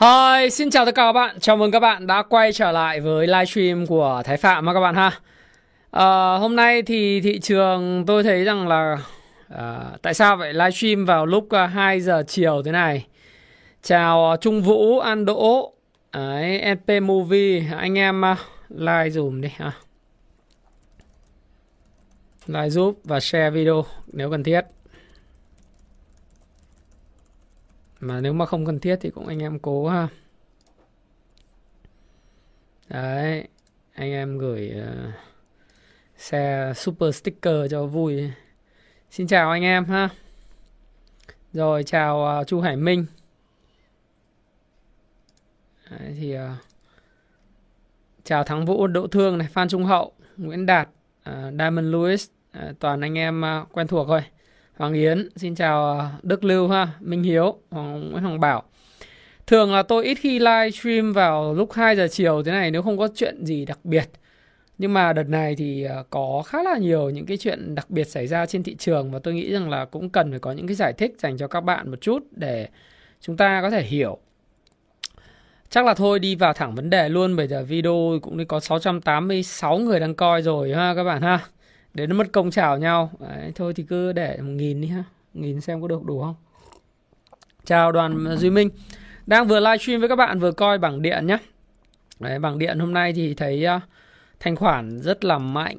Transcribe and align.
Hi, 0.00 0.50
xin 0.50 0.70
chào 0.70 0.84
tất 0.84 0.94
cả 0.94 1.02
các 1.02 1.12
bạn. 1.12 1.40
Chào 1.40 1.56
mừng 1.56 1.70
các 1.70 1.80
bạn 1.80 2.06
đã 2.06 2.22
quay 2.22 2.52
trở 2.52 2.72
lại 2.72 3.00
với 3.00 3.26
livestream 3.26 3.86
của 3.86 4.22
Thái 4.24 4.36
Phạm 4.36 4.66
các 4.66 4.80
bạn 4.80 4.94
ha. 4.94 5.10
À, 5.90 6.36
hôm 6.36 6.56
nay 6.56 6.82
thì 6.82 7.20
thị 7.20 7.38
trường 7.38 8.04
tôi 8.06 8.22
thấy 8.22 8.44
rằng 8.44 8.68
là 8.68 8.98
à, 9.48 9.80
tại 10.02 10.14
sao 10.14 10.36
vậy 10.36 10.52
livestream 10.52 11.04
vào 11.04 11.26
lúc 11.26 11.46
ờ, 11.50 11.66
2 11.66 12.00
giờ 12.00 12.22
chiều 12.26 12.62
thế 12.64 12.72
này. 12.72 13.06
Chào 13.82 14.36
Trung 14.40 14.62
Vũ, 14.62 14.98
An 14.98 15.24
Đỗ, 15.24 15.72
Đấy, 16.12 16.74
NP 16.74 17.02
Movie, 17.02 17.62
anh 17.76 17.98
em 17.98 18.22
like 18.68 19.10
dùm 19.10 19.40
đi 19.40 19.48
ha. 19.56 19.72
Like 22.46 22.70
giúp 22.70 23.00
và 23.04 23.20
share 23.20 23.50
video 23.50 23.84
nếu 24.06 24.30
cần 24.30 24.42
thiết. 24.44 24.73
Mà 28.00 28.20
nếu 28.20 28.32
mà 28.32 28.46
không 28.46 28.66
cần 28.66 28.78
thiết 28.80 28.96
thì 29.00 29.10
cũng 29.10 29.26
anh 29.26 29.42
em 29.42 29.58
cố 29.58 29.88
ha. 29.88 30.08
Đấy 32.88 33.48
anh 33.94 34.10
em 34.10 34.38
gửi 34.38 34.72
uh, 34.80 35.14
xe 36.16 36.72
super 36.76 37.14
sticker 37.14 37.70
cho 37.70 37.86
vui. 37.86 38.30
Xin 39.10 39.26
chào 39.26 39.50
anh 39.50 39.62
em 39.62 39.84
ha. 39.84 40.08
Rồi 41.52 41.82
chào 41.82 42.40
uh, 42.40 42.46
chu 42.46 42.60
hải 42.60 42.76
minh. 42.76 43.06
Đấy, 45.90 46.14
thì 46.18 46.36
uh, 46.36 46.40
chào 48.24 48.44
thắng 48.44 48.64
vũ 48.64 48.86
đỗ 48.86 49.06
thương 49.06 49.38
này 49.38 49.48
phan 49.52 49.68
trung 49.68 49.84
hậu 49.84 50.12
nguyễn 50.36 50.66
đạt 50.66 50.88
uh, 51.30 51.34
diamond 51.58 51.94
lewis. 51.94 52.28
Uh, 52.58 52.78
toàn 52.78 53.00
anh 53.00 53.18
em 53.18 53.42
uh, 53.62 53.72
quen 53.72 53.86
thuộc 53.86 54.06
thôi. 54.08 54.22
Hoàng 54.76 54.94
Yến, 54.94 55.28
xin 55.36 55.54
chào 55.54 55.84
ờ, 55.84 56.08
Đức 56.22 56.44
Lưu 56.44 56.68
ha, 56.68 56.88
Minh 57.00 57.22
Hiếu, 57.22 57.58
Hoàng 57.70 58.10
Nguyễn 58.10 58.22
Hoàng 58.22 58.40
Bảo. 58.40 58.62
Thường 59.46 59.72
là 59.72 59.82
tôi 59.82 60.04
ít 60.04 60.14
khi 60.14 60.38
live 60.38 60.70
stream 60.70 61.12
vào 61.12 61.54
lúc 61.54 61.72
2 61.72 61.96
giờ 61.96 62.08
chiều 62.08 62.42
thế 62.42 62.52
này 62.52 62.70
nếu 62.70 62.82
không 62.82 62.98
có 62.98 63.08
chuyện 63.14 63.46
gì 63.46 63.64
đặc 63.64 63.78
biệt. 63.84 64.10
Nhưng 64.78 64.92
mà 64.92 65.12
đợt 65.12 65.28
này 65.28 65.54
thì 65.56 65.82
ờ, 65.82 66.04
có 66.10 66.42
khá 66.46 66.62
là 66.62 66.78
nhiều 66.78 67.10
những 67.10 67.26
cái 67.26 67.36
chuyện 67.36 67.74
đặc 67.74 67.90
biệt 67.90 68.04
xảy 68.04 68.26
ra 68.26 68.46
trên 68.46 68.62
thị 68.62 68.76
trường 68.78 69.10
và 69.10 69.18
tôi 69.18 69.34
nghĩ 69.34 69.52
rằng 69.52 69.70
là 69.70 69.84
cũng 69.84 70.10
cần 70.10 70.30
phải 70.30 70.38
có 70.38 70.52
những 70.52 70.66
cái 70.66 70.76
giải 70.76 70.92
thích 70.92 71.14
dành 71.18 71.36
cho 71.36 71.48
các 71.48 71.60
bạn 71.60 71.90
một 71.90 72.00
chút 72.00 72.22
để 72.30 72.68
chúng 73.20 73.36
ta 73.36 73.62
có 73.62 73.70
thể 73.70 73.82
hiểu. 73.82 74.18
Chắc 75.70 75.86
là 75.86 75.94
thôi 75.94 76.18
đi 76.18 76.34
vào 76.34 76.52
thẳng 76.52 76.74
vấn 76.74 76.90
đề 76.90 77.08
luôn 77.08 77.36
bởi 77.36 77.46
giờ 77.46 77.64
video 77.64 78.18
cũng 78.22 78.46
có 78.46 78.60
686 78.60 79.78
người 79.78 80.00
đang 80.00 80.14
coi 80.14 80.42
rồi 80.42 80.74
ha 80.74 80.94
các 80.94 81.04
bạn 81.04 81.22
ha 81.22 81.40
để 81.94 82.06
nó 82.06 82.14
mất 82.14 82.32
công 82.32 82.50
chào 82.50 82.78
nhau. 82.78 83.10
Đấy, 83.20 83.52
thôi 83.54 83.74
thì 83.74 83.82
cứ 83.82 84.12
để 84.12 84.36
một 84.36 84.52
nghìn 84.52 84.80
đi 84.80 84.88
ha. 84.88 85.04
Nghìn 85.34 85.60
xem 85.60 85.82
có 85.82 85.88
được 85.88 86.04
đủ 86.04 86.20
không? 86.20 86.34
Chào 87.64 87.92
đoàn 87.92 88.36
duy 88.36 88.50
minh. 88.50 88.70
Đang 89.26 89.48
vừa 89.48 89.60
livestream 89.60 90.00
với 90.00 90.08
các 90.08 90.16
bạn 90.16 90.38
vừa 90.38 90.52
coi 90.52 90.78
bảng 90.78 91.02
điện 91.02 91.26
nhé 91.26 91.38
Đấy, 92.20 92.38
bảng 92.38 92.58
điện 92.58 92.78
hôm 92.78 92.92
nay 92.92 93.12
thì 93.12 93.34
thấy 93.34 93.66
uh, 93.76 93.82
thanh 94.40 94.56
khoản 94.56 95.00
rất 95.00 95.24
là 95.24 95.38
mạnh. 95.38 95.76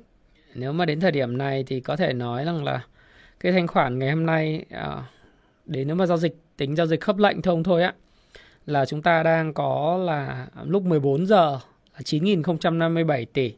Nếu 0.56 0.74
mà 0.74 0.86
đến 0.86 1.00
thời 1.00 1.12
điểm 1.12 1.38
này 1.38 1.64
thì 1.68 1.80
có 1.80 1.96
thể 1.96 2.14
nói 2.14 2.46
rằng 2.46 2.64
là 2.64 2.82
cái 3.40 3.52
thanh 3.52 3.68
khoản 3.68 4.00
ngày 4.00 4.12
hôm 4.12 4.26
nay 4.26 4.66
à, 4.70 4.96
uh, 4.98 5.04
đến 5.66 5.88
nếu 5.88 5.96
mà 5.96 6.06
giao 6.06 6.18
dịch 6.18 6.36
tính 6.58 6.76
giao 6.76 6.88
dịch 6.88 7.02
khớp 7.02 7.18
lệnh 7.18 7.42
thông 7.42 7.64
thôi 7.64 7.84
á 7.84 7.94
là 8.66 8.86
chúng 8.86 9.02
ta 9.02 9.24
đang 9.24 9.54
có 9.54 9.98
là 9.98 10.48
lúc 10.64 10.84
14 10.84 11.26
giờ 11.26 11.60
là 11.94 12.00
9.057 12.04 13.26
tỷ. 13.34 13.54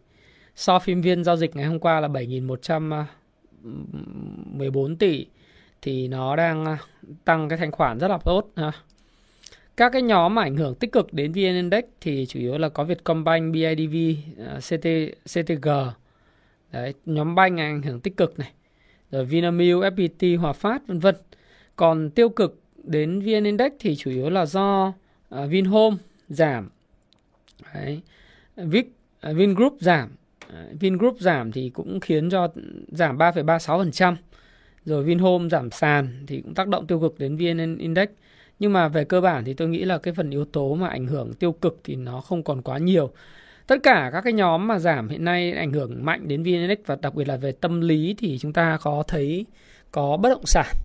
So 0.58 0.80
phim 0.80 1.02
viên 1.02 1.24
giao 1.24 1.38
dịch 1.38 1.56
ngày 1.56 1.66
hôm 1.66 1.80
qua 1.80 2.00
là 2.00 2.08
7.114 2.08 4.92
à, 4.92 4.96
tỷ 5.00 5.26
thì 5.82 6.08
nó 6.08 6.36
đang 6.36 6.66
à, 6.66 6.78
tăng 7.26 7.50
cái 7.50 7.58
thanh 7.58 7.72
khoản 7.72 8.00
rất 8.00 8.08
là 8.08 8.18
tốt 8.18 8.52
ha. 8.56 8.72
Các 9.78 9.90
cái 9.94 10.02
nhóm 10.02 10.36
mà 10.36 10.42
ảnh 10.42 10.58
hưởng 10.58 10.76
tích 10.76 10.92
cực 10.92 11.14
đến 11.14 11.32
VN 11.32 11.42
Index 11.42 11.84
thì 12.02 12.26
chủ 12.26 12.40
yếu 12.40 12.58
là 12.58 12.70
có 12.70 12.84
Vietcombank, 12.84 13.54
BIDV, 13.54 13.96
à, 14.48 14.60
CT, 14.70 14.88
CTG. 15.24 15.70
Đấy, 16.72 16.94
nhóm 17.06 17.36
banh 17.36 17.60
ảnh 17.60 17.82
hưởng 17.82 18.00
tích 18.00 18.18
cực 18.18 18.40
này. 18.40 18.52
Rồi 19.12 19.26
Vinamilk, 19.26 19.80
FPT, 19.80 20.40
Hòa 20.40 20.54
Phát 20.54 20.88
vân 20.88 21.00
vân. 21.00 21.16
Còn 21.76 22.10
tiêu 22.10 22.30
cực 22.30 22.62
đến 22.84 23.20
VN 23.20 23.44
Index 23.44 23.72
thì 23.80 23.96
chủ 23.96 24.12
yếu 24.12 24.30
là 24.30 24.46
do 24.46 24.94
uh, 25.36 25.50
Vinhome 25.50 25.98
giảm. 26.30 26.70
Đấy. 27.74 28.02
Vic, 28.56 28.92
uh, 29.30 29.36
Vingroup 29.36 29.78
giảm 29.80 30.10
Ờ, 30.54 30.66
Vingroup 30.80 31.20
giảm 31.20 31.52
thì 31.52 31.70
cũng 31.70 32.00
khiến 32.00 32.30
cho 32.30 32.48
giảm 32.88 33.18
3,36%. 33.18 34.16
Rồi 34.86 35.04
Vinhome 35.04 35.50
giảm 35.50 35.72
sàn 35.72 36.24
thì 36.28 36.42
cũng 36.42 36.54
tác 36.54 36.68
động 36.68 36.88
tiêu 36.88 37.00
cực 37.00 37.20
đến 37.20 37.38
VN 37.38 37.78
Index. 37.78 38.10
Nhưng 38.60 38.74
mà 38.74 38.88
về 38.88 39.04
cơ 39.04 39.22
bản 39.22 39.46
thì 39.46 39.54
tôi 39.54 39.68
nghĩ 39.68 39.84
là 39.84 39.98
cái 39.98 40.14
phần 40.14 40.30
yếu 40.30 40.46
tố 40.46 40.76
mà 40.76 40.88
ảnh 40.88 41.08
hưởng 41.08 41.34
tiêu 41.34 41.52
cực 41.52 41.80
thì 41.84 41.96
nó 41.96 42.22
không 42.22 42.44
còn 42.44 42.62
quá 42.62 42.78
nhiều. 42.78 43.12
Tất 43.68 43.78
cả 43.84 44.10
các 44.14 44.22
cái 44.22 44.34
nhóm 44.34 44.68
mà 44.68 44.80
giảm 44.80 45.10
hiện 45.10 45.26
nay 45.26 45.52
ảnh 45.52 45.72
hưởng 45.72 46.06
mạnh 46.06 46.28
đến 46.28 46.44
VN 46.44 46.46
Index 46.46 46.78
và 46.86 46.98
đặc 47.02 47.16
biệt 47.16 47.28
là 47.28 47.38
về 47.38 47.52
tâm 47.52 47.82
lý 47.82 48.16
thì 48.18 48.38
chúng 48.38 48.54
ta 48.54 48.78
có 48.82 49.04
thấy 49.08 49.46
có 49.92 50.18
bất 50.18 50.30
động 50.30 50.46
sản. 50.46 50.76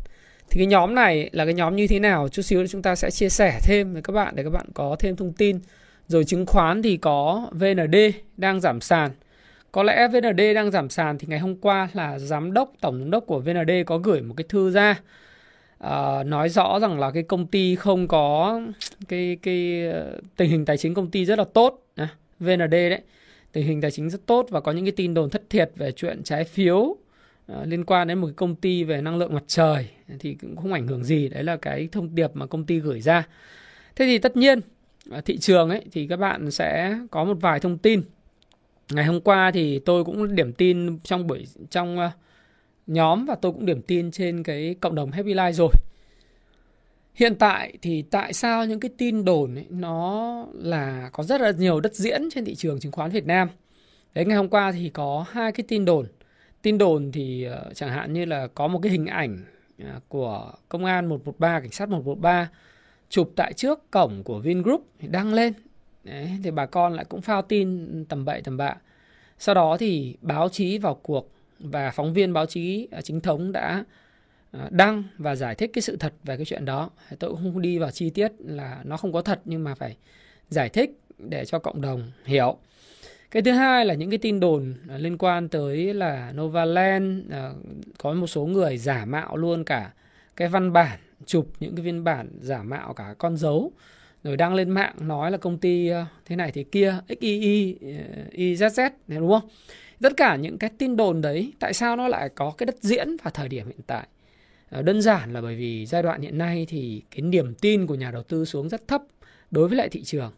Thì 0.50 0.58
cái 0.58 0.66
nhóm 0.66 0.94
này 0.94 1.30
là 1.32 1.44
cái 1.44 1.54
nhóm 1.54 1.76
như 1.76 1.86
thế 1.86 1.98
nào? 1.98 2.28
Chút 2.28 2.42
xíu 2.42 2.66
chúng 2.66 2.82
ta 2.82 2.94
sẽ 2.94 3.10
chia 3.10 3.28
sẻ 3.28 3.58
thêm 3.62 3.92
với 3.92 4.02
các 4.02 4.12
bạn 4.12 4.36
để 4.36 4.42
các 4.42 4.50
bạn 4.50 4.66
có 4.74 4.96
thêm 4.98 5.16
thông 5.16 5.32
tin. 5.32 5.58
Rồi 6.06 6.24
chứng 6.24 6.46
khoán 6.46 6.82
thì 6.82 6.96
có 6.96 7.48
VND 7.52 7.96
đang 8.36 8.60
giảm 8.60 8.80
sàn. 8.80 9.10
Có 9.72 9.82
lẽ 9.82 10.08
VND 10.08 10.40
đang 10.54 10.70
giảm 10.70 10.90
sàn 10.90 11.18
thì 11.18 11.26
ngày 11.30 11.38
hôm 11.38 11.56
qua 11.56 11.88
là 11.92 12.18
giám 12.18 12.52
đốc, 12.52 12.72
tổng 12.80 12.98
giám 12.98 13.10
đốc 13.10 13.26
của 13.26 13.40
VND 13.40 13.70
có 13.86 13.98
gửi 13.98 14.22
một 14.22 14.34
cái 14.36 14.44
thư 14.48 14.70
ra 14.70 15.00
uh, 15.84 16.26
nói 16.26 16.48
rõ 16.48 16.78
rằng 16.80 17.00
là 17.00 17.10
cái 17.10 17.22
công 17.22 17.46
ty 17.46 17.76
không 17.76 18.08
có 18.08 18.60
cái 19.08 19.38
cái 19.42 19.88
ờ, 19.92 20.20
tình 20.36 20.50
hình 20.50 20.64
tài 20.64 20.76
chính 20.76 20.94
công 20.94 21.10
ty 21.10 21.24
rất 21.24 21.38
là 21.38 21.44
tốt. 21.44 21.86
À, 21.96 22.08
VND 22.40 22.70
đấy, 22.70 23.00
tình 23.52 23.66
hình 23.66 23.80
tài 23.80 23.90
chính 23.90 24.10
rất 24.10 24.26
tốt 24.26 24.46
và 24.50 24.60
có 24.60 24.72
những 24.72 24.84
cái 24.84 24.92
tin 24.92 25.14
đồn 25.14 25.30
thất 25.30 25.42
thiệt 25.50 25.70
về 25.76 25.92
chuyện 25.92 26.22
trái 26.22 26.44
phiếu 26.44 26.78
uh, 26.78 26.96
liên 27.64 27.84
quan 27.84 28.08
đến 28.08 28.18
một 28.18 28.26
cái 28.26 28.34
công 28.34 28.54
ty 28.54 28.84
về 28.84 29.00
năng 29.00 29.18
lượng 29.18 29.34
mặt 29.34 29.44
trời 29.46 29.88
thì 30.18 30.34
cũng 30.34 30.56
không 30.56 30.72
ảnh 30.72 30.86
hưởng 30.86 31.04
gì. 31.04 31.28
Đấy 31.28 31.44
là 31.44 31.56
cái 31.56 31.88
thông 31.92 32.14
điệp 32.14 32.30
mà 32.34 32.46
công 32.46 32.64
ty 32.64 32.78
gửi 32.78 33.00
ra. 33.00 33.26
Thế 33.96 34.06
thì 34.06 34.18
tất 34.18 34.36
nhiên 34.36 34.60
thị 35.24 35.38
trường 35.38 35.70
ấy 35.70 35.84
thì 35.92 36.06
các 36.06 36.16
bạn 36.16 36.50
sẽ 36.50 36.98
có 37.10 37.24
một 37.24 37.36
vài 37.40 37.60
thông 37.60 37.78
tin 37.78 38.02
ngày 38.94 39.04
hôm 39.04 39.20
qua 39.20 39.50
thì 39.54 39.78
tôi 39.78 40.04
cũng 40.04 40.34
điểm 40.34 40.52
tin 40.52 40.98
trong 40.98 41.26
buổi 41.26 41.46
trong 41.70 41.98
uh, 41.98 42.10
nhóm 42.86 43.26
và 43.26 43.34
tôi 43.34 43.52
cũng 43.52 43.66
điểm 43.66 43.82
tin 43.82 44.10
trên 44.10 44.42
cái 44.42 44.74
cộng 44.80 44.94
đồng 44.94 45.10
Happy 45.10 45.34
Life 45.34 45.52
rồi. 45.52 45.70
Hiện 47.14 47.34
tại 47.34 47.78
thì 47.82 48.02
tại 48.02 48.32
sao 48.32 48.66
những 48.66 48.80
cái 48.80 48.90
tin 48.98 49.24
đồn 49.24 49.54
ấy, 49.54 49.66
nó 49.70 50.46
là 50.54 51.10
có 51.12 51.22
rất 51.22 51.40
là 51.40 51.50
nhiều 51.50 51.80
đất 51.80 51.94
diễn 51.94 52.22
trên 52.34 52.44
thị 52.44 52.54
trường 52.54 52.80
chứng 52.80 52.92
khoán 52.92 53.10
Việt 53.10 53.26
Nam. 53.26 53.48
Đấy 54.14 54.24
ngày 54.24 54.36
hôm 54.36 54.48
qua 54.48 54.72
thì 54.72 54.88
có 54.88 55.24
hai 55.30 55.52
cái 55.52 55.64
tin 55.68 55.84
đồn. 55.84 56.06
Tin 56.62 56.78
đồn 56.78 57.12
thì 57.12 57.46
uh, 57.48 57.74
chẳng 57.74 57.90
hạn 57.90 58.12
như 58.12 58.24
là 58.24 58.46
có 58.46 58.68
một 58.68 58.78
cái 58.82 58.92
hình 58.92 59.06
ảnh 59.06 59.44
uh, 59.82 59.88
của 60.08 60.52
công 60.68 60.84
an 60.84 61.06
113 61.06 61.60
cảnh 61.60 61.70
sát 61.70 61.88
113 61.88 62.50
chụp 63.08 63.32
tại 63.36 63.52
trước 63.52 63.90
cổng 63.90 64.22
của 64.24 64.38
Vingroup 64.38 64.86
đăng 65.00 65.34
lên 65.34 65.52
Đấy, 66.04 66.30
thì 66.42 66.50
bà 66.50 66.66
con 66.66 66.92
lại 66.92 67.04
cũng 67.04 67.20
phao 67.20 67.42
tin 67.42 68.04
tầm 68.08 68.24
bậy 68.24 68.40
tầm 68.42 68.56
bạ. 68.56 68.74
Sau 69.38 69.54
đó 69.54 69.76
thì 69.76 70.16
báo 70.20 70.48
chí 70.48 70.78
vào 70.78 70.94
cuộc 70.94 71.30
và 71.58 71.90
phóng 71.90 72.14
viên 72.14 72.32
báo 72.32 72.46
chí 72.46 72.88
à, 72.90 73.00
chính 73.00 73.20
thống 73.20 73.52
đã 73.52 73.84
à, 74.50 74.68
đăng 74.70 75.02
và 75.18 75.34
giải 75.34 75.54
thích 75.54 75.70
cái 75.72 75.82
sự 75.82 75.96
thật 75.96 76.12
về 76.24 76.36
cái 76.36 76.44
chuyện 76.44 76.64
đó. 76.64 76.90
Tôi 77.18 77.30
cũng 77.30 77.40
không 77.42 77.62
đi 77.62 77.78
vào 77.78 77.90
chi 77.90 78.10
tiết 78.10 78.32
là 78.38 78.80
nó 78.84 78.96
không 78.96 79.12
có 79.12 79.22
thật 79.22 79.40
nhưng 79.44 79.64
mà 79.64 79.74
phải 79.74 79.96
giải 80.48 80.68
thích 80.68 80.90
để 81.18 81.44
cho 81.44 81.58
cộng 81.58 81.80
đồng 81.80 82.10
hiểu. 82.24 82.56
Cái 83.30 83.42
thứ 83.42 83.52
hai 83.52 83.86
là 83.86 83.94
những 83.94 84.10
cái 84.10 84.18
tin 84.18 84.40
đồn 84.40 84.74
à, 84.88 84.98
liên 84.98 85.18
quan 85.18 85.48
tới 85.48 85.94
là 85.94 86.32
Novaland 86.32 87.32
có 87.98 88.12
một 88.12 88.26
số 88.26 88.46
người 88.46 88.78
giả 88.78 89.04
mạo 89.04 89.36
luôn 89.36 89.64
cả 89.64 89.92
cái 90.36 90.48
văn 90.48 90.72
bản 90.72 90.98
chụp 91.26 91.48
những 91.60 91.76
cái 91.76 91.84
viên 91.84 92.04
bản 92.04 92.28
giả 92.40 92.62
mạo 92.62 92.94
cả 92.94 93.14
con 93.18 93.36
dấu 93.36 93.72
rồi 94.24 94.36
đăng 94.36 94.54
lên 94.54 94.70
mạng 94.70 94.94
nói 95.00 95.30
là 95.30 95.38
công 95.38 95.58
ty 95.58 95.88
ờ, 95.88 96.06
thế 96.24 96.36
này 96.36 96.52
thế 96.52 96.62
kia 96.62 96.98
XII 97.08 97.78
IZZ 98.32 98.90
này 99.08 99.18
đúng 99.18 99.30
không? 99.30 99.48
Tất 100.00 100.12
cả 100.16 100.36
những 100.36 100.58
cái 100.58 100.70
tin 100.78 100.96
đồn 100.96 101.20
đấy, 101.20 101.52
tại 101.58 101.74
sao 101.74 101.96
nó 101.96 102.08
lại 102.08 102.28
có 102.28 102.52
cái 102.58 102.66
đất 102.66 102.76
diễn 102.80 103.16
vào 103.22 103.30
thời 103.30 103.48
điểm 103.48 103.66
hiện 103.66 103.80
tại? 103.86 104.06
Ờ, 104.70 104.82
đơn 104.82 105.02
giản 105.02 105.32
là 105.32 105.40
bởi 105.40 105.56
vì 105.56 105.86
giai 105.86 106.02
đoạn 106.02 106.20
hiện 106.20 106.38
nay 106.38 106.66
thì 106.68 107.02
cái 107.10 107.20
niềm 107.22 107.54
tin 107.54 107.86
của 107.86 107.94
nhà 107.94 108.10
đầu 108.10 108.22
tư 108.22 108.44
xuống 108.44 108.68
rất 108.68 108.88
thấp 108.88 109.02
đối 109.50 109.68
với 109.68 109.76
lại 109.76 109.88
thị 109.88 110.02
trường 110.02 110.32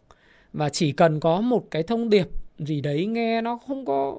và 0.53 0.69
chỉ 0.69 0.91
cần 0.91 1.19
có 1.19 1.41
một 1.41 1.67
cái 1.71 1.83
thông 1.83 2.09
điệp 2.09 2.27
gì 2.59 2.81
đấy 2.81 3.05
nghe 3.05 3.41
nó 3.41 3.57
không 3.67 3.85
có 3.85 4.17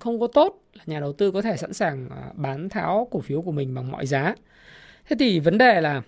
không 0.00 0.20
có 0.20 0.26
tốt 0.26 0.62
là 0.74 0.84
nhà 0.86 1.00
đầu 1.00 1.12
tư 1.12 1.30
có 1.30 1.42
thể 1.42 1.56
sẵn 1.56 1.72
sàng 1.72 2.08
ờ, 2.10 2.22
bán 2.34 2.68
tháo 2.68 3.08
cổ 3.10 3.20
phiếu 3.20 3.42
của 3.42 3.52
mình 3.52 3.74
bằng 3.74 3.92
mọi 3.92 4.06
giá. 4.06 4.34
Thế 5.08 5.16
thì 5.18 5.40
vấn 5.40 5.58
đề 5.58 5.80
là 5.80 6.02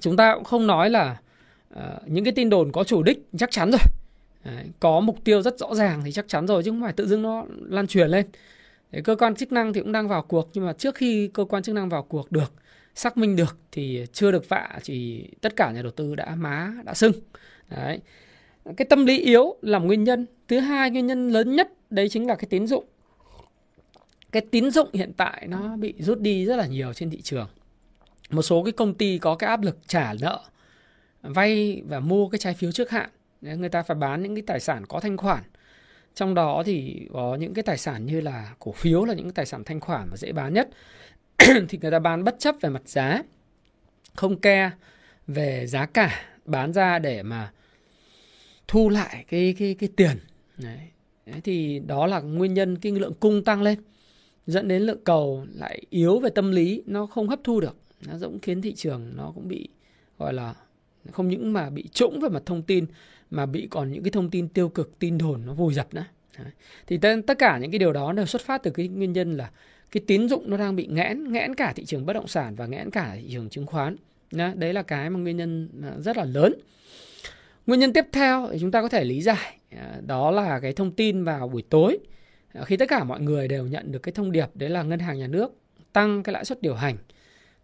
chúng 0.00 0.16
ta 0.16 0.34
cũng 0.34 0.44
không 0.44 0.66
nói 0.66 0.90
là 0.90 1.16
Ờ, 1.70 1.98
những 2.06 2.24
cái 2.24 2.32
tin 2.32 2.50
đồn 2.50 2.72
có 2.72 2.84
chủ 2.84 3.02
đích 3.02 3.28
chắc 3.38 3.50
chắn 3.50 3.70
rồi. 3.70 3.80
Đấy, 4.44 4.66
có 4.80 5.00
mục 5.00 5.24
tiêu 5.24 5.42
rất 5.42 5.58
rõ 5.58 5.74
ràng 5.74 6.02
thì 6.04 6.12
chắc 6.12 6.28
chắn 6.28 6.46
rồi 6.46 6.62
chứ 6.62 6.70
không 6.70 6.82
phải 6.82 6.92
tự 6.92 7.06
dưng 7.06 7.22
nó 7.22 7.44
lan 7.60 7.86
truyền 7.86 8.08
lên. 8.08 8.26
Đấy, 8.92 9.02
cơ 9.02 9.16
quan 9.16 9.34
chức 9.34 9.52
năng 9.52 9.72
thì 9.72 9.80
cũng 9.80 9.92
đang 9.92 10.08
vào 10.08 10.22
cuộc 10.22 10.50
nhưng 10.52 10.66
mà 10.66 10.72
trước 10.72 10.94
khi 10.94 11.28
cơ 11.28 11.44
quan 11.44 11.62
chức 11.62 11.74
năng 11.74 11.88
vào 11.88 12.02
cuộc 12.02 12.32
được 12.32 12.52
xác 12.94 13.16
minh 13.16 13.36
được 13.36 13.56
thì 13.72 14.04
chưa 14.12 14.32
được 14.32 14.48
vạ 14.48 14.78
thì 14.84 15.28
tất 15.40 15.56
cả 15.56 15.72
nhà 15.72 15.82
đầu 15.82 15.90
tư 15.90 16.14
đã 16.14 16.34
má 16.34 16.72
đã 16.84 16.94
sưng. 16.94 17.12
Đấy. 17.70 18.00
Cái 18.76 18.86
tâm 18.90 19.06
lý 19.06 19.18
yếu 19.18 19.56
là 19.62 19.78
nguyên 19.78 20.04
nhân. 20.04 20.26
Thứ 20.48 20.60
hai 20.60 20.90
nguyên 20.90 21.06
nhân 21.06 21.28
lớn 21.28 21.56
nhất 21.56 21.72
đấy 21.90 22.08
chính 22.08 22.26
là 22.26 22.34
cái 22.34 22.46
tín 22.50 22.66
dụng. 22.66 22.84
Cái 24.32 24.42
tín 24.50 24.70
dụng 24.70 24.88
hiện 24.92 25.12
tại 25.16 25.46
nó 25.48 25.76
bị 25.76 25.94
rút 25.98 26.20
đi 26.20 26.44
rất 26.44 26.56
là 26.56 26.66
nhiều 26.66 26.92
trên 26.92 27.10
thị 27.10 27.20
trường. 27.20 27.48
Một 28.30 28.42
số 28.42 28.62
cái 28.64 28.72
công 28.72 28.94
ty 28.94 29.18
có 29.18 29.34
cái 29.34 29.50
áp 29.50 29.62
lực 29.62 29.78
trả 29.86 30.14
nợ 30.20 30.40
vay 31.22 31.82
và 31.88 32.00
mua 32.00 32.28
cái 32.28 32.38
trái 32.38 32.54
phiếu 32.54 32.72
trước 32.72 32.90
hạn. 32.90 33.10
Người 33.40 33.68
ta 33.68 33.82
phải 33.82 33.94
bán 33.94 34.22
những 34.22 34.34
cái 34.34 34.42
tài 34.46 34.60
sản 34.60 34.86
có 34.86 35.00
thanh 35.00 35.16
khoản. 35.16 35.42
Trong 36.14 36.34
đó 36.34 36.62
thì 36.66 37.08
có 37.12 37.36
những 37.40 37.54
cái 37.54 37.62
tài 37.62 37.78
sản 37.78 38.06
như 38.06 38.20
là 38.20 38.54
cổ 38.58 38.72
phiếu 38.72 39.04
là 39.04 39.14
những 39.14 39.24
cái 39.24 39.32
tài 39.34 39.46
sản 39.46 39.64
thanh 39.64 39.80
khoản 39.80 40.08
và 40.10 40.16
dễ 40.16 40.32
bán 40.32 40.54
nhất. 40.54 40.68
Thì 41.68 41.78
người 41.82 41.90
ta 41.90 41.98
bán 41.98 42.24
bất 42.24 42.36
chấp 42.38 42.54
về 42.60 42.68
mặt 42.68 42.88
giá, 42.88 43.22
không 44.14 44.40
ke 44.40 44.70
về 45.26 45.66
giá 45.66 45.86
cả, 45.86 46.20
bán 46.44 46.72
ra 46.72 46.98
để 46.98 47.22
mà 47.22 47.52
thu 48.68 48.88
lại 48.88 49.24
cái 49.28 49.54
cái 49.58 49.74
cái 49.78 49.88
tiền. 49.96 50.18
Đấy. 50.56 50.78
Đấy 51.26 51.40
thì 51.44 51.78
đó 51.86 52.06
là 52.06 52.20
nguyên 52.20 52.54
nhân 52.54 52.78
cái 52.78 52.92
lượng 52.92 53.14
cung 53.20 53.44
tăng 53.44 53.62
lên, 53.62 53.78
dẫn 54.46 54.68
đến 54.68 54.82
lượng 54.82 55.04
cầu 55.04 55.46
lại 55.54 55.82
yếu 55.90 56.18
về 56.20 56.30
tâm 56.30 56.50
lý, 56.50 56.82
nó 56.86 57.06
không 57.06 57.28
hấp 57.28 57.40
thu 57.44 57.60
được. 57.60 57.76
Nó 58.06 58.14
cũng 58.20 58.38
khiến 58.38 58.62
thị 58.62 58.74
trường 58.74 59.16
nó 59.16 59.32
cũng 59.34 59.48
bị, 59.48 59.68
gọi 60.18 60.32
là 60.32 60.54
không 61.12 61.28
những 61.28 61.52
mà 61.52 61.70
bị 61.70 61.88
trũng 61.92 62.20
về 62.20 62.28
mặt 62.28 62.42
thông 62.46 62.62
tin 62.62 62.86
mà 63.30 63.46
bị 63.46 63.68
còn 63.70 63.92
những 63.92 64.02
cái 64.02 64.10
thông 64.10 64.30
tin 64.30 64.48
tiêu 64.48 64.68
cực 64.68 64.98
tin 64.98 65.18
đồn 65.18 65.46
nó 65.46 65.54
vùi 65.54 65.74
dập 65.74 65.94
nữa 65.94 66.04
Đấy. 66.38 66.52
thì 66.86 66.98
tất 67.26 67.38
cả 67.38 67.58
những 67.58 67.70
cái 67.70 67.78
điều 67.78 67.92
đó 67.92 68.12
đều 68.12 68.26
xuất 68.26 68.42
phát 68.42 68.62
từ 68.62 68.70
cái 68.70 68.88
nguyên 68.88 69.12
nhân 69.12 69.36
là 69.36 69.50
cái 69.90 70.02
tín 70.06 70.28
dụng 70.28 70.50
nó 70.50 70.56
đang 70.56 70.76
bị 70.76 70.86
nghẽn 70.86 71.32
nghẽn 71.32 71.54
cả 71.54 71.72
thị 71.72 71.84
trường 71.84 72.06
bất 72.06 72.12
động 72.12 72.28
sản 72.28 72.54
và 72.54 72.66
nghẽn 72.66 72.90
cả 72.90 73.14
thị 73.14 73.28
trường 73.32 73.48
chứng 73.48 73.66
khoán 73.66 73.96
đấy 74.54 74.72
là 74.72 74.82
cái 74.82 75.10
mà 75.10 75.18
nguyên 75.18 75.36
nhân 75.36 75.68
à, 75.82 75.92
rất 75.98 76.16
là 76.16 76.24
lớn 76.24 76.54
nguyên 77.66 77.80
nhân 77.80 77.92
tiếp 77.92 78.04
theo 78.12 78.48
thì 78.52 78.58
chúng 78.60 78.70
ta 78.70 78.82
có 78.82 78.88
thể 78.88 79.04
lý 79.04 79.22
giải 79.22 79.58
à, 79.70 80.00
đó 80.06 80.30
là 80.30 80.60
cái 80.60 80.72
thông 80.72 80.92
tin 80.92 81.24
vào 81.24 81.48
buổi 81.48 81.62
tối 81.62 81.98
à, 82.52 82.64
khi 82.64 82.76
tất 82.76 82.88
cả 82.88 83.04
mọi 83.04 83.20
người 83.20 83.48
đều 83.48 83.66
nhận 83.66 83.92
được 83.92 83.98
cái 83.98 84.12
thông 84.12 84.32
điệp 84.32 84.46
đấy 84.54 84.70
là 84.70 84.82
ngân 84.82 84.98
hàng 84.98 85.18
nhà 85.18 85.26
nước 85.26 85.52
tăng 85.92 86.22
cái 86.22 86.32
lãi 86.32 86.44
suất 86.44 86.62
điều 86.62 86.74
hành 86.74 86.96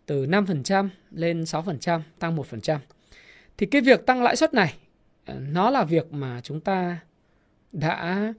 từ 0.07 0.27
5% 0.27 0.89
lên 1.11 1.43
6%, 1.43 2.01
tăng 2.19 2.37
1%. 2.37 2.79
Thì 3.59 3.67
cái 3.67 3.83
việc 3.83 4.07
tăng 4.07 4.23
lãi 4.23 4.37
suất 4.37 4.55
này 4.55 4.75
nó 5.27 5.71
là 5.71 5.85
việc 5.85 6.13
mà 6.13 6.41
chúng 6.41 6.61
ta 6.61 6.99
đã 7.73 8.33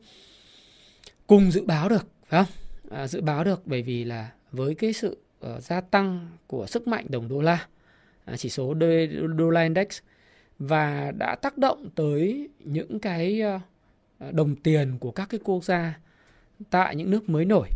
cùng 1.27 1.51
dự 1.51 1.65
báo 1.65 1.89
được, 1.89 2.07
phải 2.27 2.43
không? 2.43 2.53
À, 2.97 3.07
dự 3.07 3.21
báo 3.21 3.43
được 3.43 3.61
bởi 3.65 3.81
vì 3.81 4.03
là 4.03 4.31
với 4.51 4.75
cái 4.75 4.93
sự 4.93 5.17
uh, 5.45 5.61
gia 5.61 5.81
tăng 5.81 6.29
của 6.47 6.65
sức 6.65 6.87
mạnh 6.87 7.05
đồng 7.09 7.29
đô 7.29 7.41
la, 7.41 7.67
à, 8.25 8.37
chỉ 8.37 8.49
số 8.49 8.73
đô 8.73 8.87
đô 9.37 9.49
la 9.49 9.61
index 9.61 9.87
và 10.59 11.11
đã 11.17 11.35
tác 11.35 11.57
động 11.57 11.89
tới 11.95 12.49
những 12.59 12.99
cái 12.99 13.41
uh, 13.55 14.33
đồng 14.33 14.55
tiền 14.55 14.97
của 14.99 15.11
các 15.11 15.29
cái 15.29 15.39
quốc 15.43 15.63
gia 15.63 15.99
tại 16.69 16.95
những 16.95 17.11
nước 17.11 17.29
mới 17.29 17.45
nổi. 17.45 17.69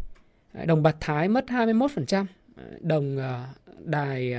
À, 0.54 0.66
đồng 0.66 0.84
bạc 0.84 0.96
Thái 1.00 1.28
mất 1.28 1.46
21%, 1.48 2.26
đồng 2.82 3.18
ờ, 3.18 3.46
đài 3.80 4.36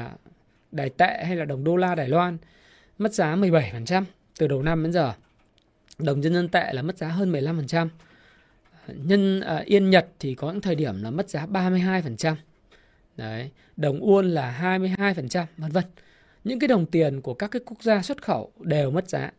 đài 0.72 0.90
tệ 0.90 1.24
hay 1.24 1.36
là 1.36 1.44
đồng 1.44 1.64
đô 1.64 1.76
la 1.76 1.94
Đài 1.94 2.08
Loan 2.08 2.38
mất 3.00 3.14
giá 3.14 3.36
17% 3.36 4.04
từ 4.38 4.46
đầu 4.46 4.62
năm 4.62 4.82
đến 4.82 4.92
giờ. 4.92 5.12
Đồng 5.98 6.20
nhân 6.20 6.34
dân 6.34 6.48
tệ 6.48 6.72
là 6.72 6.82
mất 6.82 6.98
giá 6.98 7.08
hơn 7.08 7.32
15%. 7.32 7.88
Nhân 8.86 9.40
à, 9.40 9.62
yên 9.64 9.90
Nhật 9.90 10.06
thì 10.18 10.34
có 10.34 10.52
những 10.52 10.60
thời 10.60 10.74
điểm 10.74 11.02
là 11.02 11.10
mất 11.10 11.28
giá 11.28 11.46
32%. 11.46 12.34
Đấy, 13.16 13.50
đồng 13.76 14.00
won 14.00 14.22
là 14.22 14.78
22%, 14.96 15.44
vân 15.56 15.70
vân. 15.70 15.84
Những 16.44 16.58
cái 16.58 16.68
đồng 16.68 16.86
tiền 16.86 17.20
của 17.20 17.34
các 17.34 17.50
cái 17.50 17.62
quốc 17.66 17.82
gia 17.82 18.02
xuất 18.02 18.22
khẩu 18.22 18.52
đều 18.58 18.90
mất 18.90 19.08
giá. 19.08 19.30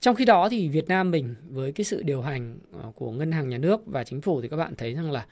Trong 0.00 0.16
khi 0.16 0.24
đó 0.24 0.48
thì 0.48 0.68
Việt 0.68 0.88
Nam 0.88 1.10
mình 1.10 1.34
với 1.48 1.72
cái 1.72 1.84
sự 1.84 2.02
điều 2.02 2.22
hành 2.22 2.58
à, 2.82 2.86
của 2.94 3.10
ngân 3.10 3.32
hàng 3.32 3.48
nhà 3.48 3.58
nước 3.58 3.80
và 3.86 4.04
chính 4.04 4.20
phủ 4.20 4.42
thì 4.42 4.48
các 4.48 4.56
bạn 4.56 4.74
thấy 4.76 4.94
rằng 4.94 5.10
là 5.10 5.26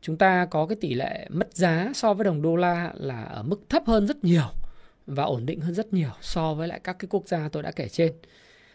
chúng 0.00 0.16
ta 0.16 0.46
có 0.50 0.66
cái 0.66 0.76
tỷ 0.80 0.94
lệ 0.94 1.26
mất 1.30 1.54
giá 1.54 1.90
so 1.94 2.14
với 2.14 2.24
đồng 2.24 2.42
đô 2.42 2.56
la 2.56 2.92
là 2.94 3.22
ở 3.22 3.42
mức 3.42 3.60
thấp 3.68 3.82
hơn 3.86 4.06
rất 4.06 4.24
nhiều 4.24 4.63
và 5.06 5.24
ổn 5.24 5.46
định 5.46 5.60
hơn 5.60 5.74
rất 5.74 5.92
nhiều 5.92 6.10
so 6.20 6.54
với 6.54 6.68
lại 6.68 6.80
các 6.84 6.96
cái 6.98 7.08
quốc 7.10 7.28
gia 7.28 7.48
tôi 7.48 7.62
đã 7.62 7.70
kể 7.70 7.88
trên. 7.88 8.12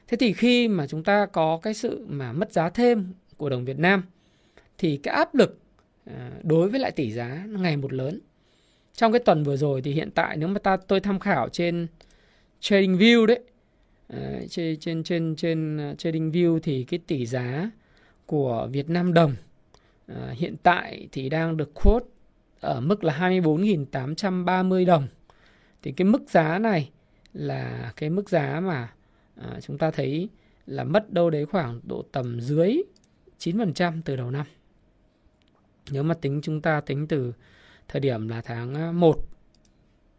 Thế 0.08 0.18
thì 0.18 0.34
khi 0.34 0.68
mà 0.68 0.88
chúng 0.88 1.04
ta 1.04 1.26
có 1.26 1.60
cái 1.62 1.74
sự 1.74 2.06
mà 2.10 2.34
mất 2.34 2.52
giá 2.52 2.70
thêm 2.70 3.14
của 3.38 3.50
đồng 3.50 3.66
Việt 3.66 3.80
Nam 3.80 4.04
thì 4.78 4.98
cái 4.98 5.16
áp 5.16 5.36
lực 5.36 5.60
à, 6.06 6.32
đối 6.44 6.70
với 6.70 6.80
lại 6.80 6.92
tỷ 6.92 7.12
giá 7.12 7.46
ngày 7.48 7.78
một 7.78 7.94
lớn. 7.94 8.20
Trong 8.94 9.12
cái 9.12 9.20
tuần 9.20 9.44
vừa 9.44 9.58
rồi 9.58 9.82
thì 9.82 9.94
hiện 9.94 10.12
tại 10.12 10.38
nếu 10.38 10.50
mà 10.50 10.60
ta 10.60 10.78
tôi 10.78 11.00
tham 11.00 11.20
khảo 11.20 11.50
trên 11.50 11.88
Trading 12.60 12.98
View 12.98 13.26
đấy, 13.26 13.40
à, 14.08 14.40
trên 14.50 14.80
trên 14.80 15.04
trên 15.04 15.36
trên 15.36 15.78
à, 15.78 15.94
Trading 15.98 16.32
View 16.32 16.60
thì 16.60 16.84
cái 16.84 17.00
tỷ 17.08 17.26
giá 17.26 17.72
của 18.26 18.68
Việt 18.72 18.90
Nam 18.90 19.14
đồng 19.14 19.36
hiện 20.32 20.56
tại 20.64 21.08
thì 21.12 21.30
đang 21.30 21.58
được 21.58 21.74
quote 21.74 22.06
ở 22.60 22.82
mức 22.82 23.04
là 23.04 23.18
24.830 23.20 24.86
đồng. 24.86 25.08
Thì 25.84 25.92
cái 25.92 26.06
mức 26.06 26.30
giá 26.30 26.60
này 26.60 26.90
là 27.34 27.94
cái 27.96 28.10
mức 28.10 28.30
giá 28.30 28.60
mà 28.60 28.94
à, 29.36 29.60
chúng 29.62 29.78
ta 29.78 29.92
thấy 29.92 30.30
là 30.66 30.84
mất 30.84 31.14
đâu 31.14 31.30
đấy 31.30 31.46
khoảng 31.46 31.80
độ 31.84 32.06
tầm 32.12 32.42
dưới 32.42 32.82
9% 33.40 34.02
từ 34.06 34.16
đầu 34.16 34.32
năm. 34.32 34.46
Nếu 35.92 36.04
mà 36.04 36.14
tính 36.14 36.40
chúng 36.44 36.62
ta 36.62 36.82
tính 36.82 37.08
từ 37.08 37.34
thời 37.88 38.00
điểm 38.00 38.28
là 38.28 38.42
tháng 38.42 38.76
à, 38.76 38.92
1 38.92 39.18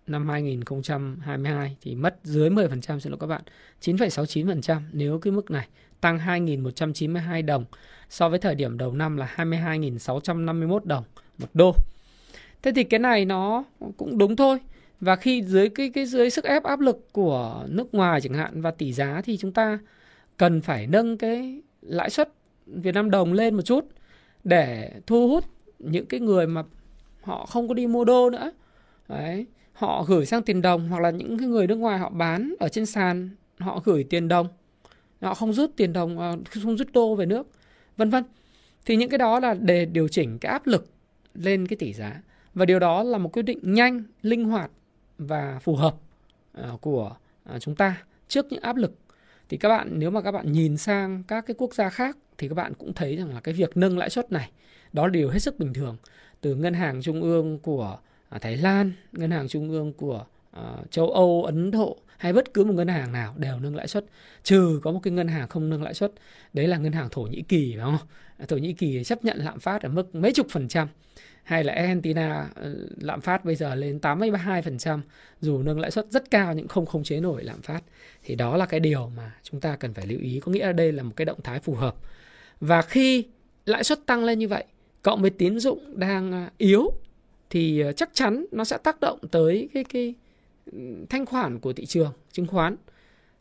năm 0.07 0.29
2022 0.29 1.77
thì 1.81 1.95
mất 1.95 2.17
dưới 2.23 2.51
10% 2.51 2.99
xin 2.99 3.13
lỗi 3.13 3.19
các 3.21 3.27
bạn, 3.27 3.43
9,69% 3.81 4.81
nếu 4.93 5.19
cái 5.19 5.33
mức 5.33 5.51
này 5.51 5.69
tăng 6.01 6.19
2.192 6.19 7.45
đồng 7.47 7.65
so 8.09 8.29
với 8.29 8.39
thời 8.39 8.55
điểm 8.55 8.79
đầu 8.79 8.93
năm 8.93 9.17
là 9.17 9.35
22.651 9.37 10.81
đồng 10.85 11.05
một 11.39 11.49
đô. 11.55 11.75
Thế 12.63 12.73
thì 12.75 12.85
cái 12.85 13.01
này 13.01 13.25
nó 13.25 13.65
cũng 13.97 14.19
đúng 14.19 14.37
thôi. 14.37 14.59
Và 15.01 15.17
khi 15.17 15.43
dưới 15.43 15.69
cái 15.69 15.91
cái 15.91 16.07
dưới 16.07 16.31
sức 16.31 16.45
ép 16.45 16.63
áp 16.63 16.81
lực 16.81 17.13
của 17.13 17.65
nước 17.69 17.95
ngoài 17.95 18.21
chẳng 18.21 18.35
hạn 18.35 18.61
và 18.61 18.71
tỷ 18.71 18.93
giá 18.93 19.21
thì 19.25 19.37
chúng 19.37 19.53
ta 19.53 19.79
cần 20.37 20.61
phải 20.61 20.87
nâng 20.87 21.19
cái 21.19 21.63
lãi 21.83 22.11
suất 22.11 22.33
Việt 22.67 22.95
Nam 22.95 23.11
đồng 23.11 23.33
lên 23.33 23.55
một 23.55 23.63
chút 23.63 23.85
để 24.45 24.93
thu 25.07 25.29
hút 25.29 25.45
những 25.79 26.07
cái 26.07 26.21
người 26.21 26.47
mà 26.47 26.63
họ 27.23 27.47
không 27.47 27.69
có 27.69 27.75
đi 27.75 27.87
mua 27.87 28.05
đô 28.05 28.31
nữa. 28.31 28.53
Đấy, 29.09 29.47
họ 29.73 30.05
gửi 30.09 30.27
sang 30.27 30.43
tiền 30.43 30.63
đồng 30.63 30.89
hoặc 30.89 31.01
là 31.01 31.11
những 31.11 31.39
cái 31.39 31.49
người 31.49 31.67
nước 31.67 31.75
ngoài 31.77 31.99
họ 31.99 32.11
bán 32.11 32.55
ở 32.61 32.69
trên 32.69 32.87
sàn 32.87 33.31
họ 33.59 33.81
gửi 33.85 34.05
tiền 34.05 34.29
đồng. 34.29 34.49
Họ 35.21 35.35
không 35.35 35.53
rút 35.53 35.71
tiền 35.77 35.93
đồng 35.93 36.19
à, 36.19 36.33
không 36.63 36.77
rút 36.77 36.89
đô 36.93 37.15
về 37.15 37.27
nước 37.27 37.47
vân 37.97 38.11
vân. 38.11 38.25
Thì 38.87 38.97
những 38.97 39.11
cái 39.11 39.19
đó 39.19 39.41
là 39.41 39.55
để 39.55 39.85
điều 39.85 40.09
chỉnh 40.09 40.39
cái 40.39 40.53
áp 40.53 40.67
lực 40.67 40.87
lên 41.35 41.67
cái 41.67 41.77
tỷ 41.77 41.93
giá. 41.93 42.23
Và 42.55 42.65
điều 42.65 42.79
đó 42.79 43.03
là 43.03 43.19
một 43.19 43.33
quyết 43.33 43.43
định 43.43 43.59
nhanh 43.63 44.03
linh 44.23 44.45
hoạt 44.45 44.71
và 45.21 45.59
phù 45.59 45.77
hợp 45.77 45.95
ờ, 46.53 46.77
của 46.81 47.17
ờ, 47.45 47.59
chúng 47.59 47.75
ta 47.75 48.03
trước 48.29 48.47
những 48.51 48.63
áp 48.63 48.77
lực. 48.77 48.95
Thì 49.49 49.57
các 49.57 49.69
bạn 49.69 49.89
nếu 49.93 50.11
mà 50.11 50.21
các 50.21 50.33
bạn 50.33 50.53
nhìn 50.53 50.77
sang 50.77 51.23
các 51.29 51.47
cái 51.47 51.55
quốc 51.59 51.75
gia 51.75 51.91
khác 51.91 52.17
thì 52.39 52.49
các 52.49 52.55
bạn 52.55 52.75
cũng 52.75 52.95
thấy 52.95 53.17
rằng 53.17 53.35
là 53.35 53.41
cái 53.41 53.55
việc 53.55 53.77
nâng 53.77 53.99
lãi 53.99 54.11
suất 54.11 54.33
này 54.33 54.51
đó 54.93 55.07
là 55.07 55.11
điều 55.11 55.31
hết 55.31 55.39
sức 55.39 55.59
bình 55.59 55.73
thường. 55.73 55.97
Từ 56.41 56.55
ngân 56.55 56.75
hàng 56.75 57.03
trung 57.03 57.23
ương 57.23 57.59
của 57.59 57.99
ờ, 58.29 58.39
Thái 58.39 58.57
Lan, 58.57 58.93
ngân 59.13 59.31
hàng 59.31 59.49
trung 59.49 59.71
ương 59.71 59.93
của 59.93 60.25
uh, 60.57 60.91
châu 60.91 61.11
Âu, 61.11 61.45
Ấn 61.45 61.71
Độ 61.71 61.97
hay 62.17 62.33
bất 62.33 62.55
cứ 62.55 62.65
một 62.65 62.73
ngân 62.73 62.89
hàng 62.89 63.13
nào 63.13 63.35
đều 63.37 63.59
nâng 63.61 63.77
lãi 63.77 63.89
suất 63.89 64.05
trừ 64.43 64.81
có 64.83 64.93
một 64.93 65.01
cái 65.03 65.13
ngân 65.13 65.29
hàng 65.29 65.49
không 65.49 65.71
nâng 65.71 65.83
lãi 65.83 65.95
suất. 65.95 66.13
Đấy 66.53 66.67
là 66.67 66.77
ngân 66.77 66.93
hàng 66.93 67.09
Thổ 67.11 67.23
Nhĩ 67.23 67.43
Kỳ 67.43 67.75
phải 67.77 67.85
không? 67.85 67.99
Thổ 68.49 68.57
Nhĩ 68.57 68.73
Kỳ 68.73 69.05
chấp 69.05 69.25
nhận 69.25 69.39
lạm 69.39 69.61
phát 69.61 69.83
ở 69.83 69.89
mức 69.89 70.15
mấy 70.15 70.33
chục 70.33 70.47
phần 70.51 70.69
trăm 70.69 70.89
hay 71.51 71.65
là 71.65 71.73
Argentina 71.73 72.49
ờ, 72.55 72.75
lạm 73.01 73.21
phát 73.21 73.45
bây 73.45 73.57
giờ 73.57 73.75
lên 73.75 73.99
82% 74.03 75.01
dù 75.41 75.63
nâng 75.63 75.81
lãi 75.81 75.91
suất 75.91 76.07
rất 76.11 76.31
cao 76.31 76.55
nhưng 76.55 76.69
không 76.69 76.87
khống 76.87 77.05
chế 77.05 77.21
nổi 77.21 77.45
lạm 77.45 77.63
phát. 77.63 77.81
Thì 78.23 78.35
đó 78.35 78.57
là 78.57 78.67
cái 78.67 78.81
điều 78.81 79.11
mà 79.17 79.35
chúng 79.43 79.61
ta 79.61 79.77
cần 79.77 79.95
phải 79.95 80.07
lưu 80.07 80.19
ý, 80.21 80.41
có 80.41 80.53
nghĩa 80.53 80.67
là 80.67 80.73
đây 80.73 80.93
là 80.93 81.03
một 81.03 81.13
cái 81.17 81.25
động 81.25 81.39
thái 81.45 81.61
phù 81.61 81.75
hợp. 81.75 81.97
Và 82.61 82.83
khi 82.83 83.25
lãi 83.67 83.85
suất 83.85 84.07
tăng 84.07 84.25
lên 84.25 84.39
như 84.39 84.49
vậy, 84.49 84.65
cộng 85.03 85.23
với 85.23 85.31
tín 85.31 85.59
dụng 85.59 85.99
đang 86.01 86.33
à, 86.33 86.51
yếu, 86.59 86.93
thì 87.51 87.81
ờ, 87.81 87.93
chắc 87.93 88.11
chắn 88.13 88.47
nó 88.53 88.65
sẽ 88.65 88.79
tác 88.79 89.01
động 89.01 89.19
tới 89.31 89.69
cái 89.75 89.85
cái 89.85 90.15
thanh 91.09 91.27
khoản 91.27 91.59
của 91.59 91.73
thị 91.73 91.87
trường 91.87 92.13
chứng 92.33 92.47
khoán, 92.47 92.77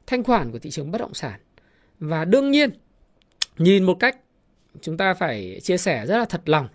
thanh 0.08 0.24
khoản 0.24 0.52
của 0.52 0.60
thị 0.60 0.70
trường 0.70 0.92
bất 0.92 0.98
động 0.98 1.14
sản. 1.14 1.40
Và 2.00 2.26
đương 2.26 2.52
nhiên, 2.52 2.70
nhìn 3.58 3.84
một 3.84 3.98
cách 4.00 4.18
chúng 4.82 4.98
ta 4.98 5.14
phải 5.14 5.60
chia 5.64 5.78
sẻ 5.78 6.06
rất 6.06 6.18
là 6.18 6.26
thật 6.26 6.50
lòng 6.50 6.68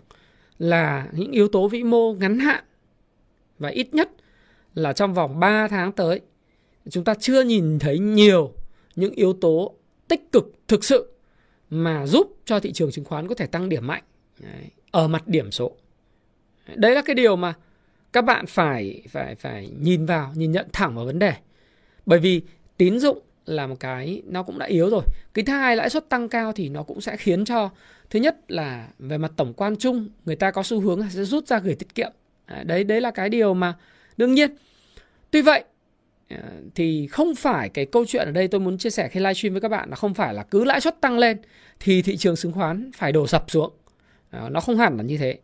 là 0.59 1.07
những 1.11 1.31
yếu 1.31 1.47
tố 1.47 1.67
vĩ 1.67 1.83
mô 1.83 2.13
ngắn 2.13 2.39
hạn 2.39 2.63
và 3.59 3.69
ít 3.69 3.93
nhất 3.93 4.09
là 4.73 4.93
trong 4.93 5.13
vòng 5.13 5.39
3 5.39 5.67
tháng 5.67 5.91
tới 5.91 6.21
chúng 6.89 7.03
ta 7.03 7.13
chưa 7.13 7.43
nhìn 7.43 7.79
thấy 7.79 7.99
nhiều 7.99 8.53
những 8.95 9.13
yếu 9.13 9.33
tố 9.33 9.75
tích 10.07 10.31
cực 10.31 10.53
thực 10.67 10.83
sự 10.83 11.11
mà 11.69 12.05
giúp 12.05 12.37
cho 12.45 12.59
thị 12.59 12.71
trường 12.71 12.91
chứng 12.91 13.05
khoán 13.05 13.27
có 13.27 13.35
thể 13.35 13.45
tăng 13.45 13.69
điểm 13.69 13.87
mạnh 13.87 14.03
Đấy, 14.39 14.69
ở 14.91 15.07
mặt 15.07 15.27
điểm 15.27 15.51
số. 15.51 15.71
Đấy 16.75 16.95
là 16.95 17.01
cái 17.01 17.15
điều 17.15 17.35
mà 17.35 17.53
các 18.13 18.21
bạn 18.21 18.45
phải 18.45 19.01
phải 19.09 19.35
phải 19.35 19.69
nhìn 19.79 20.05
vào, 20.05 20.33
nhìn 20.35 20.51
nhận 20.51 20.67
thẳng 20.73 20.95
vào 20.95 21.05
vấn 21.05 21.19
đề. 21.19 21.33
Bởi 22.05 22.19
vì 22.19 22.41
tín 22.77 22.99
dụng 22.99 23.19
là 23.45 23.67
một 23.67 23.75
cái 23.79 24.21
nó 24.25 24.43
cũng 24.43 24.59
đã 24.59 24.65
yếu 24.65 24.89
rồi. 24.89 25.03
Cái 25.33 25.45
thứ 25.45 25.53
hai, 25.53 25.75
lãi 25.75 25.89
suất 25.89 26.09
tăng 26.09 26.29
cao 26.29 26.51
thì 26.51 26.69
nó 26.69 26.83
cũng 26.83 27.01
sẽ 27.01 27.17
khiến 27.17 27.45
cho, 27.45 27.69
thứ 28.09 28.19
nhất 28.19 28.37
là 28.47 28.87
về 28.99 29.17
mặt 29.17 29.31
tổng 29.35 29.53
quan 29.53 29.75
chung, 29.75 30.09
người 30.25 30.35
ta 30.35 30.51
có 30.51 30.63
xu 30.63 30.79
hướng 30.79 31.09
sẽ 31.09 31.23
rút 31.23 31.47
ra 31.47 31.59
gửi 31.59 31.75
tiết 31.75 31.95
kiệm. 31.95 32.11
Đấy 32.63 32.83
đấy 32.83 33.01
là 33.01 33.11
cái 33.11 33.29
điều 33.29 33.53
mà 33.53 33.73
đương 34.17 34.33
nhiên. 34.33 34.55
Tuy 35.31 35.41
vậy 35.41 35.63
ờ, 36.29 36.37
thì 36.75 37.07
không 37.07 37.35
phải 37.35 37.69
cái 37.69 37.85
câu 37.85 38.05
chuyện 38.05 38.25
ở 38.25 38.31
đây 38.31 38.47
tôi 38.47 38.61
muốn 38.61 38.77
chia 38.77 38.89
sẻ 38.89 39.07
khi 39.07 39.19
livestream 39.19 39.53
với 39.53 39.61
các 39.61 39.69
bạn 39.69 39.89
là 39.89 39.95
không 39.95 40.13
phải 40.13 40.33
là 40.33 40.43
cứ 40.43 40.63
lãi 40.63 40.81
suất 40.81 41.01
tăng 41.01 41.17
lên 41.17 41.37
thì 41.79 42.01
thị 42.01 42.17
trường 42.17 42.35
chứng 42.35 42.51
khoán 42.51 42.91
phải 42.95 43.11
đổ 43.11 43.27
sập 43.27 43.51
xuống. 43.51 43.73
Ờ, 44.31 44.49
nó 44.49 44.59
không 44.59 44.77
hẳn 44.77 44.97
là 44.97 45.03
như 45.03 45.17
thế. 45.17 45.39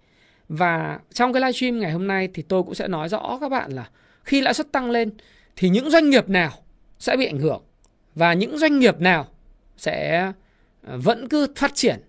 Và 0.50 1.00
trong 1.14 1.34
cái 1.34 1.42
livestream 1.42 1.80
ngày 1.80 1.92
hôm 1.92 2.08
nay 2.08 2.30
thì 2.34 2.44
tôi 2.44 2.64
cũng 2.64 2.76
sẽ 2.76 2.88
nói 2.88 3.10
rõ 3.10 3.38
các 3.42 3.50
bạn 3.50 3.72
là 3.72 3.90
khi 4.24 4.42
lãi 4.42 4.54
suất 4.54 4.72
tăng 4.72 4.92
lên 4.92 5.10
thì 5.56 5.70
những 5.70 5.90
doanh 5.90 6.10
nghiệp 6.10 6.30
nào 6.30 6.52
sẽ 7.00 7.18
bị 7.18 7.26
ảnh 7.26 7.40
hưởng 7.40 7.62
và 8.16 8.34
những 8.34 8.58
doanh 8.58 8.80
nghiệp 8.80 9.00
nào 9.00 9.28
sẽ 9.78 10.32
ờ, 10.84 10.98
vẫn 10.98 11.28
cứ 11.30 11.48
phát 11.56 11.72
triển 11.76 12.00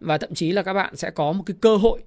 và 0.00 0.18
thậm 0.18 0.34
chí 0.34 0.52
là 0.52 0.62
các 0.62 0.72
bạn 0.72 0.96
sẽ 0.96 1.10
có 1.10 1.32
một 1.32 1.42
cái 1.46 1.56
cơ 1.60 1.76
hội 1.76 2.02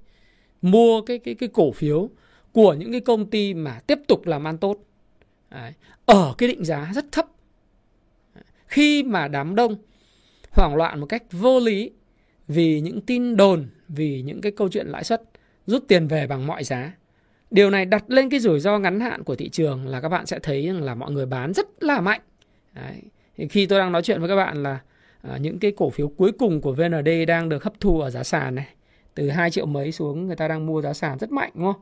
mua 0.62 1.02
cái 1.02 1.20
cái 1.20 1.36
cái 1.36 1.50
cổ 1.54 1.72
phiếu 1.72 2.10
của 2.52 2.74
những 2.74 2.92
cái 2.92 3.02
công 3.02 3.30
ty 3.30 3.54
mà 3.54 3.80
tiếp 3.88 4.00
tục 4.08 4.28
làm 4.28 4.48
ăn 4.48 4.58
tốt 4.58 4.78
Đấy. 5.52 5.74
ở 6.06 6.34
cái 6.38 6.50
định 6.50 6.66
giá 6.66 6.92
rất 6.96 7.06
thấp 7.12 7.26
khi 8.74 9.04
mà 9.04 9.28
đám 9.28 9.56
đông 9.56 9.76
hoảng 10.52 10.76
loạn 10.76 11.00
một 11.00 11.06
cách 11.06 11.24
vô 11.32 11.60
lý 11.60 11.92
vì 12.48 12.82
những 12.82 13.02
tin 13.02 13.36
đồn, 13.36 13.68
vì 13.88 14.22
những 14.22 14.42
cái 14.42 14.52
câu 14.52 14.70
chuyện 14.70 14.88
lãi 14.88 15.04
suất 15.04 15.22
rút 15.66 15.84
tiền 15.88 16.08
về 16.08 16.28
bằng 16.28 16.48
mọi 16.48 16.64
giá, 16.64 16.94
điều 17.52 17.70
này 17.70 17.86
đặt 17.86 18.04
lên 18.08 18.30
cái 18.30 18.40
rủi 18.40 18.60
ro 18.60 18.80
ngắn 18.80 19.00
hạn 19.00 19.24
của 19.24 19.36
thị 19.36 19.50
trường 19.50 19.88
là 19.88 20.02
các 20.02 20.10
bạn 20.10 20.26
sẽ 20.26 20.40
thấy 20.40 20.68
rằng 20.68 20.84
là 20.84 20.96
mọi 20.96 21.12
người 21.12 21.26
bán 21.26 21.54
rất 21.54 21.84
là 21.84 22.02
mạnh 22.02 22.22
Đấy. 22.74 23.02
Khi 23.50 23.66
tôi 23.66 23.80
đang 23.80 23.92
nói 23.92 24.02
chuyện 24.02 24.20
với 24.20 24.30
các 24.30 24.36
bạn 24.36 24.64
là 24.64 24.80
à, 25.22 25.38
những 25.38 25.60
cái 25.60 25.74
cổ 25.78 25.90
phiếu 25.90 26.08
cuối 26.08 26.32
cùng 26.32 26.62
của 26.62 26.74
VND 26.74 27.10
đang 27.28 27.50
được 27.50 27.64
hấp 27.64 27.74
thu 27.80 28.02
ở 28.02 28.10
giá 28.10 28.24
sàn 28.24 28.56
này 28.56 28.68
từ 29.16 29.30
2 29.30 29.52
triệu 29.52 29.66
mấy 29.66 29.92
xuống 29.92 30.28
người 30.28 30.36
ta 30.36 30.48
đang 30.48 30.66
mua 30.66 30.82
giá 30.82 30.94
sàn 30.94 31.18
rất 31.18 31.32
mạnh 31.32 31.52
đúng 31.56 31.74
không? 31.74 31.82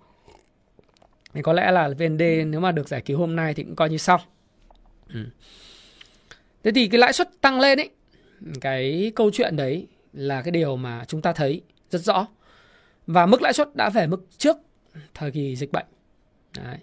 Thì 1.33 1.41
có 1.41 1.53
lẽ 1.53 1.71
là 1.71 1.89
VND 1.89 2.21
nếu 2.45 2.59
mà 2.59 2.71
được 2.71 2.87
giải 2.87 3.01
cứu 3.01 3.17
hôm 3.17 3.35
nay 3.35 3.53
thì 3.53 3.63
cũng 3.63 3.75
coi 3.75 3.89
như 3.89 3.97
xong. 3.97 4.21
Ừ. 5.13 5.25
Thế 6.63 6.71
thì 6.71 6.87
cái 6.87 6.99
lãi 6.99 7.13
suất 7.13 7.29
tăng 7.41 7.59
lên 7.59 7.79
ấy, 7.79 7.89
cái 8.61 9.11
câu 9.15 9.31
chuyện 9.33 9.55
đấy 9.55 9.87
là 10.13 10.41
cái 10.41 10.51
điều 10.51 10.75
mà 10.75 11.05
chúng 11.07 11.21
ta 11.21 11.33
thấy 11.33 11.61
rất 11.89 12.01
rõ. 12.01 12.27
Và 13.07 13.25
mức 13.25 13.41
lãi 13.41 13.53
suất 13.53 13.75
đã 13.75 13.89
về 13.89 14.07
mức 14.07 14.25
trước 14.37 14.57
thời 15.13 15.31
kỳ 15.31 15.55
dịch 15.55 15.71
bệnh. 15.71 15.85
Đấy. 16.57 16.77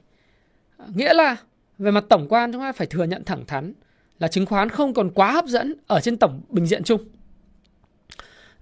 Nghĩa 0.94 1.14
là 1.14 1.37
về 1.78 1.90
mặt 1.90 2.04
tổng 2.08 2.26
quan 2.28 2.52
chúng 2.52 2.62
ta 2.62 2.73
phải 2.73 2.87
thừa 2.87 3.04
nhận 3.04 3.25
thẳng 3.25 3.47
thắn 3.47 3.73
là 4.18 4.28
chứng 4.28 4.46
khoán 4.46 4.68
không 4.68 4.94
còn 4.94 5.10
quá 5.10 5.32
hấp 5.32 5.46
dẫn 5.46 5.75
ở 5.87 6.00
trên 6.00 6.16
tổng 6.16 6.40
bình 6.48 6.66
diện 6.66 6.84
chung. 6.84 7.04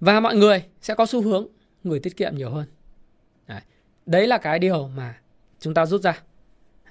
Và 0.00 0.20
mọi 0.20 0.36
người 0.36 0.64
sẽ 0.80 0.94
có 0.94 1.06
xu 1.06 1.22
hướng 1.22 1.46
người 1.84 2.00
tiết 2.00 2.16
kiệm 2.16 2.36
nhiều 2.36 2.50
hơn. 2.50 2.66
Đấy, 3.46 3.60
Đấy 4.06 4.26
là 4.26 4.38
cái 4.38 4.58
điều 4.58 4.88
mà 4.88 5.18
chúng 5.60 5.74
ta 5.74 5.86
rút 5.86 6.02
ra. 6.02 6.22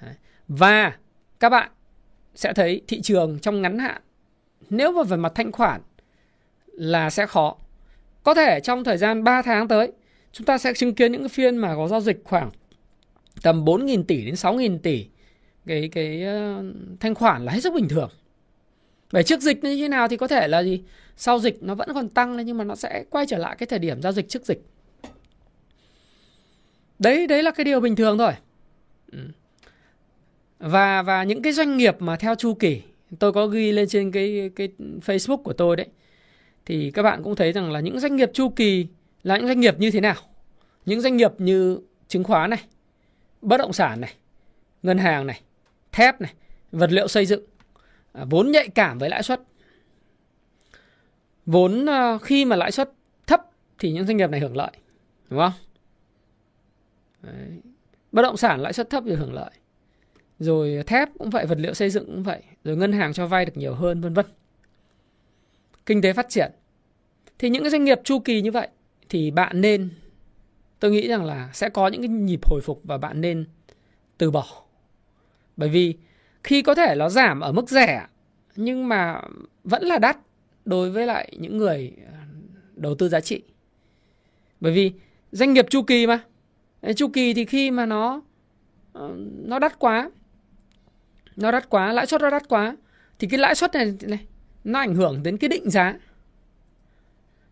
Đấy. 0.02 0.14
Và 0.48 0.96
các 1.40 1.48
bạn 1.48 1.70
sẽ 2.34 2.52
thấy 2.52 2.82
thị 2.88 3.00
trường 3.02 3.38
trong 3.38 3.62
ngắn 3.62 3.78
hạn 3.78 4.02
nếu 4.70 4.92
mà 4.92 5.02
về 5.02 5.16
mặt 5.16 5.32
thanh 5.34 5.52
khoản 5.52 5.80
là 6.66 7.10
sẽ 7.10 7.26
khó. 7.26 7.56
Có 8.22 8.34
thể 8.34 8.60
trong 8.60 8.84
thời 8.84 8.96
gian 8.96 9.24
3 9.24 9.42
tháng 9.42 9.68
tới 9.68 9.92
chúng 10.32 10.44
ta 10.44 10.58
sẽ 10.58 10.74
chứng 10.74 10.94
kiến 10.94 11.12
những 11.12 11.28
phiên 11.28 11.56
mà 11.56 11.74
có 11.76 11.88
giao 11.88 12.00
dịch 12.00 12.20
khoảng 12.24 12.50
tầm 13.42 13.64
4.000 13.64 14.04
tỷ 14.04 14.24
đến 14.24 14.34
6.000 14.34 14.78
tỷ 14.78 15.06
cái 15.66 15.88
cái 15.92 16.24
uh, 16.24 16.64
thanh 17.00 17.14
khoản 17.14 17.44
là 17.44 17.52
hết 17.52 17.60
sức 17.60 17.72
bình 17.74 17.88
thường. 17.88 18.10
Bởi 19.12 19.22
trước 19.22 19.40
dịch 19.40 19.64
như 19.64 19.76
thế 19.76 19.88
nào 19.88 20.08
thì 20.08 20.16
có 20.16 20.28
thể 20.28 20.48
là 20.48 20.62
gì? 20.62 20.82
Sau 21.16 21.38
dịch 21.38 21.62
nó 21.62 21.74
vẫn 21.74 21.88
còn 21.94 22.08
tăng 22.08 22.36
lên 22.36 22.46
nhưng 22.46 22.58
mà 22.58 22.64
nó 22.64 22.74
sẽ 22.74 23.04
quay 23.10 23.26
trở 23.26 23.38
lại 23.38 23.56
cái 23.58 23.66
thời 23.66 23.78
điểm 23.78 24.02
giao 24.02 24.12
dịch 24.12 24.28
trước 24.28 24.46
dịch. 24.46 24.62
Đấy 26.98 27.26
đấy 27.26 27.42
là 27.42 27.50
cái 27.50 27.64
điều 27.64 27.80
bình 27.80 27.96
thường 27.96 28.18
thôi. 28.18 28.32
Ừ. 29.12 29.18
Và 30.58 31.02
và 31.02 31.24
những 31.24 31.42
cái 31.42 31.52
doanh 31.52 31.76
nghiệp 31.76 31.96
mà 31.98 32.16
theo 32.16 32.34
chu 32.34 32.54
kỳ, 32.54 32.82
tôi 33.18 33.32
có 33.32 33.46
ghi 33.46 33.72
lên 33.72 33.88
trên 33.88 34.12
cái 34.12 34.50
cái 34.56 34.68
Facebook 34.78 35.42
của 35.42 35.52
tôi 35.52 35.76
đấy. 35.76 35.86
Thì 36.66 36.90
các 36.90 37.02
bạn 37.02 37.22
cũng 37.22 37.36
thấy 37.36 37.52
rằng 37.52 37.72
là 37.72 37.80
những 37.80 38.00
doanh 38.00 38.16
nghiệp 38.16 38.30
chu 38.34 38.48
kỳ 38.48 38.86
là 39.22 39.36
những 39.36 39.46
doanh 39.46 39.60
nghiệp 39.60 39.78
như 39.78 39.90
thế 39.90 40.00
nào? 40.00 40.16
Những 40.86 41.00
doanh 41.00 41.16
nghiệp 41.16 41.32
như 41.38 41.78
chứng 42.08 42.24
khoán 42.24 42.50
này, 42.50 42.62
bất 43.42 43.56
động 43.56 43.72
sản 43.72 44.00
này, 44.00 44.14
ngân 44.82 44.98
hàng 44.98 45.26
này, 45.26 45.40
thép 45.92 46.20
này, 46.20 46.32
vật 46.72 46.92
liệu 46.92 47.08
xây 47.08 47.26
dựng 47.26 47.44
À, 48.16 48.24
vốn 48.30 48.50
nhạy 48.50 48.68
cảm 48.68 48.98
với 48.98 49.08
lãi 49.08 49.22
suất. 49.22 49.40
Vốn 51.46 51.86
ờ, 51.86 52.18
khi 52.18 52.44
mà 52.44 52.56
lãi 52.56 52.72
suất 52.72 52.92
thấp 53.26 53.40
thì 53.78 53.92
những 53.92 54.06
doanh 54.06 54.16
nghiệp 54.16 54.30
này 54.30 54.40
hưởng 54.40 54.56
lợi, 54.56 54.70
đúng 55.30 55.40
không? 55.40 55.52
Đấy. 57.22 57.60
bất 58.12 58.22
động 58.22 58.36
sản 58.36 58.60
lãi 58.60 58.72
suất 58.72 58.90
thấp 58.90 59.04
thì 59.06 59.14
hưởng 59.14 59.34
lợi. 59.34 59.50
Rồi 60.38 60.82
thép 60.86 61.08
cũng 61.18 61.30
vậy, 61.30 61.46
vật 61.46 61.58
liệu 61.58 61.74
xây 61.74 61.90
dựng 61.90 62.06
cũng 62.06 62.22
vậy, 62.22 62.42
rồi 62.64 62.76
ngân 62.76 62.92
hàng 62.92 63.12
cho 63.12 63.26
vay 63.26 63.44
được 63.44 63.56
nhiều 63.56 63.74
hơn, 63.74 64.00
vân 64.00 64.14
vân. 64.14 64.26
Kinh 65.86 66.02
tế 66.02 66.12
phát 66.12 66.28
triển. 66.28 66.52
Thì 67.38 67.50
những 67.50 67.62
cái 67.62 67.70
doanh 67.70 67.84
nghiệp 67.84 68.00
chu 68.04 68.18
kỳ 68.18 68.42
như 68.42 68.50
vậy 68.50 68.68
thì 69.08 69.30
bạn 69.30 69.60
nên, 69.60 69.90
tôi 70.80 70.90
nghĩ 70.90 71.08
rằng 71.08 71.24
là 71.24 71.50
sẽ 71.52 71.68
có 71.68 71.88
những 71.88 72.00
cái 72.00 72.08
nhịp 72.08 72.40
hồi 72.46 72.60
phục 72.60 72.80
và 72.84 72.98
bạn 72.98 73.20
nên 73.20 73.46
từ 74.18 74.30
bỏ. 74.30 74.46
Bởi 75.56 75.68
vì 75.68 75.96
khi 76.46 76.62
có 76.62 76.74
thể 76.74 76.94
nó 76.94 77.08
giảm 77.08 77.40
ở 77.40 77.52
mức 77.52 77.70
rẻ 77.70 78.06
nhưng 78.56 78.88
mà 78.88 79.20
vẫn 79.64 79.82
là 79.84 79.98
đắt 79.98 80.18
đối 80.64 80.90
với 80.90 81.06
lại 81.06 81.32
những 81.38 81.56
người 81.56 81.92
ờ, 82.06 82.18
đầu 82.74 82.94
tư 82.94 83.08
giá 83.08 83.20
trị. 83.20 83.42
Bởi 84.60 84.72
vì 84.72 84.92
doanh 85.32 85.52
nghiệp 85.52 85.66
chu 85.70 85.82
kỳ 85.82 86.06
mà. 86.06 86.20
Chu 86.96 87.08
kỳ 87.08 87.34
thì 87.34 87.44
khi 87.44 87.70
mà 87.70 87.86
nó 87.86 88.22
ờ, 88.92 89.14
nó 89.44 89.58
đắt 89.58 89.78
quá 89.78 90.10
nó 91.36 91.50
đắt 91.50 91.70
quá 91.70 91.92
lãi 91.92 92.06
suất 92.06 92.20
nó 92.20 92.30
đắt 92.30 92.48
quá 92.48 92.76
thì 93.18 93.28
cái 93.28 93.38
lãi 93.38 93.54
suất 93.54 93.74
này, 93.74 93.94
này 94.02 94.26
nó 94.64 94.78
ảnh 94.78 94.94
hưởng 94.94 95.22
đến 95.22 95.36
cái 95.36 95.48
định 95.48 95.70
giá. 95.70 95.94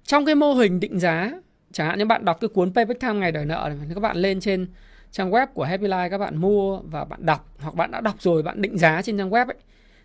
Trong 0.05 0.25
cái 0.25 0.35
mô 0.35 0.55
hình 0.55 0.81
định 0.81 0.99
giá 0.99 1.33
chẳng 1.73 1.87
hạn 1.87 1.99
như 1.99 2.07
bạn 2.07 2.25
đọc 2.25 2.39
cái 2.41 2.49
cuốn 2.49 2.75
Payback 2.75 3.01
Time 3.01 3.15
ngày 3.15 3.33
đòi 3.33 3.45
nợ 3.45 3.73
này 3.79 3.89
các 3.95 4.01
bạn 4.01 4.17
lên 4.17 4.41
trên 4.41 4.67
trang 5.14 5.30
web 5.30 5.47
của 5.54 5.64
Happy 5.64 5.87
Life 5.87 6.11
các 6.11 6.18
bạn 6.18 6.37
mua 6.37 6.78
và 6.78 7.04
bạn 7.04 7.26
đọc 7.26 7.54
hoặc 7.59 7.75
bạn 7.75 7.90
đã 7.90 8.00
đọc 8.00 8.23
rồi 8.23 8.42
bạn 8.42 8.62
định 8.62 8.78
giá 8.78 9.02
trên 9.02 9.18
trang 9.18 9.30
web 9.30 9.47
ấy 9.47 9.56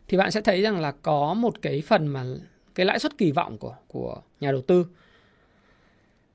thì 0.08 0.18
bạn 0.18 0.32
sẽ 0.32 0.42
thấy 0.42 0.62
rằng 0.62 0.80
là 0.80 0.92
có 0.92 1.34
một 1.34 1.62
cái 1.62 1.84
phần 1.88 2.08
mà 2.08 2.24
cái 2.76 2.86
lãi 2.86 3.00
suất 3.00 3.18
kỳ 3.18 3.32
vọng 3.32 3.58
của 3.58 3.76
của 3.88 4.22
nhà 4.40 4.52
đầu 4.52 4.62
tư 4.62 4.86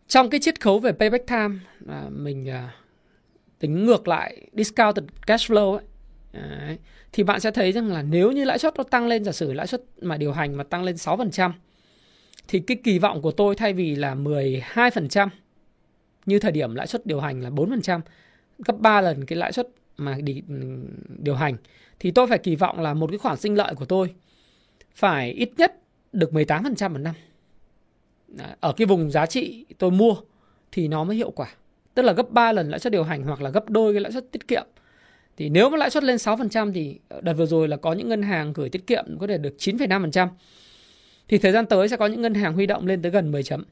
trong 0.08 0.30
cái 0.30 0.40
chiết 0.40 0.60
khấu 0.60 0.78
về 0.78 0.92
payback 0.92 1.26
time 1.26 1.54
à, 1.88 2.06
mình 2.10 2.48
à, 2.48 2.74
tính 3.58 3.86
ngược 3.86 4.08
lại 4.08 4.46
discounted 4.52 5.04
cash 5.26 5.50
flow 5.50 5.72
ấy 5.72 5.84
Đấy. 6.32 6.78
thì 7.12 7.22
bạn 7.22 7.40
sẽ 7.40 7.50
thấy 7.50 7.72
rằng 7.72 7.92
là 7.92 8.02
nếu 8.02 8.32
như 8.32 8.44
lãi 8.44 8.58
suất 8.58 8.76
nó 8.76 8.82
tăng 8.82 9.06
lên 9.06 9.24
giả 9.24 9.32
sử 9.32 9.52
lãi 9.52 9.66
suất 9.66 9.82
mà 10.00 10.16
điều 10.16 10.32
hành 10.32 10.56
mà 10.56 10.64
tăng 10.64 10.84
lên 10.84 10.94
6% 10.94 11.50
thì 12.48 12.60
cái 12.60 12.76
kỳ 12.84 12.98
vọng 12.98 13.22
của 13.22 13.30
tôi 13.30 13.54
thay 13.54 13.72
vì 13.72 13.94
là 13.94 14.14
12% 14.14 15.28
như 16.26 16.38
thời 16.38 16.52
điểm 16.52 16.74
lãi 16.74 16.86
suất 16.86 17.06
điều 17.06 17.20
hành 17.20 17.40
là 17.40 17.50
4% 17.50 18.00
gấp 18.58 18.80
3 18.80 19.00
lần 19.00 19.26
cái 19.26 19.38
lãi 19.38 19.52
suất 19.52 19.68
mà 19.96 20.16
đi 20.22 20.42
điều 21.18 21.34
hành 21.34 21.56
thì 21.98 22.10
tôi 22.10 22.26
phải 22.26 22.38
kỳ 22.38 22.56
vọng 22.56 22.80
là 22.80 22.94
một 22.94 23.10
cái 23.10 23.18
khoản 23.18 23.36
sinh 23.36 23.54
lợi 23.54 23.74
của 23.74 23.84
tôi 23.84 24.14
phải 24.94 25.30
ít 25.30 25.50
nhất 25.56 25.74
được 26.12 26.32
18% 26.32 26.90
một 26.90 26.98
năm. 26.98 27.14
Ở 28.60 28.72
cái 28.76 28.86
vùng 28.86 29.10
giá 29.10 29.26
trị 29.26 29.64
tôi 29.78 29.90
mua 29.90 30.14
thì 30.72 30.88
nó 30.88 31.04
mới 31.04 31.16
hiệu 31.16 31.30
quả. 31.30 31.48
Tức 31.94 32.02
là 32.02 32.12
gấp 32.12 32.30
3 32.30 32.52
lần 32.52 32.70
lãi 32.70 32.80
suất 32.80 32.92
điều 32.92 33.04
hành 33.04 33.22
hoặc 33.22 33.42
là 33.42 33.50
gấp 33.50 33.70
đôi 33.70 33.92
cái 33.92 34.00
lãi 34.00 34.12
suất 34.12 34.32
tiết 34.32 34.48
kiệm. 34.48 34.66
Thì 35.36 35.48
nếu 35.48 35.70
mà 35.70 35.76
lãi 35.76 35.90
suất 35.90 36.04
lên 36.04 36.16
6% 36.16 36.72
thì 36.72 36.98
đợt 37.22 37.32
vừa 37.32 37.46
rồi 37.46 37.68
là 37.68 37.76
có 37.76 37.92
những 37.92 38.08
ngân 38.08 38.22
hàng 38.22 38.52
gửi 38.52 38.68
tiết 38.68 38.86
kiệm 38.86 39.04
có 39.20 39.26
thể 39.26 39.38
được 39.38 39.54
9,5%. 39.58 40.28
Thì 41.28 41.38
thời 41.38 41.52
gian 41.52 41.66
tới 41.66 41.88
sẽ 41.88 41.96
có 41.96 42.06
những 42.06 42.22
ngân 42.22 42.34
hàng 42.34 42.54
huy 42.54 42.66
động 42.66 42.86
lên 42.86 43.02
tới 43.02 43.10
gần 43.10 43.32
10 43.32 43.42
chấm. 43.42 43.64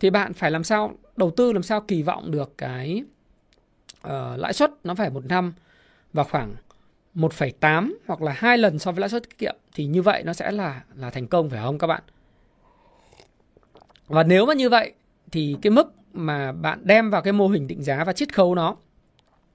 Thì 0.00 0.10
bạn 0.10 0.32
phải 0.32 0.50
làm 0.50 0.64
sao 0.64 0.98
đầu 1.16 1.30
tư 1.30 1.52
làm 1.52 1.62
sao 1.62 1.80
kỳ 1.80 2.02
vọng 2.02 2.30
được 2.30 2.54
cái 2.58 3.02
uh, 4.06 4.38
lãi 4.38 4.52
suất 4.52 4.70
nó 4.84 4.94
phải 4.94 5.10
một 5.10 5.24
năm 5.24 5.52
vào 6.12 6.24
khoảng 6.24 6.56
1,8 7.14 7.92
hoặc 8.06 8.22
là 8.22 8.32
hai 8.36 8.58
lần 8.58 8.78
so 8.78 8.92
với 8.92 9.00
lãi 9.00 9.08
suất 9.08 9.22
tiết 9.22 9.38
kiệm 9.38 9.56
thì 9.74 9.86
như 9.86 10.02
vậy 10.02 10.22
nó 10.22 10.32
sẽ 10.32 10.50
là 10.50 10.82
là 10.94 11.10
thành 11.10 11.26
công 11.26 11.50
phải 11.50 11.60
không 11.62 11.78
các 11.78 11.86
bạn? 11.86 12.02
Và 14.06 14.22
nếu 14.22 14.46
mà 14.46 14.54
như 14.54 14.68
vậy 14.68 14.92
thì 15.32 15.56
cái 15.62 15.70
mức 15.70 15.92
mà 16.12 16.52
bạn 16.52 16.80
đem 16.82 17.10
vào 17.10 17.22
cái 17.22 17.32
mô 17.32 17.48
hình 17.48 17.66
định 17.66 17.82
giá 17.82 18.04
và 18.04 18.12
chiết 18.12 18.34
khấu 18.34 18.54
nó 18.54 18.76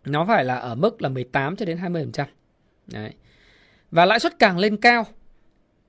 nó 0.06 0.26
phải 0.26 0.46
là 0.46 0.56
ở 0.56 0.76
mức 0.76 1.02
là 1.02 1.10
18 1.10 1.56
cho 1.56 1.66
đến 1.66 1.78
20%. 1.78 2.26
Đấy. 2.88 3.14
Và 3.92 4.06
lãi 4.06 4.20
suất 4.20 4.40
càng 4.40 4.58
lên 4.60 4.78
cao 4.78 5.06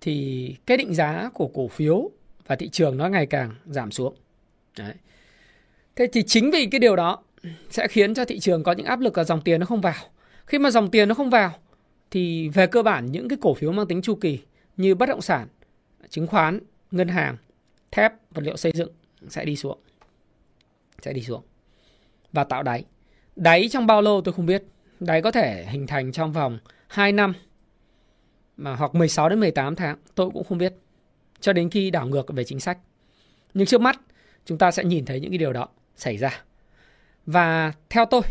thì 0.01 0.57
cái 0.67 0.77
định 0.77 0.95
giá 0.95 1.31
của 1.35 1.51
cổ 1.55 1.69
phiếu 1.69 2.11
và 2.47 2.57
thị 2.57 2.69
trường 2.69 2.97
nó 2.97 3.09
ngày 3.09 3.27
càng 3.27 3.55
giảm 3.67 3.91
xuống. 3.91 4.15
Đấy. 4.79 4.95
Thế 5.97 6.07
thì 6.13 6.23
chính 6.23 6.51
vì 6.51 6.67
cái 6.67 6.79
điều 6.79 6.97
đó 6.97 7.24
sẽ 7.71 7.89
khiến 7.89 8.15
cho 8.15 8.25
thị 8.25 8.41
trường 8.41 8.63
có 8.63 8.73
những 8.73 8.87
áp 8.87 9.01
lực 9.01 9.19
là 9.19 9.25
dòng 9.25 9.41
tiền 9.41 9.61
nó 9.61 9.67
không 9.67 9.81
vào. 9.81 9.95
Khi 10.47 10.59
mà 10.59 10.71
dòng 10.71 10.91
tiền 10.91 11.09
nó 11.09 11.15
không 11.15 11.31
vào 11.31 11.53
thì 12.11 12.49
về 12.49 12.67
cơ 12.67 12.83
bản 12.83 13.13
những 13.13 13.29
cái 13.29 13.39
cổ 13.43 13.55
phiếu 13.55 13.73
mang 13.73 13.87
tính 13.87 14.03
chu 14.03 14.15
kỳ 14.15 14.39
như 14.77 14.95
bất 14.95 15.09
động 15.09 15.21
sản, 15.21 15.49
chứng 16.09 16.27
khoán, 16.27 16.61
ngân 16.91 17.09
hàng, 17.09 17.37
thép, 17.91 18.13
vật 18.31 18.43
liệu 18.45 18.57
xây 18.57 18.73
dựng 18.75 18.91
sẽ 19.29 19.45
đi 19.45 19.57
xuống. 19.57 19.79
Sẽ 21.03 21.13
đi 21.13 21.23
xuống. 21.23 21.43
Và 22.33 22.45
tạo 22.45 22.63
đáy. 22.63 22.85
Đáy 23.37 23.69
trong 23.71 23.87
bao 23.87 24.03
lâu 24.03 24.21
tôi 24.21 24.35
không 24.35 24.47
biết. 24.47 24.65
Đáy 25.01 25.23
có 25.23 25.31
thể 25.31 25.67
hình 25.69 25.87
thành 25.87 26.13
trong 26.13 26.33
vòng 26.33 26.59
2 26.87 27.13
năm 27.13 27.35
mà 28.57 28.75
hoặc 28.75 28.95
16 28.95 29.29
đến 29.29 29.41
18 29.41 29.77
tháng, 29.77 29.97
tôi 30.15 30.31
cũng 30.31 30.45
không 30.45 30.59
biết. 30.59 30.75
Cho 31.41 31.53
đến 31.53 31.71
khi 31.71 31.91
đảo 31.91 32.07
ngược 32.07 32.33
về 32.33 32.45
chính 32.45 32.61
sách. 32.61 32.79
Nhưng 33.55 33.67
trước 33.67 33.81
mắt 33.81 34.01
chúng 34.45 34.59
ta 34.59 34.71
sẽ 34.71 34.85
nhìn 34.85 35.05
thấy 35.05 35.21
những 35.21 35.31
cái 35.31 35.39
điều 35.39 35.53
đó 35.53 35.69
xảy 35.97 36.17
ra. 36.17 36.43
Và 37.27 37.73
theo 37.91 38.07
tôi 38.07 38.23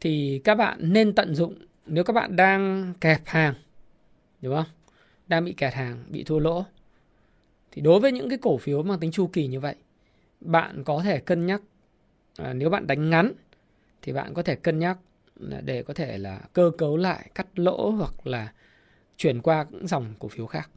thì 0.00 0.40
các 0.44 0.54
bạn 0.54 0.78
nên 0.92 1.14
tận 1.14 1.34
dụng 1.34 1.54
nếu 1.86 2.04
các 2.04 2.12
bạn 2.12 2.36
đang 2.36 2.92
kẹp 3.00 3.20
hàng 3.24 3.54
đúng 4.42 4.54
không? 4.54 4.66
Đang 5.26 5.44
bị 5.44 5.52
kẹt 5.52 5.74
hàng, 5.74 6.04
bị 6.08 6.24
thua 6.24 6.38
lỗ 6.38 6.64
thì 7.72 7.82
đối 7.82 8.00
với 8.00 8.12
những 8.12 8.28
cái 8.28 8.38
cổ 8.42 8.58
phiếu 8.58 8.82
mang 8.82 8.98
tính 8.98 9.10
chu 9.10 9.26
kỳ 9.26 9.46
như 9.46 9.60
vậy, 9.60 9.74
bạn 10.40 10.84
có 10.84 11.02
thể 11.04 11.18
cân 11.18 11.46
nhắc 11.46 11.62
à, 12.38 12.52
nếu 12.52 12.70
bạn 12.70 12.86
đánh 12.86 13.10
ngắn 13.10 13.32
thì 14.02 14.12
bạn 14.12 14.34
có 14.34 14.42
thể 14.42 14.54
cân 14.54 14.78
nhắc 14.78 14.98
à, 15.50 15.60
để 15.64 15.82
có 15.82 15.94
thể 15.94 16.18
là 16.18 16.40
cơ 16.52 16.70
cấu 16.78 16.96
lại 16.96 17.30
cắt 17.34 17.58
lỗ 17.58 17.90
hoặc 17.90 18.26
là 18.26 18.52
chuyển 19.16 19.40
qua 19.40 19.66
những 19.70 19.86
dòng 19.86 20.14
cổ 20.18 20.28
phiếu 20.28 20.46
khác. 20.46 20.70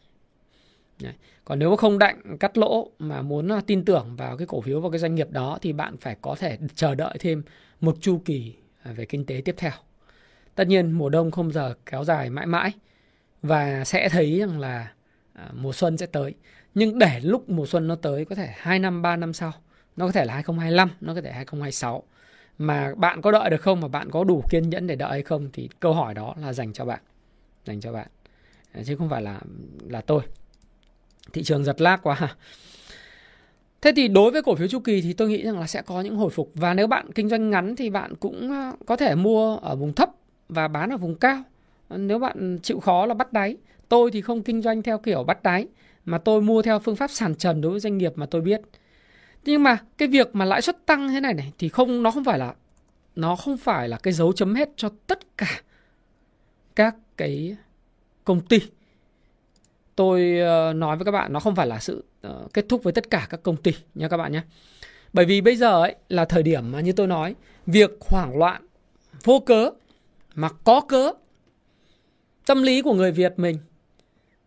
Còn 1.46 1.60
nếu 1.60 1.76
không 1.76 2.00
đạnh 2.00 2.38
cắt 2.40 2.58
lỗ 2.58 2.92
mà 3.00 3.22
muốn 3.22 3.52
à, 3.52 3.62
tin 3.68 3.86
tưởng 3.86 4.16
vào 4.16 4.38
cái 4.38 4.48
cổ 4.48 4.62
phiếu 4.62 4.82
và 4.82 4.90
cái 4.90 5.00
doanh 5.00 5.16
nghiệp 5.16 5.32
đó 5.32 5.58
thì 5.62 5.74
bạn 5.74 5.98
phải 5.98 6.18
có 6.22 6.36
thể 6.40 6.58
chờ 6.76 6.96
đợi 6.96 7.18
thêm 7.20 7.44
một 7.82 7.98
chu 8.02 8.22
kỳ 8.26 8.56
à, 8.84 8.92
về 8.92 9.06
kinh 9.06 9.26
tế 9.26 9.42
tiếp 9.46 9.56
theo. 9.58 9.72
Tất 10.56 10.68
nhiên 10.68 10.92
mùa 10.92 11.10
đông 11.10 11.32
không 11.32 11.52
giờ 11.52 11.74
kéo 11.86 12.04
dài 12.04 12.30
mãi 12.30 12.46
mãi 12.46 12.72
và 13.42 13.84
sẽ 13.86 14.10
thấy 14.10 14.40
rằng 14.40 14.60
là 14.60 14.92
à, 15.34 15.50
mùa 15.54 15.74
xuân 15.74 15.98
sẽ 15.98 16.06
tới. 16.06 16.34
Nhưng 16.74 17.00
để 17.00 17.20
lúc 17.24 17.50
mùa 17.50 17.66
xuân 17.66 17.88
nó 17.88 17.96
tới 17.96 18.26
có 18.26 18.36
thể 18.36 18.50
2 18.58 18.80
năm 18.80 19.02
3 19.02 19.16
năm 19.16 19.34
sau, 19.34 19.52
nó 19.96 20.06
có 20.06 20.12
thể 20.12 20.26
là 20.26 20.34
2025, 20.34 20.90
nó 21.02 21.14
có 21.16 21.22
thể 21.22 21.32
2026 21.32 22.04
mà 22.58 22.94
bạn 22.96 23.22
có 23.22 23.32
đợi 23.32 23.50
được 23.50 23.62
không 23.62 23.82
mà 23.82 23.88
bạn 23.88 24.12
có 24.12 24.24
đủ 24.24 24.44
kiên 24.50 24.70
nhẫn 24.70 24.88
để 24.88 24.96
đợi 24.96 25.10
hay 25.10 25.24
không 25.24 25.50
thì 25.54 25.70
câu 25.80 25.94
hỏi 25.94 26.14
đó 26.14 26.36
là 26.42 26.54
dành 26.54 26.74
cho 26.74 26.86
bạn. 26.86 27.00
Dành 27.66 27.82
cho 27.82 27.92
bạn. 27.92 28.08
Chứ 28.86 28.96
không 28.96 29.10
phải 29.10 29.22
là 29.22 29.40
là 29.90 30.02
tôi 30.02 30.22
thị 31.34 31.44
trường 31.44 31.64
giật 31.64 31.82
lag 31.82 32.00
quá 32.04 32.36
Thế 33.82 33.92
thì 33.96 34.08
đối 34.08 34.32
với 34.32 34.42
cổ 34.42 34.56
phiếu 34.56 34.68
chu 34.68 34.80
kỳ 34.80 35.02
thì 35.02 35.14
tôi 35.14 35.30
nghĩ 35.30 35.44
rằng 35.44 35.60
là 35.60 35.68
sẽ 35.68 35.82
có 35.82 36.02
những 36.02 36.16
hồi 36.16 36.30
phục 36.30 36.52
và 36.56 36.74
nếu 36.74 36.88
bạn 36.88 37.12
kinh 37.16 37.30
doanh 37.30 37.50
ngắn 37.50 37.76
thì 37.76 37.90
bạn 37.90 38.16
cũng 38.16 38.52
ờ, 38.52 38.74
có 38.86 38.96
thể 38.96 39.16
mua 39.16 39.58
ở 39.58 39.76
vùng 39.76 39.94
thấp 39.94 40.10
và 40.50 40.68
bán 40.68 40.90
ở 40.90 40.98
vùng 40.98 41.16
cao. 41.16 41.44
Nếu 41.90 42.20
bạn 42.20 42.60
chịu 42.64 42.80
khó 42.80 43.06
là 43.06 43.14
bắt 43.14 43.34
đáy. 43.34 43.58
Tôi 43.90 44.12
thì 44.12 44.22
không 44.22 44.44
kinh 44.44 44.62
doanh 44.62 44.82
theo 44.82 44.98
kiểu 44.98 45.24
bắt 45.24 45.44
đáy, 45.44 45.68
mà 46.06 46.18
tôi 46.18 46.42
mua 46.42 46.62
theo 46.62 46.80
phương 46.80 46.96
pháp 46.96 47.12
sàn 47.12 47.36
trần 47.36 47.62
đối 47.62 47.72
với 47.72 47.80
doanh 47.80 47.98
nghiệp 47.98 48.14
mà 48.16 48.26
tôi 48.26 48.42
biết. 48.42 48.62
Nhưng 49.46 49.64
mà 49.64 49.78
cái 49.98 50.08
việc 50.08 50.36
mà 50.36 50.46
lãi 50.46 50.62
suất 50.62 50.86
tăng 50.86 51.10
thế 51.10 51.20
này 51.20 51.34
này 51.34 51.54
thì 51.58 51.70
không, 51.70 52.04
nó 52.04 52.12
không 52.12 52.24
phải 52.24 52.40
là, 52.40 52.54
nó 53.16 53.36
không 53.36 53.58
phải 53.58 53.90
là 53.90 53.98
cái 53.98 54.14
dấu 54.14 54.34
chấm 54.34 54.56
hết 54.56 54.70
cho 54.76 54.90
tất 55.08 55.38
cả 55.38 55.62
các 56.76 56.96
cái 57.18 57.56
công 58.26 58.42
ty 58.42 58.60
tôi 60.00 60.40
ờ, 60.40 60.74
nói 60.74 60.98
với 60.98 61.06
các 61.06 61.12
bạn 61.12 61.34
nó 61.34 61.40
không 61.40 61.56
phải 61.56 61.68
là 61.68 61.80
sự 61.80 62.04
ờ, 62.22 62.48
kết 62.54 62.66
thúc 62.70 62.84
với 62.84 62.94
tất 62.94 63.10
cả 63.10 63.28
các 63.30 63.44
công 63.44 63.58
ty 63.58 63.72
nha 63.96 64.08
các 64.08 64.18
bạn 64.18 64.32
nhé. 64.32 64.42
Bởi 65.14 65.26
vì 65.26 65.42
bây 65.42 65.56
giờ 65.56 65.82
ấy 65.82 65.96
là 66.10 66.26
thời 66.26 66.44
điểm 66.44 66.72
mà 66.72 66.82
như 66.82 66.92
tôi 66.92 67.08
nói, 67.08 67.36
việc 67.66 67.92
hoảng 68.02 68.38
loạn 68.38 68.68
vô 69.24 69.40
cớ 69.40 69.70
mà 70.36 70.50
có 70.64 70.82
cớ 70.82 71.12
tâm 72.46 72.64
lý 72.64 72.82
của 72.82 72.94
người 72.94 73.12
Việt 73.12 73.34
mình 73.38 73.58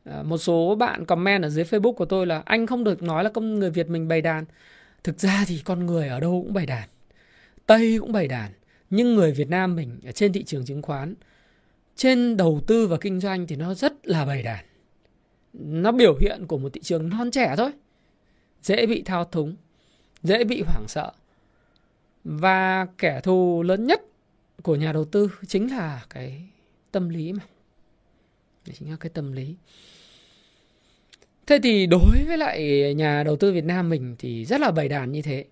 ờ, 0.04 0.23
một 0.23 0.38
số 0.38 0.75
bạn 0.75 1.04
comment 1.04 1.42
ở 1.42 1.49
dưới 1.49 1.64
Facebook 1.64 1.92
của 1.92 2.04
tôi 2.04 2.26
là 2.26 2.42
anh 2.44 2.66
không 2.66 2.85
được 2.85 3.02
nói 3.02 3.25
là 3.25 3.30
con 3.30 3.59
người 3.59 3.71
Việt 3.71 3.88
mình 3.88 4.09
bày 4.09 4.21
đàn. 4.21 4.45
Thực 5.04 5.21
ra 5.21 5.45
thì 5.47 5.62
con 5.65 5.86
người 5.86 6.08
ở 6.08 6.21
đâu 6.21 6.43
cũng 6.45 6.54
bày 6.54 6.67
đàn. 6.67 6.88
Tây 7.67 7.97
cũng 8.00 8.12
bày 8.12 8.28
đàn. 8.28 8.50
Nhưng 8.91 9.15
người 9.15 9.32
Việt 9.32 9.49
Nam 9.49 9.76
mình 9.76 10.00
ở 10.04 10.12
trên 10.12 10.32
thị 10.32 10.45
trường 10.45 10.65
chứng 10.65 10.82
khoán, 10.82 11.15
trên 11.97 12.36
đầu 12.36 12.60
tư 12.67 12.86
và 12.86 12.97
kinh 13.00 13.21
doanh 13.21 13.47
thì 13.47 13.56
nó 13.56 13.75
rất 13.75 13.93
là 14.06 14.25
bày 14.25 14.43
đàn 14.43 14.65
nó 15.52 15.93
biểu 15.93 16.17
hiện 16.21 16.47
của 16.47 16.58
một 16.58 16.73
thị 16.73 16.80
trường 16.80 17.08
non 17.08 17.30
trẻ 17.30 17.54
thôi. 17.56 17.71
Dễ 18.62 18.86
bị 18.86 19.02
thao 19.02 19.25
túng, 19.25 19.56
dễ 20.23 20.45
bị 20.45 20.62
hoảng 20.67 20.84
sợ. 20.88 21.12
Và 22.25 22.86
kẻ 22.99 23.21
thù 23.21 23.62
lớn 23.62 23.86
nhất 23.86 24.02
của 24.62 24.76
nhà 24.76 24.93
đầu 24.93 25.04
tư 25.04 25.30
chính 25.47 25.71
là 25.71 26.06
cái 26.10 26.43
tâm 26.91 27.08
lý 27.08 27.32
mà. 27.32 27.43
Chính 28.78 28.91
là 28.91 28.97
cái 29.00 29.10
tâm 29.10 29.32
lý. 29.32 29.54
Thế 31.47 31.58
thì 31.62 31.86
đối 31.86 32.25
với 32.26 32.38
lại 32.38 32.95
nhà 32.95 33.23
đầu 33.23 33.36
tư 33.36 33.52
Việt 33.52 33.65
Nam 33.65 33.88
mình 33.88 34.17
thì 34.19 34.45
rất 34.45 34.60
là 34.60 34.71
bày 34.71 34.88
đàn 34.88 35.12
như 35.12 35.23
thế. 35.23 35.45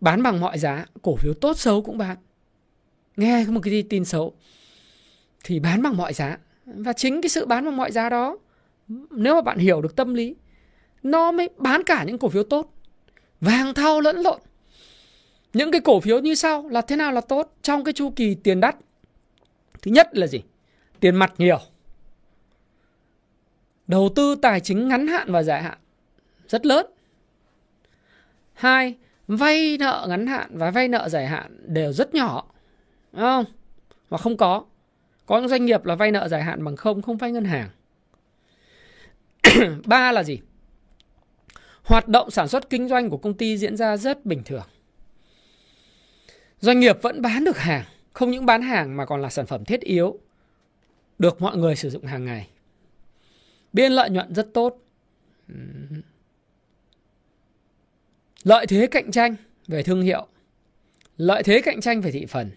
Bán 0.00 0.22
bằng 0.22 0.40
mọi 0.40 0.58
giá, 0.58 0.86
cổ 1.02 1.16
phiếu 1.16 1.34
tốt 1.34 1.58
xấu 1.58 1.82
cũng 1.82 1.98
bán. 1.98 2.16
Nghe 3.16 3.44
một 3.44 3.60
cái 3.62 3.84
tin 3.90 4.04
xấu, 4.04 4.34
thì 5.44 5.60
bán 5.60 5.82
bằng 5.82 5.96
mọi 5.96 6.12
giá. 6.12 6.38
Và 6.66 6.92
chính 6.92 7.22
cái 7.22 7.28
sự 7.28 7.46
bán 7.46 7.64
bằng 7.64 7.76
mọi 7.76 7.92
giá 7.92 8.08
đó 8.08 8.38
nếu 9.10 9.34
mà 9.34 9.40
bạn 9.40 9.58
hiểu 9.58 9.82
được 9.82 9.96
tâm 9.96 10.14
lý, 10.14 10.36
nó 11.02 11.32
mới 11.32 11.48
bán 11.56 11.82
cả 11.84 12.04
những 12.04 12.18
cổ 12.18 12.28
phiếu 12.28 12.42
tốt. 12.42 12.74
Vàng 13.40 13.74
thau 13.74 14.00
lẫn 14.00 14.16
lộn. 14.16 14.40
Những 15.52 15.70
cái 15.70 15.80
cổ 15.80 16.00
phiếu 16.00 16.18
như 16.18 16.34
sau 16.34 16.68
là 16.68 16.80
thế 16.80 16.96
nào 16.96 17.12
là 17.12 17.20
tốt 17.20 17.56
trong 17.62 17.84
cái 17.84 17.92
chu 17.92 18.12
kỳ 18.16 18.34
tiền 18.34 18.60
đắt? 18.60 18.76
Thứ 19.82 19.90
nhất 19.90 20.08
là 20.12 20.26
gì? 20.26 20.42
Tiền 21.00 21.16
mặt 21.16 21.32
nhiều. 21.38 21.58
Đầu 23.86 24.08
tư 24.16 24.34
tài 24.42 24.60
chính 24.60 24.88
ngắn 24.88 25.06
hạn 25.06 25.32
và 25.32 25.42
dài 25.42 25.62
hạn. 25.62 25.78
Rất 26.48 26.66
lớn. 26.66 26.86
Hai, 28.52 28.96
vay 29.28 29.76
nợ 29.78 30.06
ngắn 30.08 30.26
hạn 30.26 30.58
và 30.58 30.70
vay 30.70 30.88
nợ 30.88 31.08
dài 31.08 31.26
hạn 31.26 31.74
đều 31.74 31.92
rất 31.92 32.14
nhỏ. 32.14 32.44
Đúng 33.12 33.22
không? 33.22 33.44
Và 34.08 34.18
không 34.18 34.36
có. 34.36 34.64
Có 35.26 35.38
những 35.38 35.48
doanh 35.48 35.64
nghiệp 35.64 35.84
là 35.84 35.94
vay 35.94 36.10
nợ 36.10 36.28
dài 36.28 36.42
hạn 36.42 36.64
bằng 36.64 36.76
không 36.76 37.02
không 37.02 37.16
vay 37.16 37.32
ngân 37.32 37.44
hàng. 37.44 37.68
ba 39.86 40.12
là 40.12 40.22
gì? 40.22 40.40
Hoạt 41.82 42.08
động 42.08 42.30
sản 42.30 42.48
xuất 42.48 42.70
kinh 42.70 42.88
doanh 42.88 43.10
của 43.10 43.16
công 43.16 43.34
ty 43.34 43.58
diễn 43.58 43.76
ra 43.76 43.96
rất 43.96 44.26
bình 44.26 44.42
thường. 44.44 44.66
Doanh 46.60 46.80
nghiệp 46.80 47.02
vẫn 47.02 47.22
bán 47.22 47.44
được 47.44 47.58
hàng, 47.58 47.84
không 48.12 48.30
những 48.30 48.46
bán 48.46 48.62
hàng 48.62 48.96
mà 48.96 49.06
còn 49.06 49.22
là 49.22 49.30
sản 49.30 49.46
phẩm 49.46 49.64
thiết 49.64 49.80
yếu 49.80 50.18
được 51.18 51.40
mọi 51.40 51.56
người 51.56 51.76
sử 51.76 51.90
dụng 51.90 52.04
hàng 52.04 52.24
ngày. 52.24 52.48
Biên 53.72 53.92
lợi 53.92 54.10
nhuận 54.10 54.34
rất 54.34 54.54
tốt. 54.54 54.78
Lợi 58.42 58.66
thế 58.66 58.86
cạnh 58.86 59.10
tranh 59.10 59.36
về 59.66 59.82
thương 59.82 60.02
hiệu, 60.02 60.26
lợi 61.16 61.42
thế 61.42 61.60
cạnh 61.64 61.80
tranh 61.80 62.00
về 62.00 62.10
thị 62.10 62.26
phần. 62.26 62.50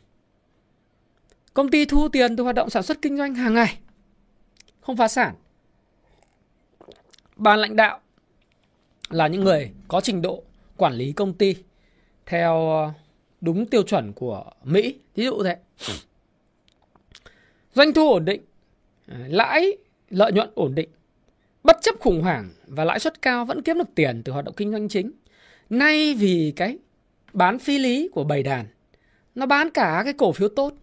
Công 1.54 1.70
ty 1.70 1.86
thu 1.86 2.10
tiền 2.10 2.36
từ 2.36 2.44
hoạt 2.44 2.56
động 2.56 2.70
sản 2.70 2.84
xuất 2.84 3.02
kinh 3.02 3.18
doanh 3.18 3.36
hàng 3.36 3.54
ngày, 3.54 3.80
không 4.82 4.98
phá 4.98 5.08
sản 5.08 5.36
ban 7.44 7.60
lãnh 7.60 7.76
đạo 7.76 8.00
là 9.10 9.28
những 9.28 9.44
người 9.44 9.72
có 9.88 10.02
trình 10.02 10.22
độ 10.22 10.44
quản 10.78 10.94
lý 10.94 11.12
công 11.12 11.34
ty 11.34 11.56
theo 12.26 12.70
ờ, 12.70 12.92
đúng 13.42 13.66
tiêu 13.66 13.84
chuẩn 13.84 14.14
của 14.14 14.44
Mỹ, 14.64 15.00
ví 15.16 15.26
dụ 15.26 15.44
thế. 15.44 15.58
Doanh 17.74 17.94
thu 17.94 18.10
ổn 18.10 18.26
định, 18.26 18.42
ờ, 19.08 19.16
lãi 19.28 19.78
lợi 20.10 20.32
nhuận 20.32 20.50
ổn 20.56 20.76
định, 20.76 20.90
bất 21.64 21.78
chấp 21.82 21.96
khủng 22.00 22.22
hoảng 22.22 22.50
và 22.68 22.84
lãi 22.84 23.00
suất 23.00 23.22
cao 23.22 23.46
vẫn 23.46 23.62
kiếm 23.62 23.78
được 23.78 23.96
tiền 23.96 24.22
từ 24.26 24.34
hoạt 24.34 24.46
động 24.46 24.56
kinh 24.58 24.72
doanh 24.72 24.90
chính. 24.90 25.12
Nay 25.70 26.14
vì 26.14 26.54
cái 26.56 26.78
bán 27.34 27.60
phi 27.60 27.80
lý 27.80 28.10
của 28.14 28.24
bầy 28.24 28.44
đàn, 28.44 28.66
nó 29.36 29.46
bán 29.46 29.70
cả 29.70 30.02
cái 30.04 30.14
cổ 30.14 30.32
phiếu 30.32 30.50
tốt. 30.50 30.74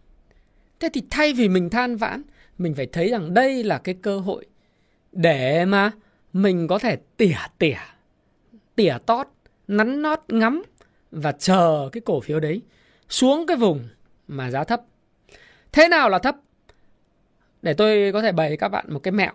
Thế 0.81 0.89
thì 0.93 1.03
thay 1.11 1.33
vì 1.33 1.49
mình 1.49 1.71
than 1.71 1.97
vãn, 1.97 2.23
mình 2.59 2.75
phải 2.75 2.87
thấy 2.87 3.11
rằng 3.11 3.35
đây 3.35 3.65
là 3.65 3.79
cái 3.79 3.95
cơ 4.03 4.19
hội 4.19 4.47
để 5.13 5.65
mà 5.65 5.91
mình 6.33 6.69
có 6.69 6.79
thể 6.79 6.97
tỉa 7.17 7.37
tỉa, 7.59 7.79
tỉa 8.77 8.97
tót, 9.07 9.27
nắn 9.69 10.03
nót 10.03 10.21
ngắm 10.29 10.63
và 11.11 11.33
chờ 11.33 11.89
cái 11.93 12.01
cổ 12.01 12.21
phiếu 12.21 12.41
đấy 12.41 12.63
xuống 13.09 13.47
cái 13.47 13.57
vùng 13.57 13.89
mà 14.29 14.51
giá 14.51 14.65
thấp. 14.65 14.81
Thế 15.73 15.89
nào 15.89 16.09
là 16.09 16.19
thấp? 16.19 16.37
Để 17.63 17.75
tôi 17.75 18.13
có 18.13 18.23
thể 18.23 18.33
bày 18.33 18.57
các 18.57 18.69
bạn 18.69 18.85
một 18.89 18.99
cái 18.99 19.13
mẹo. 19.13 19.33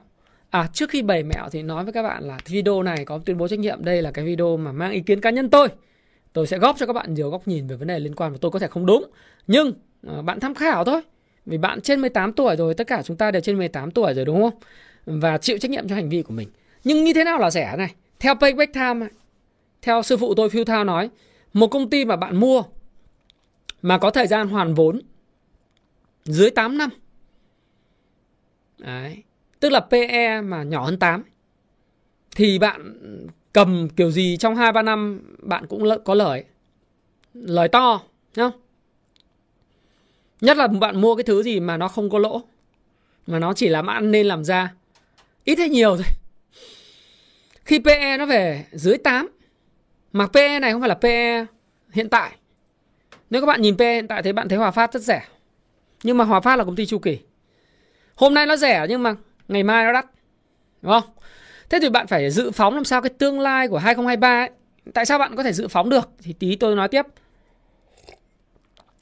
À 0.49 0.67
trước 0.73 0.89
khi 0.89 1.01
bày 1.01 1.23
mẹo 1.23 1.49
thì 1.51 1.61
nói 1.63 1.83
với 1.83 1.93
các 1.93 2.03
bạn 2.03 2.23
là 2.23 2.37
video 2.45 2.83
này 2.83 3.05
có 3.05 3.19
tuyên 3.25 3.37
bố 3.37 3.47
trách 3.47 3.59
nhiệm 3.59 3.85
đây 3.85 4.01
là 4.01 4.11
cái 4.11 4.25
video 4.25 4.57
mà 4.57 4.71
mang 4.71 4.91
ý 4.91 4.99
kiến 4.99 5.21
cá 5.21 5.29
nhân 5.29 5.49
tôi. 5.49 5.67
Tôi 6.33 6.47
sẽ 6.47 6.57
góp 6.57 6.77
cho 6.79 6.85
các 6.85 6.93
bạn 6.93 7.13
nhiều 7.13 7.29
góc 7.29 7.47
nhìn 7.47 7.67
về 7.67 7.75
vấn 7.75 7.87
đề 7.87 7.99
liên 7.99 8.15
quan 8.15 8.31
và 8.31 8.37
tôi 8.41 8.51
có 8.51 8.59
thể 8.59 8.67
không 8.67 8.85
đúng. 8.85 9.11
Nhưng 9.47 9.73
ờ, 10.07 10.21
bạn 10.21 10.39
tham 10.39 10.55
khảo 10.55 10.85
thôi. 10.85 11.01
Vì 11.45 11.57
bạn 11.57 11.81
trên 11.81 12.01
18 12.01 12.33
tuổi 12.33 12.55
rồi, 12.55 12.73
tất 12.73 12.87
cả 12.87 13.01
chúng 13.03 13.17
ta 13.17 13.31
đều 13.31 13.41
trên 13.41 13.57
18 13.57 13.91
tuổi 13.91 14.13
rồi 14.13 14.25
đúng 14.25 14.41
không? 14.41 14.59
Và 15.05 15.37
chịu 15.37 15.57
trách 15.57 15.71
nhiệm 15.71 15.87
cho 15.87 15.95
hành 15.95 16.09
vi 16.09 16.21
của 16.21 16.33
mình. 16.33 16.49
Nhưng 16.85 17.03
như 17.03 17.13
thế 17.13 17.23
nào 17.23 17.39
là 17.39 17.51
rẻ 17.51 17.75
này? 17.77 17.95
Theo 18.19 18.35
Payback 18.35 18.73
Time, 18.73 19.07
theo 19.81 20.03
sư 20.03 20.17
phụ 20.17 20.33
tôi 20.35 20.49
Phil 20.49 20.63
Thao 20.63 20.83
nói, 20.83 21.09
một 21.53 21.67
công 21.67 21.89
ty 21.89 22.05
mà 22.05 22.15
bạn 22.15 22.39
mua 22.39 22.63
mà 23.81 23.97
có 23.97 24.11
thời 24.11 24.27
gian 24.27 24.47
hoàn 24.47 24.73
vốn 24.73 25.01
dưới 26.23 26.49
8 26.49 26.77
năm. 26.77 26.89
Đấy. 28.77 29.23
Tức 29.59 29.69
là 29.69 29.79
PE 29.79 30.41
mà 30.41 30.63
nhỏ 30.63 30.85
hơn 30.85 30.99
8 30.99 31.23
thì 32.35 32.59
bạn 32.59 32.93
cầm 33.53 33.89
kiểu 33.89 34.11
gì 34.11 34.37
trong 34.37 34.55
2 34.55 34.71
3 34.71 34.81
năm 34.81 35.21
bạn 35.39 35.67
cũng 35.67 35.89
có 36.05 36.13
lời. 36.13 36.43
Lời 37.33 37.67
to, 37.67 38.01
không? 38.35 38.51
Nhất 40.41 40.57
là 40.57 40.67
bạn 40.67 41.01
mua 41.01 41.15
cái 41.15 41.23
thứ 41.23 41.43
gì 41.43 41.59
mà 41.59 41.77
nó 41.77 41.87
không 41.87 42.09
có 42.09 42.19
lỗ 42.19 42.41
mà 43.27 43.39
nó 43.39 43.53
chỉ 43.53 43.69
làm 43.69 43.87
ăn 43.87 44.11
nên 44.11 44.25
làm 44.25 44.43
ra 44.43 44.73
ít 45.43 45.59
hay 45.59 45.69
nhiều 45.69 45.95
thôi. 45.95 46.05
Khi 47.65 47.79
PE 47.79 48.17
nó 48.17 48.25
về 48.25 48.65
dưới 48.71 48.97
8 48.97 49.29
mà 50.13 50.27
PE 50.27 50.59
này 50.59 50.71
không 50.71 50.81
phải 50.81 50.89
là 50.89 50.95
PE 50.95 51.45
hiện 51.91 52.09
tại. 52.09 52.31
Nếu 53.29 53.41
các 53.41 53.45
bạn 53.45 53.61
nhìn 53.61 53.77
PE 53.77 53.93
hiện 53.93 54.07
tại 54.07 54.23
thì 54.23 54.31
bạn 54.33 54.49
thấy 54.49 54.57
Hòa 54.57 54.71
Phát 54.71 54.93
rất 54.93 55.01
rẻ. 55.01 55.27
Nhưng 56.03 56.17
mà 56.17 56.23
Hòa 56.23 56.39
Phát 56.39 56.55
là 56.55 56.63
công 56.63 56.75
ty 56.75 56.85
chu 56.85 56.99
kỳ. 56.99 57.19
Hôm 58.15 58.33
nay 58.33 58.45
nó 58.45 58.55
rẻ 58.55 58.85
nhưng 58.89 59.03
mà 59.03 59.15
ngày 59.47 59.63
mai 59.63 59.85
nó 59.85 59.93
đắt. 59.93 60.05
Đúng 60.81 60.91
không? 60.91 61.03
Thế 61.69 61.79
thì 61.81 61.89
bạn 61.89 62.07
phải 62.07 62.31
dự 62.31 62.51
phóng 62.51 62.75
làm 62.75 62.83
sao 62.83 63.01
cái 63.01 63.09
tương 63.09 63.39
lai 63.39 63.67
của 63.67 63.77
2023 63.77 64.41
ấy. 64.41 64.49
Tại 64.93 65.05
sao 65.05 65.19
bạn 65.19 65.35
có 65.35 65.43
thể 65.43 65.53
dự 65.53 65.67
phóng 65.67 65.89
được? 65.89 66.09
Thì 66.23 66.33
tí 66.33 66.55
tôi 66.55 66.75
nói 66.75 66.87
tiếp. 66.87 67.05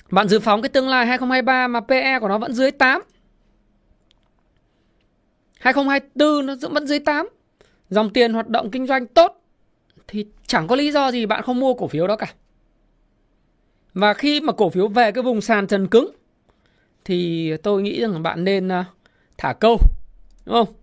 Bạn 0.09 0.27
dự 0.27 0.39
phóng 0.39 0.61
cái 0.61 0.69
tương 0.69 0.89
lai 0.89 1.05
2023 1.05 1.67
mà 1.67 1.79
PE 1.79 2.19
của 2.19 2.27
nó 2.27 2.37
vẫn 2.37 2.53
dưới 2.53 2.71
8. 2.71 3.01
2024 5.59 6.45
nó 6.45 6.55
vẫn 6.69 6.87
dưới 6.87 6.99
8. 6.99 7.29
Dòng 7.93 8.09
tiền 8.09 8.33
hoạt 8.33 8.47
động 8.47 8.71
kinh 8.71 8.87
doanh 8.87 9.07
tốt 9.07 9.41
thì 10.07 10.25
chẳng 10.47 10.67
có 10.67 10.75
lý 10.75 10.91
do 10.91 11.11
gì 11.11 11.25
bạn 11.25 11.43
không 11.43 11.59
mua 11.59 11.73
cổ 11.73 11.87
phiếu 11.87 12.07
đó 12.07 12.15
cả. 12.15 12.33
Và 13.93 14.13
khi 14.13 14.41
mà 14.41 14.53
cổ 14.53 14.69
phiếu 14.69 14.87
về 14.87 15.11
cái 15.11 15.23
vùng 15.23 15.41
sàn 15.41 15.67
trần 15.67 15.87
cứng 15.87 16.11
thì 17.05 17.51
tôi 17.57 17.81
nghĩ 17.81 18.01
rằng 18.01 18.23
bạn 18.23 18.43
nên 18.43 18.71
à, 18.71 18.85
thả 19.37 19.53
câu, 19.53 19.77
đúng 20.45 20.55
không? 20.55 20.75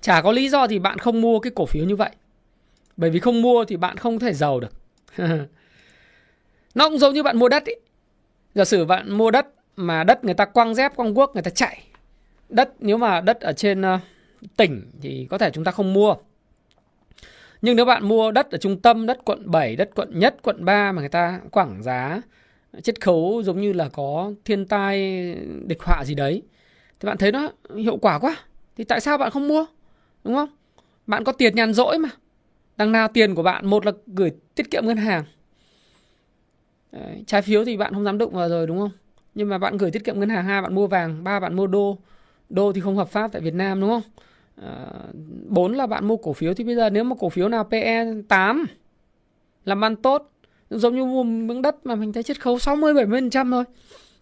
Chả 0.00 0.22
có 0.22 0.32
lý 0.32 0.48
do 0.48 0.66
gì 0.66 0.78
bạn 0.78 0.98
không 0.98 1.20
mua 1.20 1.40
cái 1.40 1.52
cổ 1.56 1.66
phiếu 1.66 1.84
như 1.84 1.96
vậy. 1.96 2.10
Bởi 2.96 3.10
vì 3.10 3.20
không 3.20 3.42
mua 3.42 3.64
thì 3.64 3.76
bạn 3.76 3.96
không 3.96 4.18
thể 4.18 4.32
giàu 4.32 4.60
được. 4.60 4.72
Nó 6.74 6.88
cũng 6.88 6.98
giống 6.98 7.14
như 7.14 7.22
bạn 7.22 7.38
mua 7.38 7.48
đất 7.48 7.64
ý. 7.64 7.74
Giả 8.54 8.64
sử 8.64 8.84
bạn 8.84 9.12
mua 9.12 9.30
đất 9.30 9.46
mà 9.76 10.04
đất 10.04 10.24
người 10.24 10.34
ta 10.34 10.44
quăng 10.44 10.74
dép, 10.74 10.96
quăng 10.96 11.14
guốc, 11.14 11.34
người 11.34 11.42
ta 11.42 11.50
chạy. 11.50 11.82
Đất 12.48 12.70
nếu 12.78 12.96
mà 12.96 13.20
đất 13.20 13.40
ở 13.40 13.52
trên 13.52 13.82
à, 13.82 14.00
tỉnh 14.56 14.90
thì 15.02 15.26
có 15.30 15.38
thể 15.38 15.50
chúng 15.50 15.64
ta 15.64 15.70
không 15.72 15.92
mua. 15.92 16.14
Nhưng 17.62 17.76
nếu 17.76 17.84
bạn 17.84 18.08
mua 18.08 18.30
đất 18.30 18.50
ở 18.50 18.58
trung 18.58 18.80
tâm, 18.80 19.06
đất 19.06 19.24
quận 19.24 19.50
7, 19.50 19.76
đất 19.76 19.90
quận 19.94 20.18
nhất, 20.18 20.36
quận 20.42 20.64
3 20.64 20.92
mà 20.92 21.00
người 21.00 21.08
ta 21.08 21.40
quảng 21.50 21.82
giá 21.82 22.22
chiết 22.82 23.00
khấu 23.00 23.42
giống 23.42 23.60
như 23.60 23.72
là 23.72 23.88
có 23.88 24.32
thiên 24.44 24.66
tai 24.66 25.34
địch 25.66 25.82
họa 25.82 26.04
gì 26.04 26.14
đấy 26.14 26.42
thì 27.00 27.06
bạn 27.06 27.18
thấy 27.18 27.32
nó 27.32 27.50
hiệu 27.76 27.96
quả 27.96 28.18
quá. 28.18 28.36
Thì 28.76 28.84
tại 28.84 29.00
sao 29.00 29.18
bạn 29.18 29.30
không 29.30 29.48
mua? 29.48 29.66
Đúng 30.24 30.34
không? 30.34 30.48
Bạn 31.06 31.24
có 31.24 31.32
tiền 31.32 31.54
nhàn 31.54 31.74
rỗi 31.74 31.98
mà. 31.98 32.08
Đằng 32.76 32.92
nào 32.92 33.08
tiền 33.08 33.34
của 33.34 33.42
bạn 33.42 33.66
một 33.66 33.86
là 33.86 33.92
gửi 34.06 34.30
tiết 34.54 34.70
kiệm 34.70 34.86
ngân 34.86 34.96
hàng. 34.96 35.24
Đấy, 36.92 37.24
trái 37.26 37.42
phiếu 37.42 37.64
thì 37.64 37.76
bạn 37.76 37.94
không 37.94 38.04
dám 38.04 38.18
đụng 38.18 38.34
vào 38.34 38.48
rồi 38.48 38.66
đúng 38.66 38.78
không? 38.78 38.90
Nhưng 39.34 39.48
mà 39.48 39.58
bạn 39.58 39.76
gửi 39.76 39.90
tiết 39.90 40.04
kiệm 40.04 40.20
ngân 40.20 40.28
hàng 40.28 40.44
hai 40.44 40.62
bạn 40.62 40.74
mua 40.74 40.86
vàng 40.86 41.24
ba 41.24 41.40
bạn 41.40 41.56
mua 41.56 41.66
đô. 41.66 41.98
Đô 42.50 42.72
thì 42.72 42.80
không 42.80 42.96
hợp 42.96 43.08
pháp 43.08 43.32
tại 43.32 43.42
Việt 43.42 43.54
Nam 43.54 43.80
đúng 43.80 43.90
không? 43.90 44.02
À, 44.62 44.86
bốn 45.48 45.72
là 45.74 45.86
bạn 45.86 46.08
mua 46.08 46.16
cổ 46.16 46.32
phiếu 46.32 46.54
thì 46.54 46.64
bây 46.64 46.76
giờ 46.76 46.90
nếu 46.90 47.04
mà 47.04 47.16
cổ 47.18 47.28
phiếu 47.28 47.48
nào 47.48 47.64
PE 47.64 48.04
8 48.28 48.66
làm 49.64 49.84
ăn 49.84 49.96
tốt 49.96 50.30
giống 50.70 50.94
như 50.94 51.04
mua 51.04 51.22
miếng 51.22 51.62
đất 51.62 51.86
mà 51.86 51.94
mình 51.94 52.12
thấy 52.12 52.22
chiết 52.22 52.40
khấu 52.40 52.58
60 52.58 52.94
70% 52.94 53.50
thôi 53.50 53.64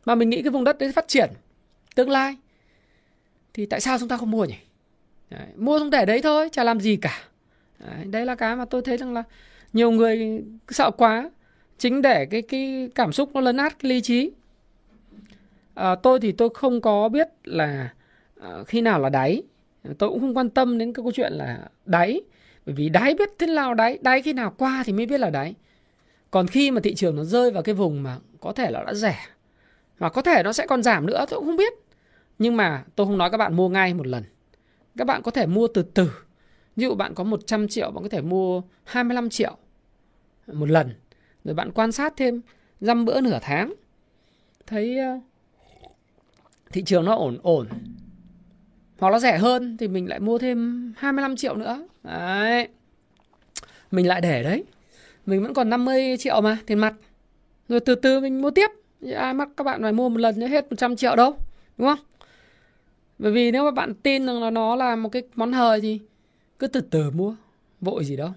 mà 0.05 0.15
mình 0.15 0.31
nghĩ 0.31 0.43
cái 0.43 0.51
vùng 0.51 0.65
đất 0.65 0.79
đấy 0.79 0.93
phát 0.93 1.09
triển 1.09 1.31
tương 1.95 2.11
lai 2.11 2.37
thì 3.55 3.67
tại 3.67 3.81
sao 3.81 3.99
chúng 3.99 4.09
ta 4.09 4.17
không 4.17 4.31
mua 4.31 4.45
nhỉ? 4.45 4.57
Đấy, 5.31 5.47
mua 5.57 5.79
không 5.79 5.91
để 5.91 6.05
đấy 6.05 6.21
thôi 6.23 6.49
chả 6.53 6.65
làm 6.65 6.81
gì 6.81 6.97
cả. 6.97 7.23
Đấy, 7.79 8.05
đấy 8.05 8.27
là 8.27 8.35
cái 8.35 8.57
mà 8.57 8.65
tôi 8.65 8.83
thấy 8.83 8.97
rằng 8.97 9.15
là 9.15 9.23
nhiều 9.73 9.91
người 9.91 10.45
sợ 10.69 10.91
quá 10.91 11.31
chính 11.79 12.03
để 12.03 12.27
cái 12.27 12.43
cái 12.43 12.91
cảm 12.95 13.13
xúc 13.13 13.31
nó 13.35 13.41
lấn 13.41 13.57
át 13.57 13.79
cái 13.79 13.89
lý 13.89 14.01
trí. 14.01 14.31
À, 15.75 15.95
tôi 15.95 16.21
thì 16.21 16.33
tôi 16.33 16.49
không 16.55 16.81
có 16.81 17.09
biết 17.09 17.29
là 17.45 17.89
à, 18.41 18.65
khi 18.67 18.81
nào 18.81 19.01
là 19.01 19.09
đáy 19.09 19.43
tôi 19.99 20.11
cũng 20.11 20.21
không 20.21 20.37
quan 20.37 20.51
tâm 20.51 20.79
đến 20.79 20.93
cái 20.93 21.03
câu 21.03 21.13
chuyện 21.13 21.33
là 21.33 21.69
đáy. 21.85 22.21
Bởi 22.67 22.75
vì 22.75 22.89
đáy 22.89 23.15
biết 23.15 23.31
thế 23.39 23.47
nào 23.47 23.75
đáy? 23.75 23.99
Đáy 24.03 24.23
khi 24.23 24.33
nào 24.33 24.55
qua 24.59 24.83
thì 24.87 24.93
mới 24.93 25.07
biết 25.07 25.21
là 25.21 25.31
đáy. 25.31 25.55
Còn 26.31 26.47
khi 26.47 26.71
mà 26.71 26.81
thị 26.81 26.95
trường 26.95 27.17
nó 27.17 27.25
rơi 27.25 27.51
vào 27.51 27.63
cái 27.63 27.75
vùng 27.75 28.03
mà 28.03 28.19
có 28.41 28.53
thể 28.53 28.71
là 28.71 28.85
đã 28.85 28.95
rẻ 28.95 29.19
và 29.99 30.09
có 30.09 30.23
thể 30.23 30.43
nó 30.43 30.53
sẽ 30.53 30.67
còn 30.67 30.83
giảm 30.83 31.07
nữa, 31.07 31.25
tôi 31.31 31.41
cũng 31.41 31.49
không 31.49 31.57
biết. 31.57 31.73
Nhưng 32.39 32.57
mà 32.57 32.85
tôi 32.95 33.07
không 33.07 33.19
nói 33.19 33.31
các 33.31 33.37
bạn 33.37 33.57
mua 33.57 33.69
ngay 33.69 33.95
một 33.95 34.07
lần. 34.07 34.25
Các 34.97 35.07
bạn 35.07 35.23
có 35.23 35.31
thể 35.31 35.47
mua 35.47 35.67
từ 35.67 35.83
từ. 35.83 36.11
Ví 36.77 36.85
dụ 36.85 36.95
bạn 36.95 37.15
có 37.15 37.25
100 37.25 37.69
triệu, 37.69 37.91
bạn 37.91 38.03
có 38.03 38.09
thể 38.09 38.21
mua 38.21 38.63
25 38.85 39.31
triệu 39.31 39.57
một 40.47 40.71
lần. 40.71 40.95
Rồi 41.45 41.55
bạn 41.55 41.73
quan 41.73 41.93
sát 41.93 42.15
thêm 42.17 42.41
dăm 42.81 43.05
bữa 43.05 43.21
nửa 43.21 43.39
tháng. 43.43 43.75
Thấy 44.67 44.99
ờ, 44.99 45.21
thị 46.73 46.83
trường 46.83 47.05
nó 47.05 47.17
ổn 47.17 47.39
ổn 47.43 47.67
hoặc 48.99 49.11
nó 49.11 49.19
rẻ 49.19 49.39
hơn 49.39 49.77
thì 49.77 49.89
mình 49.89 50.09
lại 50.09 50.21
mua 50.21 50.39
thêm 50.39 50.93
25 50.97 51.37
triệu 51.37 51.55
nữa. 51.57 51.87
Đấy. 52.03 52.69
Mình 53.91 54.09
lại 54.09 54.21
để 54.21 54.43
đấy. 54.43 54.65
Mình 55.27 55.43
vẫn 55.43 55.55
còn 55.55 55.71
50 55.71 56.17
triệu 56.19 56.41
mà, 56.41 56.59
tiền 56.67 56.79
mặt. 56.79 56.95
Rồi 57.69 57.81
từ 57.81 57.95
từ 57.95 58.21
mình 58.21 58.43
mua 58.43 58.51
tiếp. 58.51 58.71
Ai 59.17 59.35
mắc 59.35 59.49
các 59.57 59.65
bạn 59.65 59.83
phải 59.83 59.93
mua 59.93 60.09
một 60.09 60.19
lần 60.19 60.39
nữa 60.39 60.47
hết 60.47 60.71
100 60.71 60.97
triệu 60.97 61.17
đâu, 61.17 61.37
đúng 61.79 61.89
không? 61.89 61.99
Bởi 63.19 63.33
vì 63.33 63.51
nếu 63.51 63.65
mà 63.65 63.71
bạn 63.71 63.95
tin 63.95 64.27
rằng 64.27 64.43
là 64.43 64.51
nó 64.51 64.77
là 64.77 64.97
một 64.97 65.09
cái 65.09 65.23
món 65.35 65.53
hời 65.53 65.81
thì 65.81 66.01
cứ 66.59 66.67
từ 66.67 66.81
từ 66.81 67.11
mua, 67.11 67.35
vội 67.81 68.05
gì 68.05 68.17
đâu. 68.17 68.31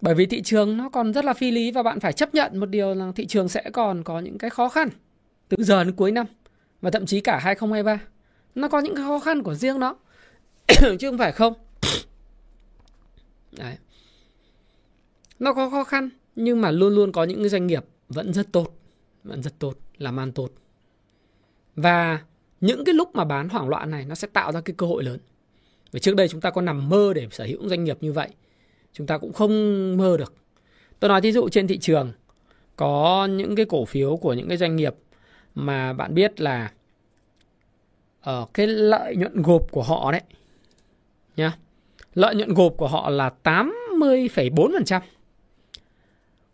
Bởi 0.00 0.14
vì 0.14 0.26
thị 0.26 0.42
trường 0.42 0.76
nó 0.76 0.88
còn 0.88 1.12
rất 1.12 1.24
là 1.24 1.34
phi 1.34 1.50
lý 1.50 1.70
và 1.70 1.82
bạn 1.82 2.00
phải 2.00 2.12
chấp 2.12 2.34
nhận 2.34 2.60
một 2.60 2.66
điều 2.66 2.94
là 2.94 3.12
thị 3.16 3.26
trường 3.26 3.48
sẽ 3.48 3.70
còn 3.72 4.02
có 4.02 4.20
những 4.20 4.38
cái 4.38 4.50
khó 4.50 4.68
khăn 4.68 4.88
từ 5.48 5.56
giờ 5.60 5.84
đến 5.84 5.92
cuối 5.92 6.12
năm 6.12 6.26
và 6.80 6.90
thậm 6.90 7.06
chí 7.06 7.20
cả 7.20 7.38
2023 7.38 8.00
nó 8.54 8.68
có 8.68 8.78
những 8.78 8.94
cái 8.94 9.04
khó 9.04 9.18
khăn 9.18 9.42
của 9.42 9.54
riêng 9.54 9.78
nó. 9.78 9.96
Chứ 10.98 11.10
không 11.10 11.18
phải 11.18 11.32
không. 11.32 11.54
Đấy. 13.52 13.76
Nó 15.38 15.52
có 15.52 15.70
khó 15.70 15.84
khăn, 15.84 16.10
nhưng 16.36 16.60
mà 16.60 16.70
luôn 16.70 16.94
luôn 16.94 17.12
có 17.12 17.24
những 17.24 17.38
cái 17.38 17.48
doanh 17.48 17.66
nghiệp 17.66 17.84
vẫn 18.08 18.32
rất 18.32 18.52
tốt, 18.52 18.78
vẫn 19.24 19.42
rất 19.42 19.58
tốt, 19.58 19.78
làm 19.98 20.20
ăn 20.20 20.32
tốt. 20.32 20.50
Và 21.76 22.22
những 22.60 22.84
cái 22.84 22.94
lúc 22.94 23.14
mà 23.14 23.24
bán 23.24 23.48
hoảng 23.48 23.68
loạn 23.68 23.90
này, 23.90 24.04
nó 24.04 24.14
sẽ 24.14 24.28
tạo 24.32 24.52
ra 24.52 24.60
cái 24.60 24.74
cơ 24.78 24.86
hội 24.86 25.04
lớn. 25.04 25.18
Vì 25.92 26.00
trước 26.00 26.16
đây 26.16 26.28
chúng 26.28 26.40
ta 26.40 26.50
có 26.50 26.60
nằm 26.60 26.88
mơ 26.88 27.12
để 27.14 27.28
sở 27.30 27.44
hữu 27.44 27.68
doanh 27.68 27.84
nghiệp 27.84 27.98
như 28.00 28.12
vậy, 28.12 28.28
chúng 28.92 29.06
ta 29.06 29.18
cũng 29.18 29.32
không 29.32 29.52
mơ 29.96 30.16
được. 30.16 30.34
Tôi 31.00 31.08
nói 31.08 31.20
thí 31.20 31.32
dụ 31.32 31.48
trên 31.48 31.66
thị 31.66 31.78
trường, 31.78 32.12
có 32.76 33.28
những 33.30 33.56
cái 33.56 33.66
cổ 33.66 33.84
phiếu 33.84 34.16
của 34.16 34.34
những 34.34 34.48
cái 34.48 34.56
doanh 34.56 34.76
nghiệp 34.76 34.94
mà 35.54 35.92
bạn 35.92 36.14
biết 36.14 36.40
là 36.40 36.72
ở 38.22 38.46
cái 38.54 38.66
lợi 38.66 39.16
nhuận 39.16 39.42
gộp 39.42 39.62
của 39.70 39.82
họ 39.82 40.12
đấy 40.12 40.22
nhá 41.36 41.52
lợi 42.14 42.34
nhuận 42.34 42.54
gộp 42.54 42.74
của 42.76 42.88
họ 42.88 43.10
là 43.10 43.30
80,4% 43.44 45.00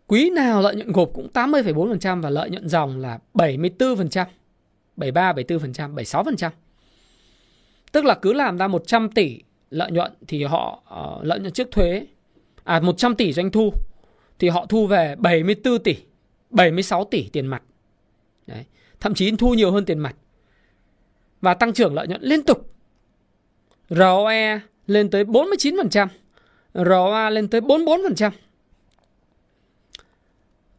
Quý 0.09 0.29
nào 0.29 0.61
lợi 0.61 0.75
nhuận 0.75 0.91
gộp 0.91 1.09
cũng 1.13 1.27
80,4% 1.33 2.21
và 2.21 2.29
lợi 2.29 2.49
nhuận 2.49 2.69
dòng 2.69 2.99
là 2.99 3.19
74%, 3.33 4.25
73, 4.95 5.33
74%, 5.33 5.95
76%. 5.95 6.49
Tức 7.91 8.05
là 8.05 8.15
cứ 8.15 8.33
làm 8.33 8.57
ra 8.57 8.67
100 8.67 9.09
tỷ 9.11 9.39
lợi 9.69 9.91
nhuận 9.91 10.11
thì 10.27 10.43
họ 10.43 10.83
uh, 11.17 11.25
lợi 11.25 11.39
nhuận 11.39 11.53
trước 11.53 11.71
thuế 11.71 12.07
à 12.63 12.79
100 12.79 13.15
tỷ 13.15 13.33
doanh 13.33 13.51
thu 13.51 13.73
thì 14.39 14.49
họ 14.49 14.65
thu 14.65 14.87
về 14.87 15.15
74 15.15 15.83
tỷ, 15.83 15.97
76 16.49 17.05
tỷ 17.05 17.29
tiền 17.33 17.47
mặt. 17.47 17.63
Đấy, 18.47 18.65
thậm 18.99 19.13
chí 19.13 19.31
thu 19.37 19.53
nhiều 19.53 19.71
hơn 19.71 19.85
tiền 19.85 19.99
mặt. 19.99 20.15
Và 21.41 21.53
tăng 21.53 21.73
trưởng 21.73 21.93
lợi 21.93 22.07
nhuận 22.07 22.21
liên 22.21 22.43
tục. 22.43 22.73
ROE 23.89 24.59
lên 24.87 25.09
tới 25.09 25.23
49%, 25.23 26.07
ROA 26.73 27.29
lên 27.29 27.47
tới 27.47 27.61
44%. 27.61 28.31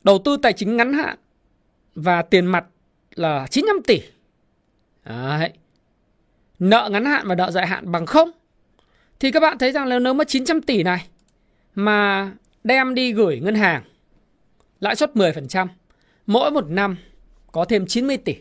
Đầu 0.02 0.18
tư 0.24 0.36
tài 0.36 0.52
chính 0.52 0.76
ngắn 0.76 0.92
hạn 0.92 1.18
và 1.94 2.22
tiền 2.22 2.46
mặt 2.46 2.64
là 3.14 3.46
95 3.50 3.82
tỷ. 3.82 4.02
Đấy. 5.04 5.52
Nợ 6.58 6.88
ngắn 6.92 7.04
hạn 7.04 7.28
và 7.28 7.34
nợ 7.34 7.50
dài 7.50 7.66
hạn 7.66 7.92
bằng 7.92 8.06
không. 8.06 8.30
Thì 9.20 9.32
các 9.32 9.40
bạn 9.40 9.58
thấy 9.58 9.72
rằng 9.72 9.86
là 9.86 9.98
nếu 9.98 10.14
mà 10.14 10.24
900 10.24 10.62
tỷ 10.62 10.82
này 10.82 11.06
mà 11.74 12.32
đem 12.64 12.94
đi 12.94 13.12
gửi 13.12 13.40
ngân 13.40 13.54
hàng 13.54 13.82
lãi 14.80 14.96
suất 14.96 15.14
10%, 15.14 15.66
mỗi 16.26 16.50
một 16.50 16.64
năm 16.68 16.96
có 17.52 17.64
thêm 17.64 17.86
90 17.86 18.16
tỷ 18.16 18.36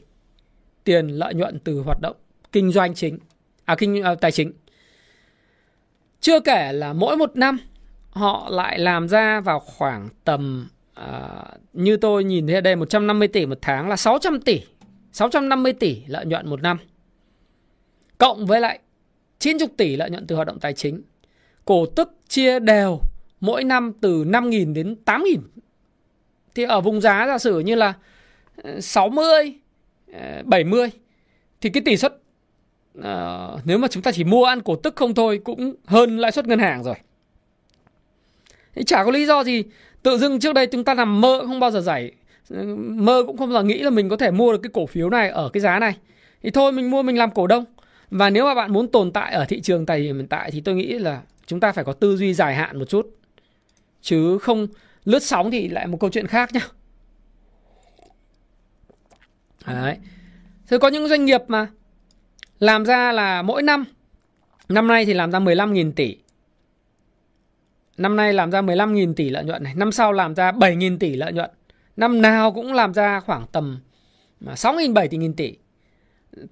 tiền 0.89 1.08
lợi 1.08 1.34
nhuận 1.34 1.60
từ 1.60 1.82
hoạt 1.86 1.97
động 2.02 2.15
kinh 2.52 2.71
doanh 2.71 2.93
chính, 2.95 3.19
à 3.65 3.75
kinh 3.75 4.04
à, 4.04 4.15
tài 4.15 4.32
chính. 4.32 4.52
Chưa 6.21 6.39
kể 6.39 6.73
là 6.73 6.93
mỗi 6.93 7.17
một 7.17 7.36
năm 7.36 7.60
họ 8.10 8.49
lại 8.52 8.80
làm 8.80 9.08
ra 9.08 9.39
vào 9.39 9.60
khoảng 9.60 10.10
tầm 10.23 10.69
à, 10.93 11.43
như 11.73 11.97
tôi 11.97 12.23
nhìn 12.23 12.47
thấy 12.47 12.56
ở 12.56 12.62
đây 12.62 12.75
150 12.75 13.28
tỷ 13.28 13.45
một 13.45 13.58
tháng 13.62 13.89
là 13.89 13.95
600 13.95 14.41
tỷ 14.41 14.62
650 15.12 15.73
tỷ 15.73 16.02
lợi 16.08 16.25
nhuận 16.25 16.49
một 16.49 16.62
năm. 16.62 16.78
Cộng 18.17 18.45
với 18.45 18.62
lại 18.62 18.80
90 19.39 19.67
tỷ 19.78 19.95
lợi 19.95 20.10
nhuận 20.10 20.28
từ 20.28 20.36
hoạt 20.36 20.47
động 20.47 20.60
tài 20.60 20.73
chính. 20.73 21.02
Cổ 21.65 21.86
tức 21.86 22.17
chia 22.28 22.60
đều 22.60 22.99
mỗi 23.39 23.63
năm 23.63 23.93
từ 24.02 24.23
5.000 24.23 24.73
đến 24.73 24.95
8.000 25.06 25.38
thì 26.56 26.63
ở 26.63 26.82
vùng 26.82 27.02
giá 27.02 27.28
giả 27.28 27.38
sử 27.38 27.60
như 27.60 27.75
là 27.75 27.93
ờ, 28.63 28.82
60 28.82 29.60
70 30.45 30.89
thì 31.62 31.69
cái 31.69 31.84
tỷ 31.86 31.98
suất 31.98 32.13
uh, 32.98 33.04
nếu 33.65 33.78
mà 33.78 33.88
chúng 33.88 34.04
ta 34.04 34.12
chỉ 34.12 34.24
mua 34.24 34.43
ăn 34.43 34.62
cổ 34.62 34.76
tức 34.76 34.95
không 34.95 35.13
thôi 35.13 35.41
cũng 35.43 35.74
hơn 35.86 36.17
lãi 36.17 36.32
suất 36.32 36.48
ngân 36.48 36.60
hàng 36.60 36.84
rồi. 36.84 36.95
Thì 38.76 38.84
chả 38.84 39.04
có 39.04 39.12
lý 39.12 39.26
do 39.26 39.43
gì 39.43 39.63
tự 40.04 40.17
dưng 40.17 40.39
trước 40.39 40.54
đây 40.54 40.67
chúng 40.67 40.84
ta 40.84 40.93
nằm 40.93 41.22
mơ 41.22 41.43
không 41.48 41.60
bao 41.60 41.72
giờ 41.72 41.82
giải 41.82 42.12
mơ 42.78 43.24
cũng 43.28 43.38
không 43.38 43.50
bao 43.50 43.62
giờ 43.62 43.63
nghĩ 43.63 43.80
là 43.80 43.89
mình 43.89 44.10
có 44.10 44.17
thể 44.17 44.32
mua 44.32 44.52
được 44.52 44.60
cái 44.63 44.69
cổ 44.74 44.86
phiếu 44.86 45.10
này 45.10 45.30
ở 45.30 45.50
cái 45.50 45.62
giá 45.62 45.80
này. 45.80 45.95
Thì 46.43 46.50
thôi 46.50 46.72
mình 46.72 46.91
mua 46.91 47.02
mình 47.02 47.17
làm 47.17 47.32
cổ 47.32 47.48
đông. 47.48 47.65
Và 48.12 48.30
nếu 48.30 48.45
mà 48.45 48.56
bạn 48.56 48.74
muốn 48.74 48.88
tồn 48.88 49.12
tại 49.12 49.34
ở 49.34 49.45
thị 49.45 49.62
trường 49.62 49.86
tài 49.86 50.00
hiện 50.00 50.28
tại 50.28 50.52
thì 50.52 50.62
tôi 50.62 50.76
nghĩ 50.76 50.93
là 50.93 51.22
chúng 51.45 51.60
ta 51.60 51.72
phải 51.72 51.84
có 51.84 51.93
tư 51.93 52.17
duy 52.17 52.34
dài 52.34 52.56
hạn 52.56 52.80
một 52.80 52.89
chút. 52.89 53.17
Chứ 54.02 54.38
không 54.38 54.67
lướt 55.06 55.24
sóng 55.24 55.52
thì 55.52 55.67
lại 55.67 55.88
một 55.88 55.98
câu 56.00 56.10
chuyện 56.10 56.28
khác 56.28 56.50
nhá. 56.54 56.67
Đấy. 59.65 59.98
Thế 60.67 60.78
có 60.78 60.88
những 60.88 61.08
doanh 61.08 61.26
nghiệp 61.26 61.41
mà 61.48 61.67
làm 62.60 62.86
ra 62.86 63.12
là 63.12 63.41
mỗi 63.41 63.63
năm 63.63 63.86
năm 64.69 64.88
nay 64.88 65.06
thì 65.06 65.13
làm 65.13 65.32
ra 65.32 65.39
15.000 65.39 65.91
tỷ. 65.91 66.17
Năm 67.98 68.15
nay 68.15 68.34
làm 68.34 68.52
ra 68.52 68.62
15.000 68.62 69.13
tỷ 69.13 69.30
lợi 69.30 69.43
nhuận 69.43 69.63
này, 69.63 69.76
năm 69.76 69.91
sau 69.91 70.12
làm 70.12 70.36
ra 70.36 70.52
7.000 70.52 70.98
tỷ 70.98 71.15
lợi 71.15 71.34
nhuận. 71.34 71.50
Năm 71.98 72.22
nào 72.22 72.52
cũng 72.52 72.74
làm 72.74 72.93
ra 72.93 73.19
khoảng 73.19 73.45
tầm 73.52 73.80
à, 74.48 74.54
6.000 74.54 74.93
7.000 74.93 75.34
tỷ. 75.34 75.56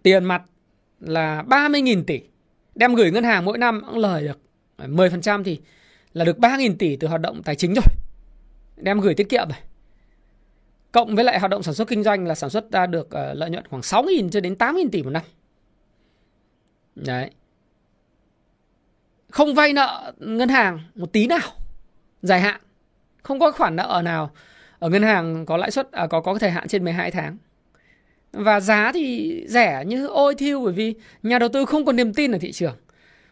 Tiền 0.04 0.24
mặt 0.24 0.44
là 1.00 1.44
30.000 1.48 2.04
tỷ. 2.04 2.22
Đem 2.76 2.96
gửi 2.96 3.12
ngân 3.12 3.24
hàng 3.24 3.46
mỗi 3.46 3.58
năm 3.58 3.82
cũng 3.88 3.98
lời 3.98 4.24
được 4.24 4.40
à, 4.78 4.88
10% 4.88 5.44
thì 5.44 5.60
là 6.14 6.26
được 6.26 6.38
3.000 6.38 6.76
tỷ 6.80 6.96
từ 6.96 7.08
hoạt 7.08 7.22
động 7.22 7.44
tài 7.44 7.56
chính 7.56 7.74
rồi. 7.74 7.86
Đem 8.78 9.00
gửi 9.00 9.14
tiết 9.14 9.30
kiệm 9.30 9.48
rồi. 9.50 9.58
Cộng 10.98 11.16
với 11.16 11.24
lại 11.24 11.40
hoạt 11.40 11.52
động 11.52 11.64
sản 11.64 11.74
xuất 11.74 11.88
kinh 11.88 12.04
doanh 12.04 12.28
là 12.28 12.36
sản 12.36 12.50
xuất 12.50 12.72
ra 12.72 12.86
được 12.86 13.08
uh, 13.08 13.38
lợi 13.38 13.50
nhuận 13.50 13.68
khoảng 13.68 13.82
6.000 13.82 14.30
cho 14.30 14.40
đến 14.40 14.54
8.000 14.60 14.90
tỷ 14.92 15.04
một 15.04 15.10
năm. 15.10 15.22
Đấy. 16.96 17.30
Không 19.32 19.56
vay 19.56 19.74
nợ 19.74 20.14
ngân 20.18 20.50
hàng 20.50 20.80
một 20.96 21.14
tí 21.14 21.28
nào 21.28 21.50
dài 22.22 22.42
hạn. 22.42 22.62
Không 23.24 23.40
có 23.40 23.52
khoản 23.52 23.76
nợ 23.76 24.02
nào 24.06 24.32
ở 24.80 24.90
ngân 24.90 25.04
hàng 25.04 25.46
có 25.46 25.58
lãi 25.58 25.72
suất 25.72 25.92
à, 25.92 26.08
có 26.08 26.22
có 26.22 26.38
thời 26.38 26.52
hạn 26.52 26.68
trên 26.68 26.84
12 26.84 27.12
tháng. 27.12 27.38
Và 28.32 28.60
giá 28.60 28.92
thì 28.94 29.34
rẻ 29.48 29.84
như 29.86 30.08
ôi 30.08 30.36
thiêu 30.36 30.62
bởi 30.64 30.74
vì 30.74 30.94
nhà 31.24 31.40
đầu 31.40 31.50
tư 31.50 31.66
không 31.66 31.86
có 31.86 31.92
niềm 31.92 32.14
tin 32.14 32.32
ở 32.32 32.38
thị 32.38 32.52
trường. 32.52 32.76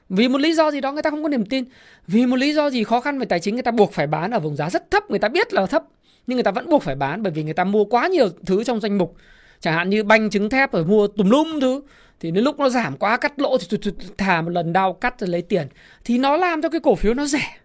Vì 0.09 0.27
một 0.27 0.41
lý 0.41 0.53
do 0.53 0.71
gì 0.71 0.81
đó 0.81 0.91
người 0.91 1.03
ta 1.03 1.09
không 1.09 1.23
có 1.23 1.29
niềm 1.29 1.45
tin. 1.45 1.63
Vì 2.07 2.25
một 2.25 2.35
lý 2.35 2.53
do 2.53 2.69
gì 2.69 2.83
khó 2.83 2.99
khăn 2.99 3.19
về 3.19 3.25
tài 3.25 3.39
chính 3.39 3.55
người 3.55 3.63
ta 3.63 3.71
buộc 3.71 3.93
phải 3.93 4.07
bán 4.07 4.31
ở 4.31 4.39
vùng 4.39 4.55
giá 4.55 4.69
rất 4.69 4.91
thấp, 4.91 5.09
người 5.09 5.19
ta 5.19 5.29
biết 5.29 5.53
là 5.53 5.65
thấp 5.65 5.83
nhưng 6.27 6.35
người 6.35 6.43
ta 6.43 6.51
vẫn 6.51 6.69
buộc 6.69 6.83
phải 6.83 6.95
bán 6.95 7.23
bởi 7.23 7.31
vì 7.31 7.43
người 7.43 7.53
ta 7.53 7.63
mua 7.63 7.85
quá 7.85 8.07
nhiều 8.07 8.29
thứ 8.45 8.63
trong 8.63 8.79
danh 8.79 8.97
mục. 8.97 9.15
Chẳng 9.59 9.73
hạn 9.73 9.89
như 9.89 10.03
banh, 10.03 10.29
trứng 10.29 10.49
thép 10.49 10.71
rồi 10.71 10.85
mua 10.85 11.07
tùm 11.07 11.29
lum 11.29 11.59
thứ. 11.59 11.81
Thì 12.19 12.31
đến 12.31 12.43
lúc 12.43 12.59
nó 12.59 12.69
giảm 12.69 12.97
quá, 12.97 13.17
cắt 13.17 13.39
lỗ 13.39 13.57
thì 13.57 13.77
thả 14.17 14.41
một 14.41 14.49
lần 14.49 14.73
đau 14.73 14.93
cắt 14.93 15.19
rồi 15.19 15.29
lấy 15.29 15.41
tiền. 15.41 15.67
Thì 16.03 16.17
nó 16.17 16.37
làm 16.37 16.61
cho 16.61 16.69
cái 16.69 16.81
cổ 16.81 16.95
phiếu 16.95 17.13
nó 17.13 17.25
rẻ. 17.25 17.57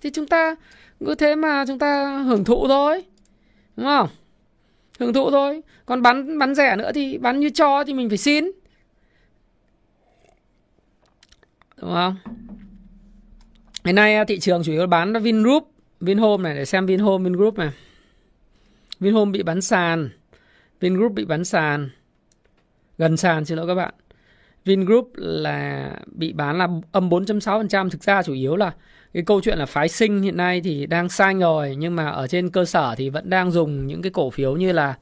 Thì 0.00 0.10
chúng 0.10 0.26
ta 0.26 0.56
cứ 1.00 1.14
thế 1.14 1.34
mà 1.34 1.64
chúng 1.68 1.78
ta 1.78 2.18
hưởng 2.18 2.44
thụ 2.44 2.68
thôi. 2.68 3.04
Đúng 3.76 3.86
không? 3.86 4.08
Hưởng 4.98 5.12
thụ 5.12 5.30
thôi. 5.30 5.62
Còn 5.86 6.02
bán 6.02 6.38
bán 6.38 6.54
rẻ 6.54 6.76
nữa 6.76 6.92
thì 6.94 7.18
bán 7.18 7.40
như 7.40 7.50
cho 7.50 7.84
thì 7.84 7.94
mình 7.94 8.08
phải 8.08 8.18
xin. 8.18 8.44
Đúng 11.80 11.92
không? 11.94 12.16
Ngày 13.84 13.92
nay 13.92 14.16
à, 14.16 14.24
thị 14.24 14.38
trường 14.40 14.62
chủ 14.64 14.72
yếu 14.72 14.86
bán 14.86 15.22
Vingroup. 15.22 15.73
Vinhome 16.00 16.42
này 16.42 16.54
để 16.54 16.64
xem 16.64 16.86
Vinhome 16.86 17.24
Vingroup 17.24 17.58
này. 17.58 17.70
Vinhome 19.00 19.30
bị 19.30 19.42
bắn 19.42 19.60
sàn. 19.60 20.10
Vingroup 20.80 21.12
bị 21.12 21.24
bắn 21.24 21.44
sàn. 21.44 21.90
Gần 22.98 23.16
sàn 23.16 23.44
xin 23.44 23.58
lỗi 23.58 23.66
các 23.66 23.74
bạn. 23.74 23.94
Vingroup 24.64 25.12
là 25.14 25.90
bị 26.06 26.32
bán 26.32 26.58
là 26.58 26.68
âm 26.92 27.08
4.6%. 27.08 27.90
Thực 27.90 28.02
ra 28.02 28.22
chủ 28.22 28.32
yếu 28.32 28.56
là 28.56 28.72
cái 29.14 29.22
câu 29.22 29.40
chuyện 29.40 29.58
là 29.58 29.66
phái 29.66 29.88
sinh 29.88 30.22
hiện 30.22 30.36
nay 30.36 30.60
thì 30.64 30.86
đang 30.86 31.08
sai 31.08 31.34
rồi. 31.34 31.76
Nhưng 31.78 31.96
mà 31.96 32.08
ở 32.08 32.26
trên 32.26 32.50
cơ 32.50 32.64
sở 32.64 32.94
thì 32.96 33.08
vẫn 33.08 33.30
đang 33.30 33.50
dùng 33.50 33.86
những 33.86 34.02
cái 34.02 34.10
cổ 34.10 34.30
phiếu 34.30 34.56
như 34.56 34.72
là 34.72 34.94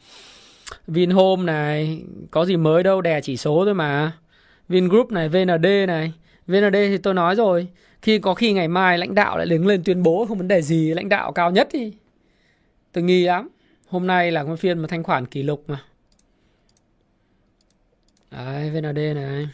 Vinhome 0.87 1.43
này. 1.43 2.03
Có 2.31 2.45
gì 2.45 2.57
mới 2.57 2.83
đâu 2.83 3.01
đè 3.01 3.21
chỉ 3.21 3.37
số 3.37 3.65
thôi 3.65 3.75
mà. 3.75 4.13
Vingroup 4.69 5.13
này, 5.13 5.29
VND 5.29 5.67
này. 5.87 6.13
VND 6.47 6.75
thì 6.75 6.99
tôi 6.99 7.15
nói 7.15 7.35
rồi 7.35 7.69
khi 8.03 8.19
có 8.19 8.35
khi 8.35 8.53
ngày 8.53 8.69
mai 8.69 8.99
lãnh 8.99 9.15
đạo 9.15 9.39
lại 9.39 9.47
đứng 9.47 9.67
lên 9.67 9.85
tuyên 9.85 10.03
bố 10.03 10.27
không 10.29 10.39
vấn 10.39 10.49
đề 10.49 10.63
gì 10.63 10.95
lãnh 10.95 11.09
đạo 11.09 11.33
cao 11.33 11.51
nhất 11.51 11.69
thì 11.71 11.93
tôi 12.93 13.05
nghi 13.05 13.25
lắm. 13.25 13.49
Hôm 13.87 14.07
nay 14.07 14.31
là 14.31 14.45
cái 14.45 14.57
phiên 14.57 14.79
mà 14.79 14.89
thanh 14.89 15.03
khoản 15.03 15.27
kỷ 15.27 15.43
lục 15.43 15.65
mà. 15.67 15.85
Đấy 18.31 18.71
VND 18.71 18.99
này. 19.15 19.49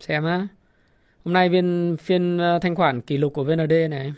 Xem 0.00 0.24
á. 0.24 0.48
Hôm 1.24 1.34
nay 1.34 1.48
viên 1.48 1.96
phiên 2.00 2.38
ờ, 2.38 2.58
thanh 2.58 2.74
khoản 2.74 3.00
kỷ 3.00 3.16
lục 3.16 3.34
của 3.34 3.44
VND 3.44 3.72
này. 3.90 4.12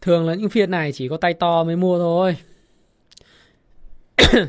Thường 0.00 0.26
là 0.26 0.34
những 0.34 0.50
phiên 0.50 0.70
này 0.70 0.92
chỉ 0.92 1.08
có 1.08 1.16
tay 1.16 1.34
to 1.34 1.64
mới 1.64 1.76
mua 1.76 1.98
thôi. 1.98 2.36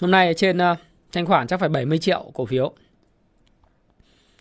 Hôm 0.00 0.10
nay 0.10 0.34
trên 0.34 0.58
uh, 0.58 0.78
thanh 1.14 1.26
khoản 1.26 1.46
chắc 1.46 1.60
phải 1.60 1.68
70 1.68 1.98
triệu 1.98 2.30
cổ 2.34 2.46
phiếu. 2.46 2.72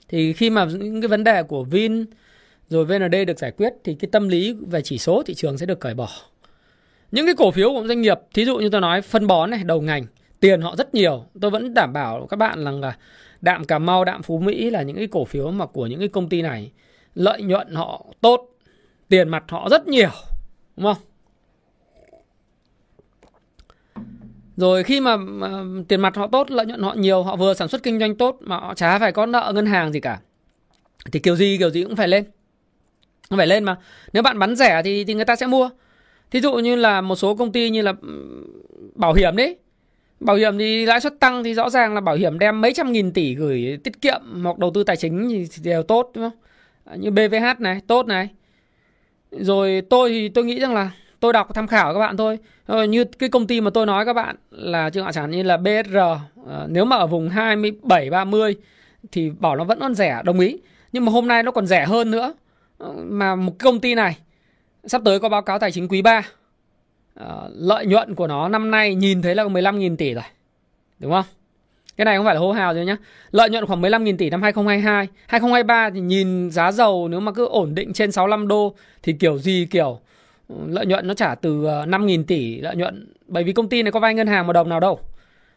Thì 0.08 0.34
khi 0.34 0.50
mà 0.50 0.66
những 0.66 1.02
cái 1.02 1.08
vấn 1.08 1.24
đề 1.24 1.44
của 1.44 1.64
Vin 1.64 2.06
rồi 2.70 2.86
VND 2.86 3.16
được 3.28 3.40
giải 3.40 3.52
quyết 3.52 3.74
thì 3.84 3.96
cái 3.96 4.10
tâm 4.12 4.28
lý 4.28 4.54
về 4.54 4.82
chỉ 4.82 4.98
số 4.98 5.24
thị 5.24 5.34
trường 5.34 5.58
sẽ 5.58 5.66
được 5.66 5.80
cởi 5.80 5.94
bỏ. 5.94 6.10
Những 7.12 7.26
cái 7.26 7.36
cổ 7.36 7.52
phiếu 7.52 7.70
của 7.70 7.88
doanh 7.88 8.02
nghiệp, 8.02 8.18
thí 8.34 8.46
dụ 8.46 8.58
như 8.58 8.70
tôi 8.70 8.82
nói 8.82 9.02
phân 9.02 9.28
bón 9.28 9.50
này, 9.50 9.64
đầu 9.64 9.82
ngành, 9.82 10.06
tiền 10.40 10.62
họ 10.62 10.76
rất 10.76 10.94
nhiều. 10.94 11.26
Tôi 11.42 11.52
vẫn 11.52 11.74
đảm 11.74 11.94
bảo 11.94 12.28
các 12.30 12.38
bạn 12.38 12.64
rằng 12.64 12.82
là 12.82 12.98
đạm 13.42 13.66
cà 13.66 13.80
mau, 13.80 14.06
đạm 14.06 14.24
phú 14.24 14.40
mỹ 14.40 14.70
là 14.70 14.82
những 14.82 14.96
cái 14.96 15.08
cổ 15.08 15.26
phiếu 15.26 15.52
mà 15.52 15.66
của 15.66 15.88
những 15.88 16.00
cái 16.00 16.08
công 16.08 16.30
ty 16.30 16.42
này, 16.42 16.72
lợi 17.16 17.42
nhuận 17.42 17.74
họ 17.74 18.06
tốt, 18.22 18.50
tiền 19.10 19.30
mặt 19.30 19.44
họ 19.48 19.70
rất 19.70 19.88
nhiều, 19.88 20.10
đúng 20.78 20.94
không? 20.94 21.04
Rồi 24.58 24.84
khi 24.84 25.00
mà, 25.00 25.18
mà 25.18 25.64
tiền 25.88 26.02
mặt 26.02 26.16
họ 26.16 26.28
tốt, 26.28 26.52
lợi 26.52 26.66
nhuận 26.66 26.82
họ 26.82 26.94
nhiều, 26.94 27.24
họ 27.24 27.36
vừa 27.36 27.54
sản 27.54 27.68
xuất 27.68 27.84
kinh 27.84 28.00
doanh 28.00 28.16
tốt 28.16 28.38
mà 28.42 28.58
họ 28.58 28.74
chả 28.74 29.00
phải 29.00 29.12
có 29.12 29.26
nợ 29.26 29.52
ngân 29.56 29.66
hàng 29.66 29.94
gì 29.94 30.00
cả. 30.00 30.20
Thì 31.12 31.20
kiểu 31.20 31.36
gì 31.36 31.58
kiểu 31.60 31.70
gì 31.70 31.84
cũng 31.84 31.96
phải 31.96 32.08
lên. 32.08 32.24
cũng 33.30 33.38
phải 33.38 33.48
lên 33.48 33.64
mà. 33.64 33.76
Nếu 34.14 34.24
bạn 34.24 34.40
bán 34.40 34.56
rẻ 34.56 34.82
thì 34.86 35.04
thì 35.04 35.14
người 35.14 35.26
ta 35.26 35.36
sẽ 35.36 35.48
mua. 35.48 35.70
Thí 36.32 36.42
dụ 36.42 36.54
như 36.54 36.76
là 36.76 37.02
một 37.02 37.16
số 37.16 37.36
công 37.36 37.52
ty 37.52 37.70
như 37.70 37.82
là 37.82 37.94
ừ, 38.02 38.44
bảo 38.96 39.14
hiểm 39.14 39.36
đấy. 39.36 39.58
Bảo 40.20 40.36
hiểm 40.36 40.58
thì 40.58 40.86
lãi 40.86 41.02
suất 41.02 41.20
tăng 41.20 41.44
thì 41.44 41.54
rõ 41.54 41.70
ràng 41.70 41.94
là 41.94 42.02
bảo 42.02 42.16
hiểm 42.16 42.40
đem 42.40 42.62
mấy 42.62 42.74
trăm 42.74 42.92
nghìn 42.92 43.12
tỷ 43.12 43.36
gửi 43.36 43.78
tiết 43.84 44.02
kiệm 44.02 44.22
hoặc 44.44 44.58
đầu 44.58 44.72
tư 44.74 44.84
tài 44.84 44.98
chính 44.98 45.30
thì 45.30 45.48
đều 45.64 45.84
tốt 45.84 46.12
đúng 46.16 46.30
không? 46.30 46.40
Như 47.00 47.12
BVH 47.12 47.60
này, 47.60 47.82
tốt 47.88 48.06
này. 48.06 48.30
Rồi 49.32 49.82
tôi 49.90 50.10
thì 50.10 50.30
tôi 50.30 50.46
nghĩ 50.46 50.60
rằng 50.60 50.74
là 50.74 50.92
tôi 51.24 51.34
đọc 51.34 51.54
tham 51.54 51.68
khảo 51.68 51.94
các 51.94 52.00
bạn 52.00 52.18
thôi. 52.18 52.40
Ờ, 52.66 52.84
như 52.84 53.04
cái 53.04 53.30
công 53.30 53.48
ty 53.48 53.62
mà 53.62 53.70
tôi 53.70 53.86
nói 53.86 54.06
các 54.06 54.14
bạn 54.14 54.36
là 54.52 54.90
trường 54.90 55.04
hạn 55.04 55.14
chẳng 55.14 55.32
như 55.32 55.44
là 55.44 55.58
BSR 55.58 55.96
ờ, 56.48 56.68
nếu 56.70 56.86
mà 56.86 56.96
ở 56.96 57.08
vùng 57.08 57.30
27 57.30 58.10
30 58.10 58.56
thì 59.12 59.32
bảo 59.40 59.56
nó 59.56 59.64
vẫn 59.64 59.80
còn 59.80 59.96
rẻ, 59.96 60.22
đồng 60.26 60.40
ý. 60.40 60.58
Nhưng 60.92 61.06
mà 61.06 61.12
hôm 61.12 61.28
nay 61.28 61.44
nó 61.44 61.52
còn 61.52 61.68
rẻ 61.68 61.86
hơn 61.86 62.12
nữa. 62.12 62.34
Ờ, 62.78 62.94
mà 63.06 63.36
một 63.36 63.54
công 63.60 63.80
ty 63.80 63.96
này, 63.96 64.18
sắp 64.86 65.02
tới 65.06 65.20
có 65.20 65.30
báo 65.30 65.42
cáo 65.42 65.60
tài 65.60 65.72
chính 65.72 65.88
quý 65.88 66.02
3 66.02 66.22
lợi 67.56 67.86
nhuận 67.86 68.16
của 68.16 68.28
nó 68.28 68.48
năm 68.48 68.72
nay 68.72 68.96
nhìn 68.96 69.22
thấy 69.22 69.36
là 69.36 69.44
15.000 69.44 69.96
tỷ 69.98 70.14
rồi, 70.14 70.24
đúng 71.00 71.12
không? 71.12 71.26
Cái 71.98 72.06
này 72.06 72.18
không 72.18 72.26
phải 72.26 72.36
là 72.36 72.42
hô 72.42 72.52
hào 72.52 72.74
rồi 72.74 72.86
nhá. 72.86 72.98
Lợi 73.32 73.50
nhuận 73.50 73.66
khoảng 73.66 73.82
15.000 73.82 74.18
tỷ 74.18 74.30
năm 74.30 74.42
2022 74.42 75.08
2023 75.28 75.90
thì 75.90 76.00
nhìn 76.00 76.52
giá 76.52 76.72
dầu 76.72 77.08
nếu 77.08 77.20
mà 77.20 77.32
cứ 77.32 77.46
ổn 77.46 77.76
định 77.76 77.94
trên 77.94 78.12
65 78.12 78.48
đô 78.48 78.76
thì 79.04 79.14
kiểu 79.14 79.38
gì 79.38 79.68
kiểu 79.72 80.00
lợi 80.50 80.86
nhuận 80.86 81.08
nó 81.08 81.14
trả 81.14 81.36
từ 81.36 81.66
ờ, 81.66 81.86
5.000 81.86 82.24
tỷ 82.24 82.62
lợi 82.62 82.76
nhuận. 82.76 83.14
Bởi 83.28 83.44
vì 83.44 83.54
công 83.54 83.70
ty 83.70 83.84
này 83.84 83.92
có 83.92 84.00
vay 84.00 84.14
ngân 84.14 84.28
hàng 84.28 84.48
một 84.48 84.54
đồng 84.54 84.70
nào 84.70 84.80
đâu. 84.80 85.00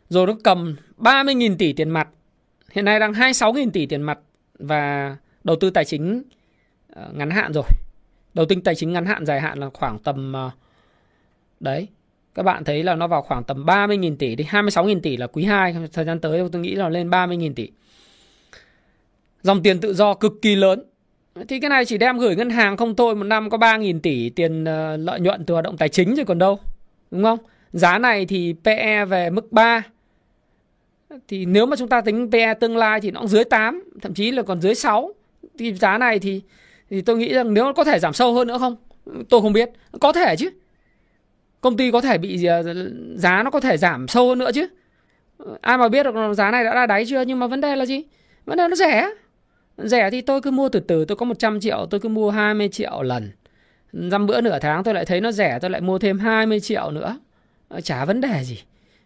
Rồi 0.08 0.26
nó 0.26 0.36
cầm 0.44 0.76
30.000 0.98 1.56
tỷ 1.56 1.72
tiền 1.72 1.90
mặt. 1.90 2.08
Hiện 2.72 2.84
nay 2.84 3.00
đang 3.00 3.12
26.000 3.12 3.70
tỷ 3.70 3.86
tiền 3.86 4.02
mặt 4.02 4.18
và 4.58 5.16
đầu 5.44 5.56
tư 5.56 5.70
tài 5.70 5.84
chính 5.84 6.22
ờ, 6.92 7.10
ngắn 7.12 7.30
hạn 7.30 7.52
rồi. 7.52 7.64
Đầu 8.34 8.46
tư 8.46 8.56
tài 8.64 8.74
chính 8.74 8.92
ngắn 8.92 9.06
hạn 9.06 9.26
dài 9.26 9.40
hạn 9.40 9.58
là 9.58 9.70
khoảng 9.74 9.98
tầm 9.98 10.32
ờ, 10.32 10.50
đấy. 11.60 11.88
Các 12.34 12.42
bạn 12.42 12.64
thấy 12.64 12.82
là 12.82 12.94
nó 12.94 13.06
vào 13.06 13.22
khoảng 13.22 13.44
tầm 13.44 13.64
30.000 13.64 14.16
tỷ 14.16 14.34
đi 14.34 14.44
26.000 14.44 15.00
tỷ 15.00 15.16
là 15.16 15.26
quý 15.26 15.44
2 15.44 15.76
thời 15.92 16.04
gian 16.04 16.20
tới 16.20 16.48
tôi 16.52 16.62
nghĩ 16.62 16.74
là 16.74 16.88
lên 16.88 17.10
30.000 17.10 17.54
tỷ. 17.54 17.68
Dòng 19.42 19.62
tiền 19.62 19.80
tự 19.80 19.94
do 19.94 20.14
cực 20.14 20.32
kỳ 20.42 20.54
lớn. 20.54 20.82
Thì 21.48 21.60
cái 21.60 21.70
này 21.70 21.84
chỉ 21.84 21.98
đem 21.98 22.18
gửi 22.18 22.36
ngân 22.36 22.50
hàng 22.50 22.76
không 22.76 22.96
thôi, 22.96 23.14
một 23.14 23.24
năm 23.24 23.50
có 23.50 23.58
3.000 23.58 24.00
tỷ 24.00 24.30
tiền 24.30 24.64
ờ, 24.64 24.96
lợi 24.96 25.20
nhuận 25.20 25.44
từ 25.44 25.54
hoạt 25.54 25.64
động 25.64 25.76
tài 25.76 25.88
chính 25.88 26.14
rồi 26.14 26.24
còn 26.24 26.38
đâu. 26.38 26.58
Đúng 27.10 27.22
không? 27.22 27.38
Giá 27.72 27.98
này 27.98 28.26
thì 28.26 28.54
PE 28.64 29.04
về 29.04 29.30
mức 29.30 29.52
3. 29.52 29.82
Thì 31.28 31.46
nếu 31.46 31.66
mà 31.66 31.76
chúng 31.76 31.88
ta 31.88 32.00
tính 32.00 32.30
PE 32.30 32.54
tương 32.54 32.76
lai 32.76 33.00
thì 33.00 33.10
nó 33.10 33.20
cũng 33.20 33.28
dưới 33.28 33.44
8, 33.44 33.84
thậm 34.02 34.14
chí 34.14 34.30
là 34.30 34.42
còn 34.42 34.60
dưới 34.60 34.74
6. 34.74 35.14
Thì 35.58 35.72
giá 35.72 35.98
này 35.98 36.18
thì 36.18 36.42
thì 36.90 37.00
tôi 37.02 37.16
nghĩ 37.16 37.34
rằng 37.34 37.54
nếu 37.54 37.72
có 37.72 37.84
thể 37.84 37.98
giảm 37.98 38.12
sâu 38.12 38.34
hơn 38.34 38.48
nữa 38.48 38.58
không? 38.58 38.76
Tôi 39.28 39.40
không 39.40 39.52
biết. 39.52 39.70
Có 40.00 40.12
thể 40.12 40.36
chứ. 40.36 40.50
Công 41.60 41.76
ty 41.76 41.90
có 41.90 42.00
thể 42.00 42.18
bị 42.18 42.44
ờ, 42.44 42.62
giá 43.16 43.42
nó 43.42 43.50
có 43.50 43.60
thể 43.60 43.76
giảm 43.76 44.08
sâu 44.08 44.28
hơn 44.28 44.38
nữa 44.38 44.50
chứ. 44.54 44.66
Ờ, 45.38 45.58
ai 45.60 45.78
mà 45.78 45.88
biết 45.88 46.02
được 46.02 46.34
giá 46.34 46.50
này 46.50 46.64
đã 46.64 46.74
là 46.74 46.86
đáy 46.86 47.04
chưa 47.08 47.22
nhưng 47.22 47.38
mà 47.38 47.46
vấn 47.46 47.60
đề 47.60 47.76
là 47.76 47.86
gì? 47.86 48.02
Vấn 48.44 48.58
đề 48.58 48.68
nó 48.68 48.76
rẻ. 48.76 49.10
Rẻ 49.78 50.10
thì 50.10 50.20
tôi 50.20 50.40
cứ 50.40 50.50
mua 50.50 50.68
từ 50.68 50.80
từ, 50.80 51.04
tôi 51.04 51.16
có 51.16 51.26
100 51.26 51.60
triệu, 51.60 51.86
tôi 51.90 52.00
cứ 52.00 52.08
mua 52.08 52.30
20 52.30 52.68
triệu 52.68 53.02
lần. 53.02 53.30
Dăm 53.92 54.26
bữa 54.26 54.40
nửa 54.40 54.58
tháng 54.58 54.84
tôi 54.84 54.94
lại 54.94 55.04
thấy 55.04 55.20
nó 55.20 55.32
rẻ, 55.32 55.58
tôi 55.58 55.70
lại 55.70 55.80
mua 55.80 55.98
thêm 55.98 56.18
20 56.18 56.60
triệu 56.60 56.90
nữa. 56.90 57.18
Ờ, 57.68 57.80
chả 57.80 58.04
vấn 58.04 58.20
đề 58.20 58.44
gì. 58.44 58.62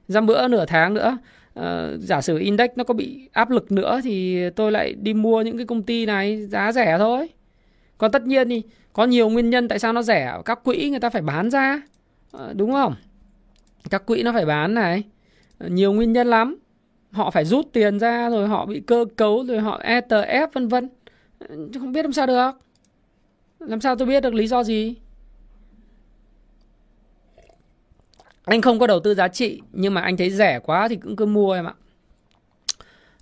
Dăm 0.08 0.26
bữa 0.26 0.48
nửa 0.48 0.64
tháng 0.66 0.94
nữa, 0.94 1.18
uh, 1.60 1.64
giả 1.98 2.20
sử 2.20 2.38
index 2.38 2.70
nó 2.76 2.84
có 2.84 2.94
bị 2.94 3.28
áp 3.32 3.50
lực 3.50 3.72
nữa 3.72 4.00
thì 4.04 4.44
tôi 4.50 4.72
lại 4.72 4.94
đi 4.94 5.14
mua 5.14 5.42
những 5.42 5.56
cái 5.56 5.66
công 5.66 5.82
ty 5.82 6.06
này 6.06 6.46
giá 6.46 6.72
rẻ 6.72 6.98
thôi. 6.98 7.28
Còn 7.98 8.12
tất 8.12 8.22
nhiên 8.26 8.48
thì 8.48 8.62
có 8.92 9.04
nhiều 9.04 9.28
nguyên 9.28 9.50
nhân 9.50 9.68
tại 9.68 9.78
sao 9.78 9.92
nó 9.92 10.02
rẻ. 10.02 10.38
Các 10.44 10.64
quỹ 10.64 10.90
người 10.90 11.00
ta 11.00 11.10
phải 11.10 11.22
bán 11.22 11.50
ra. 11.50 11.82
Uh, 12.36 12.56
đúng 12.56 12.72
không? 12.72 12.94
Các 13.90 14.06
quỹ 14.06 14.22
nó 14.22 14.32
phải 14.32 14.46
bán 14.46 14.74
này. 14.74 15.02
Uh, 15.64 15.70
nhiều 15.70 15.92
nguyên 15.92 16.12
nhân 16.12 16.26
lắm 16.26 16.56
họ 17.12 17.30
phải 17.30 17.44
rút 17.44 17.66
tiền 17.72 17.98
ra 17.98 18.30
rồi 18.30 18.48
họ 18.48 18.66
bị 18.66 18.80
cơ 18.80 19.04
cấu 19.16 19.44
rồi 19.44 19.60
họ 19.60 19.80
ETF 19.84 20.48
vân 20.52 20.68
vân. 20.68 20.88
Chứ 21.48 21.80
không 21.80 21.92
biết 21.92 22.02
làm 22.02 22.12
sao 22.12 22.26
được. 22.26 22.50
Làm 23.58 23.80
sao 23.80 23.96
tôi 23.96 24.08
biết 24.08 24.22
được 24.22 24.34
lý 24.34 24.46
do 24.46 24.62
gì? 24.62 24.94
Anh 28.44 28.60
không 28.60 28.78
có 28.78 28.86
đầu 28.86 29.00
tư 29.00 29.14
giá 29.14 29.28
trị 29.28 29.60
nhưng 29.72 29.94
mà 29.94 30.00
anh 30.00 30.16
thấy 30.16 30.30
rẻ 30.30 30.60
quá 30.62 30.88
thì 30.88 30.96
cũng 30.96 31.16
cứ 31.16 31.26
mua 31.26 31.52
em 31.52 31.64
ạ. 31.64 31.74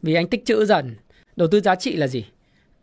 Vì 0.03 0.15
anh 0.15 0.29
tích 0.29 0.45
trữ 0.45 0.65
dần. 0.65 0.97
Đầu 1.37 1.49
tư 1.49 1.61
giá 1.61 1.75
trị 1.75 1.97
là 1.97 2.07
gì? 2.07 2.25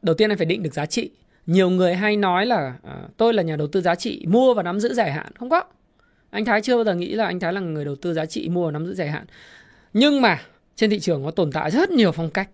Đầu 0.02 0.16
tiên 0.16 0.32
anh 0.32 0.38
phải 0.38 0.46
định 0.46 0.64
được 0.64 0.74
giá 0.74 0.86
trị. 0.86 1.12
Nhiều 1.46 1.70
người 1.70 1.94
hay 1.94 2.18
nói 2.18 2.46
là 2.46 2.76
à, 2.84 3.02
tôi 3.18 3.34
là 3.34 3.44
nhà 3.44 3.56
đầu 3.56 3.68
tư 3.68 3.82
giá 3.82 3.96
trị 3.96 4.26
mua 4.28 4.54
và 4.54 4.64
nắm 4.64 4.80
giữ 4.80 4.94
dài 4.94 5.12
hạn. 5.12 5.32
Không 5.36 5.50
có. 5.50 5.64
Anh 6.30 6.46
thái 6.46 6.62
chưa 6.62 6.76
bao 6.76 6.84
giờ 6.84 6.96
nghĩ 6.96 7.14
là 7.14 7.26
anh 7.26 7.40
thái 7.40 7.54
là 7.54 7.60
người 7.60 7.86
đầu 7.86 7.96
tư 7.96 8.14
giá 8.14 8.26
trị 8.26 8.50
mua 8.50 8.66
và 8.66 8.72
nắm 8.72 8.86
giữ 8.86 8.94
dài 8.94 9.10
hạn. 9.10 9.26
Nhưng 9.94 10.22
mà 10.22 10.42
trên 10.76 10.90
thị 10.90 11.00
trường 11.00 11.26
có 11.26 11.32
tồn 11.32 11.52
tại 11.52 11.72
rất 11.72 11.90
nhiều 11.90 12.12
phong 12.12 12.30
cách. 12.30 12.50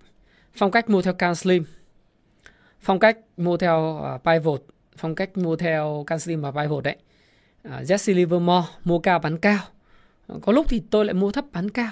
Phong 0.53 0.71
cách 0.71 0.89
mua 0.89 1.01
theo 1.01 1.13
can 1.13 1.36
slim 1.36 1.63
phong 2.81 2.99
cách 2.99 3.17
mua 3.38 3.57
theo 3.57 3.99
uh, 4.15 4.23
pivot 4.23 4.63
phong 4.97 5.15
cách 5.15 5.38
mua 5.38 5.55
theo 5.55 6.03
can 6.07 6.19
slim 6.19 6.41
và 6.41 6.51
pivot 6.51 6.84
đấy. 6.84 6.95
Uh, 7.67 7.73
Jesse 7.73 8.15
Livermore 8.15 8.67
mua 8.84 8.99
cao 8.99 9.19
bán 9.19 9.38
cao. 9.38 9.60
Có 10.41 10.51
lúc 10.51 10.65
thì 10.69 10.81
tôi 10.89 11.05
lại 11.05 11.13
mua 11.13 11.31
thấp 11.31 11.45
bán 11.51 11.69
cao. 11.69 11.91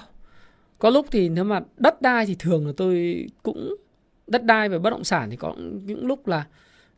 Có 0.79 0.89
lúc 0.89 1.07
thì 1.11 1.29
nếu 1.29 1.43
mà 1.43 1.61
đất 1.77 2.01
đai 2.01 2.25
thì 2.25 2.35
thường 2.39 2.67
là 2.67 2.73
tôi 2.77 3.25
cũng 3.43 3.75
đất 4.27 4.43
đai 4.43 4.69
về 4.69 4.79
bất 4.79 4.89
động 4.89 5.03
sản 5.03 5.29
thì 5.29 5.35
có 5.35 5.55
những 5.85 6.05
lúc 6.05 6.27
là 6.27 6.45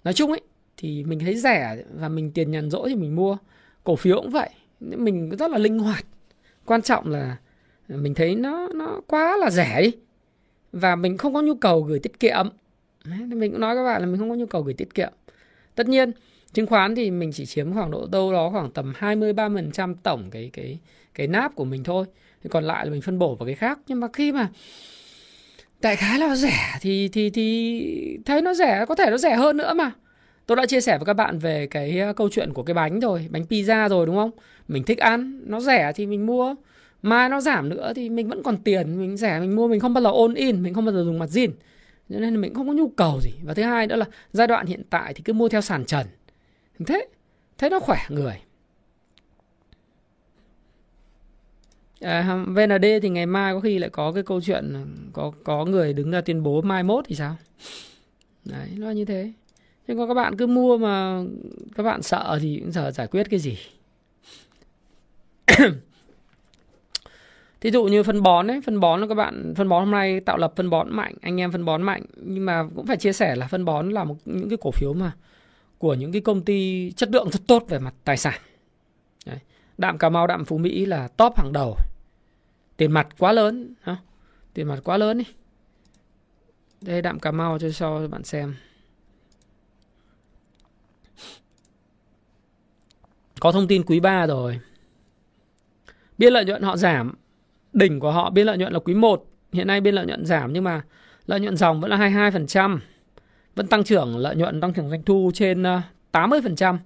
nói 0.03 0.13
chung 0.13 0.31
ấy 0.31 0.41
thì 0.77 1.03
mình 1.03 1.19
thấy 1.19 1.35
rẻ 1.35 1.83
và 1.93 2.09
mình 2.09 2.31
tiền 2.31 2.51
nhàn 2.51 2.69
rỗi 2.69 2.89
thì 2.89 2.95
mình 2.95 3.15
mua. 3.15 3.37
Cổ 3.83 3.95
phiếu 3.95 4.15
cũng 4.15 4.29
vậy. 4.29 4.49
Mình 4.79 5.29
rất 5.29 5.51
là 5.51 5.57
linh 5.57 5.79
hoạt. 5.79 6.05
Quan 6.65 6.81
trọng 6.81 7.07
là 7.11 7.37
mình 7.97 8.13
thấy 8.13 8.35
nó 8.35 8.67
nó 8.75 9.01
quá 9.07 9.37
là 9.37 9.51
rẻ 9.51 9.81
đi. 9.81 9.91
Và 10.71 10.95
mình 10.95 11.17
không 11.17 11.33
có 11.33 11.41
nhu 11.41 11.55
cầu 11.55 11.81
gửi 11.81 11.99
tiết 11.99 12.19
kiệm. 12.19 12.49
Mình 13.05 13.51
cũng 13.51 13.59
nói 13.61 13.75
các 13.75 13.83
bạn 13.83 14.01
là 14.01 14.07
mình 14.07 14.17
không 14.17 14.29
có 14.29 14.35
nhu 14.35 14.45
cầu 14.45 14.61
gửi 14.61 14.73
tiết 14.73 14.93
kiệm. 14.93 15.11
Tất 15.75 15.87
nhiên, 15.87 16.11
chứng 16.53 16.67
khoán 16.67 16.95
thì 16.95 17.11
mình 17.11 17.31
chỉ 17.33 17.45
chiếm 17.45 17.73
khoảng 17.73 17.91
độ 17.91 18.07
đâu 18.11 18.33
đó 18.33 18.49
khoảng 18.49 18.71
tầm 18.71 18.93
20 18.95 19.33
30% 19.33 19.95
tổng 20.03 20.29
cái 20.31 20.49
cái 20.53 20.79
cái 21.13 21.27
náp 21.27 21.55
của 21.55 21.65
mình 21.65 21.83
thôi. 21.83 22.05
Thì 22.43 22.49
còn 22.49 22.63
lại 22.63 22.85
là 22.85 22.91
mình 22.91 23.01
phân 23.01 23.19
bổ 23.19 23.35
vào 23.35 23.45
cái 23.45 23.55
khác. 23.55 23.79
Nhưng 23.87 23.99
mà 23.99 24.07
khi 24.13 24.31
mà 24.31 24.47
đại 25.81 25.95
khái 25.95 26.19
là 26.19 26.35
rẻ 26.35 26.77
thì 26.81 27.07
thì 27.07 27.29
thì 27.29 28.19
thấy 28.25 28.41
nó 28.41 28.53
rẻ, 28.53 28.85
có 28.87 28.95
thể 28.95 29.07
nó 29.11 29.17
rẻ 29.17 29.35
hơn 29.35 29.57
nữa 29.57 29.73
mà. 29.73 29.91
Tôi 30.45 30.55
đã 30.55 30.65
chia 30.65 30.81
sẻ 30.81 30.97
với 30.97 31.05
các 31.05 31.13
bạn 31.13 31.39
về 31.39 31.67
cái 31.67 31.99
ờ, 31.99 32.13
câu 32.13 32.29
chuyện 32.29 32.53
của 32.53 32.63
cái 32.63 32.73
bánh 32.73 32.99
rồi, 32.99 33.27
bánh 33.29 33.43
pizza 33.49 33.89
rồi, 33.89 34.05
đúng 34.05 34.15
không? 34.15 34.31
Mình 34.67 34.83
thích 34.83 34.97
ăn, 34.97 35.41
nó 35.45 35.59
rẻ 35.59 35.91
thì 35.95 36.05
mình 36.05 36.25
mua 36.25 36.55
mai 37.01 37.29
nó 37.29 37.41
giảm 37.41 37.69
nữa 37.69 37.93
thì 37.95 38.09
mình 38.09 38.27
vẫn 38.27 38.43
còn 38.43 38.57
tiền 38.57 38.99
mình 38.99 39.17
rẻ 39.17 39.39
mình 39.39 39.55
mua 39.55 39.67
mình 39.67 39.79
không 39.79 39.93
bao 39.93 40.03
giờ 40.03 40.09
ôn 40.09 40.33
in 40.33 40.63
mình 40.63 40.73
không 40.73 40.85
bao 40.85 40.93
giờ 40.93 41.03
dùng 41.03 41.19
mặt 41.19 41.29
zin. 41.29 41.51
Cho 42.09 42.19
nên 42.19 42.33
là 42.33 42.39
mình 42.39 42.53
không 42.53 42.67
có 42.67 42.73
nhu 42.73 42.89
cầu 42.89 43.19
gì. 43.21 43.31
Và 43.43 43.53
thứ 43.53 43.63
hai 43.63 43.87
nữa 43.87 43.95
là 43.95 44.05
giai 44.33 44.47
đoạn 44.47 44.65
hiện 44.65 44.83
tại 44.89 45.13
thì 45.13 45.21
cứ 45.23 45.33
mua 45.33 45.49
theo 45.49 45.61
sàn 45.61 45.85
trần. 45.85 46.07
Thế 46.85 47.07
thế 47.57 47.69
nó 47.69 47.79
khỏe 47.79 47.99
người. 48.09 48.41
À, 52.01 52.45
VND 52.47 52.85
thì 53.01 53.09
ngày 53.09 53.25
mai 53.25 53.53
có 53.53 53.59
khi 53.59 53.79
lại 53.79 53.89
có 53.89 54.11
cái 54.11 54.23
câu 54.23 54.41
chuyện 54.41 54.85
có 55.13 55.31
có 55.43 55.65
người 55.65 55.93
đứng 55.93 56.11
ra 56.11 56.21
tuyên 56.21 56.43
bố 56.43 56.61
mai 56.61 56.83
mốt 56.83 57.05
thì 57.07 57.15
sao? 57.15 57.35
Đấy 58.45 58.69
nó 58.77 58.91
như 58.91 59.05
thế. 59.05 59.31
Nhưng 59.87 59.97
mà 59.97 60.07
các 60.07 60.13
bạn 60.13 60.37
cứ 60.37 60.47
mua 60.47 60.77
mà 60.77 61.21
các 61.75 61.83
bạn 61.83 62.01
sợ 62.01 62.39
thì 62.41 62.59
cũng 62.59 62.71
giờ 62.71 62.91
giải 62.91 63.07
quyết 63.07 63.29
cái 63.29 63.39
gì? 63.39 63.57
Thí 67.61 67.71
dụ 67.71 67.83
như 67.83 68.03
phân 68.03 68.23
bón 68.23 68.51
ấy, 68.51 68.61
phân 68.61 68.79
bón 68.79 69.01
là 69.01 69.07
các 69.07 69.15
bạn 69.15 69.53
phân 69.57 69.69
bón 69.69 69.83
hôm 69.83 69.91
nay 69.91 70.19
tạo 70.19 70.37
lập 70.37 70.53
phân 70.55 70.69
bón 70.69 70.93
mạnh, 70.93 71.15
anh 71.21 71.41
em 71.41 71.51
phân 71.51 71.65
bón 71.65 71.81
mạnh 71.81 72.05
nhưng 72.15 72.45
mà 72.45 72.63
cũng 72.75 72.85
phải 72.85 72.97
chia 72.97 73.13
sẻ 73.13 73.35
là 73.35 73.47
phân 73.47 73.65
bón 73.65 73.89
là 73.89 74.03
một 74.03 74.15
những 74.25 74.49
cái 74.49 74.57
cổ 74.61 74.71
phiếu 74.71 74.93
mà 74.93 75.11
của 75.77 75.93
những 75.93 76.11
cái 76.11 76.21
công 76.21 76.41
ty 76.41 76.91
chất 76.91 77.09
lượng 77.11 77.29
rất 77.31 77.39
tốt 77.47 77.65
về 77.69 77.79
mặt 77.79 77.93
tài 78.03 78.17
sản. 78.17 78.41
Đấy. 79.25 79.37
Đạm 79.77 79.97
Cà 79.97 80.09
Mau, 80.09 80.27
Đạm 80.27 80.45
Phú 80.45 80.57
Mỹ 80.57 80.85
là 80.85 81.07
top 81.07 81.37
hàng 81.37 81.53
đầu. 81.53 81.77
Tiền 82.77 82.91
mặt 82.91 83.07
quá 83.19 83.31
lớn, 83.31 83.73
hả? 83.81 83.97
Tiền 84.53 84.67
mặt 84.67 84.79
quá 84.83 84.97
lớn 84.97 85.17
đi. 85.17 85.25
Đây 86.81 87.01
Đạm 87.01 87.19
Cà 87.19 87.31
Mau 87.31 87.59
cho 87.59 87.71
cho 87.71 88.07
bạn 88.07 88.23
xem. 88.23 88.55
Có 93.39 93.51
thông 93.51 93.67
tin 93.67 93.83
quý 93.83 93.99
3 93.99 94.27
rồi. 94.27 94.59
Biên 96.17 96.33
lợi 96.33 96.45
nhuận 96.45 96.61
họ 96.61 96.77
giảm 96.77 97.13
đỉnh 97.73 97.99
của 97.99 98.11
họ 98.11 98.29
biên 98.29 98.45
lợi 98.45 98.57
nhuận 98.57 98.73
là 98.73 98.79
quý 98.79 98.93
1 98.93 99.25
hiện 99.53 99.67
nay 99.67 99.81
biên 99.81 99.95
lợi 99.95 100.05
nhuận 100.05 100.25
giảm 100.25 100.53
nhưng 100.53 100.63
mà 100.63 100.81
lợi 101.25 101.39
nhuận 101.39 101.57
dòng 101.57 101.81
vẫn 101.81 101.91
là 101.91 101.97
22% 101.97 102.79
vẫn 103.55 103.67
tăng 103.67 103.83
trưởng, 103.83 104.17
lợi 104.17 104.35
nhuận 104.35 104.61
tăng 104.61 104.73
trưởng 104.73 104.89
doanh 104.89 105.03
thu 105.03 105.31
trên 105.33 105.63
ờ, 105.63 105.81
80% 106.11 106.77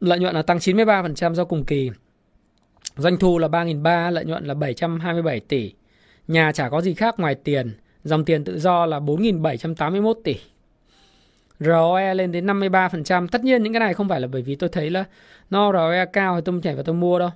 lợi 0.00 0.18
nhuận 0.18 0.34
là 0.34 0.42
tăng 0.42 0.58
93% 0.58 1.34
do 1.34 1.44
cùng 1.44 1.64
kỳ 1.64 1.90
doanh 2.96 3.16
thu 3.16 3.38
là 3.38 3.48
3.300 3.48 4.10
lợi 4.10 4.24
nhuận 4.24 4.44
là 4.44 4.54
727 4.54 5.40
tỷ 5.40 5.72
nhà 6.28 6.52
chả 6.52 6.68
có 6.68 6.80
gì 6.80 6.94
khác 6.94 7.20
ngoài 7.20 7.34
tiền, 7.34 7.72
dòng 8.04 8.24
tiền 8.24 8.44
tự 8.44 8.58
do 8.58 8.86
là 8.86 9.00
4.781 9.00 10.14
tỷ 10.24 10.36
ROE 11.60 12.14
lên 12.14 12.32
đến 12.32 12.46
53%. 12.46 13.28
Tất 13.28 13.44
nhiên 13.44 13.62
những 13.62 13.72
cái 13.72 13.80
này 13.80 13.94
không 13.94 14.08
phải 14.08 14.20
là 14.20 14.26
bởi 14.26 14.42
vì 14.42 14.54
tôi 14.54 14.68
thấy 14.68 14.90
là 14.90 15.04
nó 15.50 15.72
ROE 15.72 16.04
cao 16.12 16.36
thì 16.36 16.42
tôi 16.44 16.60
nhảy 16.62 16.74
vào 16.74 16.84
tôi 16.84 16.94
mua 16.94 17.18
đâu. 17.18 17.30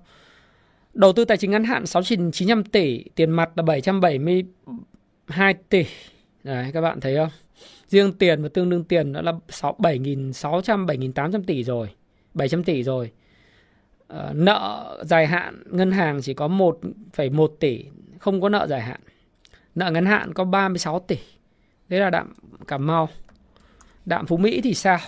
Đầu 0.99 1.13
tư 1.13 1.25
tài 1.25 1.37
chính 1.37 1.51
ngắn 1.51 1.65
hạn 1.65 1.85
6.900 1.85 2.63
tỷ, 2.73 3.05
tiền 3.15 3.31
mặt 3.31 3.51
là 3.57 3.63
772 3.63 5.55
tỷ. 5.55 5.85
Đấy, 6.45 6.71
các 6.75 6.81
bạn 6.81 7.01
thấy 7.01 7.17
không? 7.17 7.29
Riêng 7.89 8.13
tiền 8.13 8.43
và 8.43 8.49
tương 8.55 8.71
đương 8.71 8.85
tiền 8.85 9.13
đó 9.13 9.21
là 9.23 9.33
7.600, 9.49 10.87
7.800 10.87 11.43
tỷ 11.47 11.65
rồi. 11.65 11.89
700 12.35 12.65
tỷ 12.65 12.83
rồi. 12.83 13.13
À, 14.09 14.31
nợ 14.33 14.99
dài 15.05 15.27
hạn 15.27 15.63
ngân 15.67 15.91
hàng 15.91 16.21
chỉ 16.23 16.35
có 16.35 16.49
1,1 16.49 17.49
tỷ, 17.61 17.85
không 18.19 18.41
có 18.41 18.49
nợ 18.49 18.67
dài 18.71 18.81
hạn. 18.81 19.01
Nợ 19.75 19.91
ngắn 19.91 20.07
hạn 20.07 20.35
có 20.35 20.45
36 20.45 21.01
tỷ. 21.01 21.17
Đấy 21.89 22.01
là 22.01 22.11
đạm 22.11 22.35
Cà 22.69 22.79
Mau. 22.79 23.09
Đạm 24.05 24.27
Phú 24.27 24.37
Mỹ 24.37 24.61
thì 24.61 24.75
sao? 24.75 24.99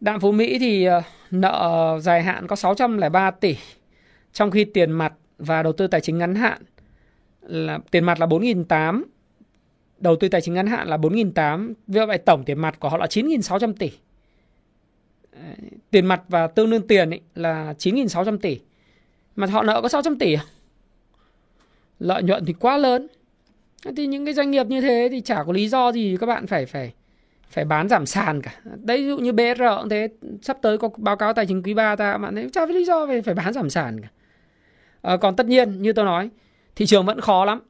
Đạm 0.00 0.20
Phú 0.20 0.32
Mỹ 0.32 0.58
thì 0.58 0.88
uh, 0.88 1.04
nợ 1.30 1.98
dài 2.02 2.22
hạn 2.22 2.46
có 2.46 2.56
603 2.56 3.30
tỷ. 3.30 3.56
Trong 4.32 4.50
khi 4.50 4.64
tiền 4.64 4.92
mặt 4.92 5.12
và 5.38 5.62
đầu 5.62 5.72
tư 5.72 5.86
tài 5.86 6.00
chính 6.00 6.18
ngắn 6.18 6.34
hạn 6.34 6.62
là 7.42 7.78
tiền 7.90 8.04
mặt 8.04 8.20
là 8.20 8.26
4.800, 8.26 9.02
đầu 9.98 10.16
tư 10.16 10.28
tài 10.28 10.40
chính 10.40 10.54
ngắn 10.54 10.66
hạn 10.66 10.88
là 10.88 10.96
4.800, 10.96 11.74
vì 11.86 12.00
vậy 12.06 12.18
tổng 12.18 12.44
tiền 12.44 12.58
mặt 12.58 12.80
của 12.80 12.88
họ 12.88 12.96
là 12.96 13.06
9.600 13.06 13.72
tỷ. 13.78 13.90
Tiền 15.90 16.06
mặt 16.06 16.22
và 16.28 16.46
tương 16.46 16.70
đương 16.70 16.86
tiền 16.86 17.10
ấy 17.10 17.20
là 17.34 17.74
9.600 17.78 18.38
tỷ. 18.38 18.60
Mà 19.36 19.46
họ 19.46 19.62
nợ 19.62 19.80
có 19.82 19.88
600 19.88 20.18
tỷ 20.18 20.34
à? 20.34 20.44
Lợi 21.98 22.22
nhuận 22.22 22.44
thì 22.44 22.52
quá 22.52 22.76
lớn. 22.76 23.06
Thì 23.96 24.06
những 24.06 24.24
cái 24.24 24.34
doanh 24.34 24.50
nghiệp 24.50 24.66
như 24.66 24.80
thế 24.80 25.08
thì 25.10 25.20
chả 25.20 25.44
có 25.44 25.52
lý 25.52 25.68
do 25.68 25.92
gì 25.92 26.16
các 26.20 26.26
bạn 26.26 26.46
phải 26.46 26.66
phải 26.66 26.92
phải 27.48 27.64
bán 27.64 27.88
giảm 27.88 28.06
sàn 28.06 28.42
cả. 28.42 28.60
Đấy 28.64 28.98
ví 28.98 29.08
dụ 29.08 29.18
như 29.18 29.32
BR 29.32 29.62
cũng 29.80 29.88
thế, 29.88 30.08
sắp 30.42 30.58
tới 30.62 30.78
có 30.78 30.90
báo 30.96 31.16
cáo 31.16 31.32
tài 31.32 31.46
chính 31.46 31.62
quý 31.62 31.74
3 31.74 31.96
ta 31.96 32.18
bạn 32.18 32.34
thấy 32.34 32.50
chả 32.52 32.66
có 32.66 32.72
lý 32.72 32.84
do 32.84 33.06
về 33.06 33.22
phải 33.22 33.34
bán 33.34 33.52
giảm 33.52 33.70
sàn 33.70 34.00
cả. 34.00 34.08
À, 35.02 35.16
còn 35.16 35.36
tất 35.36 35.46
nhiên 35.46 35.82
như 35.82 35.92
tôi 35.92 36.04
nói, 36.04 36.30
thị 36.76 36.86
trường 36.86 37.06
vẫn 37.06 37.20
khó 37.20 37.44
lắm. 37.44 37.60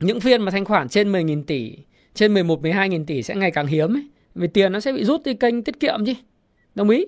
Những 0.00 0.20
phiên 0.20 0.42
mà 0.42 0.50
thanh 0.50 0.64
khoản 0.64 0.88
trên 0.88 1.12
10.000 1.12 1.44
tỷ 1.44 1.76
trên 2.14 2.34
11 2.34 2.62
12 2.62 2.88
nghìn 2.88 3.06
tỷ 3.06 3.22
sẽ 3.22 3.34
ngày 3.34 3.50
càng 3.50 3.66
hiếm 3.66 3.96
ấy. 3.96 4.08
Vì 4.34 4.46
tiền 4.46 4.72
nó 4.72 4.80
sẽ 4.80 4.92
bị 4.92 5.04
rút 5.04 5.22
đi 5.24 5.34
kênh 5.34 5.62
tiết 5.62 5.80
kiệm 5.80 6.04
chứ. 6.06 6.14
Đồng 6.74 6.90
ý. 6.90 7.06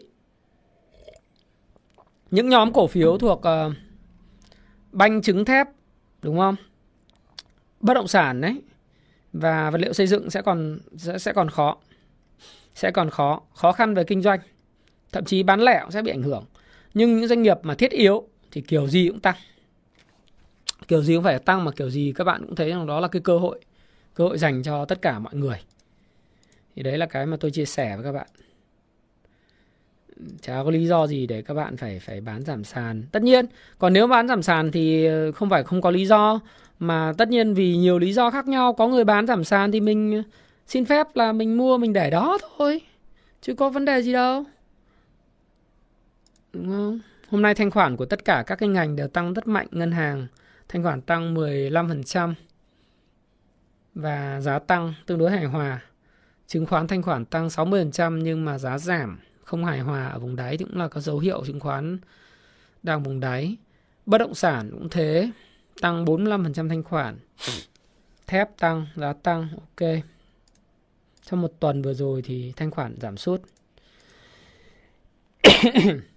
Những 2.30 2.48
nhóm 2.48 2.72
cổ 2.72 2.86
phiếu 2.86 3.18
thuộc 3.18 3.38
uh, 3.38 3.72
banh 4.92 5.22
trứng 5.22 5.44
thép 5.44 5.66
đúng 6.22 6.38
không? 6.38 6.56
Bất 7.80 7.94
động 7.94 8.08
sản 8.08 8.40
đấy 8.40 8.62
và 9.32 9.70
vật 9.70 9.78
liệu 9.78 9.92
xây 9.92 10.06
dựng 10.06 10.30
sẽ 10.30 10.42
còn 10.42 10.78
sẽ, 10.96 11.18
sẽ 11.18 11.32
còn 11.32 11.50
khó. 11.50 11.76
Sẽ 12.74 12.90
còn 12.90 13.10
khó, 13.10 13.40
khó 13.54 13.72
khăn 13.72 13.94
về 13.94 14.04
kinh 14.04 14.22
doanh. 14.22 14.40
Thậm 15.12 15.24
chí 15.24 15.42
bán 15.42 15.60
lẻ 15.60 15.80
cũng 15.82 15.90
sẽ 15.90 16.02
bị 16.02 16.10
ảnh 16.10 16.22
hưởng. 16.22 16.44
Nhưng 16.94 17.20
những 17.20 17.28
doanh 17.28 17.42
nghiệp 17.42 17.58
mà 17.62 17.74
thiết 17.74 17.90
yếu 17.90 18.28
thì 18.52 18.60
kiểu 18.60 18.88
gì 18.88 19.08
cũng 19.08 19.20
tăng. 19.20 19.36
Kiểu 20.88 21.02
gì 21.02 21.14
cũng 21.14 21.24
phải 21.24 21.38
tăng 21.38 21.64
mà 21.64 21.70
kiểu 21.70 21.90
gì 21.90 22.12
các 22.16 22.24
bạn 22.24 22.46
cũng 22.46 22.54
thấy 22.54 22.70
rằng 22.70 22.86
đó 22.86 23.00
là 23.00 23.08
cái 23.08 23.22
cơ 23.22 23.38
hội 23.38 23.60
cơ 24.14 24.24
hội 24.24 24.38
dành 24.38 24.62
cho 24.62 24.84
tất 24.84 25.02
cả 25.02 25.18
mọi 25.18 25.34
người. 25.34 25.58
Thì 26.76 26.82
đấy 26.82 26.98
là 26.98 27.06
cái 27.06 27.26
mà 27.26 27.36
tôi 27.40 27.50
chia 27.50 27.64
sẻ 27.64 27.96
với 27.96 28.04
các 28.04 28.12
bạn. 28.12 28.26
Chả 30.40 30.62
có 30.64 30.70
lý 30.70 30.86
do 30.86 31.06
gì 31.06 31.26
để 31.26 31.42
các 31.42 31.54
bạn 31.54 31.76
phải 31.76 31.98
phải 31.98 32.20
bán 32.20 32.42
giảm 32.42 32.64
sàn. 32.64 33.02
Tất 33.12 33.22
nhiên, 33.22 33.46
còn 33.78 33.92
nếu 33.92 34.06
bán 34.06 34.28
giảm 34.28 34.42
sàn 34.42 34.72
thì 34.72 35.06
ờ, 35.06 35.32
không 35.32 35.50
phải 35.50 35.64
không 35.64 35.80
có 35.80 35.90
lý 35.90 36.06
do, 36.06 36.40
mà 36.78 37.12
tất 37.18 37.28
nhiên 37.28 37.54
vì 37.54 37.76
nhiều 37.76 37.98
lý 37.98 38.12
do 38.12 38.30
khác 38.30 38.48
nhau. 38.48 38.72
Có 38.72 38.88
người 38.88 39.04
bán 39.04 39.26
giảm 39.26 39.44
sàn 39.44 39.72
thì 39.72 39.80
mình 39.80 40.14
ờ, 40.14 40.22
xin 40.66 40.84
phép 40.84 41.06
là 41.14 41.32
mình 41.32 41.56
mua, 41.56 41.78
mình 41.78 41.92
để 41.92 42.10
đó 42.10 42.38
thôi. 42.56 42.80
Chứ 43.40 43.54
có 43.54 43.70
vấn 43.70 43.84
đề 43.84 44.02
gì 44.02 44.12
đâu. 44.12 44.44
Đúng 46.52 46.66
không? 46.66 46.98
Hôm 47.32 47.42
nay 47.42 47.54
thanh 47.54 47.70
khoản 47.70 47.96
của 47.96 48.04
tất 48.04 48.24
cả 48.24 48.44
các 48.46 48.56
cái 48.56 48.68
ngành 48.68 48.96
đều 48.96 49.08
tăng 49.08 49.34
rất 49.34 49.46
mạnh 49.46 49.66
ngân 49.70 49.92
hàng 49.92 50.26
thanh 50.68 50.82
khoản 50.82 51.00
tăng 51.00 51.34
15% 51.34 52.34
và 53.94 54.40
giá 54.40 54.58
tăng 54.58 54.94
tương 55.06 55.18
đối 55.18 55.30
hài 55.30 55.44
hòa 55.44 55.80
chứng 56.46 56.66
khoán 56.66 56.88
thanh 56.88 57.02
khoản 57.02 57.24
tăng 57.24 57.48
60% 57.48 58.16
nhưng 58.22 58.44
mà 58.44 58.58
giá 58.58 58.78
giảm 58.78 59.18
không 59.44 59.64
hài 59.64 59.80
hòa 59.80 60.08
ở 60.08 60.18
vùng 60.18 60.36
đáy 60.36 60.56
thì 60.56 60.64
cũng 60.64 60.76
là 60.76 60.88
có 60.88 61.00
dấu 61.00 61.18
hiệu 61.18 61.44
chứng 61.46 61.60
khoán 61.60 61.98
đang 62.82 63.02
vùng 63.02 63.20
đáy. 63.20 63.56
Bất 64.06 64.18
động 64.18 64.34
sản 64.34 64.70
cũng 64.70 64.88
thế, 64.88 65.30
tăng 65.80 66.04
45% 66.04 66.68
thanh 66.68 66.82
khoản. 66.82 67.18
Thép 68.26 68.58
tăng, 68.58 68.86
giá 68.96 69.12
tăng, 69.12 69.48
ok. 69.54 69.88
Trong 71.24 71.40
một 71.40 71.52
tuần 71.60 71.82
vừa 71.82 71.94
rồi 71.94 72.22
thì 72.22 72.52
thanh 72.56 72.70
khoản 72.70 72.96
giảm 73.00 73.16
sút. 73.16 73.42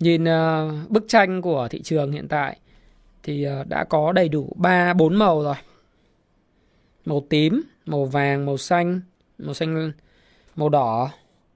Nhìn 0.00 0.24
uh, 0.24 0.90
bức 0.90 1.04
tranh 1.08 1.42
của 1.42 1.68
thị 1.70 1.82
trường 1.82 2.12
hiện 2.12 2.28
tại 2.28 2.58
thì 3.22 3.46
uh, 3.60 3.66
đã 3.66 3.84
có 3.84 4.12
đầy 4.12 4.28
đủ 4.28 4.52
3 4.56 4.92
4 4.92 5.14
màu 5.14 5.42
rồi. 5.42 5.54
Màu 7.04 7.26
tím, 7.28 7.62
màu 7.86 8.04
vàng, 8.04 8.46
màu 8.46 8.56
xanh, 8.56 9.00
màu 9.38 9.54
xanh 9.54 9.92
màu 10.56 10.68
đỏ 10.68 11.10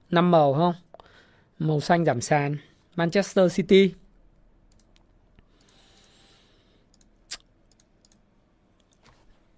5 0.09 0.31
màu 0.31 0.53
không? 0.53 0.73
Màu 1.59 1.79
xanh 1.79 2.05
giảm 2.05 2.21
sàn. 2.21 2.57
Manchester 2.95 3.55
City. 3.55 3.93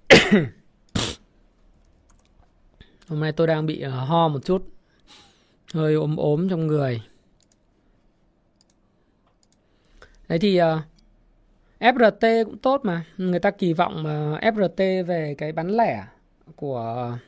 Hôm 3.08 3.20
nay 3.20 3.32
tôi 3.32 3.48
đang 3.48 3.66
bị 3.66 3.82
ờ, 3.82 3.92
ho 3.92 4.28
một 4.28 4.46
chút. 4.46 4.70
Hơi 5.74 5.94
ốm 5.94 6.16
ốm 6.16 6.50
trong 6.50 6.68
người. 6.68 7.02
Đấy 10.28 10.40
thì 10.40 10.58
ờ, 10.58 10.76
uh, 10.76 10.82
FRT 11.96 12.46
cũng 12.46 12.58
tốt 12.58 12.82
mà. 12.84 13.06
Người 13.18 13.40
ta 13.40 13.52
kỳ 13.52 13.74
vọng 13.74 13.94
uh, 14.00 14.44
FRT 14.44 15.04
về 15.04 15.36
cái 15.38 15.52
bán 15.52 15.68
lẻ 15.78 16.08
của 16.56 17.12
uh, 17.14 17.20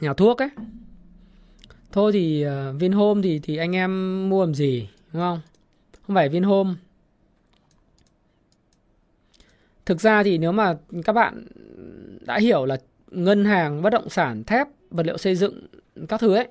nhà 0.00 0.14
thuốc 0.14 0.42
ấy. 0.42 0.48
Thôi 1.92 2.12
thì 2.12 2.46
uh, 2.46 2.80
Vinhome 2.80 3.22
thì 3.22 3.38
thì 3.38 3.56
anh 3.56 3.76
em 3.76 4.28
mua 4.28 4.44
làm 4.44 4.54
gì 4.54 4.88
đúng 5.12 5.22
không? 5.22 5.40
Không 6.06 6.14
phải 6.14 6.28
Vinhome. 6.28 6.74
Thực 9.86 10.00
ra 10.00 10.22
thì 10.22 10.38
nếu 10.38 10.52
mà 10.52 10.76
các 11.04 11.12
bạn 11.12 11.46
đã 12.20 12.38
hiểu 12.38 12.64
là 12.64 12.76
ngân 13.10 13.44
hàng 13.44 13.82
bất 13.82 13.90
động 13.90 14.08
sản 14.08 14.44
thép 14.44 14.66
vật 14.90 15.06
liệu 15.06 15.18
xây 15.18 15.36
dựng 15.36 15.66
các 16.08 16.20
thứ 16.20 16.34
ấy 16.34 16.48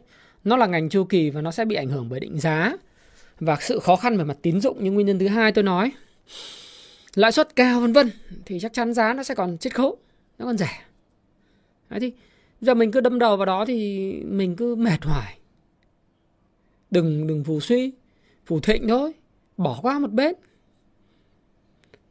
nó 0.47 0.57
là 0.57 0.65
ngành 0.65 0.89
chu 0.89 1.03
kỳ 1.03 1.29
và 1.29 1.41
nó 1.41 1.51
sẽ 1.51 1.65
bị 1.65 1.75
ảnh 1.75 1.89
hưởng 1.89 2.09
bởi 2.09 2.19
định 2.19 2.39
giá. 2.39 2.73
Và 3.39 3.57
sự 3.61 3.79
khó 3.79 3.95
khăn 3.95 4.17
về 4.17 4.23
mặt 4.23 4.37
tín 4.41 4.61
dụng 4.61 4.83
như 4.83 4.91
nguyên 4.91 5.05
nhân 5.05 5.19
thứ 5.19 5.27
hai 5.27 5.51
tôi 5.51 5.63
nói. 5.63 5.91
Lãi 7.15 7.31
suất 7.31 7.55
cao, 7.55 7.79
vân 7.79 7.93
vân, 7.93 8.11
thì 8.45 8.59
chắc 8.59 8.73
chắn 8.73 8.93
giá 8.93 9.13
nó 9.13 9.23
sẽ 9.23 9.35
còn 9.35 9.57
chiết 9.57 9.75
khấu 9.75 9.97
nó 10.39 10.45
còn 10.45 10.57
rẻ. 10.57 10.81
Đấy 11.89 11.99
thì, 11.99 12.13
giờ 12.61 12.73
mình 12.73 12.91
cứ 12.91 13.01
đâm 13.01 13.19
đầu 13.19 13.37
vào 13.37 13.45
đó 13.45 13.65
thì 13.65 14.11
mình 14.23 14.55
cứ 14.55 14.75
mệt 14.75 15.03
hoài. 15.03 15.37
Đừng 16.91 17.27
đừng 17.27 17.43
phù 17.43 17.59
suy, 17.59 17.91
phù 18.45 18.59
thịnh 18.59 18.87
thôi, 18.87 19.13
bỏ 19.57 19.79
qua 19.81 19.99
một 19.99 20.11
bên. 20.11 20.35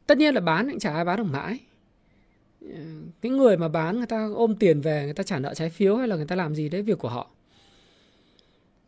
Tất 0.07 0.19
nhiên 0.19 0.35
là 0.35 0.41
bán 0.41 0.71
cũng 0.71 0.79
chả 0.79 0.95
ai 0.95 1.05
bán 1.05 1.17
được 1.17 1.31
mãi. 1.33 1.59
Ờ, 2.61 2.81
cái 3.21 3.33
người 3.33 3.57
mà 3.57 3.69
bán 3.69 3.97
người 3.97 4.07
ta 4.07 4.29
ôm 4.35 4.57
tiền 4.57 4.81
về, 4.81 5.05
người 5.05 5.15
ta 5.15 5.23
trả 5.23 5.39
nợ 5.39 5.55
trái 5.55 5.71
phiếu 5.71 5.97
hay 5.97 6.09
là 6.09 6.17
người 6.17 6.27
ta 6.27 6.37
làm 6.37 6.55
gì 6.55 6.69
đấy, 6.69 6.83
việc 6.83 6.99
của 6.99 7.09
họ 7.09 7.31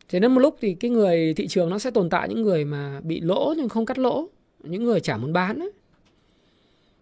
thế 0.09 0.19
nên 0.19 0.31
một 0.33 0.39
lúc 0.39 0.57
thì 0.61 0.73
cái 0.73 0.91
người 0.91 1.33
thị 1.33 1.47
trường 1.47 1.69
nó 1.69 1.79
sẽ 1.79 1.91
tồn 1.91 2.09
tại 2.09 2.29
những 2.29 2.41
người 2.41 2.65
mà 2.65 3.01
bị 3.03 3.21
lỗ 3.21 3.53
nhưng 3.57 3.69
không 3.69 3.85
cắt 3.85 3.97
lỗ, 3.97 4.29
những 4.63 4.83
người 4.83 4.99
chả 4.99 5.17
muốn 5.17 5.33
bán 5.33 5.59
ấy. 5.59 5.71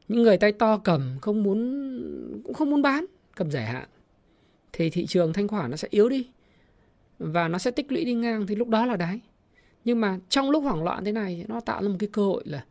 những 0.07 0.23
người 0.23 0.37
tay 0.37 0.51
to 0.51 0.77
cầm, 0.77 1.17
không 1.21 1.43
muốn, 1.43 2.41
cũng 2.43 2.53
không 2.53 2.69
muốn 2.69 2.81
bán, 2.81 3.05
cầm 3.35 3.51
giải 3.51 3.65
hạn. 3.65 3.87
Thì 4.73 4.89
thị 4.89 5.05
trường 5.05 5.33
thanh 5.33 5.47
khoản 5.47 5.71
nó 5.71 5.77
sẽ 5.77 5.87
yếu 5.91 6.09
đi 6.09 6.27
và 7.19 7.47
nó 7.47 7.57
sẽ 7.57 7.71
tích 7.71 7.91
lũy 7.91 8.05
đi 8.05 8.13
ngang, 8.13 8.47
thì 8.47 8.55
lúc 8.55 8.69
đó 8.69 8.85
là 8.85 8.95
đáy. 8.95 9.19
Nhưng 9.83 10.01
mà 10.01 10.19
trong 10.29 10.49
lúc 10.49 10.63
hoảng 10.63 10.83
loạn 10.83 11.05
thế 11.05 11.11
này 11.11 11.45
nó 11.47 11.59
tạo 11.59 11.83
ra 11.83 11.89
một 11.89 11.95
cái 11.99 12.09
cơ 12.13 12.21
hội 12.21 12.43
là 12.45 12.65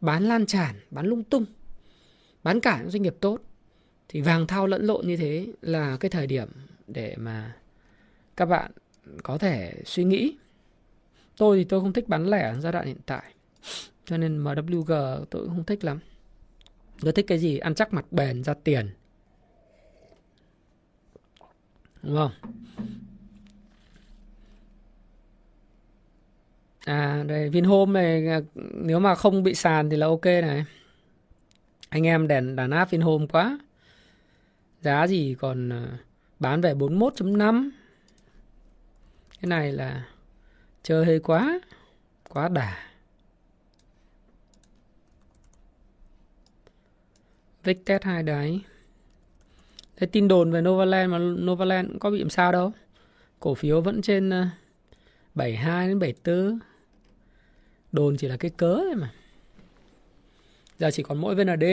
bán 0.00 0.24
lan 0.24 0.46
tràn, 0.46 0.74
bán 0.90 1.06
lung 1.06 1.24
tung, 1.24 1.44
bán 2.42 2.60
cả 2.60 2.78
những 2.80 2.90
doanh 2.90 3.02
nghiệp 3.02 3.16
tốt. 3.20 3.40
Thì 4.08 4.20
vàng 4.20 4.46
thao 4.46 4.66
lẫn 4.66 4.86
lộn 4.86 5.06
như 5.06 5.16
thế 5.16 5.46
là 5.62 5.96
cái 6.00 6.10
thời 6.10 6.26
điểm 6.26 6.48
để 6.86 7.14
mà 7.16 7.56
các 8.36 8.46
bạn 8.46 8.70
có 9.22 9.38
thể 9.38 9.82
suy 9.84 10.04
nghĩ. 10.04 10.36
Tôi 11.36 11.58
thì 11.58 11.64
tôi 11.64 11.80
không 11.80 11.92
thích 11.92 12.08
bán 12.08 12.30
lẻ 12.30 12.42
ở 12.42 12.60
giai 12.60 12.72
đoạn 12.72 12.86
hiện 12.86 13.00
tại, 13.06 13.34
cho 14.04 14.16
nên 14.16 14.44
MWG 14.44 15.24
tôi 15.30 15.42
cũng 15.42 15.48
không 15.48 15.64
thích 15.64 15.84
lắm. 15.84 15.98
Tôi 17.00 17.12
thích 17.12 17.24
cái 17.28 17.38
gì? 17.38 17.58
Ăn 17.58 17.74
chắc 17.74 17.92
mặt 17.92 18.12
bền 18.12 18.44
ra 18.44 18.54
tiền. 18.54 18.90
Đúng 22.02 22.16
không? 22.16 22.32
À 26.84 27.24
đây, 27.26 27.48
Vinhome 27.48 27.92
này 27.92 28.28
à, 28.28 28.40
nếu 28.74 29.00
mà 29.00 29.14
không 29.14 29.42
bị 29.42 29.54
sàn 29.54 29.90
thì 29.90 29.96
là 29.96 30.06
ok 30.06 30.24
này. 30.24 30.64
Anh 31.88 32.06
em 32.06 32.28
đèn, 32.28 32.56
đàn 32.56 32.70
áp 32.70 32.90
Vinhome 32.90 33.26
quá. 33.26 33.58
Giá 34.80 35.06
gì 35.06 35.36
còn 35.38 35.72
à, 35.72 35.98
bán 36.38 36.60
về 36.60 36.74
41.5 36.74 37.70
cái 39.42 39.48
này 39.48 39.72
là 39.72 40.04
chơi 40.82 41.04
hơi 41.04 41.18
quá 41.18 41.60
quá 42.28 42.48
đà 42.48 42.78
Vic 47.64 47.84
test 47.84 48.02
hai 48.02 48.22
đáy 48.22 48.60
Thế 49.96 50.06
tin 50.06 50.28
đồn 50.28 50.52
về 50.52 50.60
Novaland 50.60 51.12
mà 51.12 51.18
Novaland 51.18 51.88
cũng 51.88 51.98
có 51.98 52.10
bị 52.10 52.18
làm 52.18 52.30
sao 52.30 52.52
đâu. 52.52 52.72
Cổ 53.40 53.54
phiếu 53.54 53.80
vẫn 53.80 54.02
trên 54.02 54.30
ờ, 54.30 54.46
72 55.34 55.88
đến 55.88 55.98
74. 55.98 56.58
Đồn 57.92 58.16
chỉ 58.16 58.28
là 58.28 58.36
cái 58.36 58.50
cớ 58.50 58.74
thôi 58.76 58.94
mà. 58.94 59.12
Giờ 60.78 60.90
chỉ 60.90 61.02
còn 61.02 61.18
mỗi 61.18 61.34
VND. 61.34 61.64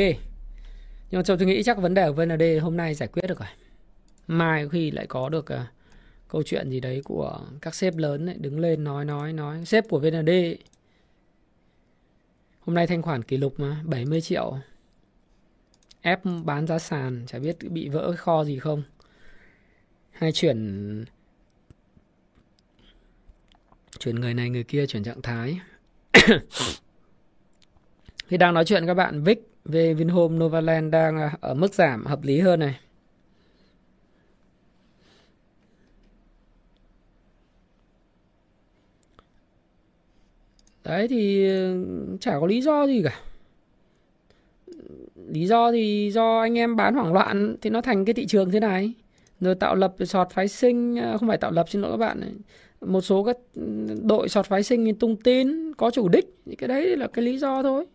Nhưng 1.11 1.19
mà 1.19 1.21
tôi 1.27 1.37
nghĩ 1.37 1.63
chắc 1.63 1.77
vấn 1.77 1.93
đề 1.93 2.07
của 2.07 2.13
VND 2.13 2.43
hôm 2.61 2.77
nay 2.77 2.93
giải 2.93 3.09
quyết 3.13 3.27
được 3.27 3.39
rồi. 3.39 3.49
Mai 4.27 4.69
khi 4.69 4.91
lại 4.91 5.07
có 5.07 5.29
được 5.29 5.45
ờ, 5.45 5.65
câu 6.29 6.43
chuyện 6.43 6.69
gì 6.69 6.79
đấy 6.79 7.01
của 7.05 7.39
các 7.61 7.75
sếp 7.75 7.97
lớn 7.97 8.29
ấy, 8.29 8.35
đứng 8.39 8.59
lên 8.59 8.83
nói 8.83 9.05
nói 9.05 9.33
nói. 9.33 9.65
Sếp 9.65 9.89
của 9.89 9.99
VND 9.99 10.29
hôm 12.59 12.75
nay 12.75 12.87
thanh 12.87 13.01
khoản 13.01 13.23
kỷ 13.23 13.37
lục 13.37 13.53
mà 13.57 13.81
70 13.85 14.21
triệu. 14.21 14.57
Ép 16.01 16.19
bán 16.43 16.67
giá 16.67 16.79
sàn 16.79 17.23
chả 17.27 17.39
biết 17.39 17.57
bị 17.69 17.89
vỡ 17.89 18.15
kho 18.17 18.43
gì 18.43 18.59
không? 18.59 18.83
Hay 20.11 20.31
chuyển 20.31 21.05
chuyển 23.99 24.15
người 24.15 24.33
này 24.33 24.49
người 24.49 24.63
kia 24.63 24.85
chuyển 24.85 25.03
trạng 25.03 25.21
thái? 25.21 25.59
Khi 28.27 28.37
đang 28.37 28.53
nói 28.53 28.65
chuyện 28.65 28.87
các 28.87 28.93
bạn 28.93 29.23
Vic 29.23 29.39
về 29.65 29.93
Vinhome 29.93 30.37
Novaland 30.37 30.91
đang 30.91 31.17
à, 31.17 31.37
ở 31.41 31.53
mức 31.53 31.73
giảm 31.73 32.05
hợp 32.05 32.23
lý 32.23 32.39
hơn 32.39 32.59
này. 32.59 32.79
Đấy, 40.89 41.07
thì 41.07 41.47
ừ, 41.47 41.85
chả 42.19 42.39
có 42.39 42.47
lý 42.47 42.61
do 42.61 42.87
gì 42.87 43.01
cả. 43.03 43.19
Lý 45.27 45.45
do 45.45 45.71
thì 45.71 46.11
do 46.13 46.39
anh 46.39 46.57
em 46.57 46.75
bán 46.75 46.93
hoảng 46.93 47.13
loạn 47.13 47.55
thì 47.61 47.69
nó 47.69 47.81
thành 47.81 48.05
cái 48.05 48.13
thị 48.13 48.25
trường 48.25 48.51
thế 48.51 48.59
này. 48.59 48.93
Rồi 49.39 49.55
tạo 49.55 49.75
lập 49.75 49.95
sọt 50.05 50.29
phái 50.31 50.47
sinh 50.47 50.99
à, 50.99 51.17
không 51.17 51.29
phải 51.29 51.37
tạo 51.37 51.51
lập, 51.51 51.69
xin 51.69 51.81
lỗi 51.81 51.91
các 51.91 51.97
bạn 51.97 52.21
một 52.81 53.01
số 53.01 53.23
các 53.23 53.37
ừ, 53.55 53.63
đội 54.03 54.29
sọt 54.29 54.45
phái 54.45 54.63
sinh 54.63 54.95
tung 54.95 55.15
tin, 55.15 55.73
có 55.73 55.91
chủ 55.91 56.09
đích, 56.09 56.25
thì 56.45 56.55
cái 56.55 56.67
đấy 56.67 56.97
là 56.97 57.07
cái 57.07 57.25
lý 57.25 57.37
do 57.37 57.63
thôi. 57.63 57.85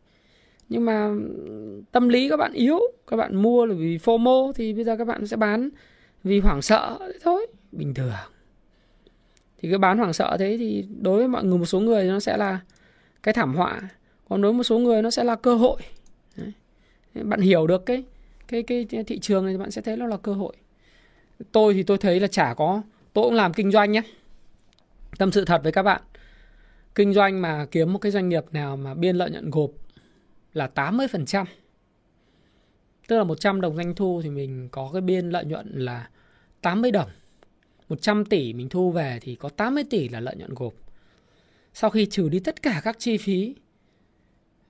Nhưng 0.68 0.84
mà 0.84 1.07
ừ, 1.07 1.82
tâm 1.92 2.09
lý 2.09 2.28
các 2.28 2.36
bạn 2.36 2.53
yếu, 2.53 2.78
các 3.07 3.16
bạn 3.16 3.36
mua 3.36 3.66
là 3.66 3.74
vì 3.74 3.97
fomo 3.97 4.53
thì 4.53 4.72
bây 4.72 4.84
giờ 4.84 4.97
các 4.97 5.05
bạn 5.05 5.26
sẽ 5.26 5.36
bán 5.36 5.70
vì 6.24 6.40
hoảng 6.40 6.62
sợ 6.62 6.99
thôi, 7.22 7.47
bình 7.72 7.95
thường. 7.95 8.12
Thì 9.59 9.68
cái 9.68 9.78
bán 9.78 9.99
hoảng 9.99 10.12
sợ 10.12 10.36
thế 10.38 10.57
thì 10.59 10.86
đối 11.01 11.18
với 11.18 11.28
mọi 11.28 11.45
người, 11.45 11.59
một 11.59 11.64
số 11.64 11.80
người 11.80 12.05
nó 12.05 12.20
sẽ 12.20 12.36
là 12.36 12.61
cái 13.25 13.35
thảm 13.35 13.55
họa 13.55 13.81
còn 14.29 14.43
đối 14.43 14.53
với 14.53 14.57
một 14.57 14.62
số 14.62 14.79
người 14.79 15.03
nó 15.03 15.11
sẽ 15.11 15.25
là 15.25 15.37
cơ 15.37 15.55
hội 15.55 15.81
Đấy. 16.37 16.53
bạn 17.14 17.41
hiểu 17.41 17.66
được 17.66 17.87
cái 17.87 18.05
cái 18.49 18.62
cái 18.62 18.87
thị 19.07 19.18
trường 19.18 19.45
này 19.45 19.55
thì 19.55 19.59
bạn 19.59 19.70
sẽ 19.70 19.83
thấy 19.83 19.97
nó 19.97 20.07
là 20.07 20.16
cơ 20.16 20.33
hội 20.33 20.57
tôi 21.53 21.75
thì 21.75 21.83
tôi 21.83 21.99
thấy 21.99 22.20
là 22.20 22.27
chả 22.27 22.55
có, 22.55 22.83
tôi 23.12 23.25
cũng 23.25 23.35
làm 23.35 23.53
kinh 23.53 23.70
doanh 23.70 23.93
nhé 23.93 24.03
tâm 25.18 25.33
sự 25.33 25.45
thật 25.45 25.61
với 25.62 25.72
các 25.72 25.83
bạn 25.83 26.03
kinh 26.95 27.12
doanh 27.12 27.43
mà 27.43 27.66
kiếm 27.70 27.93
một 27.93 27.99
cái 27.99 28.12
doanh 28.12 28.29
nghiệp 28.29 28.45
nào 28.53 28.77
mà 28.77 28.95
biên 28.95 29.16
lợi 29.16 29.31
nhuận 29.31 29.51
gộp 29.51 29.70
là 30.53 30.70
80%. 30.75 31.45
Tức 33.09 33.18
là 33.18 33.25
100 33.25 33.61
đồng 33.61 33.77
doanh 33.77 33.95
thu 33.95 34.20
thì 34.22 34.31
mình 34.31 34.68
có 34.72 34.91
cái 34.93 35.01
biên 35.01 35.31
lợi 35.31 35.45
nhuận 35.45 35.70
là 35.75 36.09
80 36.61 36.91
đồng. 36.91 37.09
100 37.89 38.25
tỷ 38.25 38.53
mình 38.53 38.68
thu 38.68 38.91
về 38.91 39.18
thì 39.22 39.35
có 39.35 39.49
80 39.49 39.85
tỷ 39.91 40.09
là 40.09 40.20
lợi 40.20 40.37
nhuận 40.37 40.55
gộp. 40.55 40.72
Sau 41.75 41.91
khi 41.91 42.07
trừ 42.07 42.29
đi 42.29 42.41
tất 42.41 42.62
cả 42.62 42.81
các 42.85 42.97
chi 42.99 43.16
phí 43.16 43.55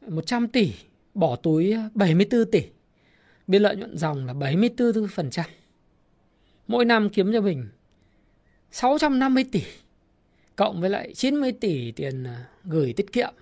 100 0.09 0.49
tỷ 0.49 0.73
bỏ 1.15 1.37
túi 1.37 1.75
74 1.95 2.51
tỷ. 2.51 2.63
Biên 3.47 3.63
lợi 3.63 3.77
nhuận 3.77 3.97
dòng 3.97 4.27
là 4.27 4.33
74%. 4.33 5.43
Mỗi 6.67 6.85
năm 6.85 7.11
kiếm 7.11 7.33
cho 7.33 7.41
mình 7.41 7.69
650 8.71 9.45
tỷ 9.53 9.63
cộng 10.57 10.81
với 10.81 10.91
lại 10.91 11.15
90 11.15 11.53
tỷ 11.53 11.93
tiền 11.93 12.25
à, 12.25 12.49
gửi 12.65 12.93
tiết 12.93 13.13
kiệm. 13.13 13.35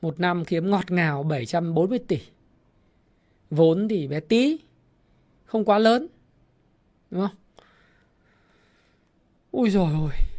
Một 0.00 0.20
năm 0.20 0.44
kiếm 0.44 0.70
ngọt 0.70 0.90
ngào 0.90 1.22
740 1.22 1.98
tỷ. 1.98 2.18
Vốn 3.50 3.88
thì 3.88 4.08
bé 4.08 4.20
tí, 4.20 4.58
không 5.44 5.64
quá 5.64 5.78
lớn. 5.78 6.06
Đúng 7.10 7.20
không? 7.20 7.36
Ui 9.50 9.70
rồi 9.70 9.92
ôi. 9.92 10.33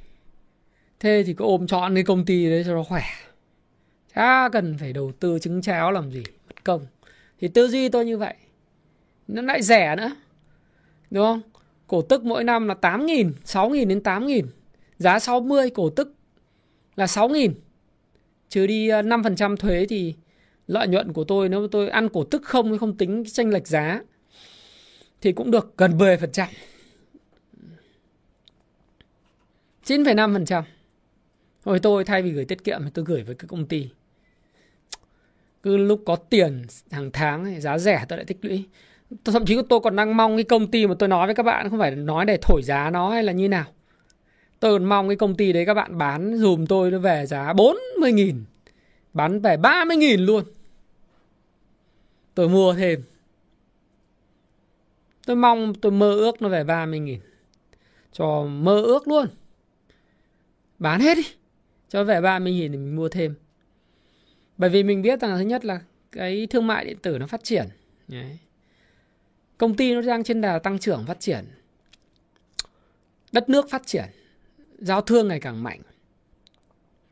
Thế 1.06 1.24
thì 1.26 1.34
cứ 1.34 1.46
ôm 1.46 1.68
trọn 1.68 1.96
cái 1.96 2.04
công 2.04 2.26
ty 2.26 2.50
đấy 2.50 2.64
cho 2.66 2.74
nó 2.74 2.84
khỏe. 2.84 3.04
Chả 4.16 4.50
cần 4.52 4.78
phải 4.78 4.94
đầu 4.94 5.12
tư 5.20 5.40
trứng 5.40 5.62
cháo 5.62 5.92
làm 5.92 6.12
gì, 6.12 6.24
mất 6.48 6.64
công. 6.64 6.86
Thì 7.40 7.48
tư 7.48 7.68
duy 7.68 7.90
tôi 7.90 8.06
như 8.06 8.18
vậy. 8.18 8.34
Nó 9.28 9.42
lại 9.42 9.62
rẻ 9.62 9.96
nữa. 9.96 10.12
Đúng 11.12 11.24
không? 11.24 11.42
Cổ 11.88 12.02
tức 12.02 12.26
mỗi 12.26 12.44
năm 12.44 12.68
là 12.68 12.76
8.000, 12.82 13.32
6.000 13.46 13.88
đến 13.88 14.00
8.000. 14.00 14.44
Giá 14.98 15.20
60 15.20 15.70
cổ 15.70 15.90
tức 15.90 16.14
là 16.96 17.06
6.000. 17.06 17.54
Trừ 18.50 18.68
đi 18.68 18.88
ờ, 18.88 19.02
5% 19.02 19.56
thuế 19.56 19.86
thì 19.90 20.14
lợi 20.68 20.88
nhuận 20.88 21.14
của 21.14 21.24
tôi 21.24 21.50
nếu 21.50 21.68
tôi 21.68 21.90
ăn 21.90 22.10
cổ 22.10 22.24
tức 22.24 22.44
không 22.44 22.78
không 22.78 22.98
tính 22.98 23.24
tranh 23.26 23.50
lệch 23.50 23.68
giá 23.68 24.02
thì 25.22 25.32
cũng 25.32 25.52
được 25.52 25.74
gần 25.78 25.98
10%. 25.98 26.48
9,5%. 29.86 30.64
Thôi 31.66 31.80
tôi 31.80 32.04
thay 32.04 32.22
vì 32.22 32.32
gửi 32.32 32.46
tiết 32.46 32.64
kiệm 32.64 32.84
thì 32.84 32.90
tôi 32.94 33.06
gửi 33.06 33.24
với 33.24 33.36
cái 33.36 33.48
công 33.48 33.66
ty. 33.66 33.90
Cứ 35.64 35.78
lúc 35.78 36.02
có 36.06 36.16
tiền 36.16 36.66
hàng 36.92 37.12
tháng 37.14 37.62
giá 37.62 37.78
rẻ 37.78 38.06
tôi 38.10 38.18
lại 38.18 38.26
tích 38.26 38.38
lũy. 38.42 38.66
tôi 39.24 39.34
Thậm 39.34 39.46
chí 39.46 39.58
tôi 39.70 39.80
còn 39.80 39.96
đang 39.96 40.18
mong 40.18 40.38
cái 40.38 40.44
công 40.44 40.72
ty 40.72 40.88
mà 40.88 40.96
tôi 41.00 41.10
nói 41.10 41.28
với 41.28 41.36
các 41.36 41.44
bạn, 41.44 41.70
không 41.70 41.80
phải 41.80 41.96
nói 41.96 42.26
để 42.26 42.38
thổi 42.42 42.62
giá 42.64 42.90
nó 42.90 43.10
hay 43.10 43.24
là 43.24 43.32
như 43.32 43.50
nào. 43.50 43.66
Tôi 44.60 44.72
còn 44.80 44.86
mong 44.86 45.08
cái 45.10 45.16
công 45.16 45.36
ty 45.36 45.54
đấy 45.54 45.66
các 45.66 45.74
bạn 45.74 45.98
bán, 45.98 46.38
dùm 46.38 46.66
tôi 46.66 46.92
nó 46.92 47.00
về 47.00 47.26
giá 47.26 47.54
40.000. 47.54 48.44
Bán 49.14 49.42
về 49.42 49.58
30.000 49.58 50.26
luôn. 50.26 50.44
Tôi 52.36 52.50
mua 52.50 52.74
thêm. 52.74 53.04
Tôi 55.26 55.36
mong 55.36 55.74
tôi 55.74 55.92
mơ 55.92 56.12
ước 56.12 56.42
nó 56.42 56.50
về 56.50 56.64
30.000. 56.64 57.18
Cho 58.12 58.44
mơ 58.44 58.82
ước 58.82 59.08
luôn. 59.08 59.28
Bán 60.80 61.00
hết 61.02 61.16
đi. 61.16 61.24
Cho 61.90 62.04
vẻ 62.04 62.22
30 62.22 62.54
nghìn 62.54 62.72
thì 62.72 62.78
mình 62.78 62.96
mua 62.96 63.10
thêm. 63.10 63.36
Bởi 64.58 64.70
vì 64.70 64.84
mình 64.84 65.02
biết 65.02 65.22
rằng 65.22 65.32
là 65.32 65.38
thứ 65.38 65.44
nhất 65.44 65.66
là 65.66 65.80
cái 66.12 66.48
thương 66.50 66.68
mại 66.68 66.86
điện 66.86 66.98
tử 67.02 67.18
nó 67.18 67.28
phát 67.28 67.44
triển. 67.44 67.66
Đấy. 68.08 68.38
Công 69.58 69.76
ty 69.76 69.94
nó 69.94 70.02
đang 70.02 70.24
trên 70.24 70.42
đà 70.42 70.60
tăng 70.60 70.80
trưởng 70.80 71.06
phát 71.06 71.20
triển. 71.20 71.46
Đất 73.32 73.50
nước 73.50 73.70
phát 73.70 73.82
triển 73.86 74.06
giao 74.80 75.02
thương 75.02 75.28
ngày 75.28 75.40
càng 75.40 75.64
mạnh. 75.64 75.82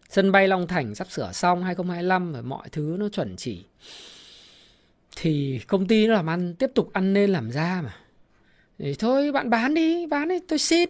Sân 0.10 0.32
bay 0.32 0.48
Long 0.48 0.68
Thành 0.68 0.96
sắp 0.96 1.12
sửa 1.12 1.32
xong 1.32 1.64
2025 1.64 2.34
và 2.34 2.42
mọi 2.42 2.70
thứ 2.70 2.96
nó 3.00 3.10
chuẩn 3.10 3.36
chỉ. 3.36 3.64
Thì 5.16 5.60
công 5.68 5.88
ty 5.88 6.08
nó 6.08 6.14
làm 6.14 6.30
ăn 6.30 6.56
tiếp 6.56 6.72
tục 6.76 6.94
ăn 6.94 7.14
nên 7.14 7.30
làm 7.30 7.52
ra 7.52 7.82
mà. 7.84 7.96
Thì 8.78 8.96
thôi 8.96 9.32
bạn 9.32 9.50
bán 9.50 9.74
đi, 9.74 10.06
bán 10.06 10.30
đi, 10.30 10.40
tôi 10.48 10.60
xin. 10.60 10.90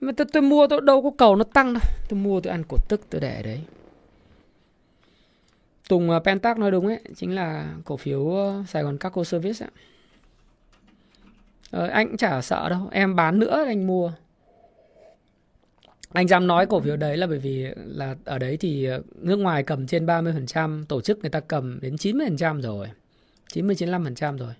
Mà 0.00 0.12
tôi, 0.16 0.26
tôi 0.32 0.42
mua 0.42 0.66
tôi 0.66 0.80
đâu 0.80 1.02
có 1.02 1.10
cầu 1.18 1.36
nó 1.36 1.44
tăng 1.44 1.74
đâu. 1.74 1.82
Tôi 2.08 2.18
mua 2.18 2.40
tôi 2.40 2.50
ăn 2.50 2.62
cổ 2.68 2.76
tức 2.88 3.00
tôi 3.10 3.20
để 3.20 3.42
đấy. 3.42 3.60
Tùng 5.88 6.10
à, 6.10 6.16
uh, 6.16 6.24
Pentac 6.24 6.58
nói 6.58 6.70
đúng 6.70 6.86
ấy, 6.86 7.00
chính 7.16 7.34
là 7.34 7.74
cổ 7.84 7.96
phiếu 7.96 8.20
uh, 8.20 8.68
Sài 8.68 8.82
Gòn 8.82 8.98
Cargo 8.98 9.24
Service 9.24 9.66
ạ. 9.66 9.70
Ờ, 11.70 11.86
anh 11.86 12.08
cũng 12.08 12.16
chả 12.16 12.42
sợ 12.42 12.68
đâu, 12.68 12.88
em 12.92 13.16
bán 13.16 13.38
nữa 13.38 13.64
anh 13.66 13.86
mua 13.86 14.12
anh 16.12 16.28
dám 16.28 16.46
nói 16.46 16.66
cổ 16.66 16.80
phiếu 16.80 16.96
đấy 16.96 17.16
là 17.16 17.26
bởi 17.26 17.38
vì 17.38 17.66
là 17.76 18.16
ở 18.24 18.38
đấy 18.38 18.56
thì 18.56 18.84
ờ, 18.84 19.02
nước 19.14 19.36
ngoài 19.36 19.62
cầm 19.62 19.86
trên 19.86 20.06
30%, 20.06 20.84
tổ 20.84 21.00
chức 21.00 21.18
người 21.18 21.30
ta 21.30 21.40
cầm 21.40 21.80
đến 21.80 21.94
90% 21.94 22.60
rồi. 22.60 22.88
90 23.52 23.76
95% 23.76 24.38
rồi. 24.38 24.54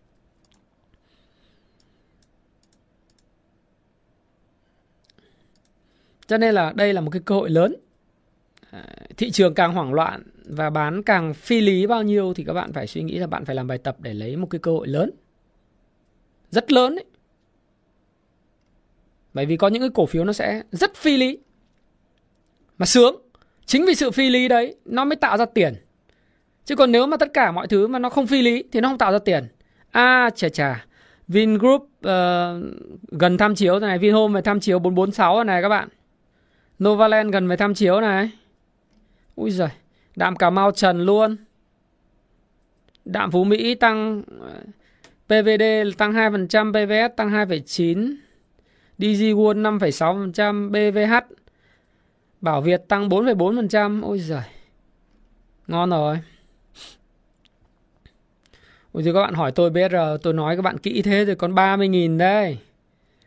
Cho 6.31 6.39
nên 6.39 6.55
là 6.55 6.73
đây 6.77 6.93
là 6.93 7.01
một 7.01 7.11
cái 7.11 7.23
cơ 7.25 7.35
hội 7.35 7.51
lớn. 7.51 7.77
À, 8.71 8.85
thị 9.17 9.31
trường 9.31 9.55
càng 9.55 9.73
hoảng 9.73 9.95
loạn 9.95 10.23
và 10.45 10.71
bán 10.71 11.03
càng 11.03 11.35
phi 11.35 11.61
lý 11.61 11.87
bao 11.87 12.03
nhiêu 12.03 12.35
thì 12.35 12.45
các 12.45 12.53
bạn 12.53 12.73
phải 12.73 12.87
suy 12.87 13.03
nghĩ 13.03 13.19
là 13.19 13.27
bạn 13.27 13.45
phải 13.45 13.57
làm 13.57 13.67
bài 13.67 13.79
tập 13.79 13.97
để 14.01 14.15
lấy 14.15 14.37
một 14.37 14.47
cái 14.51 14.59
cơ 14.59 14.71
hội 14.71 14.89
lớn. 14.89 15.11
Rất 16.51 16.73
lớn 16.73 16.97
đấy. 16.97 17.05
Bởi 19.35 19.47
vì 19.47 19.57
có 19.57 19.69
những 19.69 19.83
cái 19.83 19.91
cổ 19.95 20.07
phiếu 20.07 20.25
nó 20.25 20.33
sẽ 20.33 20.63
rất 20.73 20.95
phi 20.95 21.17
lý. 21.17 21.39
Mà 22.79 22.87
sướng. 22.87 23.17
Chính 23.67 23.85
vì 23.87 23.95
sự 23.95 24.11
phi 24.11 24.31
lý 24.31 24.49
đấy 24.49 24.75
nó 24.85 25.05
mới 25.05 25.17
tạo 25.17 25.37
ra 25.37 25.45
tiền. 25.45 25.75
Chứ 26.65 26.77
còn 26.77 26.93
nếu 26.93 27.07
mà 27.07 27.17
tất 27.17 27.29
cả 27.35 27.53
mọi 27.53 27.67
thứ 27.67 27.87
mà 27.87 27.99
nó 27.99 28.11
không 28.11 28.27
phi 28.27 28.43
lý 28.43 28.65
thì 28.73 28.81
nó 28.81 28.89
không 28.89 28.99
tạo 28.99 29.13
ra 29.13 29.19
tiền. 29.19 29.49
À 29.91 30.31
chà 30.35 30.49
chà. 30.49 30.87
Vingroup 31.29 31.83
uh, 31.83 32.11
gần 33.11 33.39
tham 33.39 33.55
chiếu 33.55 33.79
này, 33.79 33.99
Vinhome 33.99 34.35
về 34.35 34.43
tham 34.43 34.61
chiếu 34.61 34.79
446 34.79 35.45
này 35.45 35.63
các 35.63 35.69
bạn. 35.69 35.89
Novaland 36.85 37.33
gần 37.33 37.49
về 37.49 37.57
tham 37.57 37.75
chiếu 37.75 38.01
này. 38.01 38.31
Úi 39.35 39.51
giời, 39.51 39.69
đạm 40.17 40.37
Cà 40.37 40.51
Mau 40.51 40.73
trần 40.73 41.01
luôn. 41.01 41.37
Đạm 43.05 43.31
Phú 43.31 43.45
Mỹ 43.45 43.75
tăng 43.75 44.23
PVD 45.27 45.63
tăng 45.99 46.13
2%, 46.13 46.73
PVS 46.73 47.17
tăng 47.17 47.31
2,9%. 47.31 48.17
DG 48.99 49.23
World 49.23 49.79
5,6%, 49.79 50.71
BVH 50.71 51.35
Bảo 52.41 52.61
Việt 52.61 52.89
tăng 52.89 53.09
4,4%. 53.09 54.03
Ôi 54.03 54.19
giời. 54.19 54.43
Ngon 55.67 55.91
rồi. 55.91 56.19
Ôi 58.93 59.03
thì 59.03 59.13
các 59.13 59.21
bạn 59.21 59.35
hỏi 59.35 59.53
tôi 59.53 59.71
BR, 59.71 59.97
tôi 60.23 60.33
nói 60.33 60.57
các 60.57 60.63
bạn 60.63 60.79
kỹ 60.79 61.03
thế 61.03 61.25
rồi 61.25 61.37
còn 61.37 61.55
30.000 61.55 62.19
đây. 62.19 62.59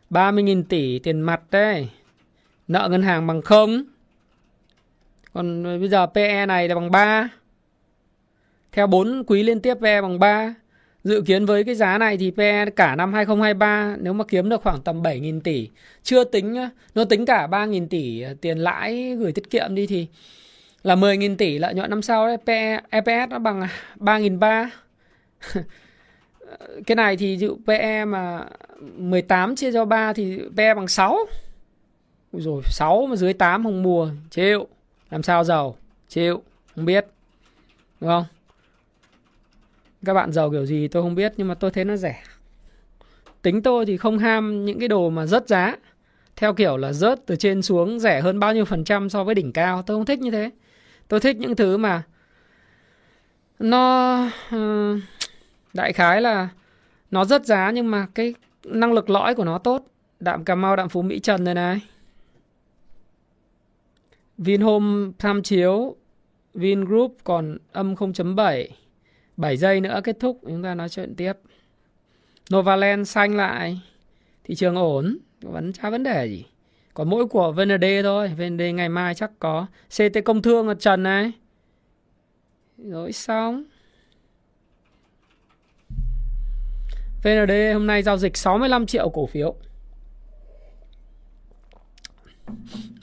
30.000 0.10 0.64
tỷ 0.70 1.00
tiền 1.00 1.22
mặt 1.22 1.42
đây. 1.52 1.90
Nợ 2.68 2.88
ngân 2.92 3.02
hàng 3.02 3.28
bằng 3.28 3.42
0 3.42 3.84
Còn 5.34 5.64
ờ, 5.64 5.80
bây 5.80 5.90
giờ 5.90 6.06
PE 6.06 6.46
này 6.46 6.68
là 6.68 6.76
bằng 6.76 6.92
3. 6.92 7.30
Theo 8.72 8.88
4 8.88 9.24
quý 9.28 9.44
liên 9.44 9.60
tiếp 9.60 9.78
PE 9.82 10.02
bằng 10.02 10.20
3. 10.20 10.54
Dự 11.04 11.22
kiến 11.22 11.46
với 11.46 11.64
cái 11.64 11.76
giá 11.76 11.98
này 11.98 12.18
thì 12.18 12.32
PE 12.32 12.66
cả 12.76 12.96
năm 12.96 13.14
2023 13.14 13.96
nếu 14.00 14.14
mà 14.14 14.24
kiếm 14.28 14.50
được 14.50 14.62
khoảng 14.64 14.82
tầm 14.82 15.02
7.000 15.02 15.42
tỷ, 15.42 15.70
chưa 16.04 16.24
tính 16.24 16.56
nó 16.96 17.06
tính 17.06 17.26
cả 17.26 17.48
3.000 17.48 17.88
tỷ 17.88 18.22
ờ, 18.22 18.36
tiền 18.42 18.58
lãi 18.58 19.16
gửi 19.20 19.32
tiết 19.32 19.50
kiệm 19.50 19.76
đi 19.76 19.88
thì 19.88 20.08
là 20.84 20.96
10.000 20.96 21.36
tỷ 21.38 21.60
lợi 21.60 21.74
nhuận 21.74 21.90
năm 21.90 22.02
sau 22.02 22.28
đấy, 22.28 22.38
PE, 22.46 22.80
EPS 22.90 23.30
nó 23.30 23.40
bằng 23.40 23.62
à, 23.62 23.70
3.300. 24.00 24.68
Ờ, 26.60 26.68
cái 26.88 26.96
này 26.96 27.18
thì 27.18 27.38
dụ 27.38 27.58
PE 27.68 28.06
mà 28.06 28.46
18 28.98 29.56
chia 29.56 29.72
cho 29.72 29.86
3 29.86 30.14
thì 30.14 30.40
PE 30.58 30.74
bằng 30.74 30.88
6. 30.88 31.18
Rồi 32.34 32.62
6 32.66 33.08
mà 33.10 33.16
dưới 33.16 33.34
8 33.34 33.64
không 33.64 33.84
mua, 33.84 34.10
chịu. 34.30 34.68
Làm 35.10 35.24
sao 35.24 35.44
giàu? 35.44 35.76
Chịu, 36.10 36.44
không 36.76 36.86
biết. 36.86 37.06
Đúng 38.02 38.10
không? 38.10 38.26
các 40.06 40.14
bạn 40.14 40.32
giàu 40.32 40.52
kiểu 40.52 40.66
gì 40.66 40.88
tôi 40.88 41.04
không 41.04 41.16
biết 41.16 41.34
nhưng 41.38 41.48
mà 41.48 41.54
tôi 41.54 41.72
thấy 41.72 41.86
nó 41.86 41.96
rẻ 41.96 42.24
tính 43.42 43.62
tôi 43.62 43.86
thì 43.86 43.98
không 43.98 44.18
ham 44.18 44.66
những 44.66 44.80
cái 44.80 44.88
đồ 44.88 45.10
mà 45.10 45.26
rớt 45.26 45.48
giá 45.48 45.76
theo 46.36 46.54
kiểu 46.54 46.78
là 46.78 46.94
rớt 46.94 47.26
từ 47.26 47.36
trên 47.36 47.62
xuống 47.62 48.00
rẻ 48.00 48.22
hơn 48.22 48.40
bao 48.40 48.54
nhiêu 48.54 48.66
phần 48.66 48.84
trăm 48.84 49.10
so 49.10 49.24
với 49.24 49.36
đỉnh 49.36 49.52
cao 49.52 49.82
tôi 49.82 49.98
không 49.98 50.06
thích 50.06 50.20
như 50.20 50.32
thế 50.32 50.50
tôi 51.08 51.20
thích 51.20 51.38
những 51.38 51.56
thứ 51.56 51.78
mà 51.78 52.04
nó 53.60 54.20
uh, 54.56 55.00
đại 55.74 55.94
khái 55.94 56.22
là 56.22 56.50
nó 57.12 57.26
rớt 57.26 57.46
giá 57.46 57.72
nhưng 57.72 57.92
mà 57.92 58.08
cái 58.16 58.34
năng 58.64 58.94
lực 58.94 59.10
lõi 59.10 59.36
của 59.36 59.46
nó 59.46 59.58
tốt 59.58 59.86
đạm 60.20 60.44
cà 60.44 60.56
mau 60.56 60.76
đạm 60.76 60.90
phú 60.90 61.02
mỹ 61.02 61.20
trần 61.20 61.44
này 61.44 61.54
này 61.54 61.82
vinhome 64.44 65.12
tham 65.20 65.44
chiếu 65.44 65.96
vingroup 66.54 67.18
còn 67.24 67.58
âm 67.72 67.96
0.7 67.96 68.68
7 69.38 69.58
giây 69.58 69.82
nữa 69.82 70.02
kết 70.04 70.18
thúc, 70.20 70.40
chúng 70.42 70.64
ta 70.64 70.76
nói 70.76 70.90
chuyện 70.90 71.16
tiếp. 71.16 71.34
Novaland 72.54 73.10
xanh 73.10 73.36
lại, 73.36 73.82
thị 74.44 74.56
trường 74.56 74.76
ổn, 74.76 75.18
vẫn 75.42 75.74
chả 75.74 75.90
vấn 75.90 76.04
đề 76.04 76.26
gì. 76.26 76.46
Còn 76.94 77.10
mỗi 77.10 77.26
của 77.26 77.52
VND 77.52 77.86
thôi, 78.04 78.28
VND 78.38 78.62
ngày 78.74 78.90
mai 78.90 79.16
chắc 79.16 79.32
có. 79.40 79.66
CT 79.90 80.26
công 80.26 80.42
thương 80.42 80.68
ở 80.68 80.74
trần 80.74 81.04
này. 81.04 81.32
Rồi, 82.78 83.12
xong. 83.12 83.64
VND 87.24 87.52
hôm 87.74 87.88
nay 87.88 88.04
giao 88.04 88.18
dịch 88.18 88.38
65 88.38 88.86
triệu 88.86 89.10
cổ 89.10 89.26
phiếu. 89.26 89.56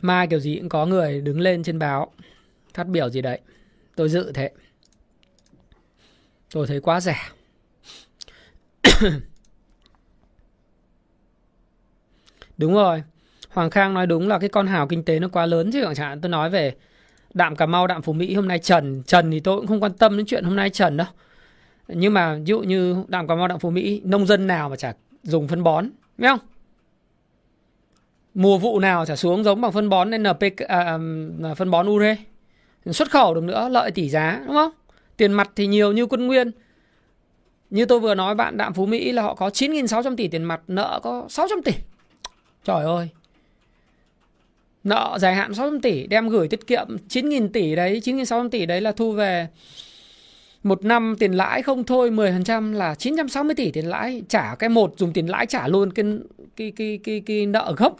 Mai 0.02 0.26
kiểu 0.26 0.40
gì 0.40 0.58
cũng 0.58 0.68
có 0.68 0.86
người 0.86 1.20
đứng 1.20 1.40
lên 1.40 1.62
trên 1.62 1.78
báo 1.78 2.12
Phát 2.74 2.88
biểu 2.88 3.08
gì 3.10 3.22
đấy. 3.22 3.40
Tôi 3.96 4.08
dự 4.08 4.32
thế. 4.32 4.50
Tôi 6.52 6.66
thấy 6.66 6.80
quá 6.80 7.00
rẻ. 7.00 7.16
Đúng 12.58 12.74
rồi. 12.74 13.02
Hoàng 13.48 13.70
Khang 13.70 13.94
nói 13.94 14.06
đúng 14.06 14.28
là 14.28 14.38
cái 14.38 14.48
con 14.48 14.66
hào 14.66 14.86
kinh 14.86 15.04
tế 15.04 15.18
nó 15.18 15.28
quá 15.28 15.46
lớn 15.46 15.70
chứ 15.72 15.82
chẳng 15.84 15.94
hạn. 15.94 16.20
Tôi 16.20 16.30
nói 16.30 16.50
về 16.50 16.74
Đạm 17.34 17.56
Cà 17.56 17.66
Mau, 17.66 17.86
Đạm 17.86 18.02
Phú 18.02 18.12
Mỹ 18.12 18.34
hôm 18.34 18.48
nay 18.48 18.58
trần. 18.58 19.02
Trần 19.06 19.30
thì 19.30 19.40
tôi 19.40 19.56
cũng 19.56 19.66
không 19.66 19.82
quan 19.82 19.92
tâm 19.92 20.16
đến 20.16 20.26
chuyện 20.26 20.44
hôm 20.44 20.56
nay 20.56 20.70
trần 20.70 20.96
đâu. 20.96 21.06
Nhưng 21.88 22.14
mà 22.14 22.34
ví 22.34 22.44
dụ 22.44 22.60
như 22.60 23.04
Đạm 23.08 23.28
Cà 23.28 23.34
Mau, 23.34 23.48
Đạm 23.48 23.58
Phú 23.58 23.70
Mỹ 23.70 24.00
Nông 24.04 24.26
dân 24.26 24.46
nào 24.46 24.68
mà 24.68 24.76
chả 24.76 24.92
dùng 25.22 25.48
phân 25.48 25.62
bón 25.62 25.90
Biết 26.18 26.28
không? 26.28 26.40
Mùa 28.34 28.58
vụ 28.58 28.80
nào 28.80 29.06
chả 29.06 29.16
xuống 29.16 29.44
giống 29.44 29.60
bằng 29.60 29.72
phân 29.72 29.88
bón 29.88 30.10
NPK, 30.10 30.56
à, 30.68 30.98
à, 31.42 31.54
phân 31.54 31.70
bón 31.70 31.88
ure 31.88 32.16
Xuất 32.86 33.10
khẩu 33.10 33.34
được 33.34 33.44
nữa, 33.44 33.68
lợi 33.68 33.90
tỷ 33.90 34.08
giá 34.08 34.40
đúng 34.46 34.54
không? 34.54 34.70
Tiền 35.16 35.32
mặt 35.32 35.50
thì 35.56 35.66
nhiều 35.66 35.92
như 35.92 36.06
quân 36.06 36.26
nguyên. 36.26 36.50
Như 37.70 37.86
tôi 37.86 38.00
vừa 38.00 38.14
nói 38.14 38.34
bạn 38.34 38.56
Đạm 38.56 38.74
Phú 38.74 38.86
Mỹ 38.86 39.12
là 39.12 39.22
họ 39.22 39.34
có 39.34 39.48
9.600 39.48 40.16
tỷ 40.16 40.28
tiền 40.28 40.44
mặt 40.44 40.60
Nợ 40.68 41.00
có 41.02 41.26
600 41.28 41.62
tỷ. 41.62 41.72
Trời 42.64 42.84
ơi. 42.84 43.08
Nợ 44.84 45.18
dài 45.20 45.34
hạn 45.34 45.54
600 45.54 45.80
tỷ 45.80 46.06
đem 46.06 46.28
gửi 46.28 46.48
tiết 46.48 46.66
kiệm 46.66 46.96
9.000 47.08 47.48
tỷ 47.52 47.76
đấy 47.76 48.00
9.600 48.04 48.48
tỷ 48.48 48.66
đấy 48.66 48.80
là 48.80 48.92
thu 48.92 49.12
về 49.12 49.48
một 50.62 50.84
năm 50.84 51.16
tiền 51.18 51.32
lãi 51.32 51.62
không 51.62 51.84
thôi 51.84 52.10
10% 52.10 52.72
là 52.72 52.94
960 52.94 53.54
tỷ 53.54 53.70
tiền 53.70 53.86
lãi 53.86 54.22
trả 54.28 54.54
cái 54.54 54.70
một 54.70 54.94
dùng 54.96 55.12
tiền 55.12 55.26
lãi 55.26 55.46
trả 55.46 55.68
luôn 55.68 55.90
cái 55.92 56.04
cái 56.56 56.72
cái 56.76 57.00
cái, 57.04 57.22
cái 57.26 57.46
nợ 57.46 57.74
gốc 57.76 57.96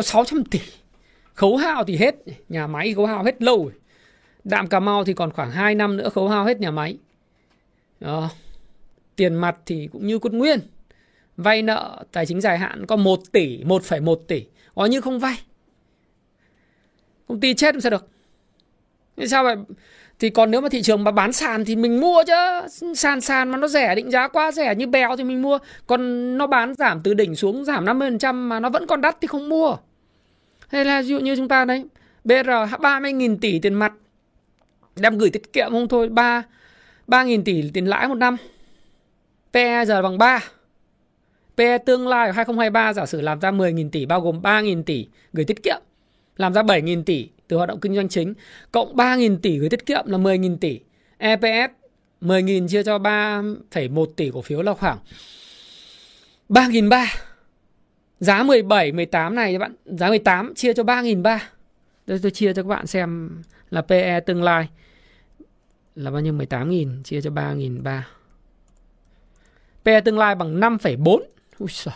có 0.00 0.04
600 0.04 0.44
tỷ. 0.44 0.60
Khấu 1.34 1.56
hao 1.56 1.84
thì 1.84 1.96
hết 1.96 2.14
nhà 2.48 2.66
máy 2.66 2.94
khấu 2.94 3.06
hao 3.06 3.24
hết 3.24 3.42
lâu 3.42 3.64
rồi. 3.64 3.72
Đạm 4.44 4.66
cà 4.66 4.80
mau 4.80 5.04
thì 5.04 5.12
còn 5.14 5.32
khoảng 5.32 5.50
2 5.50 5.74
năm 5.74 5.96
nữa 5.96 6.08
khấu 6.08 6.28
hao 6.28 6.44
hết 6.44 6.60
nhà 6.60 6.70
máy. 6.70 6.98
Đó. 8.00 8.30
tiền 9.16 9.34
mặt 9.34 9.56
thì 9.66 9.88
cũng 9.92 10.06
như 10.06 10.18
quân 10.18 10.38
nguyên. 10.38 10.60
Vay 11.36 11.62
nợ 11.62 12.04
tài 12.12 12.26
chính 12.26 12.40
dài 12.40 12.58
hạn 12.58 12.86
có 12.86 12.96
1 12.96 13.20
tỷ 13.32 13.64
1,1 13.64 14.14
tỷ. 14.14 14.44
Có 14.74 14.86
như 14.86 15.00
không 15.00 15.18
vay. 15.18 15.40
Công 17.28 17.40
ty 17.40 17.54
chết 17.54 17.74
sao 17.82 17.90
được? 17.90 18.08
Thế 19.16 19.26
sao 19.26 19.44
vậy 19.44 19.56
thì 20.18 20.30
còn 20.30 20.50
nếu 20.50 20.60
mà 20.60 20.68
thị 20.68 20.82
trường 20.82 21.04
mà 21.04 21.10
bán 21.10 21.32
sàn 21.32 21.64
thì 21.64 21.76
mình 21.76 22.00
mua 22.00 22.24
chứ. 22.26 22.68
Sàn 22.94 23.20
sàn 23.20 23.50
mà 23.50 23.58
nó 23.58 23.68
rẻ 23.68 23.94
định 23.94 24.10
giá 24.10 24.28
quá 24.28 24.52
rẻ 24.52 24.74
như 24.74 24.86
bèo 24.86 25.16
thì 25.16 25.24
mình 25.24 25.42
mua. 25.42 25.58
Còn 25.86 26.38
nó 26.38 26.46
bán 26.46 26.74
giảm 26.74 27.00
từ 27.00 27.14
đỉnh 27.14 27.34
xuống 27.34 27.64
giảm 27.64 27.84
50% 27.84 28.34
mà 28.34 28.60
nó 28.60 28.68
vẫn 28.70 28.86
còn 28.86 29.00
đắt 29.00 29.16
thì 29.20 29.26
không 29.26 29.48
mua 29.48 29.76
hay 30.70 30.84
là 30.84 31.02
ví 31.02 31.08
dụ 31.08 31.18
như 31.18 31.36
chúng 31.36 31.48
ta 31.48 31.64
đấy 31.64 31.84
BR 32.24 32.32
30.000 32.32 33.38
tỷ 33.40 33.58
tiền 33.58 33.74
mặt 33.74 33.92
đem 34.96 35.18
gửi 35.18 35.30
tiết 35.30 35.52
kiệm 35.52 35.70
không 35.70 35.88
thôi 35.88 36.08
3 36.08 36.42
3.000 37.08 37.42
tỷ 37.42 37.70
tiền 37.74 37.86
lãi 37.86 38.08
một 38.08 38.14
năm. 38.14 38.36
PE 39.52 39.84
giờ 39.84 40.02
bằng 40.02 40.18
3 40.18 40.40
PE 41.56 41.78
tương 41.78 42.08
lai 42.08 42.28
của 42.28 42.32
2023 42.32 42.92
giả 42.92 43.06
sử 43.06 43.20
làm 43.20 43.40
ra 43.40 43.50
10.000 43.50 43.90
tỷ 43.90 44.06
bao 44.06 44.20
gồm 44.20 44.40
3.000 44.42 44.82
tỷ 44.82 45.06
gửi 45.32 45.44
tiết 45.44 45.62
kiệm 45.62 45.80
làm 46.36 46.54
ra 46.54 46.62
7.000 46.62 47.02
tỷ 47.04 47.28
từ 47.48 47.56
hoạt 47.56 47.68
động 47.68 47.80
kinh 47.80 47.94
doanh 47.94 48.08
chính 48.08 48.34
cộng 48.72 48.96
3.000 48.96 49.36
tỷ 49.42 49.58
gửi 49.58 49.68
tiết 49.68 49.86
kiệm 49.86 50.06
là 50.06 50.18
10.000 50.18 50.56
tỷ. 50.56 50.80
EPS 51.18 51.72
10.000 52.20 52.68
chia 52.68 52.82
cho 52.82 52.98
3,1 52.98 54.06
tỷ 54.16 54.30
cổ 54.34 54.42
phiếu 54.42 54.62
là 54.62 54.74
khoảng 54.74 54.98
3.300 56.48 57.06
giá 58.20 58.42
17 58.42 58.92
18 58.92 59.34
này 59.34 59.52
các 59.52 59.58
bạn. 59.58 59.74
Giá 59.84 60.08
18 60.08 60.54
chia 60.54 60.74
cho 60.74 60.82
3.300 60.82 61.38
đây 62.06 62.18
tôi 62.22 62.30
chia 62.30 62.52
cho 62.52 62.62
các 62.62 62.68
bạn 62.68 62.86
xem 62.86 63.42
là 63.70 63.82
PE 63.82 64.20
tương 64.20 64.42
lai. 64.42 64.68
Là 65.94 66.10
bao 66.10 66.20
nhiêu? 66.20 66.32
18.000 66.32 67.02
chia 67.02 67.20
cho 67.20 67.30
3.300 67.30 68.00
PE 69.84 70.00
tương 70.00 70.18
lai 70.18 70.34
bằng 70.34 70.60
5,4 70.60 71.20
Ui 71.58 71.68
giời, 71.72 71.94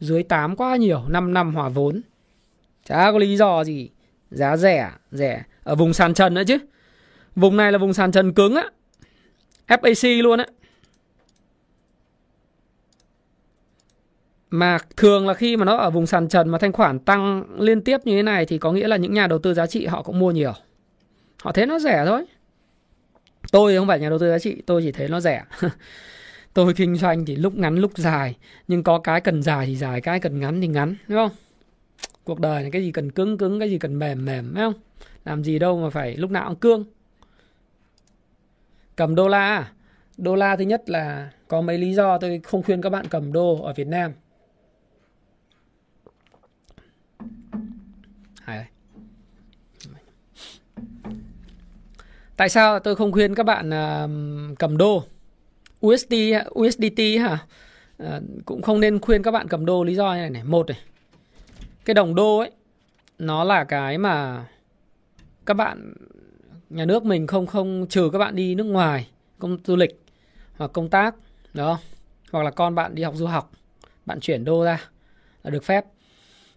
dưới 0.00 0.22
8 0.22 0.56
quá 0.56 0.76
nhiều. 0.76 1.02
5 1.08 1.32
năm 1.32 1.54
hòa 1.54 1.68
vốn. 1.68 2.00
Chả 2.84 3.12
có 3.12 3.18
lý 3.18 3.36
do 3.36 3.64
gì. 3.64 3.90
Giá 4.30 4.56
rẻ 4.56 4.90
rẻ. 5.10 5.42
Ở 5.62 5.74
vùng 5.74 5.92
sàn 5.92 6.14
trần 6.14 6.34
nữa 6.34 6.42
chứ. 6.46 6.58
Vùng 7.36 7.56
này 7.56 7.72
là 7.72 7.78
vùng 7.78 7.94
sàn 7.94 8.12
trần 8.12 8.34
cứng 8.34 8.54
á. 8.54 8.70
FAC 9.68 10.22
luôn 10.22 10.38
á. 10.38 10.46
Mà 14.52 14.78
thường 14.96 15.26
là 15.26 15.34
khi 15.34 15.56
mà 15.56 15.64
nó 15.64 15.76
ở 15.76 15.90
vùng 15.90 16.06
sàn 16.06 16.28
trần 16.28 16.48
mà 16.48 16.58
thanh 16.58 16.72
khoản 16.72 16.98
tăng 16.98 17.44
liên 17.58 17.80
tiếp 17.80 18.00
như 18.04 18.16
thế 18.16 18.22
này 18.22 18.46
thì 18.46 18.58
có 18.58 18.72
nghĩa 18.72 18.88
là 18.88 18.96
những 18.96 19.14
nhà 19.14 19.26
đầu 19.26 19.38
tư 19.38 19.54
giá 19.54 19.66
trị 19.66 19.86
họ 19.86 20.02
cũng 20.02 20.18
mua 20.18 20.30
nhiều. 20.30 20.52
Họ 21.42 21.52
thấy 21.52 21.66
nó 21.66 21.78
rẻ 21.78 22.04
thôi. 22.06 22.24
Tôi 23.52 23.76
không 23.76 23.88
phải 23.88 24.00
nhà 24.00 24.08
đầu 24.08 24.18
tư 24.18 24.30
giá 24.30 24.38
trị, 24.38 24.62
tôi 24.66 24.82
chỉ 24.82 24.92
thấy 24.92 25.08
nó 25.08 25.20
rẻ. 25.20 25.44
Tôi 26.54 26.74
kinh 26.74 26.96
doanh 26.96 27.24
thì 27.24 27.36
lúc 27.36 27.54
ngắn, 27.54 27.76
lúc 27.76 27.90
dài. 27.94 28.36
Nhưng 28.68 28.82
có 28.82 28.98
cái 28.98 29.20
cần 29.20 29.42
dài 29.42 29.66
thì 29.66 29.76
dài, 29.76 30.00
cái 30.00 30.20
cần 30.20 30.40
ngắn 30.40 30.60
thì 30.60 30.66
ngắn, 30.66 30.96
đúng 31.08 31.18
không? 31.18 31.30
Cuộc 32.24 32.40
đời 32.40 32.62
này 32.62 32.70
cái 32.70 32.82
gì 32.82 32.92
cần 32.92 33.12
cứng 33.12 33.38
cứng, 33.38 33.60
cái 33.60 33.70
gì 33.70 33.78
cần 33.78 33.98
mềm 33.98 34.24
mềm 34.24 34.54
phải 34.54 34.62
không? 34.62 34.74
Làm 35.24 35.44
gì 35.44 35.58
đâu 35.58 35.80
mà 35.80 35.90
phải 35.90 36.16
lúc 36.16 36.30
nào 36.30 36.48
cũng 36.48 36.58
cương. 36.58 36.84
Cầm 38.96 39.14
đô 39.14 39.28
la. 39.28 39.72
Đô 40.16 40.34
la 40.34 40.56
thứ 40.56 40.64
nhất 40.64 40.90
là 40.90 41.30
có 41.48 41.60
mấy 41.60 41.78
lý 41.78 41.94
do, 41.94 42.18
tôi 42.18 42.40
không 42.44 42.62
khuyên 42.62 42.82
các 42.82 42.90
bạn 42.90 43.06
cầm 43.10 43.32
đô 43.32 43.62
ở 43.62 43.72
Việt 43.72 43.86
Nam. 43.86 44.12
Tại 52.36 52.48
sao 52.48 52.78
tôi 52.78 52.96
không 52.96 53.12
khuyên 53.12 53.34
các 53.34 53.42
bạn 53.42 53.68
uh, 53.68 54.58
cầm 54.58 54.76
đô 54.76 55.04
USD 55.86 56.14
USDT 56.58 57.00
hả? 57.20 57.38
Uh, 58.02 58.22
cũng 58.44 58.62
không 58.62 58.80
nên 58.80 59.00
khuyên 59.00 59.22
các 59.22 59.30
bạn 59.30 59.48
cầm 59.48 59.66
đô 59.66 59.84
lý 59.84 59.94
do 59.94 60.14
như 60.14 60.20
này 60.20 60.30
này. 60.30 60.44
Một 60.44 60.68
này, 60.68 60.78
cái 61.84 61.94
đồng 61.94 62.14
đô 62.14 62.38
ấy 62.38 62.50
nó 63.18 63.44
là 63.44 63.64
cái 63.64 63.98
mà 63.98 64.46
các 65.46 65.54
bạn 65.54 65.94
nhà 66.70 66.84
nước 66.84 67.04
mình 67.04 67.26
không 67.26 67.46
không 67.46 67.86
trừ 67.88 68.10
các 68.12 68.18
bạn 68.18 68.36
đi 68.36 68.54
nước 68.54 68.64
ngoài 68.64 69.08
công 69.38 69.58
du 69.64 69.76
lịch 69.76 70.00
hoặc 70.56 70.70
công 70.72 70.88
tác 70.88 71.14
đó 71.54 71.78
hoặc 72.32 72.42
là 72.42 72.50
con 72.50 72.74
bạn 72.74 72.94
đi 72.94 73.02
học 73.02 73.14
du 73.16 73.26
học 73.26 73.52
bạn 74.06 74.20
chuyển 74.20 74.44
đô 74.44 74.64
ra 74.64 74.88
là 75.42 75.50
được 75.50 75.64
phép 75.64 75.84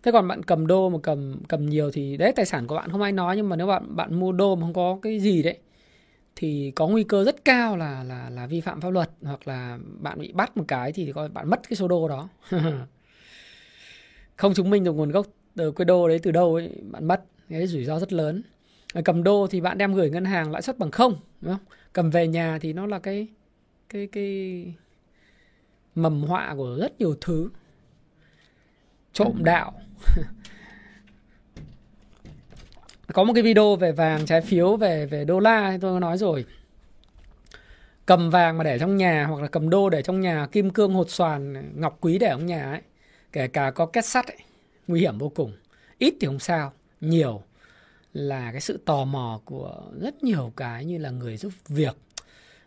thế 0.06 0.12
còn 0.12 0.28
bạn 0.28 0.44
cầm 0.44 0.68
đô 0.68 0.90
mà 0.90 1.00
cầm 1.04 1.36
cầm 1.48 1.66
nhiều 1.66 1.92
thì 1.92 2.18
đấy 2.18 2.34
tài 2.36 2.46
sản 2.46 2.68
của 2.68 2.76
bạn 2.76 2.90
không 2.92 3.02
ai 3.02 3.12
nói 3.12 3.36
nhưng 3.36 3.50
mà 3.50 3.56
nếu 3.56 3.68
bạn 3.68 3.96
bạn 3.96 4.20
mua 4.20 4.32
đô 4.32 4.56
mà 4.56 4.62
không 4.62 4.74
có 4.74 5.00
cái 5.02 5.20
gì 5.20 5.44
đấy 5.44 5.58
thì 6.36 6.72
có 6.76 6.88
nguy 6.88 7.04
cơ 7.04 7.24
rất 7.24 7.46
cao 7.46 7.78
là 7.78 8.04
là 8.04 8.30
là 8.30 8.48
vi 8.48 8.62
phạm 8.62 8.82
pháp 8.82 8.90
luật 8.90 9.10
hoặc 9.22 9.48
là 9.48 9.80
bạn 10.00 10.20
bị 10.20 10.32
bắt 10.32 10.58
một 10.58 10.64
cái 10.68 10.92
thì 10.92 11.12
coi 11.12 11.30
bạn 11.30 11.50
mất 11.50 11.70
cái 11.70 11.76
số 11.76 11.88
đô 11.88 12.08
đó. 12.08 12.30
Không 14.36 14.54
chứng 14.54 14.70
minh 14.70 14.84
được 14.84 14.94
nguồn 14.94 15.12
gốc 15.12 15.28
từ 15.56 15.72
cái 15.72 15.86
đô 15.86 16.08
đấy 16.08 16.20
từ 16.24 16.32
đâu 16.32 16.56
ấy 16.56 16.72
bạn 16.92 17.06
mất 17.06 17.26
cái 17.50 17.68
rủi 17.68 17.86
ro 17.86 18.00
rất 18.00 18.14
lớn. 18.14 18.44
Cầm 19.06 19.24
đô 19.24 19.48
thì 19.48 19.62
bạn 19.62 19.78
đem 19.78 19.94
gửi 19.94 20.10
ngân 20.10 20.26
hàng 20.26 20.52
lãi 20.52 20.62
suất 20.62 20.78
bằng 20.78 20.92
không 20.92 21.16
đúng 21.42 21.52
không? 21.54 21.66
Cầm 21.94 22.10
về 22.10 22.28
nhà 22.28 22.60
thì 22.62 22.74
nó 22.74 22.86
là 22.86 23.00
cái 23.00 23.28
cái 23.90 24.08
cái 24.12 24.66
mầm 25.96 26.24
họa 26.24 26.54
của 26.58 26.78
rất 26.80 27.00
nhiều 27.00 27.16
thứ. 27.22 27.50
Trộm 29.14 29.44
đạo 29.44 29.74
có 33.14 33.24
một 33.24 33.34
cái 33.34 33.44
video 33.44 33.76
về 33.76 33.92
vàng 33.92 34.26
trái 34.26 34.42
phiếu 34.42 34.76
về 34.76 35.06
về 35.06 35.26
đô 35.26 35.40
la 35.40 35.78
tôi 35.82 36.00
nói 36.00 36.18
rồi. 36.18 36.46
Cầm 38.06 38.30
vàng 38.30 38.58
mà 38.58 38.64
để 38.64 38.80
trong 38.80 38.98
nhà 38.98 39.26
hoặc 39.26 39.42
là 39.42 39.48
cầm 39.48 39.70
đô 39.70 39.90
để 39.90 40.02
trong 40.02 40.22
nhà 40.22 40.48
kim 40.52 40.70
cương 40.70 40.94
hột 40.94 41.10
xoàn 41.10 41.72
ngọc 41.82 41.98
quý 42.02 42.18
để 42.18 42.28
trong 42.30 42.46
nhà 42.46 42.72
ấy. 42.72 42.82
Kể 43.32 43.48
cả 43.48 43.72
có 43.72 43.86
két 43.86 44.06
sắt 44.06 44.28
ấy, 44.28 44.38
nguy 44.88 45.00
hiểm 45.00 45.18
vô 45.18 45.30
cùng. 45.30 45.54
Ít 45.98 46.14
thì 46.20 46.28
không 46.28 46.40
sao 46.40 46.74
nhiều 47.02 47.44
là 48.14 48.52
cái 48.52 48.62
sự 48.62 48.80
tò 48.86 49.06
mò 49.06 49.42
của 49.46 49.84
rất 50.02 50.24
nhiều 50.24 50.54
cái 50.56 50.86
như 50.86 50.98
là 50.98 51.10
người 51.10 51.38
giúp 51.38 51.54
việc. 51.68 51.96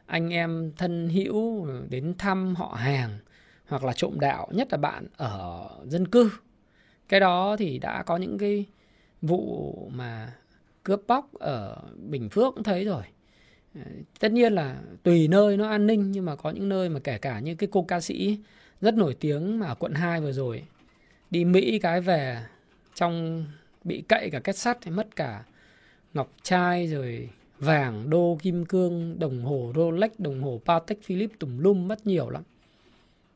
Anh 0.07 0.33
em 0.33 0.73
thân 0.77 1.09
hữu 1.09 1.69
đến 1.89 2.15
thăm 2.19 2.55
họ 2.55 2.75
hàng 2.79 3.19
hoặc 3.67 3.85
là 3.85 3.93
trộm 3.93 4.21
đạo 4.21 4.49
nhất 4.53 4.69
là 4.71 4.79
bạn 4.79 5.07
ở 5.17 5.69
dân 5.85 6.09
cư 6.09 6.31
cái 7.09 7.21
đó 7.21 7.57
thì 7.59 7.79
đã 7.79 8.03
có 8.03 8.17
những 8.17 8.39
cái 8.39 8.67
vụ 9.23 9.75
mà 9.95 10.33
cướp 10.83 11.03
bóc 11.07 11.31
ở 11.35 11.77
bình 11.97 12.29
phước 12.29 12.55
cũng 12.55 12.65
thấy 12.65 12.85
rồi. 12.85 13.03
Ờ, 13.75 13.81
tất 14.21 14.33
nhiên 14.33 14.53
là 14.53 14.81
tùy 15.03 15.29
nơi 15.29 15.57
nó 15.57 15.69
an 15.69 15.87
ninh, 15.87 16.13
nhưng 16.13 16.25
mà 16.25 16.37
có 16.37 16.51
những 16.51 16.69
nơi 16.69 16.89
mà 16.89 17.01
kể 17.05 17.19
cả 17.19 17.41
như 17.41 17.55
cái 17.55 17.69
cô 17.73 17.83
ca 17.83 18.01
sĩ 18.01 18.39
rất 18.81 18.95
nổi 18.95 19.17
tiếng 19.21 19.59
mà 19.59 19.67
ở 19.67 19.75
quận 19.75 19.95
2 19.95 20.21
vừa 20.21 20.33
rồi, 20.33 20.65
đi 21.31 21.45
Mỹ 21.45 21.79
cái 21.79 22.01
về, 22.01 22.43
trong 22.95 23.47
bị 23.85 24.03
cậy 24.09 24.31
cả 24.31 24.41
kết 24.41 24.57
sắt, 24.57 24.79
thì 24.81 24.91
mất 24.91 25.17
cả 25.17 25.45
ngọc 26.15 26.33
trai 26.43 26.87
rồi 26.87 27.29
vàng, 27.59 28.11
đô 28.11 28.39
kim 28.43 28.67
cương, 28.67 29.19
đồng 29.19 29.45
hồ 29.45 29.73
Rolex, 29.77 30.11
đồng 30.19 30.43
hồ 30.43 30.61
Patek 30.65 31.03
philip 31.03 31.31
tùm 31.39 31.59
lum, 31.59 31.89
mất 31.89 32.07
nhiều 32.07 32.31
lắm. 32.31 32.43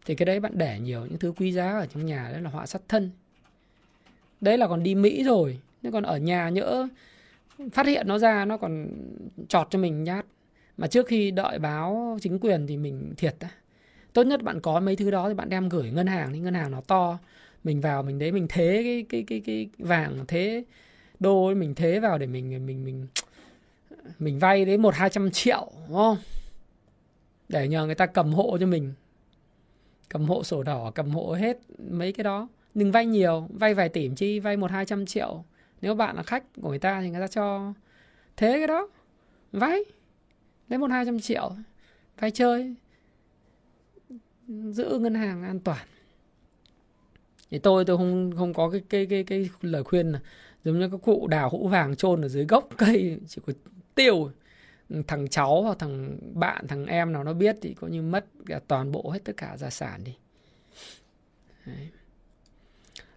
Thì 0.07 0.15
cái 0.15 0.27
đấy 0.27 0.41
bạn 0.41 0.53
để 0.55 0.81
nhiều 0.81 1.07
những 1.07 1.19
thứ 1.19 1.33
quý 1.37 1.53
giá 1.53 1.73
ở 1.73 1.87
trong 1.87 2.07
nhà, 2.07 2.29
đấy 2.33 2.43
là 2.43 2.51
họa 2.51 2.67
sát 2.67 2.83
thân 2.89 3.11
đấy 4.43 4.59
là 4.59 4.69
còn 4.69 4.83
đi 4.83 4.95
Mỹ 4.95 5.25
rồi. 5.25 5.61
Nhưng 5.83 5.93
còn 5.93 6.03
ở 6.03 6.17
nhà 6.17 6.49
nhỡ 6.49 6.89
phát 7.73 7.87
hiện 7.87 8.09
nó 8.09 8.19
ra, 8.19 8.45
nó 8.45 8.57
còn 8.57 8.89
chọt 9.49 9.67
cho 9.71 9.79
mình 9.79 10.05
nhát. 10.05 10.27
Mà 10.77 10.87
trước 10.87 11.07
khi 11.07 11.31
đợi 11.31 11.59
báo 11.59 12.19
chính 12.23 12.39
quyền 12.39 12.67
thì 12.67 12.77
mình 12.77 13.15
thiệt 13.17 13.37
á. 13.41 13.49
Tốt 14.13 14.23
nhất 14.23 14.43
bạn 14.43 14.61
có 14.61 14.81
mấy 14.81 14.97
thứ 14.97 15.11
đó 15.11 15.29
thì 15.29 15.35
bạn 15.35 15.49
đem 15.49 15.69
gửi 15.69 15.91
ngân 15.91 16.07
hàng 16.07 16.33
đi, 16.33 16.39
ngân 16.39 16.55
hàng 16.55 16.71
nó 16.71 16.81
to. 16.81 17.19
Mình 17.65 17.81
vào, 17.81 18.03
mình 18.03 18.19
đấy, 18.19 18.33
mình 18.33 18.47
thế 18.49 18.83
cái 18.85 19.05
cái 19.09 19.25
cái 19.27 19.41
cái 19.41 19.87
vàng 19.89 20.25
thế 20.29 20.65
đô 21.21 21.47
ấy, 21.47 21.55
mình 21.55 21.75
thế 21.75 22.01
vào 22.01 22.19
để 22.19 22.27
mình 22.27 22.67
mình 22.67 22.85
mình 22.85 23.07
mình 24.19 24.39
vay 24.39 24.65
đấy 24.65 24.79
một, 24.79 24.95
hai 24.95 25.11
trăm 25.11 25.31
triệu, 25.31 25.71
đúng 25.89 25.97
không? 25.97 26.17
Để 27.49 27.69
nhờ 27.69 27.87
người 27.87 27.95
ta 27.95 28.07
cầm 28.07 28.33
hộ 28.33 28.59
cho 28.61 28.67
mình. 28.67 28.93
Cầm 30.09 30.25
hộ 30.25 30.45
sổ 30.45 30.63
đỏ, 30.63 30.91
cầm 30.95 31.11
hộ 31.11 31.33
hết 31.33 31.59
mấy 31.91 32.13
cái 32.13 32.25
đó 32.25 32.49
đừng 32.75 32.93
vay 32.93 33.07
nhiều, 33.07 33.49
vay 33.51 33.75
vài 33.75 33.89
tỷ 33.89 34.11
chi, 34.17 34.41
vay 34.41 34.57
một, 34.57 34.71
hai 34.71 34.87
trăm 34.87 35.07
triệu. 35.07 35.45
Nếu 35.81 35.95
bạn 35.95 36.17
là 36.17 36.23
khách 36.23 36.45
của 36.63 36.69
người 36.69 36.79
ta 36.79 37.01
thì 37.03 37.11
người 37.11 37.21
ta 37.21 37.29
cho. 37.29 37.73
Thế 38.37 38.53
cái 38.53 38.67
đó. 38.67 38.89
Vay. 39.53 39.85
Lấy 40.69 40.79
một, 40.79 40.91
hai 40.91 41.05
trăm 41.05 41.21
triệu. 41.21 41.53
Vay 42.19 42.31
chơi. 42.31 42.75
Giữ 44.49 44.99
ngân 44.99 45.15
hàng 45.15 45.43
an 45.43 45.61
toàn. 45.61 45.87
Thì 47.51 47.59
tôi 47.59 47.85
tôi 47.85 47.97
không 47.97 48.33
không 48.37 48.55
có 48.55 48.71
cái 48.71 48.83
cái 48.89 49.07
cái 49.07 49.25
cái 49.25 49.51
lời 49.61 49.85
khuyên 49.85 50.13
là 50.13 50.21
giống 50.65 50.79
như 50.79 50.89
các 50.89 51.01
cụ 51.03 51.27
đào 51.27 51.49
hũ 51.49 51.69
vàng 51.69 51.97
chôn 51.97 52.23
ở 52.23 52.29
dưới 52.29 52.45
gốc 52.45 52.69
cây. 52.77 53.21
Chỉ 53.29 53.43
có 53.47 53.53
tiêu, 53.95 54.31
thằng 55.07 55.29
cháu 55.29 55.63
hoặc 55.63 55.79
thằng 55.79 56.19
bạn, 56.35 56.67
thằng 56.69 56.87
em 56.87 57.13
nào 57.13 57.25
nó 57.25 57.33
biết 57.33 57.57
thì 57.63 57.75
có 57.75 57.89
như 57.89 58.03
mất 58.03 58.27
cả 58.47 58.61
toàn 58.69 58.93
bộ 58.93 59.11
hết 59.11 59.25
tất 59.25 59.33
cả 59.37 59.57
gia 59.57 59.71
sản 59.71 60.05
đi. 60.05 60.17
Đấy 61.67 61.89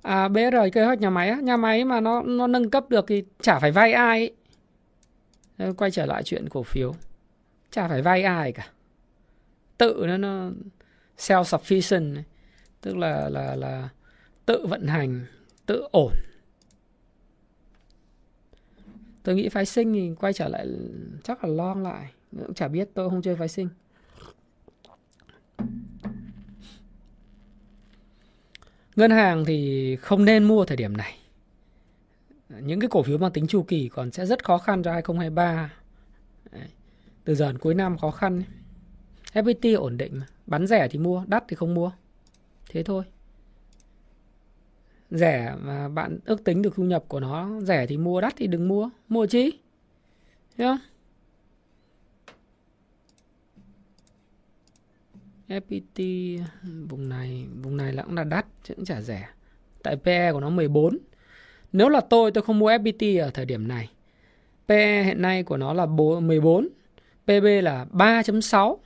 à 0.05 0.27
BR 0.27 0.55
kế 0.73 0.85
hoạch 0.85 0.99
nhà 0.99 1.09
máy 1.09 1.29
á. 1.29 1.39
Nhà 1.41 1.57
máy 1.57 1.85
mà 1.85 2.01
nó 2.01 2.21
nó 2.21 2.47
nâng 2.47 2.69
cấp 2.69 2.85
được 2.89 3.05
thì 3.07 3.23
chả 3.41 3.59
phải 3.59 3.71
vay 3.71 3.93
ai 3.93 4.31
ấy. 5.57 5.73
quay 5.73 5.91
trở 5.91 6.05
lại 6.05 6.23
chuyện 6.23 6.49
cổ 6.49 6.63
phiếu. 6.63 6.93
Chả 7.71 7.87
phải 7.87 8.01
vay 8.01 8.23
ai 8.23 8.51
cả. 8.51 8.67
Tự 9.77 10.05
nó 10.07 10.17
nó 10.17 10.51
self 11.17 11.43
sufficient 11.43 12.15
tức 12.81 12.97
là 12.97 13.29
là 13.29 13.55
là 13.55 13.89
tự 14.45 14.65
vận 14.65 14.87
hành, 14.87 15.25
tự 15.65 15.87
ổn. 15.91 16.13
Tôi 19.23 19.35
nghĩ 19.35 19.49
phái 19.49 19.65
sinh 19.65 19.93
thì 19.93 20.11
quay 20.19 20.33
trở 20.33 20.47
lại, 20.47 20.67
chắc 21.23 21.43
là 21.43 21.49
long 21.49 21.83
lại. 21.83 22.11
Cũng 22.31 22.53
chả 22.53 22.67
biết, 22.67 22.89
tôi 22.93 23.09
không 23.09 23.21
chơi 23.21 23.35
phái 23.35 23.47
sinh. 23.47 23.69
Ngân 28.95 29.11
hàng 29.11 29.45
thì 29.45 29.95
không 29.95 30.25
nên 30.25 30.43
mua 30.43 30.65
thời 30.65 30.77
điểm 30.77 30.97
này. 30.97 31.17
Những 32.49 32.79
cái 32.79 32.89
cổ 32.89 33.03
phiếu 33.03 33.17
mang 33.17 33.31
tính 33.31 33.47
chu 33.47 33.63
kỳ 33.63 33.89
còn 33.89 34.11
sẽ 34.11 34.25
rất 34.25 34.43
khó 34.43 34.57
khăn 34.57 34.83
cho 34.83 34.91
2023 34.91 35.73
Đấy. 36.51 36.67
từ 37.23 37.35
giờ 37.35 37.45
đến 37.45 37.57
cuối 37.57 37.73
năm 37.73 37.97
khó 37.97 38.11
khăn 38.11 38.43
FPT 39.33 39.79
ổn 39.79 39.97
định 39.97 40.19
mà. 40.19 40.25
bán 40.47 40.67
rẻ 40.67 40.87
thì 40.87 40.99
mua, 40.99 41.23
đắt 41.27 41.43
thì 41.47 41.55
không 41.55 41.73
mua. 41.73 41.91
Thế 42.69 42.83
thôi. 42.83 43.03
Rẻ 45.11 45.55
mà 45.61 45.89
bạn 45.89 46.17
ước 46.25 46.43
tính 46.43 46.61
được 46.61 46.75
thu 46.75 46.83
nhập 46.83 47.03
của 47.07 47.19
nó, 47.19 47.59
rẻ 47.61 47.87
thì 47.87 47.97
mua, 47.97 48.21
đắt 48.21 48.33
thì 48.37 48.47
đừng 48.47 48.67
mua. 48.67 48.89
Mua 49.09 49.25
chi? 49.25 49.59
Thấy 50.57 50.67
không 50.67 50.94
FPT 55.47 56.39
vùng 56.89 57.09
này 57.09 57.45
vùng 57.63 57.77
này 57.77 57.93
là 57.93 58.03
cũng 58.03 58.15
là 58.15 58.23
đắt, 58.23 58.45
chứ 58.63 58.73
cũng 58.75 58.85
chả 58.85 59.01
rẻ. 59.01 59.29
Tại 59.83 59.95
PE 59.95 60.31
của 60.31 60.39
nó 60.39 60.49
14 60.49 60.97
nếu 61.71 61.89
là 61.89 62.01
tôi 62.01 62.31
tôi 62.31 62.43
không 62.43 62.59
mua 62.59 62.71
FPT 62.71 63.23
ở 63.23 63.29
thời 63.29 63.45
điểm 63.45 63.67
này. 63.67 63.89
PE 64.67 65.03
hiện 65.03 65.21
nay 65.21 65.43
của 65.43 65.57
nó 65.57 65.73
là 65.73 65.85
14 65.85 66.67
PB 67.23 67.45
là 67.63 67.85
3.6 67.91 68.77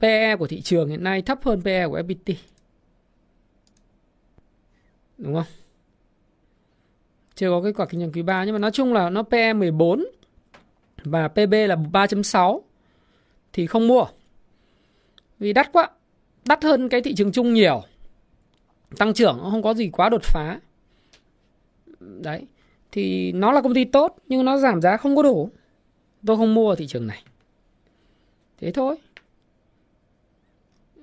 PE 0.00 0.36
của 0.36 0.46
thị 0.46 0.60
trường 0.60 0.88
hiện 0.88 1.04
nay 1.04 1.22
thấp 1.22 1.38
hơn 1.42 1.62
PE 1.64 1.88
của 1.88 1.98
FPT 1.98 2.34
đúng 5.18 5.34
không? 5.34 5.44
Chưa 7.34 7.50
có 7.50 7.60
kết 7.64 7.72
quả 7.76 7.86
kinh 7.86 8.00
doanh 8.00 8.12
quý 8.12 8.22
3 8.22 8.44
nhưng 8.44 8.52
mà 8.52 8.58
nói 8.58 8.70
chung 8.70 8.92
là 8.92 9.10
nó 9.10 9.22
PE 9.22 9.52
14 9.52 10.04
và 11.04 11.28
PB 11.28 11.52
là 11.68 11.76
3.6 11.76 12.60
thì 13.52 13.66
không 13.66 13.88
mua 13.88 14.06
vì 15.44 15.52
đắt 15.52 15.72
quá, 15.72 15.88
đắt 16.48 16.64
hơn 16.64 16.88
cái 16.88 17.00
thị 17.00 17.14
trường 17.14 17.32
chung 17.32 17.54
nhiều. 17.54 17.82
Tăng 18.96 19.14
trưởng 19.14 19.38
nó 19.42 19.50
không 19.50 19.62
có 19.62 19.74
gì 19.74 19.90
quá 19.92 20.08
đột 20.08 20.22
phá. 20.22 20.60
Đấy, 22.00 22.46
thì 22.92 23.32
nó 23.32 23.52
là 23.52 23.60
công 23.60 23.74
ty 23.74 23.84
tốt, 23.84 24.16
nhưng 24.26 24.44
nó 24.44 24.56
giảm 24.56 24.80
giá 24.80 24.96
không 24.96 25.16
có 25.16 25.22
đủ. 25.22 25.50
Tôi 26.26 26.36
không 26.36 26.54
mua 26.54 26.70
ở 26.70 26.76
thị 26.76 26.86
trường 26.86 27.06
này. 27.06 27.24
Thế 28.60 28.70
thôi. 28.70 28.96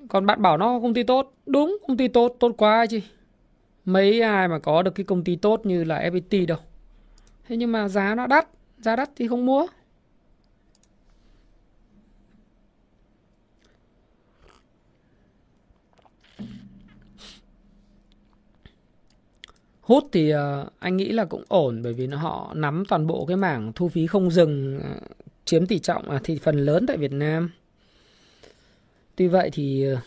Còn 0.09 0.25
bạn 0.25 0.41
bảo 0.41 0.57
nó 0.57 0.79
công 0.79 0.93
ty 0.93 1.03
tốt. 1.03 1.33
Đúng, 1.45 1.77
công 1.87 1.97
ty 1.97 2.07
tốt 2.07 2.35
tốt 2.39 2.51
quá 2.57 2.85
chứ. 2.85 2.99
Mấy 3.85 4.21
ai 4.21 4.47
mà 4.47 4.59
có 4.59 4.81
được 4.81 4.95
cái 4.95 5.03
công 5.03 5.23
ty 5.23 5.35
tốt 5.35 5.65
như 5.65 5.83
là 5.83 6.09
FPT 6.09 6.47
đâu. 6.47 6.59
Thế 7.47 7.57
nhưng 7.57 7.71
mà 7.71 7.87
giá 7.87 8.15
nó 8.15 8.27
đắt, 8.27 8.47
giá 8.77 8.95
đắt 8.95 9.09
thì 9.15 9.27
không 9.27 9.45
mua. 9.45 9.67
Hút 19.91 20.09
thì 20.11 20.29
ờ, 20.29 20.69
anh 20.79 20.97
nghĩ 20.97 21.11
là 21.11 21.25
cũng 21.25 21.43
ổn 21.47 21.81
bởi 21.83 21.93
vì 21.93 22.07
nó 22.07 22.17
họ 22.17 22.53
nắm 22.55 22.83
toàn 22.87 23.07
bộ 23.07 23.25
cái 23.25 23.37
mảng 23.37 23.71
thu 23.75 23.89
phí 23.89 24.07
không 24.07 24.31
dừng 24.31 24.79
ờ, 24.83 24.99
chiếm 25.45 25.65
tỷ 25.65 25.79
trọng 25.79 26.09
à, 26.09 26.15
uh, 26.15 26.21
thì 26.23 26.37
phần 26.37 26.65
lớn 26.65 26.85
tại 26.87 26.97
Việt 26.97 27.11
Nam. 27.11 27.51
Tuy 29.15 29.27
vậy 29.27 29.49
thì 29.53 29.83
ờ, 29.83 29.97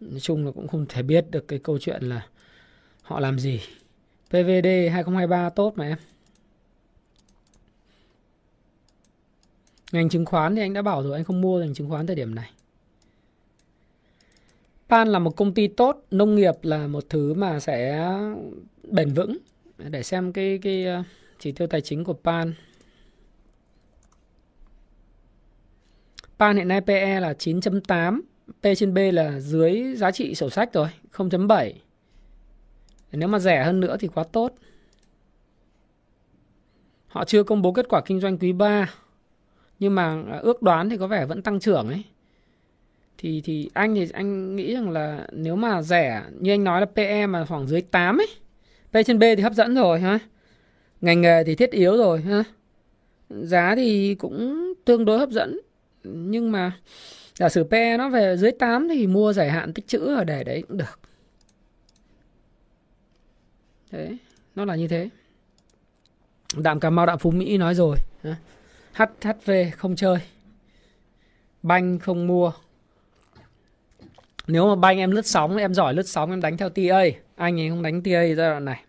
nói 0.00 0.20
chung 0.20 0.46
là 0.46 0.52
cũng 0.52 0.68
không 0.68 0.86
thể 0.88 1.02
biết 1.02 1.30
được 1.30 1.48
cái 1.48 1.58
câu 1.58 1.78
chuyện 1.78 2.02
là 2.02 2.26
họ 3.02 3.20
làm 3.20 3.38
gì. 3.38 3.60
PVD 4.28 4.68
2023 4.92 5.50
tốt 5.50 5.72
mà 5.76 5.88
em. 5.88 5.98
Ngành 9.92 10.08
chứng 10.08 10.24
khoán 10.24 10.56
thì 10.56 10.62
anh 10.62 10.72
đã 10.72 10.82
bảo 10.82 11.02
rồi 11.02 11.14
anh 11.14 11.24
không 11.24 11.40
mua 11.40 11.58
ngành 11.58 11.74
chứng 11.74 11.90
khoán 11.90 12.06
thời 12.06 12.16
điểm 12.16 12.34
này. 12.34 12.50
Pan 14.88 15.08
là 15.08 15.18
một 15.18 15.36
công 15.36 15.54
ty 15.54 15.68
tốt, 15.68 16.04
nông 16.10 16.34
nghiệp 16.34 16.54
là 16.62 16.86
một 16.86 17.04
thứ 17.08 17.34
mà 17.34 17.60
sẽ 17.60 18.10
bền 18.90 19.12
vững. 19.14 19.38
Để 19.78 20.02
xem 20.02 20.32
cái 20.32 20.58
cái 20.62 20.84
ờ, 20.84 21.02
chỉ 21.38 21.52
tiêu 21.52 21.66
tài 21.66 21.80
chính 21.80 22.04
của 22.04 22.12
Pan. 22.12 22.54
Pan 26.38 26.56
hiện 26.56 26.68
nay 26.68 26.80
PE 26.80 27.20
là 27.20 27.32
9.8, 27.32 28.20
P 28.62 28.66
trên 28.76 28.94
B 28.94 28.98
là 29.12 29.40
dưới 29.40 29.94
giá 29.96 30.10
trị 30.10 30.34
sổ 30.34 30.50
sách 30.50 30.72
rồi, 30.72 30.88
0.7. 31.12 31.72
Nếu 33.12 33.28
mà 33.28 33.38
rẻ 33.38 33.64
hơn 33.64 33.80
nữa 33.80 33.96
thì 34.00 34.08
quá 34.08 34.24
tốt. 34.24 34.54
Họ 37.06 37.24
chưa 37.24 37.42
công 37.42 37.62
bố 37.62 37.72
kết 37.72 37.86
quả 37.88 38.00
kinh 38.06 38.20
doanh 38.20 38.38
quý 38.38 38.52
3. 38.52 38.94
Nhưng 39.78 39.94
mà 39.94 40.22
ờ, 40.30 40.38
ước 40.38 40.62
đoán 40.62 40.90
thì 40.90 40.96
có 40.96 41.06
vẻ 41.06 41.26
vẫn 41.26 41.42
tăng 41.42 41.60
trưởng 41.60 41.88
ấy 41.88 42.04
thì 43.18 43.40
thì 43.44 43.70
anh 43.74 43.94
thì 43.94 44.08
anh 44.12 44.56
nghĩ 44.56 44.74
rằng 44.74 44.90
là 44.90 45.26
nếu 45.32 45.56
mà 45.56 45.82
rẻ 45.82 46.22
như 46.40 46.52
anh 46.52 46.64
nói 46.64 46.80
là 46.80 46.86
PE 46.86 47.26
mà 47.26 47.44
khoảng 47.44 47.66
dưới 47.66 47.80
8 47.80 48.18
ấy 48.18 48.28
P 48.94 48.96
trên 49.06 49.18
B 49.18 49.22
thì 49.36 49.42
hấp 49.42 49.52
dẫn 49.54 49.74
rồi, 49.74 50.00
ha? 50.00 50.18
Ngành 51.00 51.20
nghề 51.20 51.44
thì 51.44 51.54
thiết 51.54 51.70
yếu 51.70 51.96
rồi, 51.96 52.20
ha? 52.20 52.44
Giá 53.30 53.74
thì 53.76 54.14
cũng 54.14 54.72
tương 54.84 55.04
đối 55.04 55.18
hấp 55.18 55.30
dẫn. 55.30 55.60
Nhưng 56.04 56.52
mà 56.52 56.72
giả 57.34 57.48
sử 57.48 57.64
P 57.64 57.72
nó 57.98 58.08
về 58.08 58.36
dưới 58.36 58.52
8 58.52 58.88
thì 58.88 59.06
mua 59.06 59.32
giải 59.32 59.50
hạn 59.50 59.72
tích 59.72 59.88
trữ 59.88 59.98
ở 59.98 60.24
để 60.24 60.44
đấy 60.44 60.64
cũng 60.68 60.76
được. 60.76 61.00
Đấy, 63.90 64.18
nó 64.54 64.64
là 64.64 64.76
như 64.76 64.88
thế. 64.88 65.08
Đạm 66.56 66.80
cà 66.80 66.90
mau, 66.90 67.06
đạm 67.06 67.18
phú 67.18 67.30
mỹ 67.30 67.58
nói 67.58 67.74
rồi 67.74 67.96
HHV 68.92 69.50
không 69.76 69.96
chơi. 69.96 70.18
Banh 71.62 71.98
không 71.98 72.26
mua. 72.26 72.52
Nếu 74.46 74.68
mà 74.68 74.74
banh 74.76 74.98
em 74.98 75.10
lướt 75.10 75.26
sóng, 75.26 75.56
em 75.56 75.74
giỏi 75.74 75.94
lướt 75.94 76.08
sóng, 76.08 76.30
em 76.30 76.40
đánh 76.40 76.56
theo 76.56 76.68
TA 76.68 77.04
anh 77.36 77.60
ấy 77.60 77.68
không 77.68 77.82
đánh 77.82 78.02
TA 78.02 78.10
giai 78.10 78.34
đoạn 78.34 78.64
này. 78.64 78.84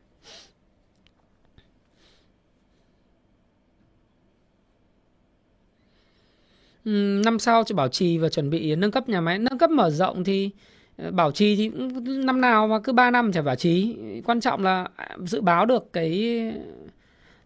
Năm 7.25 7.39
sau 7.39 7.63
cho 7.63 7.75
bảo 7.75 7.87
trì 7.87 8.17
và 8.17 8.29
chuẩn 8.29 8.49
bị 8.49 8.75
nâng 8.75 8.91
cấp 8.91 9.09
nhà 9.09 9.21
máy, 9.21 9.39
nâng 9.39 9.57
cấp 9.57 9.69
mở 9.69 9.89
rộng 9.89 10.23
thì 10.23 10.49
ờ, 10.97 11.11
bảo 11.11 11.31
trì 11.31 11.55
thì 11.55 11.71
năm 12.05 12.41
nào 12.41 12.67
mà 12.67 12.79
cứ 12.79 12.93
3 12.93 13.11
năm 13.11 13.31
chả 13.31 13.41
bảo 13.41 13.55
trì. 13.55 13.95
Quan 14.25 14.41
trọng 14.41 14.63
là 14.63 14.87
à, 14.95 15.17
dự 15.25 15.41
báo 15.41 15.65
được 15.65 15.93
cái, 15.93 16.41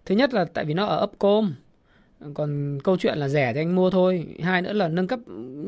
thứ 0.06 0.16
nhất 0.16 0.34
là 0.34 0.46
tại 0.46 0.66
vì 0.66 0.74
nó 0.74 0.86
ở 0.86 0.98
ấp 0.98 1.12
côm 1.20 1.54
còn 2.34 2.80
câu 2.84 2.98
chuyện 2.98 3.18
là 3.18 3.30
rẻ 3.30 3.54
thì 3.54 3.62
anh 3.62 3.76
mua 3.76 3.90
thôi. 3.90 4.28
Hai 4.44 4.62
nữa 4.62 4.74
là 4.74 4.88
nâng 4.88 5.08
cấp, 5.08 5.20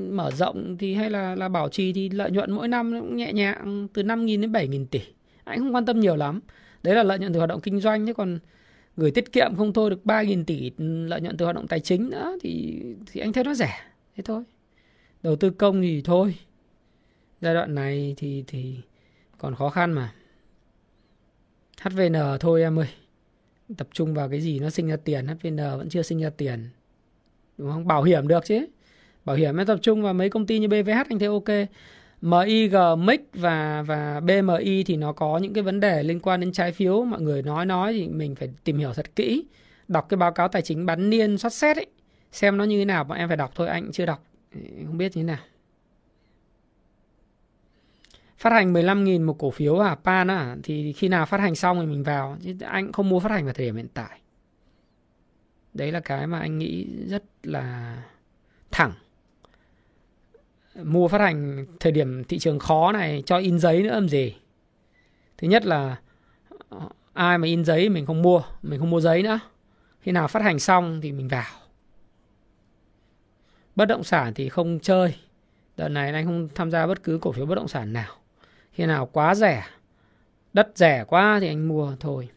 mở 0.09 0.32
rộng 0.32 0.77
thì 0.77 0.93
hay 0.93 1.09
là 1.09 1.36
là 1.36 1.49
bảo 1.49 1.69
trì 1.69 1.93
thì 1.93 2.09
lợi 2.09 2.32
nhuận 2.32 2.51
mỗi 2.51 2.67
năm 2.67 2.99
cũng 2.99 3.15
nhẹ 3.15 3.34
nhàng, 3.34 3.88
từ 3.93 4.03
5.000 4.03 4.41
đến 4.41 4.51
7.000 4.51 4.86
tỷ 4.86 5.01
anh 5.43 5.59
không 5.59 5.75
quan 5.75 5.85
tâm 5.85 5.99
nhiều 5.99 6.15
lắm. 6.15 6.39
Đấy 6.83 6.95
là 6.95 7.03
lợi 7.03 7.19
nhuận 7.19 7.33
từ 7.33 7.39
hoạt 7.39 7.49
động 7.49 7.61
kinh 7.61 7.79
doanh 7.79 8.07
chứ 8.07 8.13
còn 8.13 8.39
gửi 8.97 9.11
tiết 9.11 9.31
kiệm 9.31 9.55
không 9.55 9.73
thôi 9.73 9.89
được 9.89 10.01
3.000 10.05 10.43
tỷ 10.43 10.71
lợi 10.77 11.21
nhuận 11.21 11.37
từ 11.37 11.45
hoạt 11.45 11.55
động 11.55 11.67
tài 11.67 11.79
chính 11.79 12.09
nữa 12.09 12.37
thì 12.41 12.81
thì 13.11 13.21
anh 13.21 13.33
thấy 13.33 13.43
nó 13.43 13.53
rẻ, 13.53 13.73
thế 14.15 14.23
thôi. 14.25 14.43
Đầu 15.23 15.35
tư 15.35 15.49
công 15.49 15.81
thì 15.81 16.01
thôi. 16.01 16.35
Giai 17.41 17.53
đoạn 17.53 17.75
này 17.75 18.13
thì 18.17 18.43
thì 18.47 18.75
còn 19.37 19.55
khó 19.55 19.69
khăn 19.69 19.93
mà. 19.93 20.13
HVN 21.81 22.13
thôi 22.39 22.61
em 22.61 22.79
ơi. 22.79 22.87
Tập 23.77 23.87
trung 23.93 24.13
vào 24.13 24.29
cái 24.29 24.41
gì 24.41 24.59
nó 24.59 24.69
sinh 24.69 24.87
ra 24.87 24.95
tiền 24.95 25.27
HVN 25.27 25.57
vẫn 25.57 25.89
chưa 25.89 26.01
sinh 26.01 26.21
ra 26.21 26.29
tiền. 26.29 26.69
Đúng 27.57 27.71
không? 27.71 27.87
Bảo 27.87 28.03
hiểm 28.03 28.27
được 28.27 28.45
chứ. 28.45 28.65
Bảo 29.25 29.35
hiểm 29.35 29.57
em 29.57 29.67
tập 29.67 29.79
trung 29.81 30.01
vào 30.01 30.13
mấy 30.13 30.29
công 30.29 30.45
ty 30.45 30.59
như 30.59 30.67
BVH 30.67 31.09
anh 31.09 31.19
thấy 31.19 31.27
ok. 31.27 31.69
MIG, 32.22 32.74
MIC 32.97 33.22
và 33.34 33.82
và 33.82 34.19
BMI 34.19 34.84
thì 34.84 34.97
nó 34.97 35.13
có 35.13 35.38
những 35.38 35.53
cái 35.53 35.63
vấn 35.63 35.80
đề 35.80 36.03
liên 36.03 36.19
quan 36.19 36.39
đến 36.39 36.51
trái 36.51 36.72
phiếu. 36.72 37.05
Mọi 37.05 37.22
người 37.22 37.41
nói 37.41 37.65
nói 37.65 37.93
thì 37.93 38.07
mình 38.07 38.36
phải 38.36 38.49
tìm 38.63 38.78
hiểu 38.78 38.93
thật 38.93 39.15
kỹ 39.15 39.45
đọc 39.88 40.05
cái 40.09 40.17
báo 40.17 40.32
cáo 40.32 40.47
tài 40.47 40.61
chính 40.61 40.86
bán 40.86 41.09
niên 41.09 41.38
soát 41.38 41.49
xét 41.49 41.78
ấy 41.78 41.88
xem 42.32 42.57
nó 42.57 42.63
như 42.63 42.80
thế 42.80 42.86
nào. 42.86 43.03
Bọn 43.03 43.17
em 43.17 43.28
phải 43.28 43.38
đọc 43.38 43.51
thôi 43.55 43.67
anh 43.67 43.91
chưa 43.91 44.05
đọc. 44.05 44.24
Không 44.86 44.97
biết 44.97 45.17
như 45.17 45.22
thế 45.22 45.28
nào. 45.28 45.39
Phát 48.38 48.49
hành 48.49 48.74
15.000 48.74 49.26
một 49.26 49.36
cổ 49.39 49.51
phiếu 49.51 49.80
à? 49.80 49.95
Pan 49.95 50.32
à 50.32 50.55
thì 50.63 50.93
khi 50.93 51.07
nào 51.07 51.26
phát 51.26 51.39
hành 51.39 51.55
xong 51.55 51.80
thì 51.80 51.86
mình 51.86 52.03
vào. 52.03 52.38
Chứ 52.43 52.55
anh 52.61 52.91
không 52.91 53.09
mua 53.09 53.19
phát 53.19 53.32
hành 53.32 53.45
vào 53.45 53.53
thời 53.53 53.65
điểm 53.65 53.76
hiện 53.76 53.88
tại. 53.93 54.22
Đấy 55.74 55.91
là 55.91 55.99
cái 55.99 56.28
mà 56.28 56.39
anh 56.39 56.57
nghĩ 56.57 56.88
rất 57.07 57.24
là 57.43 57.97
thẳng 58.72 58.93
mua 60.76 61.07
phát 61.07 61.22
hành 61.22 61.65
thời 61.80 61.91
điểm 61.91 62.24
thị 62.24 62.39
trường 62.39 62.59
khó 62.59 62.91
này 62.91 63.24
cho 63.26 63.38
in 63.38 63.59
giấy 63.59 63.84
nữa 63.84 63.93
làm 63.93 64.09
gì? 64.09 64.36
Thứ 65.38 65.47
nhất 65.47 65.65
là 65.65 65.95
ờ, 66.69 66.89
ai 67.13 67.38
mà 67.38 67.47
in 67.47 67.65
giấy 67.65 67.89
mình 67.89 68.05
không 68.05 68.22
mua, 68.22 68.41
mình 68.61 68.80
không 68.80 68.89
mua 68.89 69.01
giấy 69.01 69.24
nữa. 69.24 69.39
Khi 70.01 70.11
nào 70.11 70.28
phát 70.28 70.43
hành 70.43 70.59
xong 70.59 71.01
thì 71.01 71.11
mình 71.11 71.28
vào. 71.28 71.51
Bất 73.76 73.86
động 73.86 74.03
sản 74.03 74.34
thì 74.34 74.49
không 74.49 74.80
chơi. 74.80 75.15
Đợt 75.78 75.89
này 75.89 76.11
anh 76.11 76.26
không 76.26 76.49
tham 76.55 76.72
gia 76.72 76.88
bất 76.88 77.03
cứ 77.03 77.17
cổ 77.22 77.32
phiếu 77.32 77.45
bất 77.45 77.55
động 77.55 77.67
sản 77.67 77.93
nào. 77.93 78.15
Khi 78.72 78.86
nào 78.86 79.05
quá 79.05 79.36
rẻ, 79.36 79.65
đất 80.53 80.72
rẻ 80.76 81.03
quá 81.07 81.38
thì 81.41 81.47
anh 81.47 81.67
mua 81.67 81.95
thôi. 81.99 82.30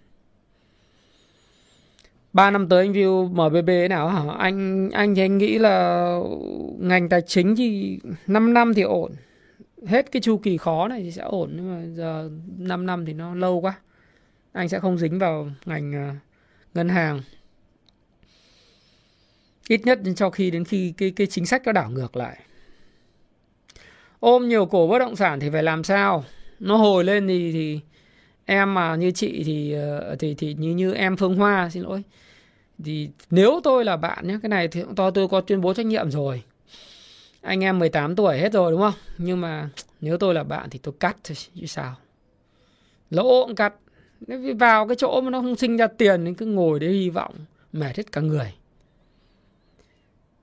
3 2.34 2.50
năm 2.50 2.68
tới 2.68 2.86
anh 2.86 2.92
view 2.92 3.28
MBB 3.28 3.66
thế 3.66 3.88
nào 3.88 4.08
hả? 4.08 4.22
Anh 4.38 4.90
anh 4.90 5.14
thì 5.14 5.22
anh 5.22 5.38
nghĩ 5.38 5.58
là 5.58 6.18
ngành 6.78 7.08
tài 7.08 7.22
chính 7.22 7.56
thì 7.56 7.98
5 8.26 8.54
năm 8.54 8.74
thì 8.74 8.82
ổn. 8.82 9.12
Hết 9.86 10.12
cái 10.12 10.22
chu 10.22 10.38
kỳ 10.38 10.56
khó 10.56 10.88
này 10.88 11.02
thì 11.02 11.10
sẽ 11.10 11.22
ổn, 11.22 11.52
nhưng 11.56 11.74
mà 11.74 11.86
giờ 11.96 12.30
5 12.58 12.86
năm 12.86 13.06
thì 13.06 13.12
nó 13.12 13.34
lâu 13.34 13.60
quá. 13.60 13.74
Anh 14.52 14.68
sẽ 14.68 14.78
không 14.78 14.98
dính 14.98 15.18
vào 15.18 15.50
ngành 15.66 15.94
à, 15.94 16.16
ngân 16.74 16.88
hàng. 16.88 17.20
Ít 19.68 19.80
nhất 19.84 19.98
cho 20.16 20.30
khi 20.30 20.50
đến 20.50 20.64
khi 20.64 20.94
cái 20.96 21.10
cái 21.10 21.26
chính 21.26 21.46
sách 21.46 21.62
nó 21.64 21.72
đảo 21.72 21.90
ngược 21.90 22.16
lại. 22.16 22.38
Ôm 24.20 24.48
nhiều 24.48 24.66
cổ 24.66 24.86
bất 24.86 24.98
động 24.98 25.16
sản 25.16 25.40
thì 25.40 25.50
phải 25.50 25.62
làm 25.62 25.84
sao? 25.84 26.24
Nó 26.60 26.76
hồi 26.76 27.04
lên 27.04 27.28
thì 27.28 27.52
thì 27.52 27.80
em 28.44 28.74
mà 28.74 28.96
như 28.96 29.10
chị 29.10 29.42
thì 29.44 29.72
ờ, 29.72 30.16
thì 30.18 30.34
thì 30.34 30.54
như 30.54 30.70
như 30.70 30.94
em 30.94 31.16
Phương 31.16 31.36
Hoa, 31.36 31.70
xin 31.70 31.82
lỗi. 31.82 32.02
Thì 32.84 33.08
nếu 33.30 33.60
tôi 33.64 33.84
là 33.84 33.96
bạn 33.96 34.26
nhé 34.26 34.38
cái 34.42 34.48
này 34.48 34.68
thì 34.68 34.82
to, 34.96 35.10
tôi 35.10 35.28
có 35.28 35.40
tuyên 35.40 35.60
bố 35.60 35.74
trách 35.74 35.86
nhiệm 35.86 36.10
rồi. 36.10 36.42
Anh 37.40 37.64
em 37.64 37.78
18 37.78 38.16
tuổi 38.16 38.38
hết 38.38 38.52
rồi, 38.52 38.72
đúng 38.72 38.80
không? 38.80 38.94
Nhưng 39.18 39.40
mà 39.40 39.68
nếu 40.00 40.18
tôi 40.18 40.34
là 40.34 40.44
bạn 40.44 40.70
thì 40.70 40.78
tôi 40.82 40.94
cắt 41.00 41.16
thôi, 41.24 41.36
chứ 41.54 41.66
sao? 41.66 41.94
Lỗ 43.10 43.44
cũng 43.46 43.54
cắt. 43.54 43.74
Nếu 44.26 44.54
vào 44.56 44.88
cái 44.88 44.96
chỗ 44.96 45.20
mà 45.20 45.30
nó 45.30 45.40
không 45.40 45.56
sinh 45.56 45.76
ra 45.76 45.86
tiền 45.86 46.24
thì 46.24 46.34
cứ 46.34 46.46
ngồi 46.46 46.80
để 46.80 46.88
hy 46.88 47.10
vọng, 47.10 47.34
mệt 47.72 47.96
hết 47.96 48.12
cả 48.12 48.20
người. 48.20 48.54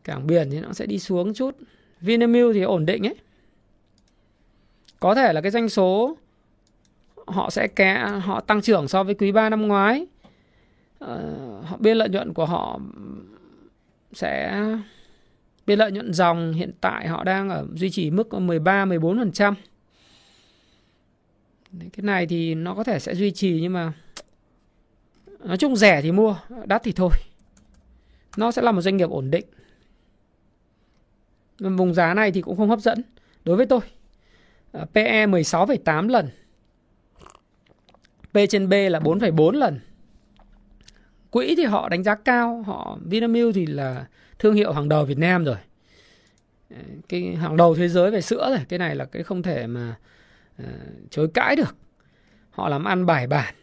Cảng 0.04 0.28
biển 0.28 0.49
thì 0.52 0.60
nó 0.60 0.74
sẽ 0.74 0.86
đi 0.86 0.99
xuống 0.99 1.34
chút. 1.34 1.58
Vinamilk 2.02 2.54
thì 2.54 2.62
ổn 2.62 2.86
định 2.86 3.08
ấy. 3.08 3.16
Có 4.99 5.16
thể 5.16 5.34
là 5.34 5.41
cái 5.41 5.52
doanh 5.52 5.70
số 5.70 6.18
họ 7.32 7.50
sẽ 7.50 7.68
ké 7.68 8.06
họ 8.22 8.42
tăng 8.42 8.62
trưởng 8.62 8.88
so 8.88 9.04
với 9.04 9.16
quý 9.16 9.32
3 9.32 9.50
năm 9.50 9.68
ngoái 9.68 10.06
ờ, 11.00 11.36
họ 11.66 11.78
biên 11.78 11.98
lợi 11.98 12.10
nhuận 12.10 12.34
của 12.34 12.46
họ 12.46 12.80
sẽ 14.14 14.64
biên 15.66 15.80
lợi 15.80 15.92
nhuận 15.92 16.14
dòng 16.14 16.54
hiện 16.54 16.72
tại 16.82 17.08
họ 17.08 17.24
đang 17.24 17.50
ở 17.50 17.68
duy 17.74 17.90
trì 17.90 18.12
mức 18.12 18.34
13 18.34 18.86
14%. 18.86 19.54
Cái 21.80 22.04
này 22.04 22.28
thì 22.28 22.56
nó 22.56 22.74
có 22.76 22.84
thể 22.84 23.00
sẽ 23.00 23.16
duy 23.16 23.32
trì 23.32 23.60
nhưng 23.62 23.74
mà 23.74 23.94
nói 25.40 25.58
chung 25.58 25.76
rẻ 25.76 26.02
thì 26.02 26.12
mua, 26.12 26.36
đắt 26.66 26.84
thì 26.84 26.92
thôi. 26.92 27.12
Nó 28.38 28.52
sẽ 28.52 28.62
là 28.62 28.72
một 28.72 28.82
doanh 28.82 28.98
nghiệp 28.98 29.10
ổn 29.10 29.32
định. 29.32 29.46
Vùng 31.60 31.94
giá 31.94 32.14
này 32.14 32.32
thì 32.32 32.42
cũng 32.42 32.58
không 32.58 32.70
hấp 32.70 32.80
dẫn 32.80 33.04
đối 33.46 33.58
với 33.58 33.66
tôi. 33.66 33.80
Ờ, 34.72 34.86
PE 34.94 35.28
16,8 35.28 36.08
lần. 36.08 36.30
P 38.34 38.38
trên 38.50 38.70
B 38.70 38.74
là 38.74 39.00
4,4 39.00 39.52
lần. 39.52 39.80
Quỹ 41.30 41.56
thì 41.56 41.64
họ 41.64 41.90
đánh 41.90 42.04
giá 42.04 42.16
cao 42.16 42.62
họ 42.62 42.98
Vinamilk 43.06 43.56
thì 43.56 43.66
là 43.66 44.06
thương 44.40 44.54
hiệu 44.54 44.74
hàng 44.74 44.90
đầu 44.90 45.06
Việt 45.06 45.18
Nam 45.18 45.46
rồi. 45.46 45.58
Cái 47.10 47.36
hàng 47.36 47.58
đầu 47.58 47.76
thế 47.76 47.88
giới 47.88 48.12
về 48.12 48.22
sữa 48.22 48.50
rồi 48.50 48.66
cái 48.70 48.80
này 48.80 48.96
là 48.96 49.06
cái 49.06 49.24
không 49.24 49.44
thể 49.44 49.68
mà 49.68 49.96
uh, 50.64 50.68
chối 51.10 51.28
cãi 51.34 51.56
được. 51.56 51.76
Họ 52.50 52.70
làm 52.70 52.84
ăn 52.84 53.06
bài 53.06 53.28
bản 53.28 53.54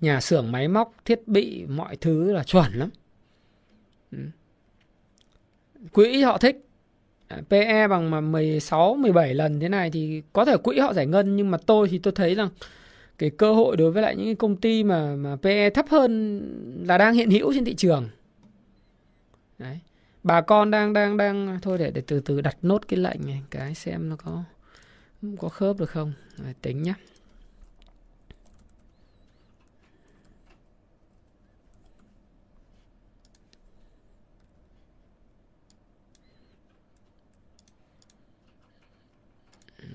nhà 0.00 0.20
xưởng 0.20 0.52
máy 0.52 0.68
móc 0.68 0.94
thiết 1.04 1.28
bị 1.28 1.66
mọi 1.66 1.96
thứ 1.96 2.32
là 2.32 2.44
chuẩn 2.44 2.72
lắm. 2.72 2.90
Ừ. 4.12 4.18
Quỹ 5.92 6.22
họ 6.22 6.38
thích. 6.38 6.64
Ờ, 7.28 7.40
PE 7.50 7.88
bằng 7.88 8.10
mà 8.10 8.20
16 8.20 8.94
17 8.94 9.34
lần 9.34 9.60
thế 9.60 9.68
này 9.68 9.90
thì 9.90 10.22
có 10.32 10.44
thể 10.44 10.56
quỹ 10.56 10.78
họ 10.78 10.92
giải 10.92 11.06
ngân 11.06 11.36
nhưng 11.36 11.50
mà 11.50 11.58
tôi 11.66 11.88
thì 11.88 11.98
tôi 11.98 12.12
thấy 12.16 12.34
rằng 12.34 12.48
cái 13.18 13.30
cơ 13.30 13.52
hội 13.54 13.76
đối 13.76 13.90
với 13.90 14.02
lại 14.02 14.16
những 14.16 14.36
công 14.36 14.56
ty 14.56 14.84
mà 14.84 15.16
mà 15.16 15.36
PE 15.36 15.70
thấp 15.70 15.86
hơn 15.88 16.40
là 16.88 16.98
đang 16.98 17.14
hiện 17.14 17.30
hữu 17.30 17.52
trên 17.54 17.64
thị 17.64 17.74
trường. 17.74 18.08
Đấy. 19.58 19.78
Bà 20.22 20.40
con 20.40 20.70
đang 20.70 20.92
đang 20.92 21.16
đang 21.16 21.58
thôi 21.62 21.78
để 21.78 21.90
để 21.90 22.02
từ 22.06 22.20
từ 22.20 22.40
đặt 22.40 22.56
nốt 22.62 22.88
cái 22.88 22.98
lệnh 22.98 23.26
này 23.26 23.42
cái 23.50 23.74
xem 23.74 24.08
nó 24.08 24.16
có 24.16 24.44
có 25.38 25.48
khớp 25.48 25.78
được 25.78 25.90
không. 25.90 26.12
Rồi, 26.36 26.54
tính 26.62 26.82
nhá. 26.82 26.94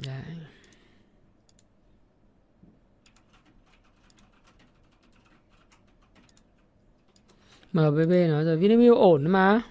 Đấy. 0.05 0.52
MBB 7.73 8.11
nói 8.29 8.43
rồi 8.45 8.57
Vinamilk 8.57 8.97
ổn 8.97 9.27
mà 9.27 9.61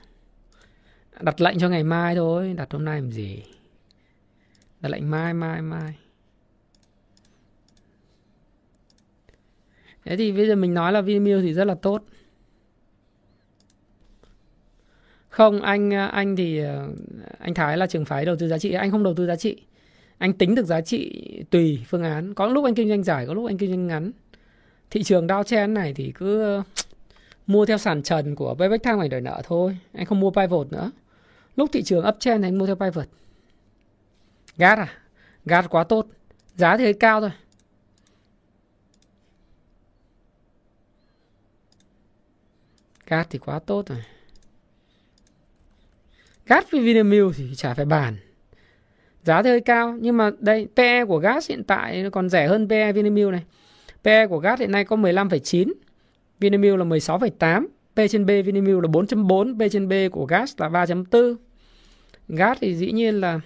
đặt 1.21 1.41
lệnh 1.41 1.59
cho 1.59 1.69
ngày 1.69 1.85
mai 1.85 2.15
thôi 2.15 2.55
đặt 2.57 2.73
hôm 2.73 2.85
nay 2.85 3.01
làm 3.01 3.11
gì 3.11 3.43
đặt 4.81 4.89
lệnh 4.89 5.11
mai 5.11 5.35
mai 5.35 5.63
mai 5.63 5.97
thế 10.05 10.17
thì 10.17 10.33
bây 10.33 10.47
giờ 10.47 10.55
mình 10.55 10.75
nói 10.75 10.93
là 10.93 11.01
Vinamilk 11.01 11.43
thì 11.43 11.55
rất 11.55 11.65
là 11.65 11.75
tốt 11.75 12.05
Không, 15.33 15.63
anh 15.63 15.91
anh 15.91 16.37
thì 16.37 16.59
ờ, 16.59 16.89
anh 17.39 17.55
Thái 17.55 17.77
là 17.77 17.87
trường 17.87 18.05
phái 18.05 18.25
đầu 18.25 18.37
tư 18.37 18.49
giá 18.49 18.59
trị, 18.59 18.73
anh 18.73 18.91
không 18.91 19.03
đầu 19.03 19.15
tư 19.15 19.27
giá 19.27 19.37
trị. 19.37 19.57
Anh 20.19 20.33
tính 20.33 20.55
được 20.55 20.67
giá 20.67 20.81
trị 20.81 21.23
tùy 21.51 21.85
phương 21.87 22.03
án. 22.03 22.35
Có 22.35 22.47
lúc 22.47 22.65
anh 22.65 22.75
kinh 22.75 22.89
doanh 22.89 23.03
dài, 23.03 23.27
có 23.27 23.35
lúc 23.35 23.47
anh 23.47 23.59
kinh 23.59 23.71
doanh 23.71 23.87
ngắn. 23.87 24.11
Thị 24.91 25.03
trường 25.03 25.27
downtrend 25.27 25.73
này 25.73 25.95
thì 25.95 26.13
cứ 26.15 26.63
mua 27.47 27.67
theo 27.67 27.79
sàn 27.79 28.03
trần 28.03 28.35
của 28.35 28.55
payback 28.55 28.85
thang 28.85 28.99
này 28.99 29.09
đòi 29.09 29.21
nợ 29.21 29.43
thôi. 29.45 29.79
Anh 29.93 30.07
không 30.07 30.21
mua 30.21 30.31
pivot 30.31 30.73
nữa. 30.73 30.91
Lúc 31.57 31.71
thị 31.73 31.83
trường 31.83 32.07
uptrend 32.09 32.43
thì 32.43 32.49
anh 32.49 32.59
mua 32.59 32.67
theo 32.67 32.77
pivot. 32.77 33.07
Gas 34.57 34.79
à? 34.79 34.89
Gas 35.45 35.67
quá 35.69 35.85
tốt. 35.85 36.07
Giá 36.55 36.77
thì 36.77 36.85
hơi 36.85 36.93
cao 36.93 37.21
thôi. 37.21 37.31
Gas 43.07 43.27
thì 43.31 43.39
quá 43.39 43.59
tốt 43.59 43.89
rồi. 43.89 43.99
Gas 46.47 46.65
với 46.71 46.81
Vinamilk 46.81 47.37
thì 47.37 47.55
chả 47.57 47.75
phải 47.75 47.85
bàn. 47.85 48.17
Giá 49.23 49.43
thì 49.43 49.51
hơi 49.51 49.61
cao 49.61 49.97
nhưng 50.01 50.17
mà 50.17 50.31
đây 50.39 50.69
PE 50.77 51.05
của 51.05 51.19
gas 51.19 51.49
hiện 51.49 51.65
tại 51.65 52.03
nó 52.03 52.11
còn 52.11 52.29
rẻ 52.29 52.49
hơn 52.49 52.69
PE 52.69 52.93
Vinamilk 52.93 53.31
này. 53.31 53.45
PE 54.05 54.27
của 54.27 54.39
gas 54.39 54.61
hiện 54.61 54.73
nay 54.73 54.85
có 54.85 54.97
15,9, 54.97 55.73
Vinamilk 56.43 56.79
là 56.79 56.85
16,8, 56.85 57.67
P 57.95 58.11
trên 58.11 58.27
B 58.27 58.31
Vinamilk 58.45 58.83
là 58.83 58.89
4.4, 58.89 59.59
P 59.59 59.73
trên 59.73 59.89
B 59.89 59.93
của 60.13 60.27
gas 60.27 60.55
là 60.57 60.69
3.4. 60.69 61.35
Gas 62.29 62.59
thì 62.61 62.75
dĩ 62.75 62.93
nhiên 62.93 63.21
là 63.21 63.41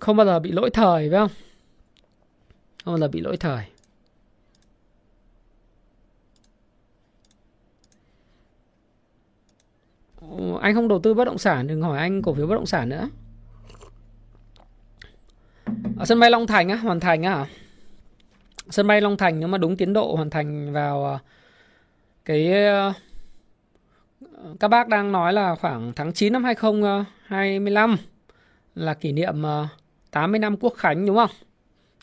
không 0.00 0.16
bao 0.16 0.26
giờ 0.26 0.38
bị 0.38 0.52
lỗi 0.52 0.70
thời 0.70 1.10
phải 1.10 1.18
không? 1.18 1.30
Không 2.84 2.94
bao 2.94 2.98
giờ 2.98 3.08
bị 3.08 3.20
lỗi 3.20 3.36
thời. 3.36 3.64
anh 10.60 10.74
không 10.74 10.88
đầu 10.88 10.98
tư 10.98 11.14
bất 11.14 11.24
động 11.24 11.38
sản 11.38 11.66
đừng 11.66 11.82
hỏi 11.82 11.98
anh 11.98 12.22
cổ 12.22 12.34
phiếu 12.34 12.46
bất 12.46 12.54
động 12.54 12.66
sản 12.66 12.88
nữa 12.88 13.08
ở 15.98 16.04
sân 16.04 16.20
bay 16.20 16.30
Long 16.30 16.46
Thành 16.46 16.68
á 16.68 16.76
hoàn 16.76 17.00
thành 17.00 17.22
á 17.22 17.46
sân 18.70 18.86
bay 18.86 19.00
Long 19.00 19.16
Thành 19.16 19.40
nếu 19.40 19.48
mà 19.48 19.58
đúng 19.58 19.76
tiến 19.76 19.92
độ 19.92 20.16
hoàn 20.16 20.30
thành 20.30 20.72
vào 20.72 21.06
à, 21.06 21.18
cái 22.24 22.66
ờ, 22.66 22.92
các 24.60 24.68
bác 24.68 24.88
đang 24.88 25.12
nói 25.12 25.32
là 25.32 25.54
khoảng 25.54 25.92
tháng 25.96 26.12
9 26.12 26.32
năm 26.32 26.44
2025 26.44 27.90
ờ, 27.90 27.96
là 28.74 28.94
kỷ 28.94 29.12
niệm 29.12 29.42
ờ, 29.42 29.68
80 30.10 30.38
năm 30.38 30.56
quốc 30.56 30.74
khánh 30.76 31.06
đúng 31.06 31.16
không? 31.16 31.30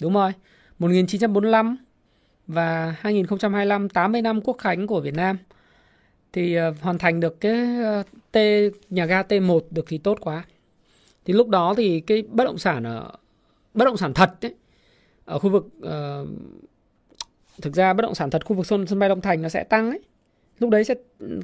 Đúng 0.01 0.13
rồi. 0.13 0.31
1945 0.79 1.77
và 2.47 2.95
2025 2.99 3.89
80 3.89 4.21
năm 4.21 4.41
quốc 4.41 4.57
khánh 4.57 4.87
của 4.87 5.01
Việt 5.01 5.13
Nam 5.13 5.37
thì 6.33 6.57
hoàn 6.57 6.97
thành 6.97 7.19
được 7.19 7.41
cái 7.41 7.67
T 8.31 8.37
nhà 8.89 9.05
ga 9.05 9.21
T1 9.21 9.59
được 9.71 9.85
thì 9.87 9.97
tốt 9.97 10.17
quá. 10.21 10.43
Thì 11.25 11.33
lúc 11.33 11.49
đó 11.49 11.73
thì 11.77 11.99
cái 11.99 12.23
bất 12.29 12.43
động 12.43 12.57
sản 12.57 12.83
ở 12.83 13.11
bất 13.73 13.85
động 13.85 13.97
sản 13.97 14.13
thật 14.13 14.31
ấy, 14.41 14.55
ở 15.25 15.39
khu 15.39 15.49
vực 15.49 15.67
uh, 15.77 16.27
thực 17.61 17.75
ra 17.75 17.93
bất 17.93 18.01
động 18.01 18.15
sản 18.15 18.29
thật 18.29 18.45
khu 18.45 18.55
vực 18.55 18.65
sân 18.65 18.87
sân 18.87 18.99
bay 18.99 19.09
Long 19.09 19.21
Thành 19.21 19.41
nó 19.41 19.49
sẽ 19.49 19.63
tăng 19.63 19.89
ấy. 19.89 19.99
Lúc 20.59 20.69
đấy 20.69 20.83
sẽ 20.83 20.95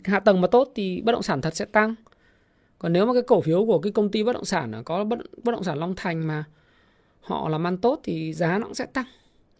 hạ 0.03 0.19
tầng 0.19 0.41
mà 0.41 0.47
tốt 0.47 0.71
thì 0.75 1.01
bất 1.01 1.11
động 1.11 1.23
sản 1.23 1.41
thật 1.41 1.55
sẽ 1.55 1.65
tăng. 1.65 1.95
Còn 2.79 2.93
nếu 2.93 3.05
mà 3.05 3.13
cái 3.13 3.21
cổ 3.21 3.41
phiếu 3.41 3.65
của 3.65 3.79
cái 3.79 3.91
công 3.91 4.09
ty 4.09 4.23
bất 4.23 4.33
động 4.33 4.45
sản 4.45 4.81
có 4.85 5.03
bất, 5.03 5.19
bất 5.43 5.51
động 5.51 5.63
sản 5.63 5.77
Long 5.77 5.93
Thành 5.95 6.27
mà 6.27 6.43
họ 7.21 7.49
làm 7.49 7.67
ăn 7.67 7.77
tốt 7.77 7.99
thì 8.03 8.33
giá 8.33 8.57
nó 8.57 8.65
cũng 8.65 8.73
sẽ 8.73 8.85
tăng. 8.85 9.05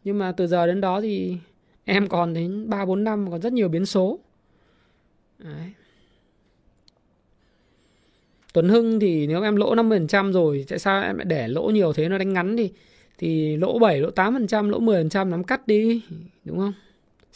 Nhưng 0.04 0.20
mà 0.20 0.32
từ 0.32 0.48
giờ 0.48 0.68
đến 0.68 0.82
đó 0.82 1.02
thì 1.02 1.38
em 1.86 2.08
còn 2.08 2.34
đến 2.34 2.70
3 2.70 2.86
4 2.86 3.04
năm 3.04 3.32
còn 3.32 3.42
rất 3.42 3.54
nhiều 3.54 3.70
biến 3.70 3.86
số. 3.86 4.20
Đấy. 5.40 5.74
Tuấn 8.54 8.70
Hưng 8.70 9.00
thì 9.00 9.28
nếu 9.28 9.42
em 9.42 9.56
lỗ 9.56 9.76
50% 9.76 10.32
rồi 10.32 10.66
tại 10.68 10.80
sao 10.80 11.04
em 11.04 11.18
lại 11.18 11.26
để 11.26 11.48
lỗ 11.48 11.64
nhiều 11.64 11.94
thế 11.94 12.10
nó 12.10 12.18
đánh 12.18 12.34
ngắn 12.34 12.58
thì 12.58 12.72
thì 13.18 13.58
lỗ 13.58 13.80
7, 13.80 14.00
lỗ 14.00 14.10
8%, 14.10 14.70
lỗ 14.70 14.80
10% 14.80 15.30
nắm 15.30 15.44
cắt 15.44 15.68
đi, 15.68 16.02
đúng 16.46 16.58
không? 16.58 16.74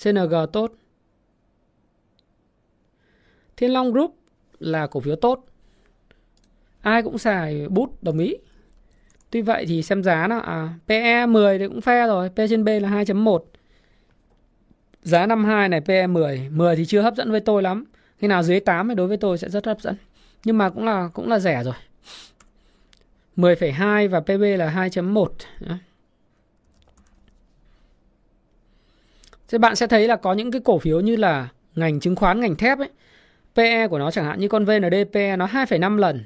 CNG 0.04 0.34
tốt. 0.54 0.74
Thiên 3.58 3.74
Long 3.74 3.92
Group 3.92 4.16
là 4.60 4.88
cổ 4.88 5.00
phiếu 5.00 5.16
tốt. 5.16 5.46
Ai 6.82 7.04
cũng 7.04 7.18
xài 7.18 7.68
bút 7.68 8.04
đồng 8.04 8.20
ý. 8.20 8.36
Tuy 9.30 9.42
vậy 9.42 9.66
thì 9.68 9.84
xem 9.84 10.04
giá 10.04 10.28
nó 10.28 10.40
à 10.40 10.74
PE 10.88 11.26
10 11.26 11.60
thì 11.60 11.68
cũng 11.68 11.82
phe 11.82 12.08
rồi, 12.08 12.30
P 12.30 12.36
trên 12.50 12.64
B 12.64 12.68
là 12.68 12.90
2.1. 12.90 13.40
Giá 15.04 15.26
52 15.26 15.70
này 15.70 15.82
PE 15.82 16.08
10, 16.08 16.50
10 16.50 16.76
thì 16.76 16.86
chưa 16.86 17.02
hấp 17.02 17.16
dẫn 17.16 17.32
với 17.32 17.40
tôi 17.40 17.62
lắm. 17.62 17.86
Khi 18.18 18.28
nào 18.28 18.44
dưới 18.44 18.60
8 18.60 18.90
thì 18.90 18.96
đối 18.96 19.08
với 19.08 19.18
tôi 19.18 19.38
sẽ 19.38 19.50
rất 19.50 19.66
hấp 19.66 19.82
dẫn. 19.82 19.96
Nhưng 20.44 20.58
mà 20.58 20.70
cũng 20.70 20.86
là 20.86 21.10
cũng 21.14 21.30
là 21.30 21.40
rẻ 21.40 21.64
rồi. 21.64 21.74
10,2 23.38 24.10
và 24.10 24.20
PB 24.20 24.42
là 24.58 24.90
2.1. 24.90 25.28
Thế 29.50 29.58
bạn 29.58 29.76
sẽ 29.76 29.88
thấy 29.88 30.08
là 30.08 30.16
có 30.16 30.34
những 30.34 30.52
cái 30.52 30.62
cổ 30.66 30.80
phiếu 30.80 31.00
như 31.00 31.16
là 31.16 31.48
ngành 31.76 32.00
chứng 32.00 32.16
khoán, 32.16 32.40
ngành 32.40 32.56
thép 32.56 32.78
ấy. 32.78 32.90
PE 33.56 33.88
của 33.88 34.00
nó 34.00 34.12
chẳng 34.12 34.26
hạn 34.26 34.40
như 34.40 34.48
con 34.48 34.66
VND 34.66 34.96
PE 35.14 35.36
nó 35.36 35.46
2,5 35.46 35.98
lần 35.98 36.24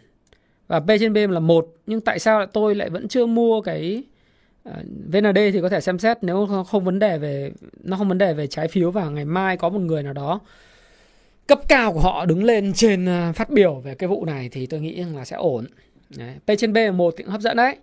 và 0.68 0.80
P 0.80 0.88
trên 1.00 1.14
B 1.14 1.18
là 1.30 1.40
một 1.40 1.68
nhưng 1.88 2.02
tại 2.02 2.20
sao 2.20 2.46
tôi 2.46 2.76
lại 2.76 2.90
vẫn 2.90 3.08
chưa 3.08 3.26
mua 3.26 3.62
cái 3.62 4.04
ờ, 4.64 4.74
VND 5.12 5.38
thì 5.54 5.62
có 5.62 5.70
thể 5.70 5.82
xem 5.82 6.00
xét 6.00 6.18
nếu 6.22 6.48
không 6.68 6.84
vấn 6.84 7.00
đề 7.00 7.18
về 7.18 7.52
nó 7.84 7.98
không 7.98 8.10
vấn 8.10 8.18
đề 8.18 8.34
về 8.34 8.48
trái 8.48 8.68
phiếu 8.68 8.92
và 8.92 9.10
ngày 9.10 9.26
mai 9.26 9.58
có 9.58 9.70
một 9.70 9.80
người 9.80 10.04
nào 10.04 10.14
đó 10.14 10.40
cấp 11.48 11.60
cao 11.68 11.94
của 11.94 12.00
họ 12.00 12.26
đứng 12.26 12.44
lên 12.44 12.74
trên 12.74 13.06
ờ, 13.06 13.34
phát 13.36 13.50
biểu 13.50 13.74
về 13.74 13.96
cái 13.96 14.08
vụ 14.08 14.26
này 14.26 14.50
thì 14.52 14.66
tôi 14.66 14.80
nghĩ 14.80 15.04
là 15.16 15.26
sẽ 15.26 15.36
ổn. 15.36 15.66
Đấy. 16.18 16.34
P 16.48 16.52
trên 16.58 16.74
B 16.74 16.78
là 16.78 16.92
một 16.92 17.14
thì 17.18 17.24
hấp 17.28 17.42
dẫn 17.42 17.58
đấy. 17.58 17.76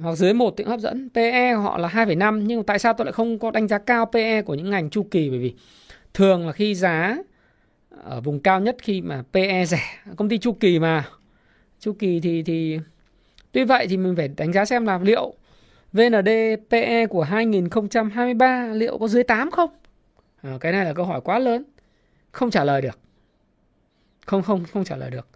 Hoặc 0.00 0.14
dưới 0.14 0.34
một 0.34 0.54
thì 0.56 0.64
hấp 0.64 0.80
dẫn. 0.80 1.08
PE 1.14 1.52
họ 1.52 1.78
là 1.78 1.88
2,5 1.88 2.40
nhưng 2.40 2.64
tại 2.64 2.78
sao 2.78 2.92
tôi 2.92 3.04
lại 3.04 3.12
không 3.12 3.38
có 3.38 3.50
đánh 3.50 3.68
giá 3.68 3.78
cao 3.78 4.06
PE 4.06 4.42
của 4.42 4.54
những 4.54 4.70
ngành 4.70 4.90
chu 4.90 5.06
kỳ 5.10 5.30
bởi 5.30 5.38
vì 5.38 5.54
thường 6.14 6.46
là 6.46 6.52
khi 6.52 6.74
giá 6.74 7.16
ở 8.04 8.20
vùng 8.20 8.40
cao 8.40 8.60
nhất 8.60 8.76
khi 8.82 9.00
mà 9.00 9.22
PE 9.32 9.64
rẻ, 9.64 9.82
công 10.16 10.28
ty 10.28 10.38
chu 10.38 10.52
kỳ 10.52 10.78
mà 10.78 11.08
chu 11.80 11.92
kỳ 11.92 12.20
thì 12.20 12.42
thì 12.42 12.78
tuy 13.52 13.64
vậy 13.64 13.86
thì 13.90 13.96
mình 13.96 14.16
phải 14.16 14.28
đánh 14.28 14.52
giá 14.52 14.64
xem 14.64 14.86
là 14.86 14.98
liệu 15.02 15.34
VND 15.92 16.28
PE 16.70 17.06
của 17.06 17.22
2023 17.22 18.66
liệu 18.66 18.98
có 18.98 19.08
dưới 19.08 19.22
8 19.22 19.50
không? 19.50 19.70
À, 20.42 20.56
cái 20.60 20.72
này 20.72 20.84
là 20.84 20.92
câu 20.92 21.04
hỏi 21.04 21.20
quá 21.20 21.38
lớn 21.38 21.64
không 22.32 22.50
trả 22.50 22.64
lời 22.64 22.82
được 22.82 22.98
không 24.26 24.42
không 24.42 24.64
không 24.72 24.84
trả 24.84 24.96
lời 24.96 25.10
được 25.10 25.28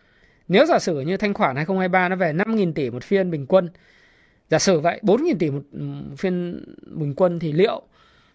nếu 0.49 0.67
giả 0.67 0.79
sử 0.79 1.01
như 1.01 1.17
thanh 1.17 1.35
khoản 1.35 1.57
2023 1.57 2.09
nó 2.09 2.17
về 2.17 2.33
5.000 2.33 2.73
tỷ 2.73 2.91
một 2.91 3.05
phiên 3.05 3.31
bình 3.31 3.47
quân 3.47 3.69
giả 4.51 4.59
sử 4.59 4.81
vậy 4.81 5.01
4.000 5.03 5.37
tỷ 5.39 5.51
một 5.51 5.63
phiên 6.19 6.65
bình 6.87 7.15
quân 7.17 7.39
thì 7.39 7.53
liệu 7.53 7.83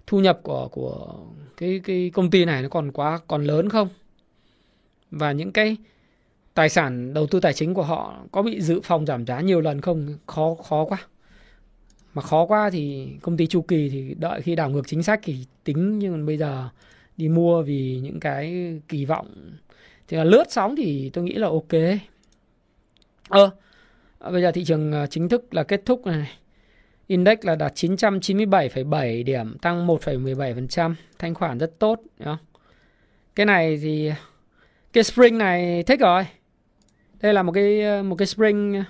thu 0.07 0.19
nhập 0.19 0.39
của 0.43 0.67
của 0.67 1.15
cái 1.57 1.81
cái 1.83 2.11
công 2.13 2.29
ty 2.29 2.45
này 2.45 2.61
nó 2.61 2.69
còn 2.69 2.91
quá 2.91 3.19
còn 3.27 3.43
lớn 3.43 3.69
không? 3.69 3.89
Và 5.11 5.31
những 5.31 5.51
cái 5.51 5.77
tài 6.53 6.69
sản 6.69 7.13
đầu 7.13 7.27
tư 7.27 7.39
tài 7.39 7.53
chính 7.53 7.73
của 7.73 7.83
họ 7.83 8.15
có 8.31 8.41
bị 8.41 8.61
dự 8.61 8.81
phòng 8.83 9.05
giảm 9.05 9.25
giá 9.25 9.41
nhiều 9.41 9.61
lần 9.61 9.81
không? 9.81 10.17
Khó 10.27 10.55
khó 10.55 10.85
quá. 10.85 10.97
Mà 12.13 12.21
khó 12.21 12.45
quá 12.45 12.69
thì 12.69 13.07
công 13.21 13.37
ty 13.37 13.47
chu 13.47 13.61
kỳ 13.61 13.89
thì 13.89 14.15
đợi 14.19 14.41
khi 14.41 14.55
đảo 14.55 14.69
ngược 14.69 14.87
chính 14.87 15.03
sách 15.03 15.19
thì 15.23 15.45
tính 15.63 15.99
nhưng 15.99 16.25
bây 16.25 16.37
giờ 16.37 16.69
đi 17.17 17.29
mua 17.29 17.61
vì 17.61 17.99
những 18.03 18.19
cái 18.19 18.73
kỳ 18.87 19.05
vọng. 19.05 19.57
Thì 20.07 20.17
là 20.17 20.23
lướt 20.23 20.43
sóng 20.49 20.75
thì 20.75 21.09
tôi 21.13 21.23
nghĩ 21.23 21.33
là 21.33 21.47
ok. 21.47 21.73
Ơ 23.29 23.43
ờ, 23.43 23.49
Ờ, 24.21 24.31
bây 24.31 24.41
giờ 24.41 24.51
thị 24.51 24.63
trường 24.63 24.91
ờ, 24.91 25.07
chính 25.07 25.29
thức 25.29 25.53
là 25.53 25.63
kết 25.63 25.81
thúc 25.85 26.05
này. 26.05 26.29
Index 27.07 27.37
là 27.41 27.55
đạt 27.55 27.73
997,7 27.75 29.23
điểm 29.23 29.57
tăng 29.57 29.87
1,17% 29.87 30.95
thanh 31.19 31.33
khoản 31.33 31.57
rất 31.57 31.79
tốt 31.79 32.01
không? 32.23 32.37
cái 33.35 33.45
này 33.45 33.79
thì 33.81 34.11
cái 34.93 35.03
spring 35.03 35.37
này 35.37 35.83
thích 35.83 35.99
rồi. 35.99 36.25
Đây 37.21 37.33
là 37.33 37.43
một 37.43 37.51
cái 37.51 37.81
ờ, 37.81 38.03
một 38.03 38.15
cái 38.15 38.25
spring 38.25 38.83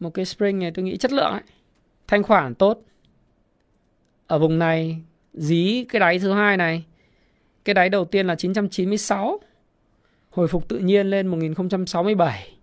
một 0.00 0.10
cái 0.10 0.24
spring 0.24 0.58
này 0.58 0.70
tôi 0.74 0.84
nghĩ 0.84 0.96
chất 0.96 1.12
lượng 1.12 1.32
ấy. 1.32 1.42
Thanh 2.06 2.22
khoản 2.22 2.54
tốt. 2.54 2.82
Ở 4.26 4.38
vùng 4.38 4.58
này 4.58 5.02
dí 5.34 5.84
cái 5.88 6.00
đáy 6.00 6.18
thứ 6.18 6.32
hai 6.32 6.56
này. 6.56 6.84
Cái 7.64 7.74
đáy 7.74 7.88
đầu 7.88 8.04
tiên 8.04 8.26
là 8.26 8.34
996 8.34 9.40
hồi 10.30 10.48
phục 10.48 10.68
tự 10.68 10.78
nhiên 10.78 11.06
lên 11.06 11.26
1067 11.26 12.53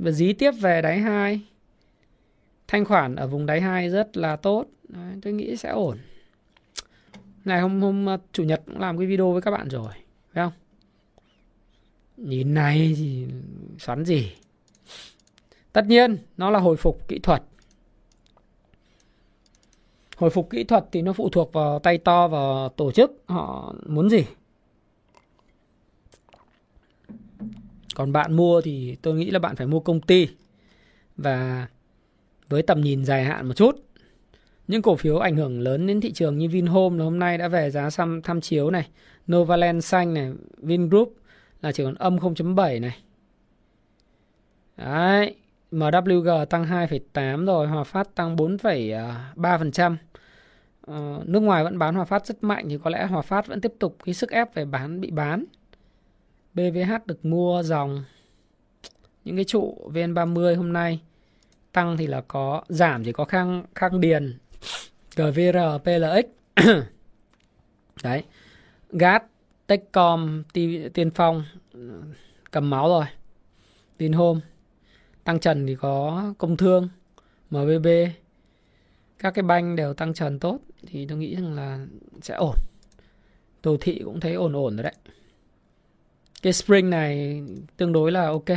và 0.00 0.10
dí 0.10 0.32
tiếp 0.32 0.50
về 0.50 0.82
đáy 0.82 0.98
2 0.98 1.40
thanh 2.68 2.84
khoản 2.84 3.16
ở 3.16 3.26
vùng 3.26 3.46
đáy 3.46 3.60
2 3.60 3.88
rất 3.88 4.16
là 4.16 4.36
tốt. 4.36 4.64
Đấy, 4.88 5.14
tôi 5.22 5.32
nghĩ 5.32 5.56
sẽ 5.56 5.68
ổn. 5.68 5.98
Ngày 7.44 7.60
hôm 7.60 7.82
hôm 7.82 8.06
ờ, 8.06 8.18
chủ 8.32 8.44
nhật 8.44 8.62
cũng 8.66 8.80
làm 8.80 8.98
cái 8.98 9.06
video 9.06 9.32
với 9.32 9.42
các 9.42 9.50
bạn 9.50 9.68
rồi 9.68 9.92
phải 10.32 10.44
không? 10.44 10.52
Nhìn 12.16 12.54
này 12.54 12.94
thì 12.96 13.26
xoắn 13.78 14.04
gì? 14.04 14.32
Tất 15.72 15.86
nhiên 15.86 16.18
nó 16.36 16.50
là 16.50 16.58
hồi 16.58 16.76
phục 16.76 17.08
kỹ 17.08 17.18
thuật. 17.18 17.42
Hồi 20.16 20.30
phục 20.30 20.50
kỹ 20.50 20.64
thuật 20.64 20.84
thì 20.92 21.02
nó 21.02 21.12
phụ 21.12 21.28
thuộc 21.28 21.52
vào 21.52 21.78
tay 21.78 21.98
to 21.98 22.28
và 22.28 22.68
tổ 22.76 22.92
chức 22.92 23.22
họ 23.26 23.74
muốn 23.86 24.10
gì. 24.10 24.24
Còn 28.00 28.12
bạn 28.12 28.32
mua 28.32 28.60
thì 28.60 28.96
tôi 29.02 29.14
nghĩ 29.14 29.30
là 29.30 29.38
bạn 29.38 29.56
phải 29.56 29.66
mua 29.66 29.80
công 29.80 30.00
ty 30.00 30.28
và 31.16 31.66
với 32.48 32.62
tầm 32.62 32.80
nhìn 32.80 33.04
dài 33.04 33.24
hạn 33.24 33.46
một 33.46 33.54
chút 33.54 33.76
những 34.68 34.82
cổ 34.82 34.96
phiếu 34.96 35.18
ảnh 35.18 35.36
hưởng 35.36 35.60
lớn 35.60 35.86
đến 35.86 36.00
thị 36.00 36.12
trường 36.12 36.38
như 36.38 36.48
Vinhome 36.48 36.98
là 36.98 37.04
hôm 37.04 37.18
nay 37.18 37.38
đã 37.38 37.48
về 37.48 37.70
giá 37.70 37.90
xăm 37.90 38.22
tham 38.22 38.40
chiếu 38.40 38.70
này, 38.70 38.88
Novaland 39.32 39.84
xanh 39.84 40.14
này, 40.14 40.32
Vingroup 40.56 41.16
là 41.62 41.72
chỉ 41.72 41.84
còn 41.84 41.94
âm 41.94 42.16
0.7 42.16 42.80
này. 42.80 42.96
Đấy, 44.76 45.34
MWG 45.72 46.44
tăng 46.44 46.64
2,8 46.64 47.46
rồi, 47.46 47.66
Hòa 47.66 47.84
Phát 47.84 48.14
tăng 48.14 48.36
4,3%. 48.36 49.96
Ờ, 50.80 51.22
nước 51.24 51.40
ngoài 51.40 51.64
vẫn 51.64 51.78
bán 51.78 51.94
Hòa 51.94 52.04
Phát 52.04 52.26
rất 52.26 52.44
mạnh 52.44 52.66
thì 52.68 52.78
có 52.84 52.90
lẽ 52.90 53.06
Hòa 53.06 53.22
Phát 53.22 53.46
vẫn 53.46 53.60
tiếp 53.60 53.72
tục 53.78 53.96
cái 54.04 54.14
sức 54.14 54.30
ép 54.30 54.54
về 54.54 54.64
bán 54.64 55.00
bị 55.00 55.10
bán. 55.10 55.44
BVH 56.54 57.06
được 57.06 57.24
mua 57.24 57.62
dòng 57.62 58.04
những 59.24 59.36
cái 59.36 59.44
trụ 59.44 59.90
VN30 59.94 60.56
hôm 60.56 60.72
nay. 60.72 61.00
Tăng 61.72 61.96
thì 61.96 62.06
là 62.06 62.20
có, 62.20 62.64
giảm 62.68 63.04
chỉ 63.04 63.12
có 63.12 63.24
khang 63.24 63.64
khang 63.74 64.00
điền 64.00 64.38
GVR 65.16 65.58
PLX 65.82 66.26
đấy. 68.02 68.24
GAT, 68.92 69.24
Techcom 69.66 70.42
Tiên 70.94 71.10
Phong, 71.14 71.44
cầm 72.50 72.70
máu 72.70 72.88
rồi. 72.88 73.04
Tin 73.98 74.12
hôm 74.12 74.40
tăng 75.24 75.40
trần 75.40 75.66
thì 75.66 75.74
có 75.74 76.24
công 76.38 76.56
thương 76.56 76.88
MBB 77.50 77.86
các 79.18 79.34
cái 79.34 79.42
banh 79.42 79.76
đều 79.76 79.94
tăng 79.94 80.14
trần 80.14 80.38
tốt 80.38 80.58
thì 80.86 81.06
tôi 81.06 81.18
nghĩ 81.18 81.34
rằng 81.34 81.54
là 81.54 81.86
sẽ 82.22 82.34
ổn. 82.34 82.54
Đồ 83.62 83.76
thị 83.80 84.02
cũng 84.04 84.20
thấy 84.20 84.34
ổn 84.34 84.52
ổn 84.52 84.76
rồi 84.76 84.84
đấy 84.84 84.94
cái 86.42 86.52
spring 86.52 86.90
này 86.90 87.42
tương 87.76 87.92
đối 87.92 88.12
là 88.12 88.26
ok. 88.26 88.48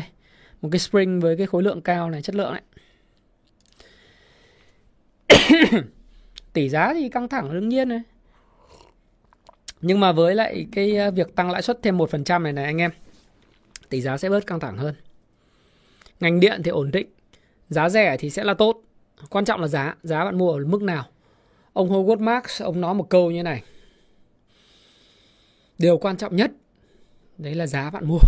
Một 0.62 0.70
cái 0.72 0.80
spring 0.80 1.20
với 1.20 1.38
cái 1.38 1.48
khối 1.48 1.64
lượng 1.64 1.82
cao 1.82 2.10
này, 2.10 2.22
chất 2.22 2.36
lượng 2.36 2.54
đấy 2.54 2.62
tỷ 6.54 6.70
giá 6.70 6.94
thì 6.94 7.10
căng 7.10 7.28
thẳng 7.28 7.54
đương 7.54 7.70
nhiên 7.70 7.90
này 7.90 8.02
nhưng 9.84 10.00
mà 10.00 10.12
với 10.12 10.36
lại 10.36 10.68
cái 10.72 10.96
ờ, 10.96 11.12
việc 11.12 11.36
tăng 11.36 11.52
lãi 11.52 11.62
suất 11.62 11.80
thêm 11.82 11.98
1% 11.98 12.42
này 12.42 12.54
này, 12.54 12.66
anh 12.66 12.78
em, 12.78 12.92
tỷ 13.90 14.02
giá 14.02 14.18
sẽ 14.18 14.30
bớt 14.30 14.48
căng 14.48 14.60
thẳng 14.60 14.78
hơn. 14.78 14.96
Ngành 16.20 16.40
điện 16.40 16.62
thì 16.64 16.72
ổn 16.72 16.92
định, 16.92 17.08
giá 17.70 17.90
rẻ 17.90 18.18
thì 18.20 18.30
sẽ 18.30 18.44
là 18.44 18.54
tốt. 18.54 18.82
Quan 19.30 19.46
trọng 19.46 19.62
là 19.62 19.68
giá 19.68 19.96
giá 20.04 20.26
bạn 20.26 20.38
mua 20.38 20.52
ở 20.52 20.66
mức 20.66 20.82
nào. 20.82 21.06
Ông 21.74 21.90
Howard 21.90 22.20
Marks, 22.20 22.62
ông 22.62 22.82
nói 22.82 22.94
một 22.94 23.10
câu 23.10 23.32
như 23.32 23.44
này. 23.44 23.64
Điều 25.78 25.98
quan 25.98 26.18
trọng 26.18 26.36
nhất 26.36 26.52
đấy 27.38 27.56
là 27.56 27.68
giá 27.68 27.90
bạn 27.90 28.08
mua. 28.08 28.20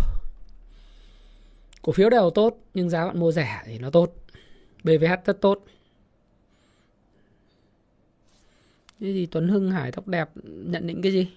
Cổ 1.82 1.92
phiếu 1.92 2.10
đều 2.10 2.30
tốt, 2.30 2.58
nhưng 2.74 2.90
giá 2.90 3.06
bạn 3.06 3.20
mua 3.20 3.32
rẻ 3.32 3.62
thì 3.66 3.80
nó 3.80 3.90
tốt. 3.90 4.14
BVH 4.84 5.26
rất 5.26 5.42
tốt. 5.42 5.66
Cái 9.00 9.14
gì 9.14 9.26
Tuấn 9.26 9.48
Hưng 9.48 9.72
Hải 9.72 9.92
tóc 9.92 10.08
đẹp, 10.08 10.30
nhận 10.44 10.88
định 10.88 11.02
cái 11.02 11.12
gì? 11.12 11.28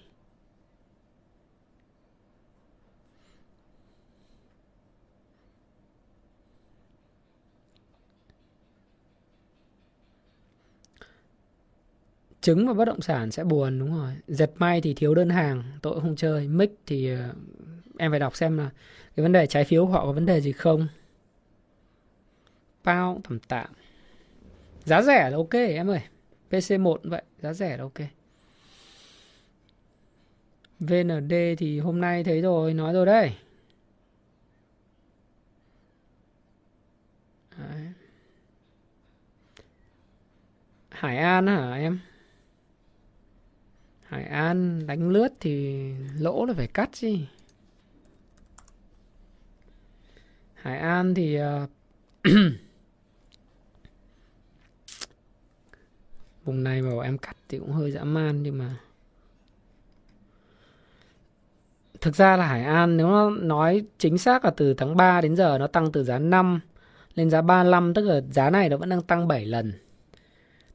Chứng 12.41 12.67
và 12.67 12.73
bất 12.73 12.85
động 12.85 13.01
sản 13.01 13.31
sẽ 13.31 13.43
buồn, 13.43 13.79
đúng 13.79 13.95
rồi 13.97 14.13
dệt 14.27 14.51
may 14.55 14.81
thì 14.81 14.93
thiếu 14.93 15.15
đơn 15.15 15.29
hàng, 15.29 15.63
tội 15.81 16.01
không 16.01 16.15
chơi 16.15 16.47
mic 16.47 16.71
thì 16.85 17.15
ờ, 17.15 17.33
em 17.97 18.11
phải 18.11 18.19
đọc 18.19 18.35
xem 18.35 18.57
là 18.57 18.69
cái 19.15 19.23
vấn 19.23 19.31
đề 19.31 19.47
trái 19.47 19.63
phiếu 19.63 19.85
của 19.85 19.91
họ 19.91 20.05
có 20.05 20.11
vấn 20.11 20.25
đề 20.25 20.41
gì 20.41 20.51
không 20.51 20.87
bao 22.83 23.21
tầm 23.29 23.39
tạm 23.47 23.69
giá 24.85 25.01
rẻ 25.01 25.29
là 25.29 25.37
ok, 25.37 25.53
em 25.53 25.89
ơi 25.89 26.01
PC1 26.51 26.97
vậy, 27.03 27.23
giá 27.41 27.53
rẻ 27.53 27.77
là 27.77 27.83
ok 27.83 27.99
VND 30.79 31.33
thì 31.57 31.79
hôm 31.79 32.01
nay 32.01 32.23
thấy 32.23 32.41
rồi, 32.41 32.73
nói 32.73 32.93
rồi 32.93 33.05
đây. 33.05 33.33
Đấy. 37.57 37.81
Hải 40.89 41.17
An 41.17 41.47
hả 41.47 41.73
em? 41.73 41.99
Hải 44.09 44.23
An 44.23 44.87
đánh 44.87 45.09
lướt 45.09 45.29
thì 45.39 45.83
lỗ 46.19 46.45
là 46.45 46.53
phải 46.53 46.67
cắt 46.67 46.89
chứ. 46.93 47.17
Hải 50.53 50.77
An 50.77 51.13
thì 51.15 51.39
uh, 51.41 51.69
vùng 56.43 56.63
này 56.63 56.81
mà 56.81 56.89
bảo 56.89 56.99
em 56.99 57.17
cắt 57.17 57.37
thì 57.49 57.59
cũng 57.59 57.71
hơi 57.71 57.91
dã 57.91 58.03
man 58.03 58.43
nhưng 58.43 58.57
mà 58.57 58.75
thực 62.01 62.15
ra 62.15 62.37
là 62.37 62.45
Hải 62.47 62.63
An 62.63 62.97
nếu 62.97 63.07
nó 63.07 63.29
nói 63.29 63.85
chính 63.97 64.17
xác 64.17 64.45
là 64.45 64.51
từ 64.51 64.73
tháng 64.73 64.97
3 64.97 65.21
đến 65.21 65.35
giờ 65.35 65.57
nó 65.57 65.67
tăng 65.67 65.91
từ 65.91 66.03
giá 66.03 66.19
5 66.19 66.59
lên 67.15 67.29
giá 67.29 67.41
35 67.41 67.93
tức 67.93 68.05
là 68.05 68.21
giá 68.31 68.49
này 68.49 68.69
nó 68.69 68.77
vẫn 68.77 68.89
đang 68.89 69.01
tăng 69.01 69.27
7 69.27 69.45
lần. 69.45 69.73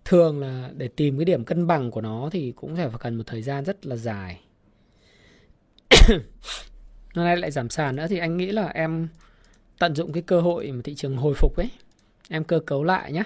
Thường 0.04 0.40
là 0.40 0.70
để 0.76 0.88
tìm 0.88 1.18
cái 1.18 1.24
điểm 1.24 1.44
cân 1.44 1.66
bằng 1.66 1.90
của 1.90 2.00
nó 2.00 2.28
thì 2.32 2.52
cũng 2.56 2.76
phải 2.76 2.88
cần 3.00 3.14
một 3.16 3.24
thời 3.26 3.42
gian 3.42 3.64
rất 3.64 3.86
là 3.86 3.96
dài. 3.96 4.40
Hôm 7.14 7.24
nay 7.24 7.36
lại 7.36 7.50
giảm 7.50 7.68
sàn 7.68 7.96
nữa 7.96 8.06
thì 8.10 8.18
anh 8.18 8.36
nghĩ 8.36 8.46
là 8.46 8.66
em 8.68 9.08
tận 9.78 9.94
dụng 9.94 10.12
cái 10.12 10.22
cơ 10.22 10.40
hội 10.40 10.72
mà 10.72 10.80
thị 10.84 10.94
trường 10.94 11.16
hồi 11.16 11.34
phục 11.34 11.56
ấy. 11.56 11.70
Em 12.28 12.44
cơ 12.44 12.60
cấu 12.60 12.84
lại 12.84 13.12
nhé. 13.12 13.22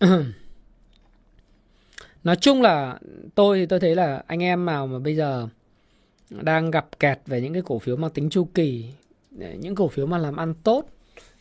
nói 2.24 2.36
chung 2.36 2.62
là 2.62 2.98
tôi 3.34 3.58
thì 3.58 3.66
tôi 3.66 3.80
thấy 3.80 3.94
là 3.94 4.22
anh 4.26 4.42
em 4.42 4.66
nào 4.66 4.86
mà 4.86 4.98
bây 4.98 5.16
giờ 5.16 5.48
đang 6.30 6.70
gặp 6.70 6.98
kẹt 7.00 7.18
về 7.26 7.40
những 7.40 7.52
cái 7.52 7.62
cổ 7.62 7.78
phiếu 7.78 7.96
mang 7.96 8.10
tính 8.10 8.30
chu 8.30 8.48
kỳ 8.54 8.84
những 9.30 9.74
cổ 9.74 9.88
phiếu 9.88 10.06
mà 10.06 10.18
làm 10.18 10.36
ăn 10.36 10.54
tốt 10.54 10.88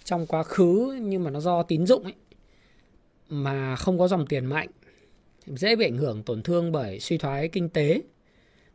trong 0.04 0.26
quá 0.26 0.44
khứ 0.44 1.00
nhưng 1.02 1.24
mà 1.24 1.32
nó 1.32 1.40
do 1.40 1.64
tín 1.64 1.86
dụng 1.86 2.04
ấy 2.04 2.14
mà 3.30 3.76
không 3.76 4.00
có 4.00 4.08
dòng 4.08 4.28
tiền 4.28 4.46
mạnh 4.46 4.70
dễ 5.56 5.76
bị 5.76 5.86
ảnh 5.86 5.98
hưởng 5.98 6.24
tổn 6.24 6.44
thương 6.44 6.72
bởi 6.72 7.00
suy 7.00 7.18
thoái 7.18 7.48
kinh 7.48 7.70
tế. 7.70 8.02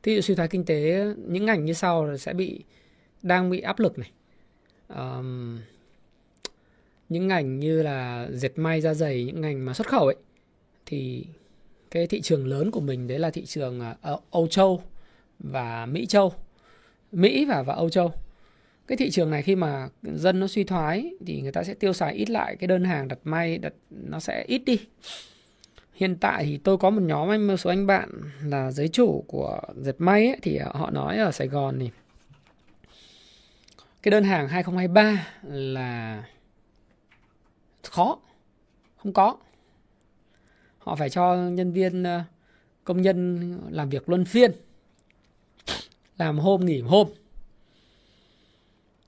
Thí 0.02 0.14
dụ 0.14 0.20
suy 0.20 0.34
thoái 0.34 0.48
kinh 0.48 0.64
tế 0.64 1.04
những 1.16 1.46
ngành 1.46 1.64
như 1.64 1.72
sau 1.72 2.16
sẽ 2.16 2.32
bị 2.32 2.64
đang 3.22 3.50
bị 3.50 3.60
áp 3.60 3.80
lực 3.80 3.98
này. 3.98 4.10
Um, 4.88 5.60
những 7.08 7.28
ngành 7.28 7.58
như 7.58 7.82
là 7.82 8.28
dệt 8.32 8.52
may 8.58 8.80
da 8.80 8.94
dày 8.94 9.24
những 9.24 9.40
ngành 9.40 9.64
mà 9.64 9.74
xuất 9.74 9.88
khẩu 9.88 10.06
ấy 10.06 10.16
thì 10.86 11.26
cái 11.90 12.06
thị 12.06 12.20
trường 12.20 12.46
lớn 12.46 12.70
của 12.70 12.80
mình 12.80 13.08
đấy 13.08 13.18
là 13.18 13.30
thị 13.30 13.44
trường 13.44 13.80
ở 14.00 14.20
Âu 14.30 14.46
Châu 14.46 14.82
và 15.42 15.86
Mỹ 15.86 16.06
Châu. 16.06 16.32
Mỹ 17.12 17.44
và 17.44 17.62
và 17.62 17.74
Âu 17.74 17.90
Châu. 17.90 18.12
Cái 18.86 18.96
thị 18.96 19.10
trường 19.10 19.30
này 19.30 19.42
khi 19.42 19.56
mà 19.56 19.88
dân 20.02 20.40
nó 20.40 20.46
suy 20.46 20.64
thoái 20.64 21.12
thì 21.26 21.40
người 21.40 21.52
ta 21.52 21.62
sẽ 21.62 21.74
tiêu 21.74 21.92
xài 21.92 22.14
ít 22.14 22.30
lại 22.30 22.56
cái 22.56 22.68
đơn 22.68 22.84
hàng 22.84 23.08
đặt 23.08 23.18
may 23.24 23.58
đặt 23.58 23.72
nó 23.90 24.20
sẽ 24.20 24.44
ít 24.46 24.62
đi. 24.66 24.78
Hiện 25.94 26.16
tại 26.20 26.44
thì 26.44 26.56
tôi 26.56 26.78
có 26.78 26.90
một 26.90 27.02
nhóm 27.02 27.28
anh 27.28 27.46
một 27.46 27.56
số 27.56 27.70
anh 27.70 27.86
bạn 27.86 28.10
là 28.44 28.70
giới 28.70 28.88
chủ 28.88 29.24
của 29.28 29.60
dệt 29.76 29.94
may 29.98 30.26
ấy, 30.26 30.36
thì 30.42 30.58
họ 30.58 30.90
nói 30.90 31.18
ở 31.18 31.32
Sài 31.32 31.48
Gòn 31.48 31.78
thì 31.80 31.90
cái 34.02 34.10
đơn 34.10 34.24
hàng 34.24 34.48
2023 34.48 35.26
là 35.42 36.24
khó 37.82 38.18
không 38.96 39.12
có. 39.12 39.36
Họ 40.78 40.94
phải 40.94 41.10
cho 41.10 41.34
nhân 41.34 41.72
viên 41.72 42.02
ờ, 42.02 42.22
công 42.84 43.02
nhân 43.02 43.52
làm 43.70 43.88
việc 43.88 44.08
luân 44.08 44.24
phiên 44.24 44.52
làm 46.18 46.38
hôm 46.38 46.66
nghỉ 46.66 46.80
hôm. 46.80 47.06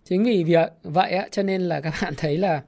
Chính 0.04 0.24
vì 0.24 0.44
việc 0.44 0.72
vậy 0.82 1.12
á, 1.12 1.28
cho 1.30 1.42
nên 1.42 1.60
là 1.62 1.80
các 1.80 1.94
bạn 2.02 2.14
thấy 2.16 2.38
là 2.38 2.62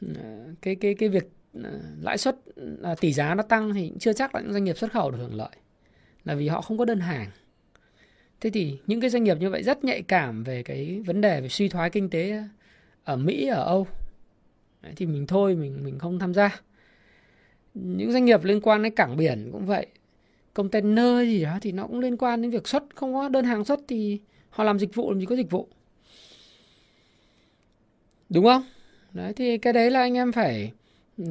ờ, 0.00 0.54
cái 0.62 0.74
cái 0.74 0.94
cái 0.94 1.08
việc 1.08 1.30
ờ, 1.62 1.80
lãi 2.00 2.18
suất 2.18 2.36
ờ, 2.82 2.94
tỷ 3.00 3.12
giá 3.12 3.34
nó 3.34 3.42
tăng 3.42 3.74
thì 3.74 3.92
chưa 4.00 4.12
chắc 4.12 4.34
là 4.34 4.40
những 4.40 4.52
doanh 4.52 4.64
nghiệp 4.64 4.78
xuất 4.78 4.92
khẩu 4.92 5.10
được 5.10 5.18
hưởng 5.18 5.34
lợi. 5.34 5.56
Là 6.24 6.34
vì 6.34 6.48
họ 6.48 6.60
không 6.60 6.78
có 6.78 6.84
đơn 6.84 7.00
hàng. 7.00 7.30
Thế 8.40 8.50
thì 8.50 8.78
những 8.86 9.00
cái 9.00 9.10
doanh 9.10 9.24
nghiệp 9.24 9.36
như 9.40 9.50
vậy 9.50 9.62
rất 9.62 9.84
nhạy 9.84 10.02
cảm 10.02 10.44
về 10.44 10.62
cái 10.62 11.02
vấn 11.06 11.20
đề 11.20 11.40
về 11.40 11.48
suy 11.48 11.68
thoái 11.68 11.90
kinh 11.90 12.10
tế 12.10 12.42
ở 13.04 13.16
Mỹ 13.16 13.46
ở 13.46 13.64
Âu. 13.64 13.86
Đấy, 14.82 14.92
thì 14.96 15.06
mình 15.06 15.26
thôi 15.26 15.54
mình 15.54 15.84
mình 15.84 15.98
không 15.98 16.18
tham 16.18 16.34
gia. 16.34 16.60
Những 17.74 18.12
doanh 18.12 18.24
nghiệp 18.24 18.44
liên 18.44 18.60
quan 18.60 18.82
đến 18.82 18.94
cảng 18.94 19.16
biển 19.16 19.48
cũng 19.52 19.66
vậy 19.66 19.86
container 20.54 21.28
gì 21.28 21.42
đó 21.42 21.58
thì 21.60 21.72
nó 21.72 21.86
cũng 21.86 22.00
liên 22.00 22.16
quan 22.16 22.42
đến 22.42 22.50
việc 22.50 22.68
xuất, 22.68 22.96
không 22.96 23.14
có 23.14 23.28
đơn 23.28 23.44
hàng 23.44 23.64
xuất 23.64 23.80
thì 23.88 24.20
họ 24.50 24.64
làm 24.64 24.78
dịch 24.78 24.94
vụ 24.94 25.10
làm 25.10 25.20
gì 25.20 25.26
có 25.26 25.36
dịch 25.36 25.50
vụ. 25.50 25.68
Đúng 28.28 28.44
không? 28.44 28.62
Đấy, 29.12 29.32
thì 29.32 29.58
cái 29.58 29.72
đấy 29.72 29.90
là 29.90 30.00
anh 30.00 30.14
em 30.14 30.32
phải 30.32 30.72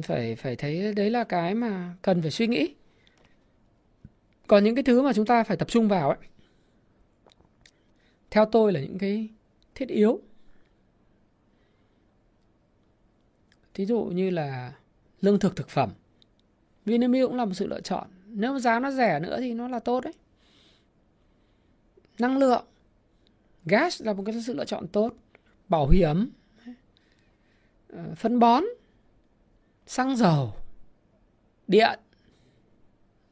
phải 0.02 0.36
phải 0.36 0.56
thấy 0.56 0.94
đấy 0.94 1.10
là 1.10 1.24
cái 1.24 1.54
mà 1.54 1.94
cần 2.02 2.22
phải 2.22 2.30
suy 2.30 2.46
nghĩ. 2.46 2.74
Còn 4.46 4.64
những 4.64 4.74
cái 4.74 4.84
thứ 4.84 5.02
mà 5.02 5.12
chúng 5.12 5.26
ta 5.26 5.44
phải 5.44 5.56
tập 5.56 5.68
trung 5.70 5.88
vào 5.88 6.08
ấy, 6.08 6.18
theo 8.30 8.44
tôi 8.44 8.72
là 8.72 8.80
những 8.80 8.98
cái 8.98 9.28
thiết 9.74 9.88
yếu. 9.88 10.20
Thí 13.74 13.86
dụ 13.86 14.04
như 14.04 14.30
là 14.30 14.72
lương 15.20 15.38
thực 15.38 15.56
thực 15.56 15.68
phẩm. 15.68 15.90
Vinamilk 16.84 17.28
cũng 17.28 17.36
là 17.36 17.44
một 17.44 17.54
sự 17.54 17.66
lựa 17.66 17.80
chọn 17.80 18.08
nếu 18.32 18.58
giá 18.58 18.80
nó 18.80 18.90
rẻ 18.90 19.20
nữa 19.20 19.36
thì 19.40 19.54
nó 19.54 19.68
là 19.68 19.78
tốt 19.78 20.00
đấy. 20.04 20.12
Năng 22.18 22.38
lượng. 22.38 22.64
Gas 23.64 24.02
là 24.02 24.12
một 24.12 24.22
cái 24.26 24.42
sự 24.46 24.54
lựa 24.54 24.64
chọn 24.64 24.88
tốt. 24.88 25.14
Bảo 25.68 25.88
hiểm. 25.88 26.30
Ờ, 27.88 28.14
phân 28.16 28.38
bón. 28.38 28.64
Xăng 29.86 30.16
dầu. 30.16 30.52
Điện. 31.68 32.00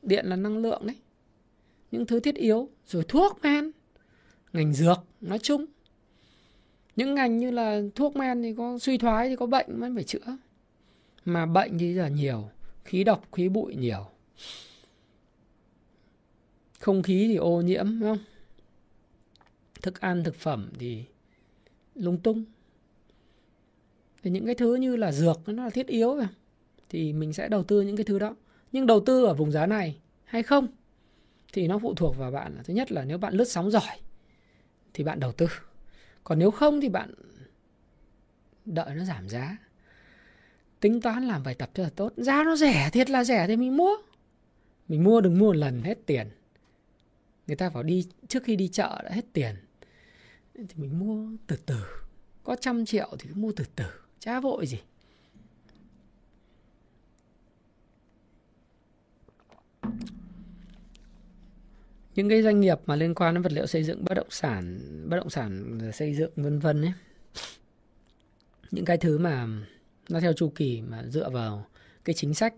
Điện 0.03 0.27
là 0.27 0.37
năng 0.37 0.59
lượng 0.59 0.87
đấy. 0.87 0.97
Những 1.91 2.07
thứ 2.07 2.21
thiết 2.21 2.35
yếu. 2.35 2.69
Rồi 2.87 3.05
thuốc 3.09 3.39
men. 3.43 3.71
Ngành 4.53 4.73
dược, 4.73 4.99
nói 5.21 5.39
chung. 5.39 5.65
Những 6.97 7.15
ngành 7.15 7.39
như 7.39 7.51
là 7.51 7.81
thuốc 7.95 8.17
men 8.17 8.43
thì 8.43 8.55
có 8.55 8.79
suy 8.79 8.99
thoái 8.99 9.29
thì 9.29 9.37
có 9.37 9.47
bệnh 9.47 9.81
vẫn 9.81 9.95
phải 9.95 10.05
chữa. 10.05 10.37
Mà 11.25 11.47
bệnh 11.47 11.79
thì 11.79 11.95
giờ 11.95 12.07
nhiều. 12.07 12.51
Khí 12.85 13.05
độc, 13.05 13.33
khí 13.33 13.49
bụi 13.49 13.75
nhiều 13.75 14.07
không 16.79 17.03
khí 17.03 17.29
thì 17.29 17.37
ô 17.37 17.61
nhiễm, 17.61 18.01
đúng 18.01 18.09
không? 18.09 18.25
Thức 19.83 20.01
ăn, 20.01 20.25
thực 20.25 20.35
phẩm 20.35 20.71
thì 20.79 21.05
lung 21.95 22.19
tung. 22.19 22.45
Thì 24.23 24.31
những 24.31 24.47
cái 24.47 24.55
thứ 24.55 24.75
như 24.75 24.97
là 24.97 25.13
dược, 25.13 25.41
nó 25.47 25.65
là 25.65 25.71
thiết 25.71 25.87
yếu 25.87 26.17
rồi 26.17 26.29
thì 26.89 27.13
mình 27.13 27.33
sẽ 27.33 27.49
đầu 27.49 27.65
tư 27.65 27.81
những 27.81 27.97
cái 27.97 28.05
thứ 28.05 28.19
đó. 28.19 28.37
Nhưng 28.73 28.87
đầu 28.87 29.01
tư 29.01 29.25
ở 29.25 29.35
vùng 29.35 29.53
giá 29.53 29.67
này 29.67 29.99
hay 30.25 30.43
không 30.43 30.69
thì 31.53 31.69
nó 31.69 31.79
phụ 31.79 31.95
thuộc 31.95 32.17
vào 32.17 32.31
bạn 32.31 32.57
thứ 32.65 32.75
nhất 32.75 32.93
là 32.93 33.05
nếu 33.05 33.19
bạn 33.19 33.35
lướt 33.35 33.45
sóng 33.45 33.71
giỏi 33.71 33.99
thì 34.95 35.05
bạn 35.05 35.21
đầu 35.21 35.33
tư. 35.33 35.47
Còn 36.25 36.39
nếu 36.39 36.51
không 36.51 36.81
thì 36.81 36.89
bạn 36.89 37.15
đợi 38.65 38.95
nó 38.95 39.05
giảm 39.05 39.29
giá. 39.29 39.57
Tính 40.81 41.01
toán 41.01 41.25
làm 41.25 41.43
bài 41.43 41.55
tập 41.55 41.71
cho 41.75 41.83
là 41.83 41.91
tốt. 41.97 42.13
Giá 42.17 42.45
nó 42.45 42.57
rẻ, 42.57 42.91
thiệt 42.93 43.11
là 43.11 43.25
rẻ 43.25 43.47
thì 43.47 43.57
mình 43.57 43.77
mua. 43.77 43.97
Mình 44.89 45.05
mua 45.05 45.21
đừng 45.21 45.39
mua 45.39 45.47
một 45.47 45.57
lần 45.57 45.83
hết 45.83 45.99
tiền 46.07 46.29
người 47.49 47.57
ta 47.57 47.69
vào 47.69 47.83
đi, 47.83 48.07
trước 48.29 48.45
khi 48.45 48.57
đi 48.57 48.69
chợ 48.69 49.01
đã 49.05 49.11
hết 49.11 49.25
tiền. 49.33 49.55
Thì 50.55 50.75
mình 50.77 50.99
mua 50.99 51.37
từ 51.47 51.57
từ. 51.67 51.77
Có 52.45 52.57
trăm 52.61 52.85
triệu 52.85 53.17
thì 53.19 53.31
mua 53.35 53.53
từ 53.57 53.65
từ. 53.77 53.85
Chả 54.19 54.41
vội 54.41 54.67
gì. 54.67 54.79
Những 62.15 62.29
cái 62.29 62.43
doanh 62.43 62.61
nghiệp 62.61 62.79
mà 62.87 62.97
liên 62.97 63.15
quan 63.15 63.35
đến 63.35 63.43
vật 63.43 63.53
liệu 63.53 63.67
xây 63.67 63.85
dựng, 63.85 64.05
bất 64.05 64.15
động 64.15 64.31
sản, 64.31 64.81
bất 65.11 65.17
động 65.17 65.31
sản 65.31 65.81
xây 65.95 66.15
dựng, 66.15 66.31
vân 66.37 66.59
vân 66.59 66.83
ấy. 66.83 66.93
Những 68.71 68.85
cái 68.85 68.97
thứ 68.97 69.19
mà 69.19 69.47
nó 70.09 70.21
theo 70.21 70.33
chu 70.33 70.53
kỳ 70.55 70.83
mà 70.83 71.05
dựa 71.09 71.31
vào 71.31 71.67
cái 72.05 72.15
chính 72.15 72.35
sách. 72.35 72.55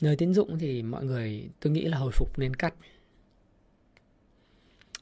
Nơi 0.00 0.16
tiến 0.16 0.34
dụng 0.34 0.58
thì 0.58 0.82
mọi 0.82 1.04
người, 1.04 1.50
tôi 1.60 1.72
nghĩ 1.72 1.84
là 1.84 1.98
hồi 1.98 2.12
phục 2.14 2.38
nên 2.38 2.56
cắt 2.56 2.74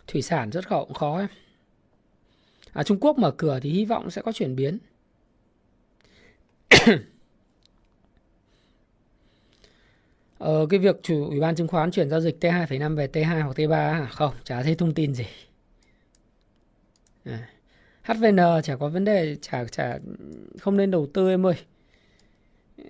thủy 0.06 0.22
sản 0.22 0.51
xuất 0.52 0.68
khẩu 0.68 0.85
cũng 0.85 0.94
khó 0.94 1.16
ấy. 1.16 1.26
À, 2.72 2.82
Trung 2.82 2.98
Quốc 3.01 3.18
mở 3.18 3.31
cửa 3.31 3.60
thì 3.62 3.70
hy 3.70 3.85
vọng 3.85 4.10
sẽ 4.10 4.22
có 4.22 4.32
chuyển 4.32 4.56
biến 4.56 4.78
Ờ, 10.39 10.66
cái 10.70 10.81
việc 10.81 10.97
chủ 11.02 11.26
ủy 11.28 11.40
ban 11.40 11.55
chứng 11.55 11.68
khoán 11.68 11.90
chuyển 11.90 12.10
giao 12.10 12.20
dịch 12.20 12.36
T2,5 12.40 12.97
về 12.97 13.06
T2 13.06 13.43
hoặc 13.43 13.56
T3 13.56 13.72
à, 13.72 14.09
không, 14.10 14.35
chả 14.44 14.62
thấy 14.62 14.74
thông 14.74 14.94
tin 14.94 15.14
gì. 15.14 15.24
À. 17.24 17.48
HVN 18.02 18.36
chả 18.64 18.76
có 18.76 18.89
vấn 18.89 19.05
đề, 19.05 19.36
chả 19.40 19.64
chả 19.64 19.98
không 20.60 20.76
nên 20.76 20.90
đầu 20.90 21.06
tư 21.14 21.28
em 21.28 21.47
ơi. 21.47 21.55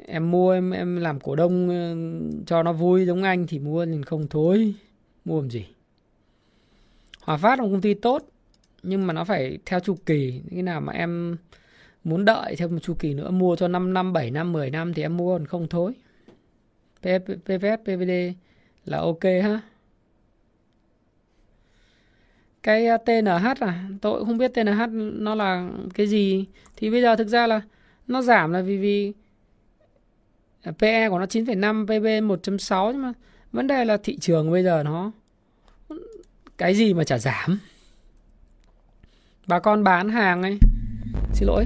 Em 0.07 0.31
mua 0.31 0.53
em 0.53 0.71
em 0.71 0.97
làm 0.97 1.21
cổ 1.21 1.37
đông 1.37 1.69
cho 2.47 2.63
nó 2.63 2.73
vui 2.73 3.07
giống 3.07 3.23
anh 3.23 3.47
thì 3.47 3.59
mua 3.59 3.87
thì 3.87 4.03
không 4.07 4.29
thối 4.29 4.75
Mua 5.25 5.41
làm 5.41 5.51
gì? 5.51 5.67
Hòa 7.25 7.37
Phát 7.37 7.59
là 7.59 7.63
một 7.65 7.71
công 7.73 7.81
ty 7.81 7.95
tốt 7.95 8.23
nhưng 8.83 9.07
mà 9.07 9.13
nó 9.13 9.25
phải 9.25 9.59
theo 9.67 9.81
chu 9.81 9.97
kỳ. 10.07 10.43
Cái 10.51 10.63
nào 10.63 10.81
mà 10.81 10.93
em 10.93 11.37
muốn 12.05 12.25
đợi 12.25 12.57
theo 12.57 12.69
một 12.69 12.79
chu 12.83 12.95
kỳ 12.99 13.15
nữa 13.15 13.31
mua 13.31 13.57
cho 13.57 13.69
5 13.69 13.95
năm, 13.95 14.13
7 14.13 14.31
năm, 14.31 14.53
10 14.53 14.71
năm 14.71 14.95
thì 14.95 15.03
em 15.03 15.17
mua 15.17 15.39
còn 15.39 15.47
không 15.47 15.69
thôi. 15.69 15.93
PVF, 17.03 17.77
PVD 17.77 18.37
là 18.85 18.99
ok 18.99 19.23
ha. 19.23 19.61
Cái 22.63 22.87
à, 22.87 22.97
TNH 22.97 23.61
à, 23.61 23.89
tôi 24.03 24.19
cũng 24.19 24.29
không 24.29 24.39
biết 24.39 24.55
TNH 24.55 24.89
nó 24.93 25.35
là 25.35 25.71
cái 25.95 26.07
gì. 26.07 26.47
Thì 26.77 26.91
bây 26.91 27.03
giờ 27.03 27.17
thực 27.17 27.29
ra 27.29 27.47
là 27.47 27.61
nó 28.07 28.23
giảm 28.23 28.53
là 28.53 28.63
vì 28.63 28.79
vì 28.79 29.13
PE 30.79 31.09
của 31.09 31.19
nó 31.19 31.25
9,5, 31.25 31.87
PB 31.87 32.25
1.6 32.47 32.93
nhưng 32.93 33.03
mà 33.03 33.13
vấn 33.53 33.67
đề 33.67 33.85
là 33.85 33.97
thị 33.97 34.19
trường 34.19 34.51
bây 34.51 34.63
giờ 34.63 34.83
nó 34.83 35.13
cái 36.59 36.75
gì 36.75 36.95
mà 36.95 37.05
chả 37.05 37.19
giảm. 37.19 37.59
Bà 39.47 39.59
con 39.59 39.85
bán 39.85 40.09
hàng 40.09 40.43
ấy, 40.43 40.59
xin 41.33 41.49
lỗi, 41.49 41.65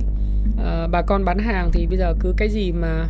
à, 0.64 0.86
bà 0.90 1.02
con 1.02 1.24
bán 1.24 1.38
hàng 1.38 1.70
thì 1.72 1.86
bây 1.86 1.98
giờ 1.98 2.14
cứ 2.20 2.34
cái 2.36 2.48
gì 2.48 2.72
mà 2.72 3.06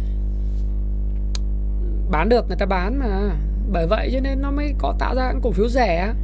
bán 2.11 2.29
được 2.29 2.49
người 2.49 2.57
ta 2.57 2.67
bán 2.67 2.99
mà. 2.99 3.31
Bởi 3.73 3.87
vậy 3.87 4.11
cho 4.13 4.21
nên 4.21 4.43
nó 4.43 4.51
mới 4.51 4.75
có 4.79 4.95
tạo 4.99 5.15
ra 5.15 5.33
những 5.33 5.41
cổ 5.43 5.51
phiếu 5.51 5.69
rẻ. 5.69 6.15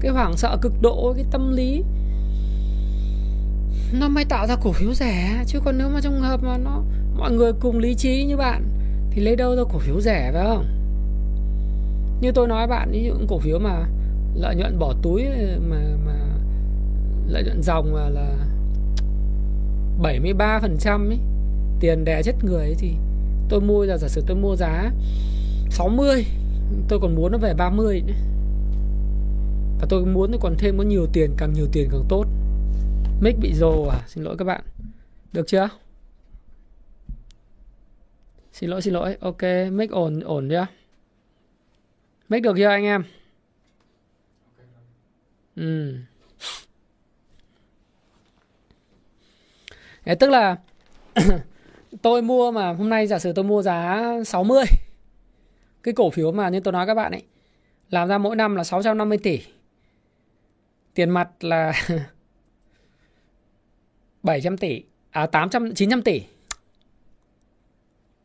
Cái 0.00 0.10
hoảng 0.12 0.36
sợ 0.36 0.58
cực 0.62 0.72
độ 0.82 1.12
cái 1.16 1.24
tâm 1.30 1.52
lý 1.52 1.82
nó 3.92 4.08
mới 4.08 4.24
tạo 4.24 4.46
ra 4.46 4.56
cổ 4.62 4.72
phiếu 4.72 4.94
rẻ. 4.94 5.44
Chứ 5.46 5.60
còn 5.64 5.78
nếu 5.78 5.88
mà 5.88 6.00
trong 6.00 6.20
hợp 6.20 6.42
mà 6.42 6.58
nó 6.58 6.82
mọi 7.16 7.32
người 7.32 7.52
cùng 7.60 7.78
lý 7.78 7.94
trí 7.94 8.24
như 8.24 8.36
bạn 8.36 8.64
thì 9.10 9.22
lấy 9.22 9.36
đâu 9.36 9.56
ra 9.56 9.62
cổ 9.72 9.78
phiếu 9.78 10.00
rẻ 10.00 10.30
phải 10.32 10.44
không? 10.44 10.66
Như 12.20 12.32
tôi 12.32 12.48
nói 12.48 12.66
bạn 12.66 12.92
những 12.92 13.26
cổ 13.28 13.38
phiếu 13.38 13.58
mà 13.58 13.86
lợi 14.34 14.56
nhuận 14.56 14.78
bỏ 14.78 14.94
túi 15.02 15.24
mà 15.68 15.96
mà 16.06 16.36
lợi 17.28 17.42
nhuận 17.44 17.62
dòng 17.62 17.92
mà 17.92 18.08
là 18.08 18.46
73% 20.02 21.08
ấy, 21.08 21.18
tiền 21.80 22.04
đè 22.04 22.22
chết 22.22 22.34
người 22.44 22.64
ấy, 22.64 22.74
thì 22.78 22.94
tôi 23.48 23.60
mua 23.60 23.84
là 23.84 23.96
giả 23.96 24.08
sử 24.08 24.22
tôi 24.26 24.36
mua 24.36 24.56
giá 24.56 24.90
60 25.70 26.26
tôi 26.88 26.98
còn 27.02 27.14
muốn 27.14 27.32
nó 27.32 27.38
về 27.38 27.54
30 27.54 28.02
nữa. 28.06 28.14
Và 29.80 29.86
tôi 29.88 30.06
muốn 30.06 30.32
còn 30.40 30.54
thêm 30.58 30.78
có 30.78 30.84
nhiều 30.84 31.06
tiền, 31.12 31.34
càng 31.36 31.52
nhiều 31.52 31.66
tiền 31.72 31.88
càng 31.92 32.04
tốt. 32.08 32.24
Mic 33.20 33.38
bị 33.40 33.54
rồ 33.54 33.82
à? 33.82 34.00
Xin 34.06 34.24
lỗi 34.24 34.36
các 34.38 34.44
bạn. 34.44 34.64
Được 35.32 35.46
chưa? 35.46 35.68
Xin 38.52 38.70
lỗi 38.70 38.82
xin 38.82 38.94
lỗi. 38.94 39.16
Ok, 39.20 39.42
mic 39.72 39.90
ổn 39.90 40.20
ổn 40.20 40.48
chưa? 40.50 40.66
Mic 42.28 42.42
được 42.42 42.54
chưa 42.56 42.68
anh 42.68 42.84
em? 42.84 43.04
Ừ. 45.56 45.94
Thế 50.04 50.14
tức 50.14 50.30
là 50.30 50.56
tôi 52.02 52.22
mua 52.22 52.50
mà, 52.50 52.72
hôm 52.72 52.88
nay 52.88 53.06
giả 53.06 53.18
sử 53.18 53.32
tôi 53.32 53.44
mua 53.44 53.62
giá 53.62 54.02
60 54.26 54.64
cái 55.82 55.94
cổ 55.94 56.10
phiếu 56.10 56.32
mà 56.32 56.48
như 56.48 56.60
tôi 56.60 56.72
nói 56.72 56.86
các 56.86 56.94
bạn 56.94 57.12
ấy, 57.12 57.22
làm 57.90 58.08
ra 58.08 58.18
mỗi 58.18 58.36
năm 58.36 58.56
là 58.56 58.64
650 58.64 59.18
tỷ. 59.18 59.40
Tiền 60.94 61.10
mặt 61.10 61.44
là 61.44 61.72
700 64.22 64.56
tỷ 64.56 64.82
à 65.10 65.26
800 65.26 65.74
900 65.74 66.02
tỷ. 66.02 66.22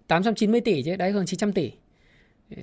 890 0.07 0.61
tỷ 0.61 0.84
chứ, 0.84 0.95
đấy, 0.95 1.11
hơn 1.11 1.26
900 1.26 1.53
tỷ 1.53 1.72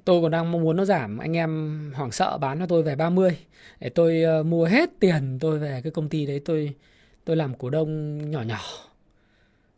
tôi 0.05 0.23
còn 0.23 0.31
đang 0.31 0.53
mong 0.53 0.63
muốn 0.63 0.77
nó 0.77 0.85
giảm. 0.85 1.19
Anh 1.19 1.37
em 1.37 1.93
hoảng 1.97 2.13
sợ 2.13 2.39
bán 2.39 2.59
cho 2.59 2.67
tôi 2.67 2.83
về 2.83 2.97
30 2.97 3.39
để 3.81 3.89
tôi 3.89 4.23
uh, 4.41 4.47
mua 4.47 4.65
hết 4.65 4.91
tiền 5.01 5.39
tôi 5.41 5.59
về 5.59 5.81
cái 5.85 5.91
công 5.91 6.09
ty 6.09 6.27
đấy. 6.27 6.41
Tôi 6.45 6.75
tôi 7.25 7.37
làm 7.37 7.55
cổ 7.55 7.71
đông 7.71 8.19
nhỏ 8.31 8.43
nhỏ. 8.43 8.61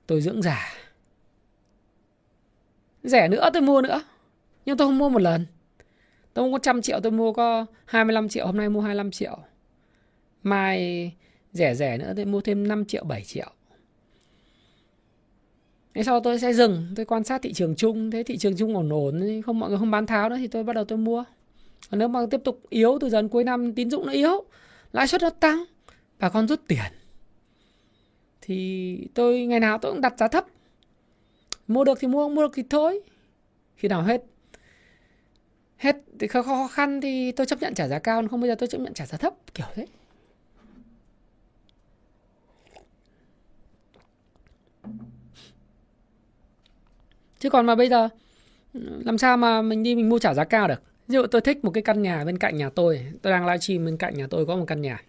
Tôi 0.07 0.21
dưỡng 0.21 0.43
giả 0.43 0.73
rẻ 3.05 3.29
nữa 3.29 3.51
tôi 3.53 3.63
mua 3.63 3.83
nữa. 3.83 4.03
Nhưng 4.65 4.77
tôi 4.77 4.89
không 4.89 4.99
mua 4.99 5.09
một 5.09 5.23
lần. 5.23 5.47
Tôi 6.35 6.43
không 6.43 6.53
có 6.53 6.59
trăm 6.59 6.83
triệu 6.83 7.01
tôi 7.01 7.13
mua 7.13 7.33
có 7.33 7.67
25 7.85 8.29
triệu. 8.29 8.47
Hôm 8.47 8.57
nay 8.57 8.69
mua 8.69 8.81
25 8.81 9.11
triệu. 9.11 9.39
Mai 10.43 11.13
rẻ 11.53 11.75
rẻ 11.75 11.99
nữa 11.99 12.13
tôi 12.17 12.25
mua 12.25 12.41
thêm 12.41 12.69
5 12.69 12.85
triệu 12.85 13.05
7 13.05 13.23
triệu. 13.23 13.51
Thế 15.95 16.03
sau 16.03 16.21
tôi 16.21 16.39
sẽ 16.39 16.53
dừng, 16.53 16.87
tôi 16.97 17.07
quan 17.07 17.25
sát 17.25 17.43
thị 17.43 17.53
trường 17.53 17.75
chung. 17.77 18.11
Thế 18.11 18.23
thị 18.23 18.37
trường 18.37 18.57
chung 18.57 18.77
ổn 18.77 18.89
ổn, 18.93 19.43
không, 19.47 19.59
mọi 19.59 19.71
người 19.71 19.79
không 19.79 19.91
bán 19.91 20.07
tháo 20.07 20.29
nữa 20.29 20.37
thì 20.39 20.47
tôi 20.47 20.65
bắt 20.65 20.73
đầu 20.73 20.85
tôi 20.85 20.99
mua. 20.99 21.25
Còn 21.91 21.99
nếu 21.99 22.09
mà 22.09 22.21
tiếp 22.31 22.41
tục 22.45 22.63
yếu 22.69 22.99
từ 23.01 23.09
dần 23.09 23.29
cuối 23.29 23.45
năm, 23.45 23.75
tín 23.75 23.91
dụng 23.91 24.07
nó 24.07 24.13
yếu, 24.13 24.45
lãi 24.93 25.07
suất 25.07 25.23
nó 25.23 25.31
tăng, 25.31 25.65
bà 26.19 26.29
con 26.29 26.49
rút 26.49 26.61
tiền. 26.69 26.93
Thì 28.41 28.99
tôi, 29.15 29.41
ngày 29.41 29.61
nào 29.61 29.79
tôi 29.79 29.93
cũng 29.93 30.01
đặt 30.01 30.15
giá 30.19 30.29
thấp. 30.29 30.47
Mua 31.69 31.85
được 31.85 31.99
thì 32.01 32.09
mua, 32.09 32.25
không 32.25 32.35
mua 32.35 32.43
được 32.43 32.53
thì 32.55 32.63
thôi. 32.71 33.01
Khi 33.77 33.89
nào 33.89 34.03
hết 34.03 34.23
hết 35.77 35.97
thì 36.19 36.27
khó 36.27 36.69
khăn 36.73 37.01
thì 37.01 37.33
tôi 37.33 37.47
chấp 37.47 37.63
nhận 37.63 37.75
trả 37.75 37.89
giá 37.89 37.99
cao, 37.99 38.29
không 38.31 38.41
bây 38.41 38.51
giờ 38.51 38.55
tôi 38.55 38.67
chấp 38.67 38.79
nhận 38.79 38.95
trả 38.95 39.07
giá 39.07 39.19
thấp, 39.19 39.35
kiểu 39.55 39.67
thế. 39.75 39.87
Chứ 47.45 47.51
còn 47.51 47.67
mà 47.67 47.75
bây 47.75 47.89
giờ, 47.89 48.09
làm 48.75 49.19
sao 49.19 49.37
mà 49.37 49.63
mình 49.63 49.83
đi 49.83 49.95
mình 49.95 50.09
mua 50.09 50.19
trả 50.19 50.35
giá 50.35 50.45
cao 50.45 50.69
được? 50.69 50.83
Ví 51.09 51.13
dụ 51.13 51.27
tôi 51.27 51.41
thích 51.41 51.65
một 51.65 51.71
cái 51.71 51.83
căn 51.83 52.03
nhà 52.03 52.25
bên 52.25 52.39
cạnh 52.39 52.57
nhà 52.57 52.71
tôi 52.71 53.07
tôi 53.23 53.33
đang 53.33 53.47
livestream 53.47 53.85
bên 53.85 53.97
cạnh 53.97 54.15
nhà 54.15 54.27
tôi 54.31 54.47
có 54.47 54.57
một 54.57 54.65
căn 54.67 54.81
nhà. 54.81 55.03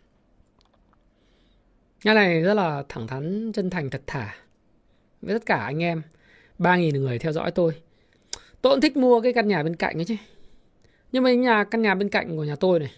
Nhà 2.04 2.14
này 2.14 2.42
rất 2.42 2.54
là 2.54 2.84
thẳng 2.90 3.08
thắn, 3.08 3.52
chân 3.54 3.70
thành, 3.70 3.90
thật 3.90 4.02
thà. 4.08 4.36
Với 5.22 5.36
tất 5.36 5.46
cả 5.46 5.56
anh 5.58 5.84
em, 5.84 6.02
ba 6.58 6.78
nghìn 6.78 6.96
người 6.96 7.20
theo 7.20 7.32
dõi 7.32 7.52
tôi. 7.52 7.74
Tôi 8.62 8.74
cũng 8.74 8.82
thích 8.82 8.98
mua 8.98 9.22
cái 9.22 9.34
căn 9.34 9.48
nhà 9.48 9.64
bên 9.64 9.76
cạnh 9.76 10.00
ấy 10.00 10.06
chứ. 10.06 10.16
Nhưng 11.12 11.24
mà 11.24 11.34
nhà, 11.34 11.64
căn 11.64 11.82
nhà 11.82 11.96
bên 11.96 12.10
cạnh 12.10 12.38
của 12.38 12.44
nhà 12.44 12.56
tôi 12.56 12.80
này, 12.80 12.92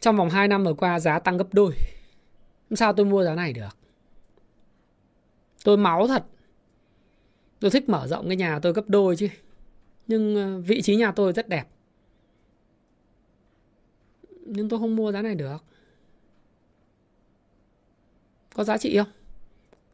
trong 0.00 0.16
vòng 0.16 0.30
2 0.30 0.48
năm 0.48 0.64
vừa 0.64 0.74
qua 0.74 1.00
giá 1.00 1.18
tăng 1.18 1.36
gấp 1.36 1.54
đôi. 1.54 1.72
Sao 2.74 2.92
tôi 2.92 3.06
mua 3.06 3.24
giá 3.24 3.34
này 3.34 3.52
được? 3.52 3.76
Tôi 5.64 5.76
máu 5.76 6.06
thật 6.06 6.24
tôi 7.60 7.70
thích 7.70 7.88
mở 7.88 8.06
rộng 8.06 8.26
cái 8.26 8.36
nhà 8.36 8.58
tôi 8.58 8.72
gấp 8.72 8.88
đôi 8.88 9.16
chứ. 9.16 9.28
Nhưng 10.06 10.36
ờ, 10.36 10.60
vị 10.60 10.82
trí 10.82 10.96
nhà 10.96 11.12
tôi 11.12 11.32
rất 11.32 11.48
đẹp. 11.48 11.64
Nhưng 14.40 14.68
tôi 14.68 14.78
không 14.78 14.96
mua 14.96 15.12
giá 15.12 15.22
này 15.22 15.34
được. 15.34 15.64
Có 18.54 18.64
giá 18.64 18.78
trị 18.78 18.96
không? 18.96 19.08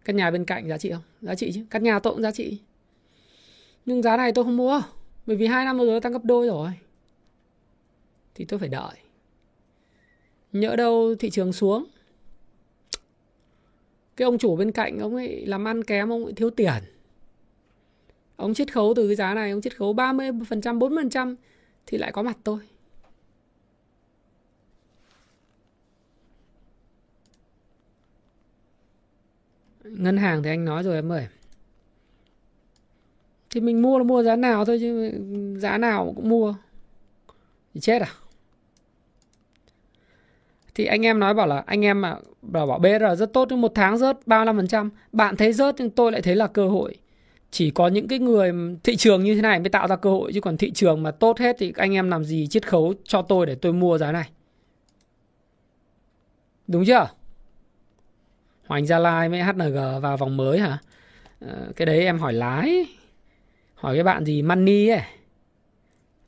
Căn 0.04 0.16
nhà 0.16 0.30
bên 0.30 0.44
cạnh 0.44 0.68
giá 0.68 0.78
trị 0.78 0.90
không? 0.90 1.02
Giá 1.20 1.34
trị 1.34 1.52
chứ. 1.54 1.64
Căn 1.70 1.82
nhà 1.82 1.98
tôi 1.98 2.12
cũng 2.12 2.22
giá 2.22 2.30
trị. 2.30 2.58
Nhưng 3.86 4.02
giá 4.02 4.16
này 4.16 4.32
tôi 4.32 4.44
không 4.44 4.56
mua. 4.56 4.82
Bởi 5.26 5.36
vì 5.36 5.46
hai 5.46 5.64
năm 5.64 5.78
rồi 5.78 6.00
tăng 6.00 6.12
gấp 6.12 6.24
đôi 6.24 6.46
rồi. 6.46 6.70
Thì 8.34 8.44
tôi 8.44 8.58
phải 8.58 8.68
đợi. 8.68 8.96
Nhỡ 10.52 10.76
đâu 10.76 11.14
thị 11.18 11.30
trường 11.30 11.52
xuống. 11.52 11.84
Cái 14.16 14.24
ông 14.24 14.38
chủ 14.38 14.56
bên 14.56 14.72
cạnh 14.72 14.98
ông 14.98 15.14
ấy 15.14 15.46
làm 15.46 15.68
ăn 15.68 15.84
kém, 15.84 16.12
ông 16.12 16.24
ấy 16.24 16.32
thiếu 16.32 16.50
tiền 16.50 16.91
ông 18.42 18.54
chiết 18.54 18.72
khấu 18.72 18.92
từ 18.96 19.06
cái 19.08 19.16
giá 19.16 19.34
này 19.34 19.50
ông 19.50 19.60
chiết 19.60 19.76
khấu 19.76 19.94
30% 19.94 20.78
40% 20.78 21.34
thì 21.86 21.98
lại 21.98 22.12
có 22.12 22.22
mặt 22.22 22.38
tôi. 22.44 22.58
Ngân 29.84 30.16
hàng 30.16 30.42
thì 30.42 30.50
anh 30.50 30.64
nói 30.64 30.82
rồi 30.82 30.94
em 30.94 31.12
ơi. 31.12 31.26
Thì 33.50 33.60
mình 33.60 33.82
mua 33.82 33.98
là 33.98 34.04
mua 34.04 34.22
giá 34.22 34.36
nào 34.36 34.64
thôi 34.64 34.78
chứ 34.80 35.12
giá 35.58 35.78
nào 35.78 36.12
cũng 36.16 36.28
mua. 36.28 36.54
Thì 37.74 37.80
chết 37.80 38.02
à? 38.02 38.08
Thì 40.74 40.84
anh 40.84 41.06
em 41.06 41.18
nói 41.18 41.34
bảo 41.34 41.46
là 41.46 41.62
anh 41.66 41.84
em 41.84 42.00
mà 42.00 42.16
bảo, 42.42 42.66
bảo 42.66 42.78
BR 42.78 43.18
rất 43.18 43.32
tốt 43.32 43.46
nhưng 43.50 43.60
một 43.60 43.72
tháng 43.74 43.98
rớt 43.98 44.18
35% 44.26 44.90
bạn 45.12 45.36
thấy 45.36 45.52
rớt 45.52 45.74
nhưng 45.78 45.90
tôi 45.90 46.12
lại 46.12 46.22
thấy 46.22 46.36
là 46.36 46.46
cơ 46.46 46.68
hội 46.68 46.96
chỉ 47.52 47.70
có 47.70 47.88
những 47.88 48.08
cái 48.08 48.18
người 48.18 48.52
thị 48.84 48.96
trường 48.96 49.24
như 49.24 49.34
thế 49.34 49.42
này 49.42 49.60
mới 49.60 49.68
tạo 49.68 49.88
ra 49.88 49.96
cơ 49.96 50.10
hội, 50.10 50.32
chứ 50.32 50.40
còn 50.40 50.56
thị 50.56 50.70
trường 50.70 51.02
mà 51.02 51.10
tốt 51.10 51.38
hết 51.38 51.56
thì 51.58 51.72
anh 51.76 51.94
em 51.94 52.10
làm 52.10 52.24
gì 52.24 52.46
chiết 52.46 52.68
khấu 52.68 52.94
cho 53.04 53.22
tôi 53.22 53.46
để 53.46 53.54
tôi 53.54 53.72
mua 53.72 53.98
giá 53.98 54.12
này? 54.12 54.30
Đúng 56.68 56.84
chưa? 56.84 57.08
Hoành 58.66 58.86
Gia 58.86 58.98
Lai 58.98 59.28
với 59.28 59.40
HNG 59.40 60.00
vào 60.00 60.16
vòng 60.16 60.36
mới 60.36 60.58
hả? 60.58 60.78
Ờ, 61.40 61.72
cái 61.76 61.86
đấy 61.86 62.04
em 62.04 62.18
hỏi 62.18 62.32
lái, 62.32 62.86
hỏi 63.74 63.94
cái 63.94 64.04
bạn 64.04 64.24
gì? 64.24 64.42
Money 64.42 64.88
ấy. 64.88 65.02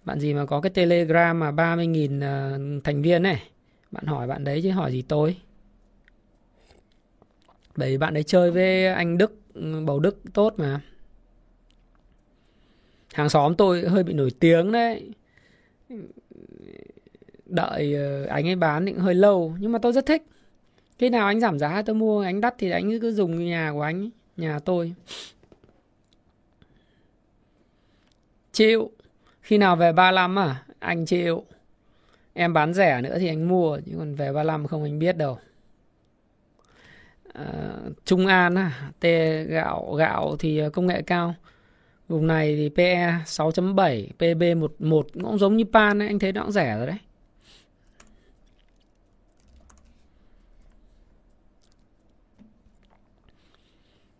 Bạn 0.04 0.20
gì 0.20 0.34
mà 0.34 0.46
có 0.46 0.60
cái 0.60 0.70
telegram 0.70 1.40
mà 1.40 1.50
30.000 1.50 2.20
ờ, 2.20 2.58
thành 2.84 3.02
viên 3.02 3.22
này 3.22 3.42
bạn 3.90 4.06
hỏi 4.06 4.26
bạn 4.26 4.44
đấy 4.44 4.60
chứ 4.62 4.70
hỏi 4.70 4.92
gì 4.92 5.02
tôi? 5.02 5.36
Bởi 7.76 7.90
vì 7.90 7.98
bạn 7.98 8.14
đấy 8.14 8.22
chơi 8.22 8.50
với 8.50 8.86
anh 8.86 9.18
Đức 9.18 9.40
ừ, 9.54 9.84
bầu 9.86 10.00
Đức 10.00 10.18
tốt 10.34 10.54
mà 10.56 10.80
hàng 13.14 13.28
xóm 13.28 13.54
tôi 13.54 13.88
hơi 13.88 14.02
bị 14.02 14.12
nổi 14.12 14.30
tiếng 14.40 14.72
đấy. 14.72 15.10
Đợi 17.46 17.94
ờ, 17.94 18.24
anh 18.24 18.48
ấy 18.48 18.56
bán 18.56 18.86
thì 18.86 18.92
hơi 18.92 19.14
lâu 19.14 19.56
nhưng 19.58 19.72
mà 19.72 19.78
tôi 19.78 19.92
rất 19.92 20.06
thích. 20.06 20.22
Khi 20.98 21.08
nào 21.08 21.26
anh 21.26 21.40
giảm 21.40 21.58
giá 21.58 21.82
tôi 21.82 21.96
mua 21.96 22.22
anh 22.22 22.40
đắt 22.40 22.54
thì 22.58 22.70
anh 22.70 23.00
cứ 23.00 23.12
dùng 23.12 23.44
nhà 23.44 23.70
của 23.72 23.82
anh 23.82 24.10
nhà 24.36 24.58
tôi. 24.58 24.94
Chịu. 28.52 28.90
Khi 29.40 29.58
nào 29.58 29.76
về 29.76 29.92
35 29.92 30.38
à? 30.38 30.62
Anh 30.78 31.06
chịu. 31.06 31.44
Em 32.32 32.52
bán 32.52 32.74
rẻ 32.74 33.00
nữa 33.00 33.16
thì 33.18 33.28
anh 33.28 33.48
mua 33.48 33.80
chứ 33.86 33.92
còn 33.98 34.14
về 34.14 34.32
35 34.32 34.66
không 34.66 34.82
anh 34.82 34.98
biết 34.98 35.16
đâu. 35.16 35.38
À, 37.32 37.44
Trung 38.04 38.26
An 38.26 38.54
à, 38.54 38.92
tê 39.00 39.44
gạo 39.44 39.94
gạo 39.98 40.36
thì 40.38 40.58
ờ, 40.58 40.70
công 40.70 40.86
nghệ 40.86 41.02
cao. 41.02 41.34
Vùng 42.08 42.26
này 42.26 42.56
thì 42.56 42.68
PE 42.68 43.22
6.7, 43.24 44.06
PB 44.06 44.60
11 44.60 45.06
cũng 45.12 45.38
giống 45.38 45.56
như 45.56 45.64
Pan 45.72 46.02
ấy, 46.02 46.08
anh 46.08 46.18
thấy 46.18 46.32
nó 46.32 46.42
cũng 46.42 46.52
rẻ 46.52 46.76
rồi 46.76 46.86
đấy. 46.86 46.98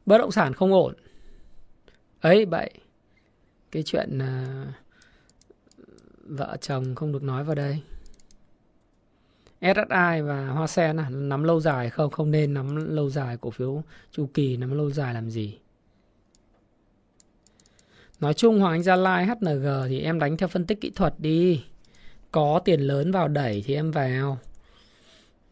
Bất 0.06 0.18
động 0.18 0.30
sản 0.30 0.54
không 0.54 0.72
ổn. 0.72 0.94
Ấy 2.20 2.44
vậy. 2.44 2.70
Cái 3.70 3.82
chuyện 3.82 4.18
uh, 4.18 4.68
vợ 6.24 6.56
chồng 6.60 6.94
không 6.94 7.12
được 7.12 7.22
nói 7.22 7.44
vào 7.44 7.54
đây. 7.54 7.82
SSI 9.60 10.20
và 10.24 10.48
Hoa 10.48 10.66
Sen 10.66 10.96
à, 10.96 11.10
nắm 11.10 11.44
lâu 11.44 11.60
dài 11.60 11.90
không? 11.90 12.10
Không 12.10 12.30
nên 12.30 12.54
nắm 12.54 12.94
lâu 12.94 13.10
dài 13.10 13.36
cổ 13.40 13.50
phiếu 13.50 13.82
chu 14.10 14.28
kỳ 14.34 14.56
nắm 14.56 14.76
lâu 14.76 14.90
dài 14.90 15.14
làm 15.14 15.30
gì? 15.30 15.58
Nói 18.20 18.34
chung 18.34 18.60
Hoàng 18.60 18.72
Anh 18.72 18.82
Gia 18.82 18.96
Lai, 18.96 19.26
HNG 19.26 19.66
thì 19.88 20.00
em 20.00 20.18
đánh 20.18 20.36
theo 20.36 20.48
phân 20.48 20.66
tích 20.66 20.80
kỹ 20.80 20.90
thuật 20.90 21.14
đi. 21.18 21.64
Có 22.30 22.60
tiền 22.64 22.80
lớn 22.80 23.12
vào 23.12 23.28
đẩy 23.28 23.62
thì 23.66 23.74
em 23.74 23.90
vào. 23.90 24.38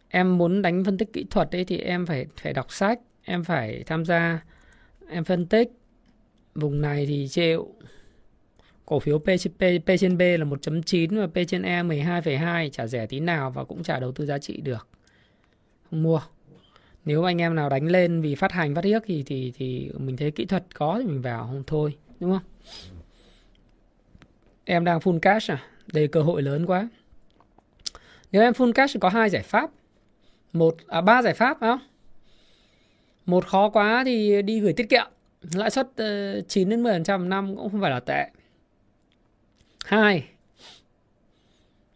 Em 0.09 0.39
muốn 0.39 0.63
đánh 0.63 0.85
phân 0.85 0.99
tích 0.99 1.13
kỹ 1.13 1.25
thuật 1.31 1.57
ấy 1.57 1.65
thì 1.65 1.79
em 1.79 2.07
phải 2.07 2.27
phải 2.43 2.53
đọc 2.53 2.73
sách, 2.73 2.99
em 3.25 3.45
phải 3.45 3.83
tham 3.87 4.05
gia 4.05 4.45
em 5.09 5.25
phân 5.25 5.47
tích. 5.47 5.69
Vùng 6.55 6.81
này 6.81 7.07
thì 7.07 7.29
chịu. 7.29 7.75
Cổ 8.87 8.99
phiếu 8.99 9.19
P, 9.19 9.25
P, 9.59 9.63
P 9.87 9.91
trên 10.01 10.19
B 10.19 10.21
là 10.21 10.45
1.9 10.45 11.21
và 11.21 11.27
P 11.27 11.47
trên 11.49 11.63
E 11.63 11.83
12,2 11.83 12.69
trả 12.69 12.87
rẻ 12.87 13.07
tí 13.07 13.21
nào 13.21 13.51
và 13.51 13.65
cũng 13.65 13.83
trả 13.83 14.01
đầu 14.01 14.13
tư 14.13 14.27
giá 14.27 14.39
trị 14.39 14.61
được. 14.61 14.89
Không 15.91 16.03
mua. 16.03 16.21
Nếu 17.05 17.25
anh 17.25 17.41
em 17.41 17.55
nào 17.55 17.69
đánh 17.69 17.87
lên 17.87 18.21
vì 18.21 18.35
phát 18.35 18.53
hành 18.53 18.75
phát 18.75 18.85
hiếc 18.85 19.03
thì 19.07 19.23
thì 19.23 19.53
thì 19.57 19.91
mình 19.99 20.17
thấy 20.17 20.31
kỹ 20.31 20.45
thuật 20.45 20.65
có 20.75 20.99
thì 20.99 21.07
mình 21.07 21.23
vào 21.23 21.47
không 21.47 21.63
thôi, 21.67 21.97
đúng 22.21 22.31
không? 22.31 22.52
Em 24.65 24.85
đang 24.85 24.99
full 24.99 25.19
cash 25.19 25.51
à? 25.51 25.63
Đây 25.93 26.09
cơ 26.09 26.23
hội 26.23 26.43
lớn 26.43 26.67
quá. 26.67 26.89
Nếu 28.33 28.43
em 28.43 28.53
full 28.53 28.73
cash 28.73 28.95
thì 28.95 29.01
có 29.01 29.09
hai 29.09 29.31
giải 29.31 29.43
pháp. 29.43 29.71
Một 30.53 30.77
à 30.87 31.01
ba 31.01 31.23
giải 31.23 31.35
pháp 31.35 31.57
không? 31.61 31.79
Một 33.27 33.47
khó 33.47 33.69
quá 33.69 34.03
thì 34.07 34.43
đi 34.43 34.61
gửi 34.61 34.73
tiết 34.73 34.89
kiệm. 34.89 35.07
Lãi 35.55 35.71
suất 35.71 35.89
ờ, 35.97 36.41
9 36.41 36.69
đến 36.69 36.83
10% 36.83 37.29
năm 37.29 37.57
cũng 37.57 37.71
không 37.71 37.81
phải 37.81 37.91
là 37.91 38.01
tệ. 38.01 38.31
Hai 39.85 40.25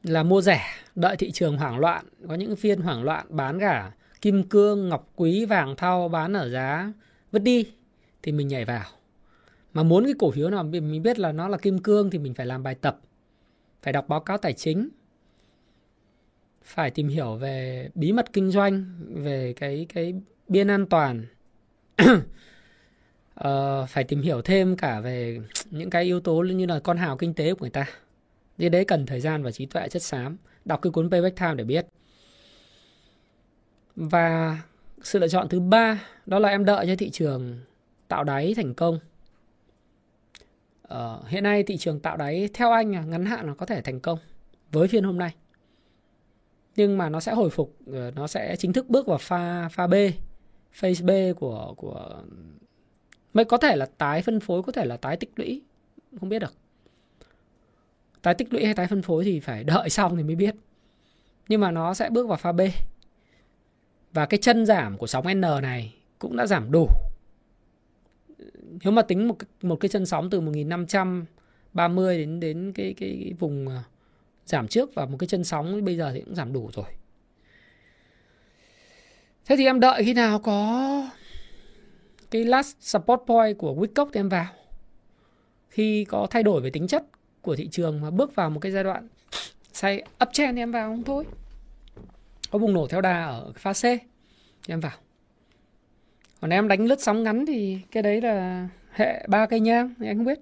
là 0.03 0.23
mua 0.23 0.41
rẻ, 0.41 0.63
đợi 0.95 1.17
thị 1.17 1.31
trường 1.31 1.59
hoảng 1.59 1.79
loạn. 1.79 2.05
Có 2.29 2.35
những 2.35 2.57
phiên 2.57 2.81
hoảng 2.81 3.03
loạn, 3.03 3.27
bán 3.29 3.61
cả 3.61 3.93
kim 4.21 4.43
cương, 4.43 4.89
ngọc 4.89 5.13
quý, 5.17 5.45
vàng 5.45 5.77
thau, 5.77 6.09
bán 6.09 6.33
ở 6.33 6.49
giá 6.49 6.93
vứt 7.33 7.43
đi 7.43 7.73
thì 8.23 8.33
mình 8.33 8.49
nhảy 8.49 8.65
vào 8.65 8.85
mà 9.77 9.83
muốn 9.83 10.05
cái 10.05 10.15
cổ 10.19 10.31
phiếu 10.31 10.51
nào 10.51 10.65
mình 10.65 11.03
biết 11.03 11.19
là 11.19 11.33
nó 11.33 11.49
là 11.49 11.59
kim 11.59 11.79
cương 11.79 12.11
thì 12.11 12.19
mình 12.19 12.35
phải 12.35 12.47
làm 12.47 12.63
bài 12.63 12.75
tập 12.75 13.01
phải 13.83 13.93
đọc 13.93 14.09
báo 14.09 14.21
cáo 14.21 14.39
tài 14.39 14.53
chính 14.53 14.89
phải 16.65 16.91
tìm 16.91 17.09
hiểu 17.09 17.35
về 17.35 17.89
bí 17.95 18.13
mật 18.13 18.33
kinh 18.33 18.51
doanh 18.51 18.85
về 19.09 19.53
cái 19.57 19.87
cái 19.95 20.15
biên 20.49 20.69
an 20.69 20.87
toàn. 20.87 21.27
Uh, 22.03 22.09
phải 23.89 24.05
tìm 24.05 24.23
hiểu 24.23 24.43
thêm 24.43 24.77
cả 24.77 25.01
về 25.01 25.41
những 25.71 25.91
cái 25.91 26.05
yếu 26.05 26.21
tố 26.21 26.43
như 26.43 26.67
là 26.67 26.81
con 26.81 26.97
hào 26.97 27.17
kinh 27.17 27.35
tế 27.35 27.55
của 27.55 27.61
người 27.61 27.71
ta. 27.71 27.87
Như 28.59 28.69
đấy 28.69 28.85
cần 28.85 29.07
thời 29.07 29.21
gian 29.21 29.43
và 29.43 29.51
trí 29.51 29.67
tuệ 29.67 29.89
chất 29.89 30.03
xám. 30.03 30.37
Đọc 30.65 30.83
cái 30.83 30.91
cuốn 30.91 31.11
payback 31.11 31.37
time 31.37 31.55
để 31.55 31.65
biết. 31.65 31.87
Và 33.97 34.59
sự 35.03 35.19
lựa 35.19 35.29
chọn 35.29 35.49
thứ 35.49 35.61
ba 35.61 36.05
đó 36.27 36.39
là 36.39 36.49
em 36.49 36.65
đợi 36.65 36.87
cho 36.87 36.97
thị 36.97 37.11
trường 37.11 37.61
tạo 38.09 38.25
đáy 38.25 38.55
thành 38.57 38.75
công 38.75 38.99
uh, 40.95 41.29
hiện 41.29 41.43
nay 41.45 41.63
thị 41.63 41.77
trường 41.77 42.01
tạo 42.01 42.17
đáy 42.17 42.49
theo 42.55 42.71
anh 42.71 42.93
là 42.93 43.03
ngắn 43.03 43.25
hạn 43.25 43.47
là 43.47 43.55
có 43.55 43.67
thể 43.67 43.83
thành 43.83 44.01
công 44.01 44.19
với 44.73 44.89
phiên 44.89 45.05
hôm 45.05 45.19
nay. 45.19 45.35
Nhưng 46.77 46.99
mà 46.99 47.09
nó 47.09 47.21
sẽ 47.21 47.33
hồi 47.33 47.51
phục 47.51 47.77
ờ, 47.93 48.11
nó 48.15 48.27
sẽ 48.27 48.57
chính 48.57 48.73
thức 48.73 48.89
bước 48.89 49.07
vào 49.07 49.19
pha 49.19 49.69
pha 49.69 49.87
B 49.87 49.95
phase 50.73 51.05
B 51.05 51.39
của 51.39 51.75
của 51.77 52.23
mới 53.35 53.45
có 53.45 53.57
thể 53.57 53.77
là 53.77 53.87
tái 53.99 54.23
phân 54.23 54.41
phối 54.41 54.63
có 54.63 54.73
thể 54.73 54.85
là 54.85 54.97
tái 54.97 55.17
tích 55.17 55.33
lũy 55.37 55.63
không 56.21 56.29
biết 56.29 56.39
được. 56.39 56.55
Tái 58.23 58.35
tích 58.35 58.53
lũy 58.53 58.65
hay 58.65 58.75
tái 58.75 58.87
phân 58.87 59.03
phối 59.03 59.25
thì 59.25 59.41
phải 59.41 59.65
đợi 59.75 59.91
xong 59.91 60.17
thì 60.17 60.23
mới 60.23 60.35
biết. 60.35 60.55
Nhưng 61.49 61.61
mà 61.61 61.71
nó 61.71 61.95
sẽ 61.95 62.11
bước 62.11 62.29
vào 62.29 62.37
pha 62.37 62.53
B. 62.53 62.61
Và 64.13 64.27
cái 64.27 64.39
chân 64.43 64.67
giảm 64.67 64.99
của 64.99 65.07
sóng 65.07 65.35
N 65.35 65.41
này 65.41 65.95
cũng 66.19 66.37
đã 66.37 66.47
giảm 66.47 66.71
đủ 66.71 66.89
nếu 68.85 68.93
mà 68.93 69.03
tính 69.03 69.29
một 69.29 69.37
một 69.63 69.77
cái 69.77 69.89
chân 69.89 70.07
sóng 70.07 70.31
từ 70.31 70.41
1530 70.41 72.19
đến 72.19 72.41
đến 72.41 72.73
cái 72.75 72.95
cái, 72.99 73.19
cái 73.23 73.33
vùng 73.39 73.69
à, 73.69 73.83
giảm 74.47 74.69
trước 74.69 74.95
và 74.95 75.07
một 75.07 75.17
cái 75.19 75.27
chân 75.27 75.45
sóng 75.45 75.85
bây 75.85 75.97
giờ 75.97 76.13
thì 76.15 76.21
cũng 76.21 76.35
giảm 76.35 76.53
đủ 76.53 76.71
rồi. 76.73 76.87
Thế 79.45 79.57
thì 79.57 79.65
em 79.65 79.81
đợi 79.81 80.05
khi 80.05 80.15
nào 80.15 80.39
có 80.39 81.11
cái 82.31 82.45
last 82.45 82.77
support 82.81 83.21
point 83.27 83.59
của 83.59 83.75
Wickock 83.75 84.11
thì 84.13 84.21
em 84.21 84.29
vào. 84.29 84.47
Khi 85.69 86.05
có 86.05 86.27
thay 86.31 86.43
đổi 86.43 86.61
về 86.61 86.71
tính 86.71 86.87
chất 86.87 87.05
của 87.43 87.57
thị 87.57 87.69
trường 87.71 88.01
mà 88.01 88.11
bước 88.11 88.35
vào 88.35 88.51
một 88.51 88.61
cái 88.61 88.73
giai 88.73 88.85
đoạn 88.85 89.09
say 89.73 90.03
uptrend 90.25 90.57
thì 90.57 90.63
em 90.63 90.73
vào 90.73 90.91
không 90.91 91.05
thôi. 91.05 91.25
Có 92.51 92.59
bùng 92.59 92.73
nổ 92.73 92.87
theo 92.87 93.01
đà 93.01 93.25
ở 93.25 93.53
pha 93.57 93.73
C 93.73 93.83
thì 93.83 93.99
em 94.69 94.81
vào 94.81 94.93
còn 96.41 96.51
em 96.51 96.69
đánh 96.69 96.87
lướt 96.87 97.01
sóng 97.01 97.23
ngắn 97.23 97.47
thì 97.47 97.81
cái 97.91 98.03
đấy 98.03 98.21
là 98.21 98.69
hệ 98.91 99.27
ba 99.29 99.47
cây 99.47 99.61
nhang 99.61 99.95
thì 99.99 100.07
anh 100.07 100.17
không 100.17 100.27
biết 100.27 100.39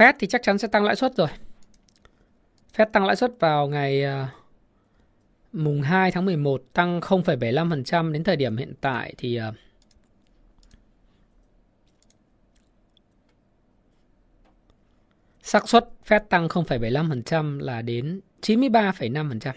Fed 0.00 0.12
thì 0.18 0.26
chắc 0.26 0.42
chắn 0.42 0.58
sẽ 0.58 0.68
tăng 0.68 0.84
lãi 0.84 0.96
suất 0.96 1.16
rồi. 1.16 1.28
Fed 2.76 2.86
tăng 2.92 3.06
lãi 3.06 3.16
suất 3.16 3.32
vào 3.40 3.68
ngày 3.68 4.04
à, 4.04 4.28
mùng 5.52 5.82
2 5.82 6.10
tháng 6.10 6.24
11 6.24 6.62
tăng 6.72 7.00
0,75% 7.00 8.12
đến 8.12 8.24
thời 8.24 8.36
điểm 8.36 8.56
hiện 8.56 8.74
tại 8.80 9.14
thì 9.18 9.36
à, 9.36 9.52
xác 15.42 15.68
suất 15.68 15.88
Fed 16.10 16.20
tăng 16.28 16.48
0,75% 16.48 17.60
là 17.60 17.82
đến 17.82 18.20
93,5%. 18.42 19.52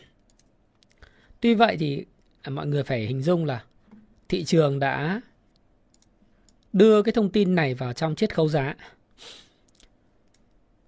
Tuy 1.41 1.55
vậy 1.55 1.77
thì 1.79 2.05
à, 2.41 2.49
mọi 2.49 2.67
người 2.67 2.83
phải 2.83 3.05
hình 3.05 3.21
dung 3.21 3.45
là 3.45 3.63
thị 4.29 4.43
trường 4.43 4.79
đã 4.79 5.21
đưa 6.73 7.01
cái 7.01 7.11
thông 7.11 7.29
tin 7.29 7.55
này 7.55 7.73
vào 7.73 7.93
trong 7.93 8.15
chiết 8.15 8.35
khấu 8.35 8.49
giá. 8.49 8.75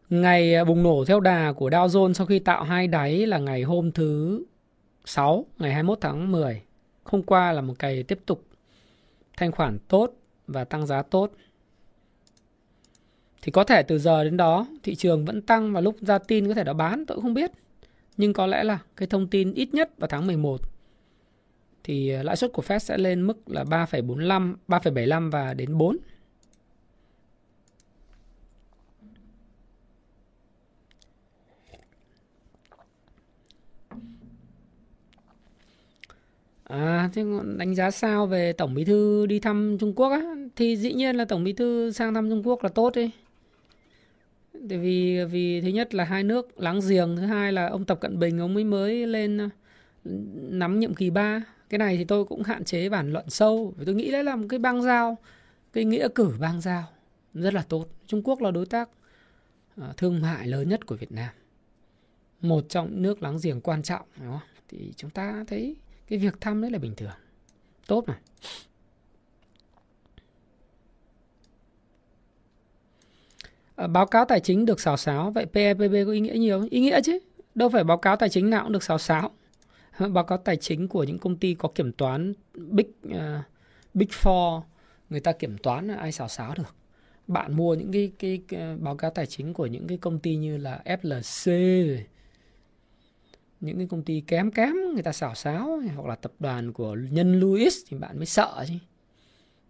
Ngày 0.10 0.56
à, 0.56 0.64
bùng 0.64 0.84
nổ 0.84 1.06
theo 1.08 1.20
đà 1.20 1.54
của 1.54 1.70
Dow 1.70 1.88
Jones 1.88 2.14
sau 2.14 2.28
khi 2.28 2.40
tạo 2.40 2.64
hai 2.64 2.88
đáy 2.88 3.28
là 3.28 3.38
ngày 3.38 3.64
hôm 3.64 3.92
thứ 3.92 4.44
6, 5.06 5.46
ngày 5.58 5.74
21 5.74 5.98
tháng 6.02 6.32
10. 6.32 6.62
Hôm 7.04 7.24
qua 7.24 7.52
là 7.52 7.62
một 7.62 7.74
ngày 7.80 8.04
tiếp 8.04 8.20
tục 8.26 8.46
thanh 9.38 9.52
khoản 9.52 9.80
tốt 9.88 10.14
và 10.48 10.64
tăng 10.64 10.86
giá 10.86 11.02
tốt. 11.02 11.32
Thì 13.46 13.52
có 13.52 13.64
thể 13.64 13.84
từ 13.84 14.00
giờ 14.00 14.24
đến 14.24 14.38
đó 14.38 14.68
thị 14.84 14.96
trường 14.96 15.26
vẫn 15.26 15.42
tăng 15.42 15.74
và 15.74 15.82
lúc 15.82 15.96
ra 16.02 16.18
tin 16.18 16.48
có 16.48 16.54
thể 16.54 16.64
đã 16.64 16.74
bán 16.74 17.06
tôi 17.06 17.16
cũng 17.16 17.24
không 17.24 17.34
biết. 17.34 17.52
Nhưng 18.18 18.34
có 18.34 18.48
lẽ 18.48 18.64
là 18.64 18.80
cái 18.96 19.08
thông 19.08 19.28
tin 19.28 19.54
ít 19.54 19.74
nhất 19.74 19.90
vào 19.98 20.08
tháng 20.08 20.28
11 20.28 20.62
thì 21.84 22.10
ờ, 22.10 22.24
lãi 22.24 22.36
suất 22.36 22.54
của 22.54 22.64
Fed 22.68 22.80
sẽ 22.80 22.98
lên 22.98 23.22
mức 23.22 23.50
là 23.50 23.64
3,45, 23.64 24.56
3,75 24.68 25.32
và 25.32 25.54
đến 25.54 25.78
4. 25.78 25.98
À, 36.64 37.10
thế 37.14 37.24
đánh 37.58 37.76
giá 37.76 37.92
sao 37.92 38.26
về 38.28 38.54
Tổng 38.54 38.74
Bí 38.74 38.86
thư 38.86 39.26
đi 39.26 39.40
thăm 39.40 39.78
Trung 39.80 39.94
Quốc 39.96 40.10
á? 40.10 40.22
Thì 40.56 40.78
dĩ 40.78 40.94
nhiên 40.94 41.16
là 41.16 41.26
Tổng 41.26 41.44
Bí 41.44 41.54
thư 41.54 41.92
sang 41.92 42.14
thăm 42.14 42.30
Trung 42.30 42.48
Quốc 42.48 42.64
là 42.64 42.70
tốt 42.70 42.96
đi. 42.96 43.12
Tại 44.70 44.78
vì 44.78 45.26
vì 45.26 45.62
thứ 45.62 45.68
nhất 45.68 45.96
là 45.96 46.04
hai 46.04 46.24
nước 46.24 46.60
láng 46.60 46.80
giềng, 46.90 47.16
thứ 47.16 47.26
hai 47.26 47.52
là 47.52 47.68
ông 47.68 47.86
Tập 47.86 48.00
Cận 48.02 48.20
Bình 48.20 48.40
ông 48.40 48.54
mới 48.54 48.64
mới 48.64 49.08
lên 49.08 49.38
ờ, 49.38 49.50
nắm 50.50 50.80
nhiệm 50.80 50.94
kỳ 50.94 51.10
3. 51.10 51.44
Cái 51.70 51.78
này 51.78 51.98
thì 51.98 52.04
tôi 52.04 52.26
cũng 52.26 52.44
hạn 52.44 52.64
chế 52.64 52.90
bản 52.90 53.14
luận 53.14 53.30
sâu, 53.30 53.74
vì 53.78 53.86
tôi 53.86 53.96
nghĩ 53.96 54.12
đấy 54.12 54.24
là 54.24 54.36
một 54.36 54.48
cái 54.50 54.60
bang 54.60 54.82
giao, 54.82 55.18
cái 55.74 55.86
nghĩa 55.86 56.08
cử 56.16 56.32
bang 56.40 56.62
giao 56.62 56.84
rất 57.34 57.54
là 57.54 57.64
tốt. 57.70 57.88
Trung 58.08 58.22
Quốc 58.24 58.42
là 58.42 58.52
đối 58.52 58.66
tác 58.66 58.90
ờ, 59.78 59.94
thương 59.98 60.22
mại 60.22 60.48
lớn 60.48 60.70
nhất 60.70 60.86
của 60.86 60.96
Việt 60.96 61.12
Nam. 61.12 61.30
Một 62.42 62.66
trong 62.70 63.02
nước 63.02 63.24
láng 63.24 63.38
giềng 63.44 63.62
quan 63.62 63.84
trọng, 63.84 64.06
đúng 64.20 64.32
không? 64.32 64.48
Thì 64.70 64.94
chúng 64.96 65.10
ta 65.10 65.44
thấy 65.48 65.76
cái 66.08 66.20
việc 66.20 66.42
thăm 66.42 66.62
đấy 66.62 66.72
là 66.72 66.80
bình 66.80 66.96
thường 66.96 67.12
tốt 67.88 68.04
mà 68.08 68.20
Ờ, 73.76 73.88
báo 73.88 74.06
cáo 74.06 74.26
tài 74.26 74.40
chính 74.40 74.66
được 74.66 74.80
xào 74.80 74.98
xáo. 74.98 75.32
Vậy 75.32 75.46
PEPP 75.46 75.80
có 75.80 76.12
ý 76.12 76.20
nghĩa 76.20 76.34
nhiều 76.34 76.68
ý 76.70 76.80
nghĩa 76.80 77.02
chứ. 77.02 77.20
Đâu 77.56 77.70
phải 77.70 77.84
báo 77.84 77.98
cáo 77.98 78.16
tài 78.16 78.30
chính 78.30 78.50
nào 78.50 78.64
cũng 78.64 78.72
được 78.72 78.84
xào 78.84 78.98
xáo. 78.98 79.32
Báo 80.00 80.24
cáo 80.24 80.38
tài 80.38 80.58
chính 80.58 80.88
của 80.88 81.04
những 81.04 81.20
công 81.20 81.38
ty 81.38 81.54
có 81.54 81.70
kiểm 81.76 81.92
toán 81.92 82.34
big 82.54 82.88
uh, 83.08 83.14
big 83.94 84.08
four 84.08 84.62
người 85.10 85.20
ta 85.20 85.32
kiểm 85.32 85.58
toán 85.58 85.88
ai 85.88 86.12
xào 86.12 86.28
xáo 86.28 86.54
được. 86.58 86.76
Bạn 87.28 87.56
mua 87.56 87.76
những 87.76 87.92
cái, 87.92 88.12
cái 88.20 88.42
cái 88.48 88.76
báo 88.78 88.96
cáo 88.96 89.12
tài 89.12 89.26
chính 89.26 89.54
của 89.54 89.66
những 89.66 89.88
cái 89.88 89.98
công 89.98 90.20
ty 90.20 90.36
như 90.36 90.58
là 90.58 90.82
FLC 90.86 91.98
những 93.62 93.78
cái 93.78 93.88
công 93.88 94.04
ty 94.04 94.24
kém 94.28 94.52
kém 94.52 94.74
người 94.94 95.04
ta 95.04 95.12
xảo 95.12 95.36
xáo 95.36 95.82
hoặc 95.96 96.08
là 96.08 96.16
tập 96.16 96.32
đoàn 96.40 96.74
của 96.74 96.98
nhân 97.12 97.40
Louis 97.40 97.78
thì 97.88 97.98
bạn 97.98 98.18
mới 98.18 98.26
sợ 98.26 98.66
chứ 98.68 98.74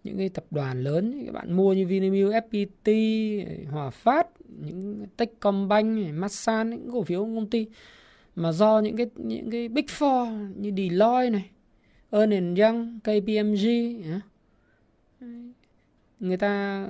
những 0.06 0.18
cái 0.18 0.30
tập 0.30 0.45
đoàn 0.52 0.84
lớn 0.84 1.23
các 1.26 1.32
bạn 1.32 1.53
mua 1.53 1.73
như 1.73 1.88
Vinamilk, 1.88 2.32
FPT, 2.32 2.90
Hòa 3.72 3.90
Phát, 3.90 4.27
những 4.49 5.06
Techcombank, 5.18 6.14
Masan 6.14 6.69
những 6.69 6.91
cổ 6.91 7.03
phiếu 7.03 7.23
công 7.23 7.49
ty. 7.49 7.68
Mà 8.36 8.52
do 8.52 8.80
những 8.80 8.98
cái 8.98 9.10
những 9.15 9.52
cái 9.52 9.68
big 9.68 9.86
four 9.86 10.53
như 10.56 10.72
Deloitte 10.77 11.30
này, 11.30 11.49
Ernst 12.11 12.60
Young, 12.60 12.99
KPMG 12.99 13.65
người 16.19 16.38
ta 16.38 16.88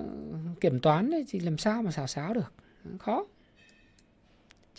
kiểm 0.62 0.80
toán 0.80 1.12
đấy 1.12 1.26
thì 1.28 1.40
làm 1.40 1.58
sao 1.58 1.82
mà 1.82 1.92
xào 1.92 2.08
xáo 2.08 2.34
được? 2.34 2.54
Khó. 3.00 3.26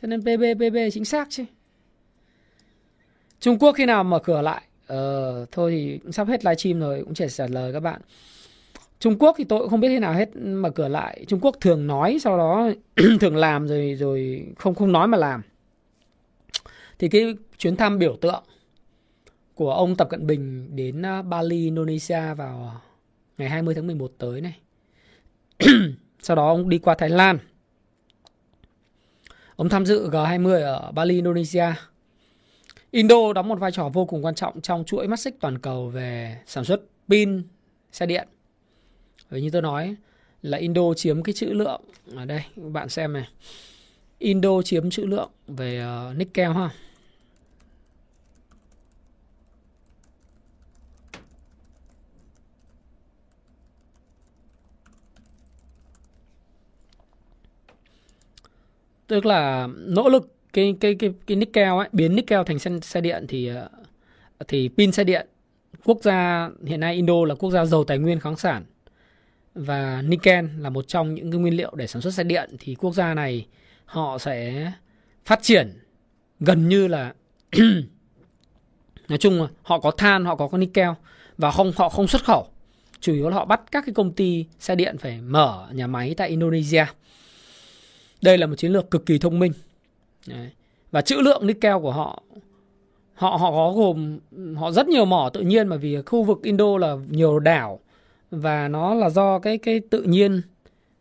Cho 0.00 0.08
nên 0.08 0.20
PB 0.22 0.42
PB 0.58 0.76
chính 0.92 1.04
xác 1.04 1.30
chứ. 1.30 1.44
Trung 3.40 3.58
Quốc 3.58 3.72
khi 3.72 3.86
nào 3.86 4.04
mở 4.04 4.18
cửa 4.18 4.42
lại? 4.42 4.62
Ờ, 4.86 5.46
thôi 5.52 5.70
thì 5.70 5.98
cũng 5.98 6.12
sắp 6.12 6.28
hết 6.28 6.44
livestream 6.44 6.80
rồi, 6.80 7.02
cũng 7.04 7.14
chỉ 7.14 7.24
trả 7.28 7.46
lời 7.46 7.72
các 7.72 7.80
bạn. 7.80 8.00
Trung 8.98 9.18
Quốc 9.18 9.34
thì 9.38 9.44
tôi 9.44 9.60
cũng 9.60 9.68
không 9.68 9.80
biết 9.80 9.88
thế 9.88 10.00
nào 10.00 10.12
hết 10.12 10.36
mở 10.36 10.70
cửa 10.70 10.88
lại. 10.88 11.24
Trung 11.28 11.40
Quốc 11.40 11.56
thường 11.60 11.86
nói 11.86 12.18
sau 12.20 12.38
đó 12.38 12.70
thường 13.20 13.36
làm 13.36 13.68
rồi 13.68 13.94
rồi 13.94 14.46
không 14.58 14.74
không 14.74 14.92
nói 14.92 15.08
mà 15.08 15.18
làm. 15.18 15.42
Thì 16.98 17.08
cái 17.08 17.34
chuyến 17.58 17.76
thăm 17.76 17.98
biểu 17.98 18.16
tượng 18.20 18.44
của 19.54 19.72
ông 19.72 19.96
Tập 19.96 20.08
Cận 20.10 20.26
Bình 20.26 20.76
đến 20.76 21.02
ờ, 21.02 21.22
Bali, 21.22 21.64
Indonesia 21.64 22.34
vào 22.34 22.80
ngày 23.38 23.48
20 23.48 23.74
tháng 23.74 23.86
11 23.86 24.12
tới 24.18 24.40
này. 24.40 24.58
sau 26.22 26.36
đó 26.36 26.48
ông 26.48 26.68
đi 26.68 26.78
qua 26.78 26.94
Thái 26.94 27.08
Lan. 27.08 27.38
Ông 29.56 29.68
tham 29.68 29.86
dự 29.86 30.10
G20 30.10 30.62
ở 30.62 30.92
Bali, 30.92 31.14
Indonesia. 31.14 31.72
Indo 32.90 33.32
đóng 33.32 33.48
một 33.48 33.60
vai 33.60 33.72
trò 33.72 33.88
vô 33.88 34.04
cùng 34.04 34.24
quan 34.24 34.34
trọng 34.34 34.60
trong 34.60 34.84
chuỗi 34.84 35.08
mắt 35.08 35.20
xích 35.20 35.36
toàn 35.40 35.58
cầu 35.58 35.88
về 35.88 36.38
sản 36.46 36.64
xuất 36.64 36.80
pin 37.08 37.42
xe 37.92 38.06
điện. 38.06 38.28
Và 39.30 39.38
như 39.38 39.50
tôi 39.50 39.62
nói 39.62 39.96
là 40.42 40.58
Indo 40.58 40.94
chiếm 40.96 41.22
cái 41.22 41.32
chữ 41.32 41.52
lượng 41.52 41.80
ở 42.14 42.24
đây 42.24 42.42
các 42.56 42.72
bạn 42.72 42.88
xem 42.88 43.12
này. 43.12 43.28
Indo 44.18 44.62
chiếm 44.62 44.90
chữ 44.90 45.06
lượng 45.06 45.30
về 45.46 45.78
ờ, 45.78 46.08
uh, 46.10 46.16
nickel 46.16 46.52
ha. 46.52 46.70
Tức 59.06 59.26
là 59.26 59.68
nỗ 59.76 60.08
lực 60.08 60.35
cái 60.56 60.74
cái 60.80 60.94
cái 60.94 61.10
cái 61.26 61.36
nickel 61.36 61.68
ấy 61.68 61.88
biến 61.92 62.16
nickel 62.16 62.40
thành 62.46 62.58
xe, 62.58 62.70
xe 62.82 63.00
điện 63.00 63.26
thì 63.28 63.48
ờ, 63.48 63.68
thì 64.48 64.68
pin 64.76 64.92
xe 64.92 65.04
điện 65.04 65.26
quốc 65.84 65.98
gia 66.02 66.50
hiện 66.66 66.80
nay 66.80 66.94
Indo 66.94 67.24
là 67.26 67.34
quốc 67.34 67.50
gia 67.50 67.64
giàu 67.64 67.84
tài 67.84 67.98
nguyên 67.98 68.20
khoáng 68.20 68.36
sản. 68.36 68.64
Và 69.54 70.02
nickel 70.02 70.46
là 70.58 70.70
một 70.70 70.88
trong 70.88 71.14
những 71.14 71.30
cái 71.32 71.40
nguyên 71.40 71.56
liệu 71.56 71.74
để 71.74 71.86
sản 71.86 72.02
xuất 72.02 72.14
xe 72.14 72.24
điện. 72.24 72.56
Thì 72.58 72.74
quốc 72.74 72.94
gia 72.94 73.14
này 73.14 73.46
họ 73.84 74.18
sẽ 74.18 74.72
phát 75.24 75.42
triển 75.42 75.72
gần 76.40 76.68
như 76.68 76.88
là 76.88 77.14
nói 79.08 79.18
chung 79.18 79.42
là 79.42 79.48
họ 79.62 79.80
có 79.80 79.90
than 79.90 80.24
họ 80.24 80.36
có 80.36 80.58
nickel 80.58 80.90
và 81.38 81.50
không 81.50 81.72
họ 81.76 81.88
không 81.88 82.08
xuất 82.08 82.24
khẩu. 82.24 82.48
Chủ 83.00 83.12
yếu 83.12 83.28
là 83.28 83.36
họ 83.36 83.44
bắt 83.44 83.60
các 83.72 83.84
cái 83.86 83.94
công 83.94 84.12
ty 84.12 84.44
xe 84.58 84.74
điện 84.74 84.98
phải 84.98 85.20
mở 85.20 85.68
nhà 85.72 85.86
máy 85.86 86.14
tại 86.16 86.28
Indonesia. 86.28 86.86
Đây 88.22 88.38
là 88.38 88.46
một 88.46 88.56
chiến 88.56 88.72
lược 88.72 88.90
cực 88.90 89.06
kỳ 89.06 89.18
thông 89.18 89.38
minh. 89.38 89.52
Đấy. 90.28 90.50
và 90.90 91.00
trữ 91.00 91.16
lượng 91.16 91.46
nickel 91.46 91.76
của 91.82 91.92
họ 91.92 92.22
họ 93.14 93.36
họ 93.36 93.50
có 93.50 93.72
gồm 93.72 94.18
họ 94.56 94.70
rất 94.70 94.88
nhiều 94.88 95.04
mỏ 95.04 95.30
tự 95.32 95.40
nhiên 95.40 95.68
mà 95.68 95.76
vì 95.76 96.02
khu 96.06 96.22
vực 96.22 96.42
Indo 96.42 96.78
là 96.78 96.96
nhiều 97.10 97.38
đảo 97.38 97.80
và 98.30 98.68
nó 98.68 98.94
là 98.94 99.10
do 99.10 99.38
cái 99.38 99.58
cái 99.58 99.80
tự 99.90 100.02
nhiên 100.02 100.42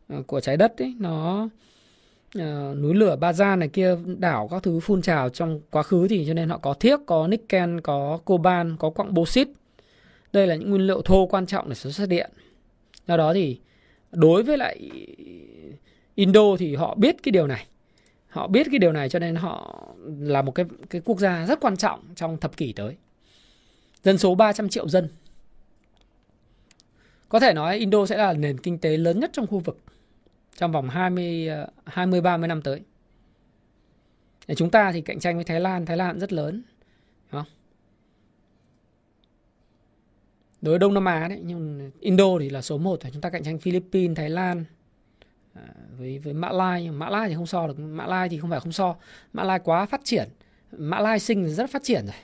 ờ, 0.09 0.23
của 0.27 0.39
trái 0.39 0.57
đất 0.57 0.77
ấy 0.77 0.95
nó 0.99 1.49
uh, 2.37 2.77
núi 2.77 2.93
lửa 2.93 3.17
Baza 3.21 3.57
này 3.57 3.67
kia 3.67 3.97
đảo 4.17 4.47
các 4.51 4.63
thứ 4.63 4.79
phun 4.79 5.01
trào 5.01 5.29
trong 5.29 5.61
quá 5.71 5.83
khứ 5.83 6.07
thì 6.07 6.25
cho 6.27 6.33
nên 6.33 6.49
họ 6.49 6.57
có 6.57 6.73
thiếc 6.73 6.99
có 7.05 7.27
nickel 7.27 7.79
có 7.79 8.19
coban 8.25 8.75
có 8.79 8.89
quặng 8.89 9.13
bauxit 9.13 9.47
đây 10.35 10.47
là 10.47 10.55
những 10.55 10.69
nguyên 10.69 10.87
liệu 10.87 11.01
thô 11.01 11.25
quan 11.25 11.45
trọng 11.45 11.69
để 11.69 11.75
sản 11.75 11.91
xuất 11.91 12.09
điện. 12.09 12.31
Do 13.07 13.17
đó 13.17 13.33
thì 13.33 13.59
đối 14.11 14.43
với 14.43 14.57
lại 14.57 14.89
Indo 16.15 16.55
thì 16.59 16.75
họ 16.75 16.95
biết 16.95 17.23
cái 17.23 17.31
điều 17.31 17.47
này 17.47 17.65
họ 18.35 18.47
biết 18.47 18.67
cái 18.71 18.79
điều 18.79 18.91
này 18.91 19.09
cho 19.09 19.19
nên 19.19 19.35
họ 19.35 19.85
là 20.19 20.41
một 20.41 20.51
cái 20.51 20.65
cái 20.89 21.01
quốc 21.05 21.19
gia 21.19 21.45
rất 21.45 21.59
quan 21.59 21.77
trọng 21.77 21.99
trong 22.15 22.37
thập 22.37 22.57
kỷ 22.57 22.73
tới 22.73 22.95
dân 24.03 24.17
số 24.17 24.35
300 24.35 24.69
triệu 24.69 24.89
dân 24.89 25.09
có 27.29 27.39
thể 27.39 27.53
nói 27.53 27.77
Indo 27.77 28.05
sẽ 28.05 28.17
là 28.17 28.33
nền 28.33 28.57
kinh 28.57 28.77
tế 28.77 28.97
lớn 28.97 29.19
nhất 29.19 29.29
trong 29.33 29.47
khu 29.47 29.59
vực 29.59 29.79
trong 30.57 30.71
vòng 30.71 30.89
20 30.89 31.49
20 31.85 32.21
30 32.21 32.47
năm 32.47 32.61
tới. 32.61 32.81
Để 34.47 34.55
chúng 34.55 34.71
ta 34.71 34.91
thì 34.91 35.01
cạnh 35.01 35.19
tranh 35.19 35.35
với 35.35 35.43
Thái 35.43 35.59
Lan, 35.59 35.85
Thái 35.85 35.97
Lan 35.97 36.19
rất 36.19 36.33
lớn. 36.33 36.63
Đúng 37.31 37.41
không? 37.41 37.51
Đối 40.61 40.71
với 40.71 40.79
Đông 40.79 40.93
Nam 40.93 41.05
Á 41.05 41.27
đấy, 41.27 41.39
nhưng 41.43 41.91
Indo 41.99 42.39
thì 42.39 42.49
là 42.49 42.61
số 42.61 42.77
1 42.77 42.99
chúng 43.13 43.21
ta 43.21 43.29
cạnh 43.29 43.43
tranh 43.43 43.59
Philippines, 43.59 44.17
Thái 44.17 44.29
Lan 44.29 44.65
à, 45.55 45.67
với 45.97 46.19
với 46.19 46.33
Mã 46.33 46.49
Lai, 46.49 46.83
nhưng 46.83 46.99
Mã 46.99 47.09
Lai 47.09 47.29
thì 47.29 47.35
không 47.35 47.47
so 47.47 47.67
được, 47.67 47.79
Mã 47.79 48.05
Lai 48.05 48.29
thì 48.29 48.39
không 48.39 48.49
phải 48.49 48.59
không 48.59 48.71
so. 48.71 48.95
Mã 49.33 49.43
Lai 49.43 49.59
quá 49.63 49.85
phát 49.85 50.01
triển. 50.03 50.29
Mã 50.71 50.99
Lai 50.99 51.19
sinh 51.19 51.49
rất 51.49 51.69
phát 51.69 51.83
triển 51.83 52.05
rồi. 52.05 52.15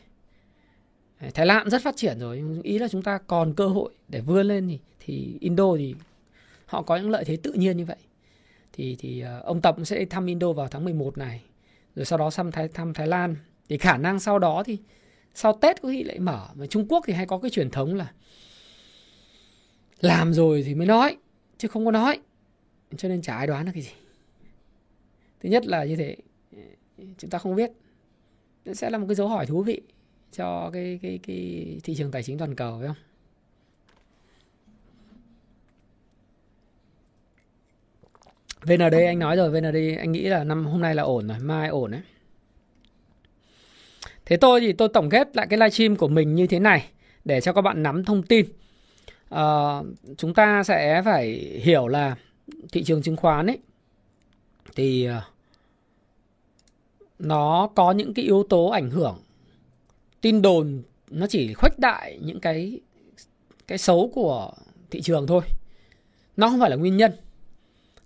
Thái 1.34 1.46
Lan 1.46 1.70
rất 1.70 1.82
phát 1.84 1.96
triển 1.96 2.20
rồi, 2.20 2.44
ý 2.64 2.80
là 2.80 2.88
chúng 2.88 3.02
ta 3.02 3.18
còn 3.18 3.54
cơ 3.54 3.68
hội 3.68 3.94
để 4.08 4.22
vươn 4.22 4.46
lên 4.46 4.68
thì 4.68 4.80
thì 5.00 5.38
Indo 5.40 5.76
thì 5.78 5.96
họ 6.66 6.82
có 6.82 6.98
những 6.98 7.10
lợi 7.10 7.26
thế 7.26 7.38
tự 7.44 7.54
nhiên 7.54 7.78
như 7.78 7.86
vậy. 7.86 7.98
Thì 8.74 8.96
thì 9.00 9.22
à, 9.22 9.40
ông 9.44 9.62
Tập 9.62 9.76
sẽ 9.84 10.06
thăm 10.06 10.26
Indo 10.26 10.54
vào 10.54 10.68
tháng 10.68 10.84
11 10.84 11.18
này. 11.18 11.42
Rồi 11.96 12.06
sau 12.06 12.20
đó 12.20 12.30
thăm 12.30 12.52
Thái 12.52 12.68
thăm 12.68 12.94
Thái 12.94 13.08
Lan. 13.08 13.36
Thì 13.70 13.78
khả 13.78 13.98
năng 13.98 14.20
sau 14.20 14.40
đó 14.40 14.64
thì 14.66 14.78
sau 15.34 15.58
Tết 15.62 15.82
có 15.82 15.90
khi 15.90 16.04
lại 16.04 16.20
mở. 16.20 16.48
Mà 16.56 16.66
Trung 16.66 16.88
Quốc 16.88 17.04
thì 17.08 17.14
hay 17.14 17.26
có 17.26 17.38
cái 17.40 17.52
truyền 17.52 17.70
thống 17.70 17.96
là 17.96 18.12
làm 20.00 20.34
rồi 20.34 20.64
thì 20.64 20.76
mới 20.76 20.88
nói 20.88 21.18
chứ 21.58 21.68
không 21.68 21.86
có 21.86 21.92
nói 21.92 22.20
cho 22.98 23.10
nên 23.10 23.22
chả 23.22 23.36
ai 23.36 23.48
đoán 23.48 23.66
được 23.66 23.72
cái 23.74 23.84
gì. 23.84 23.92
Thứ 25.40 25.50
nhất 25.50 25.66
là 25.66 25.84
như 25.84 25.96
thế 25.96 26.16
chúng 27.18 27.30
ta 27.30 27.38
không 27.38 27.56
biết. 27.56 27.72
Nó 28.66 28.74
sẽ 28.74 28.90
là 28.90 28.98
một 28.98 29.06
cái 29.08 29.16
dấu 29.16 29.28
hỏi 29.28 29.46
thú 29.46 29.64
vị 29.64 29.82
cho 30.32 30.70
cái 30.74 31.00
cái 31.02 31.20
cái 31.24 31.80
thị 31.84 31.96
trường 31.96 32.12
tài 32.12 32.24
chính 32.24 32.38
toàn 32.38 32.56
cầu 32.56 32.80
phải 32.80 32.88
không? 32.88 32.98
VND 38.62 38.94
anh 38.94 39.20
nói 39.20 39.36
rồi 39.36 39.50
VND 39.50 39.78
anh 40.00 40.12
nghĩ 40.12 40.22
là 40.22 40.44
năm 40.44 40.66
hôm 40.66 40.82
nay 40.82 40.96
là 40.96 41.04
ổn 41.04 41.28
rồi 41.28 41.40
mai 41.40 41.70
ổn 41.70 41.92
đấy. 41.92 42.02
Thế 44.26 44.38
tôi 44.38 44.60
thì 44.60 44.74
tôi 44.74 44.90
tổng 44.94 45.10
kết 45.10 45.36
lại 45.36 45.48
cái 45.50 45.60
livestream 45.60 45.96
của 45.96 46.08
mình 46.08 46.36
như 46.36 46.48
thế 46.48 46.60
này 46.60 46.90
để 47.26 47.42
cho 47.42 47.54
các 47.54 47.62
bạn 47.62 47.84
nắm 47.84 48.04
thông 48.04 48.24
tin. 48.24 48.46
À, 49.30 49.80
chúng 50.18 50.34
ta 50.34 50.64
sẽ 50.64 51.02
phải 51.06 51.30
hiểu 51.64 51.88
là 51.88 52.16
thị 52.72 52.84
trường 52.84 53.02
chứng 53.02 53.16
khoán 53.16 53.48
ấy 53.48 53.60
thì 54.76 55.06
ờ, 55.06 55.22
nó 57.20 57.70
có 57.76 57.92
những 57.92 58.14
cái 58.14 58.26
yếu 58.26 58.44
tố 58.50 58.68
ảnh 58.68 58.90
hưởng 58.90 59.18
tin 60.22 60.42
đồn 60.42 60.82
nó 61.10 61.28
chỉ 61.28 61.54
khuếch 61.54 61.80
đại 61.80 62.20
những 62.22 62.40
cái 62.40 62.80
cái 63.68 63.78
xấu 63.78 64.12
của 64.14 64.52
thị 64.90 65.02
trường 65.02 65.28
thôi 65.28 65.42
nó 66.38 66.50
không 66.50 66.60
phải 66.60 66.70
là 66.70 66.76
nguyên 66.76 66.98
nhân 66.98 67.12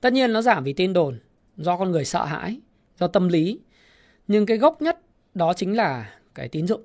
Tất 0.06 0.14
nhiên 0.14 0.34
nó 0.34 0.42
giảm 0.42 0.64
vì 0.64 0.74
tin 0.74 0.94
đồn, 0.94 1.20
do 1.58 1.78
con 1.78 1.92
người 1.92 2.06
sợ 2.06 2.26
hãi, 2.26 2.60
do 3.00 3.08
tâm 3.08 3.28
lý. 3.28 3.60
Nhưng 4.28 4.46
cái 4.46 4.58
gốc 4.58 4.82
nhất 4.82 5.00
đó 5.34 5.54
chính 5.54 5.76
là 5.76 6.14
cái 6.36 6.48
tín 6.48 6.68
dụng. 6.68 6.82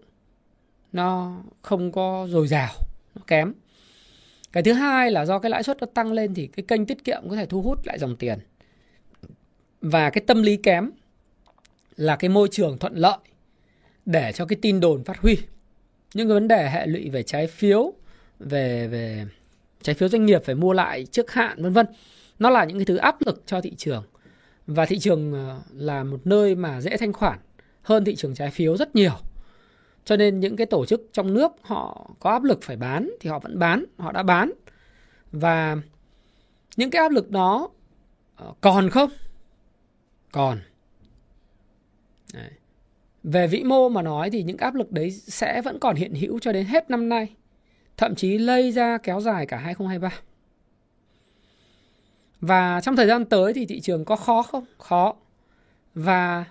Nó 0.92 1.40
không 1.62 1.92
có 1.92 2.26
dồi 2.30 2.48
dào, 2.48 2.72
nó 3.14 3.22
kém. 3.26 3.52
Cái 4.52 4.62
thứ 4.62 4.72
hai 4.72 5.10
là 5.10 5.26
do 5.26 5.38
cái 5.38 5.50
lãi 5.50 5.62
suất 5.62 5.80
nó 5.80 5.86
tăng 5.94 6.12
lên 6.12 6.34
thì 6.34 6.46
cái 6.46 6.64
kênh 6.68 6.86
tiết 6.86 7.04
kiệm 7.04 7.22
có 7.30 7.36
thể 7.36 7.46
thu 7.46 7.62
hút 7.62 7.86
lại 7.86 7.98
dòng 7.98 8.16
tiền. 8.16 8.38
Và 9.80 10.10
cái 10.10 10.24
tâm 10.26 10.42
lý 10.42 10.56
kém 10.56 10.90
là 11.96 12.16
cái 12.16 12.28
môi 12.28 12.48
trường 12.50 12.78
thuận 12.78 12.94
lợi 12.94 13.18
để 14.06 14.32
cho 14.32 14.46
cái 14.46 14.58
tin 14.62 14.80
đồn 14.80 15.04
phát 15.04 15.18
huy. 15.18 15.38
Những 16.14 16.28
cái 16.28 16.34
vấn 16.34 16.48
đề 16.48 16.70
hệ 16.70 16.86
lụy 16.86 17.10
về 17.10 17.22
trái 17.22 17.46
phiếu, 17.46 17.92
về 18.38 18.88
về 18.88 19.26
trái 19.82 19.94
phiếu 19.94 20.08
doanh 20.08 20.26
nghiệp 20.26 20.42
phải 20.44 20.54
mua 20.54 20.72
lại 20.72 21.06
trước 21.10 21.30
hạn 21.30 21.62
vân 21.62 21.72
vân 21.72 21.86
nó 22.38 22.50
là 22.50 22.64
những 22.64 22.78
cái 22.78 22.84
thứ 22.84 22.96
áp 22.96 23.16
lực 23.26 23.42
cho 23.46 23.60
thị 23.60 23.74
trường 23.76 24.04
và 24.66 24.86
thị 24.86 24.98
trường 24.98 25.32
ờ, 25.32 25.60
là 25.72 26.04
một 26.04 26.20
nơi 26.26 26.54
mà 26.54 26.80
dễ 26.80 26.96
thanh 26.96 27.12
khoản 27.12 27.38
hơn 27.82 28.04
thị 28.04 28.16
trường 28.16 28.34
trái 28.34 28.50
phiếu 28.50 28.76
rất 28.76 28.96
nhiều 28.96 29.12
cho 30.10 30.16
nên 30.16 30.40
những 30.40 30.56
cái 30.56 30.66
tổ 30.66 30.86
chức 30.86 31.08
trong 31.12 31.34
nước 31.34 31.52
họ 31.62 32.10
có 32.20 32.30
áp 32.30 32.44
lực 32.44 32.62
phải 32.62 32.76
bán 32.76 33.10
thì 33.20 33.30
họ 33.30 33.38
vẫn 33.38 33.58
bán, 33.58 33.84
họ 33.98 34.12
đã 34.12 34.22
bán 34.22 34.52
và 35.32 35.76
những 36.76 36.90
cái 36.90 37.02
áp 37.02 37.12
lực 37.12 37.30
đó 37.30 37.68
ờ, 38.36 38.52
còn 38.60 38.90
không 38.90 39.10
còn 40.32 40.58
đấy. 42.34 42.50
về 43.22 43.46
vĩ 43.46 43.64
mô 43.64 43.88
mà 43.88 44.02
nói 44.02 44.30
thì 44.30 44.42
những 44.42 44.56
áp 44.56 44.74
lực 44.74 44.92
đấy 44.92 45.10
sẽ 45.10 45.62
vẫn 45.62 45.78
còn 45.78 45.96
hiện 45.96 46.14
hữu 46.14 46.38
cho 46.38 46.52
đến 46.52 46.66
hết 46.66 46.90
năm 46.90 47.08
nay, 47.08 47.34
thậm 47.96 48.14
chí 48.14 48.38
lây 48.38 48.72
ra 48.72 48.98
kéo 48.98 49.20
dài 49.20 49.46
cả 49.46 49.56
2023 49.56 50.20
và 52.40 52.80
trong 52.80 52.96
thời 52.96 53.06
gian 53.06 53.24
tới 53.24 53.52
thì 53.54 53.66
thị 53.66 53.80
trường 53.80 54.04
có 54.04 54.16
khó 54.16 54.42
không? 54.42 54.64
Khó. 54.78 55.16
Và 55.94 56.44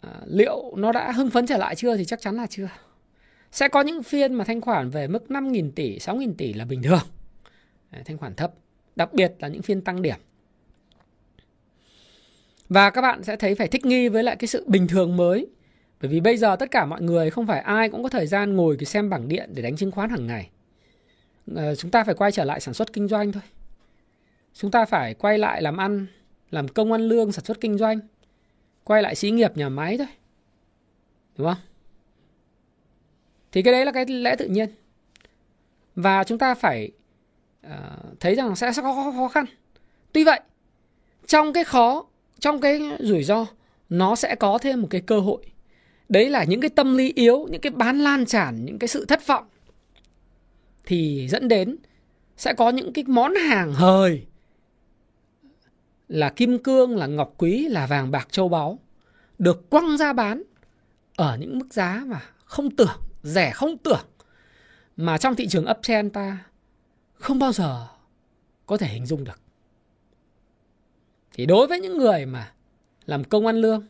à, 0.00 0.20
liệu 0.26 0.72
nó 0.76 0.92
đã 0.92 1.12
hưng 1.12 1.30
phấn 1.30 1.46
trở 1.46 1.56
lại 1.56 1.76
chưa 1.76 1.96
thì 1.96 2.04
chắc 2.04 2.20
chắn 2.20 2.36
là 2.36 2.46
chưa. 2.46 2.68
Sẽ 3.52 3.68
có 3.68 3.80
những 3.80 4.02
phiên 4.02 4.34
mà 4.34 4.44
thanh 4.44 4.60
khoản 4.60 4.90
về 4.90 5.06
mức 5.06 5.24
5.000 5.28 5.70
tỷ, 5.70 5.98
6.000 5.98 6.34
tỷ 6.38 6.52
là 6.52 6.64
bình 6.64 6.82
thường. 6.82 7.02
thanh 8.04 8.18
khoản 8.18 8.34
thấp. 8.34 8.52
Đặc 8.96 9.12
biệt 9.12 9.32
là 9.38 9.48
những 9.48 9.62
phiên 9.62 9.80
tăng 9.80 10.02
điểm. 10.02 10.16
Và 12.68 12.90
các 12.90 13.00
bạn 13.00 13.24
sẽ 13.24 13.36
thấy 13.36 13.54
phải 13.54 13.68
thích 13.68 13.86
nghi 13.86 14.08
với 14.08 14.22
lại 14.22 14.36
cái 14.36 14.48
sự 14.48 14.64
bình 14.68 14.88
thường 14.88 15.16
mới. 15.16 15.46
Bởi 16.00 16.10
vì 16.10 16.20
bây 16.20 16.36
giờ 16.36 16.56
tất 16.56 16.70
cả 16.70 16.86
mọi 16.86 17.02
người 17.02 17.30
không 17.30 17.46
phải 17.46 17.60
ai 17.60 17.88
cũng 17.88 18.02
có 18.02 18.08
thời 18.08 18.26
gian 18.26 18.56
ngồi 18.56 18.76
cái 18.76 18.84
xem 18.84 19.10
bảng 19.10 19.28
điện 19.28 19.50
để 19.54 19.62
đánh 19.62 19.76
chứng 19.76 19.90
khoán 19.90 20.10
hàng 20.10 20.26
ngày. 20.26 20.50
À, 21.56 21.74
chúng 21.74 21.90
ta 21.90 22.04
phải 22.04 22.14
quay 22.14 22.32
trở 22.32 22.44
lại 22.44 22.60
sản 22.60 22.74
xuất 22.74 22.92
kinh 22.92 23.08
doanh 23.08 23.32
thôi 23.32 23.42
chúng 24.60 24.70
ta 24.70 24.84
phải 24.84 25.14
quay 25.14 25.38
lại 25.38 25.62
làm 25.62 25.76
ăn 25.76 26.06
làm 26.50 26.68
công 26.68 26.92
ăn 26.92 27.00
lương 27.00 27.32
sản 27.32 27.44
xuất 27.44 27.60
kinh 27.60 27.78
doanh 27.78 27.98
quay 28.88 29.02
lại 29.02 29.14
xí 29.14 29.30
nghiệp 29.30 29.56
nhà 29.56 29.68
máy 29.68 29.98
thôi 29.98 30.06
đúng 31.36 31.46
không? 31.46 31.62
Thì 33.52 33.62
cái 33.62 33.72
đấy 33.72 33.84
là 33.84 33.92
cái 33.92 34.06
lẽ 34.06 34.36
tự 34.36 34.46
nhiên. 34.46 34.68
Và 35.94 36.24
chúng 36.24 36.38
ta 36.38 36.54
phải 36.54 36.90
uh, 37.66 37.72
thấy 38.20 38.34
rằng 38.34 38.56
sẽ 38.56 38.72
có 38.76 39.12
khó 39.16 39.28
khăn. 39.28 39.44
Tuy 40.12 40.24
vậy 40.24 40.40
trong 41.26 41.52
cái 41.52 41.64
khó 41.64 42.06
trong 42.38 42.60
cái 42.60 42.82
rủi 43.00 43.24
ro 43.24 43.46
nó 43.88 44.16
sẽ 44.16 44.34
có 44.34 44.58
thêm 44.58 44.82
một 44.82 44.88
cái 44.90 45.00
cơ 45.00 45.20
hội. 45.20 45.46
Đấy 46.08 46.30
là 46.30 46.44
những 46.44 46.60
cái 46.60 46.70
tâm 46.70 46.96
lý 46.96 47.12
yếu 47.14 47.46
những 47.50 47.60
cái 47.60 47.70
bán 47.70 47.98
lan 47.98 48.26
tràn 48.26 48.64
những 48.64 48.78
cái 48.78 48.88
sự 48.88 49.04
thất 49.04 49.26
vọng 49.26 49.44
thì 50.84 51.28
dẫn 51.28 51.48
đến 51.48 51.76
sẽ 52.36 52.52
có 52.52 52.70
những 52.70 52.92
cái 52.92 53.04
món 53.06 53.34
hàng 53.34 53.72
hời 53.72 54.26
là 56.08 56.30
kim 56.30 56.62
cương, 56.62 56.96
là 56.96 57.06
ngọc 57.06 57.34
quý, 57.38 57.68
là 57.68 57.86
vàng 57.86 58.10
bạc 58.10 58.28
châu 58.30 58.48
báu 58.48 58.78
được 59.38 59.70
quăng 59.70 59.96
ra 59.96 60.12
bán 60.12 60.42
ở 61.16 61.36
những 61.36 61.58
mức 61.58 61.72
giá 61.72 62.02
mà 62.06 62.22
không 62.44 62.76
tưởng, 62.76 63.00
rẻ 63.22 63.50
không 63.50 63.78
tưởng 63.78 64.06
mà 64.96 65.18
trong 65.18 65.34
thị 65.34 65.48
trường 65.48 65.70
uptrend 65.70 66.12
ta 66.12 66.44
không 67.14 67.38
bao 67.38 67.52
giờ 67.52 67.86
có 68.66 68.76
thể 68.76 68.88
hình 68.88 69.06
dung 69.06 69.24
được. 69.24 69.40
Thì 71.32 71.46
đối 71.46 71.66
với 71.66 71.80
những 71.80 71.98
người 71.98 72.26
mà 72.26 72.52
làm 73.06 73.24
công 73.24 73.46
ăn 73.46 73.56
lương, 73.56 73.86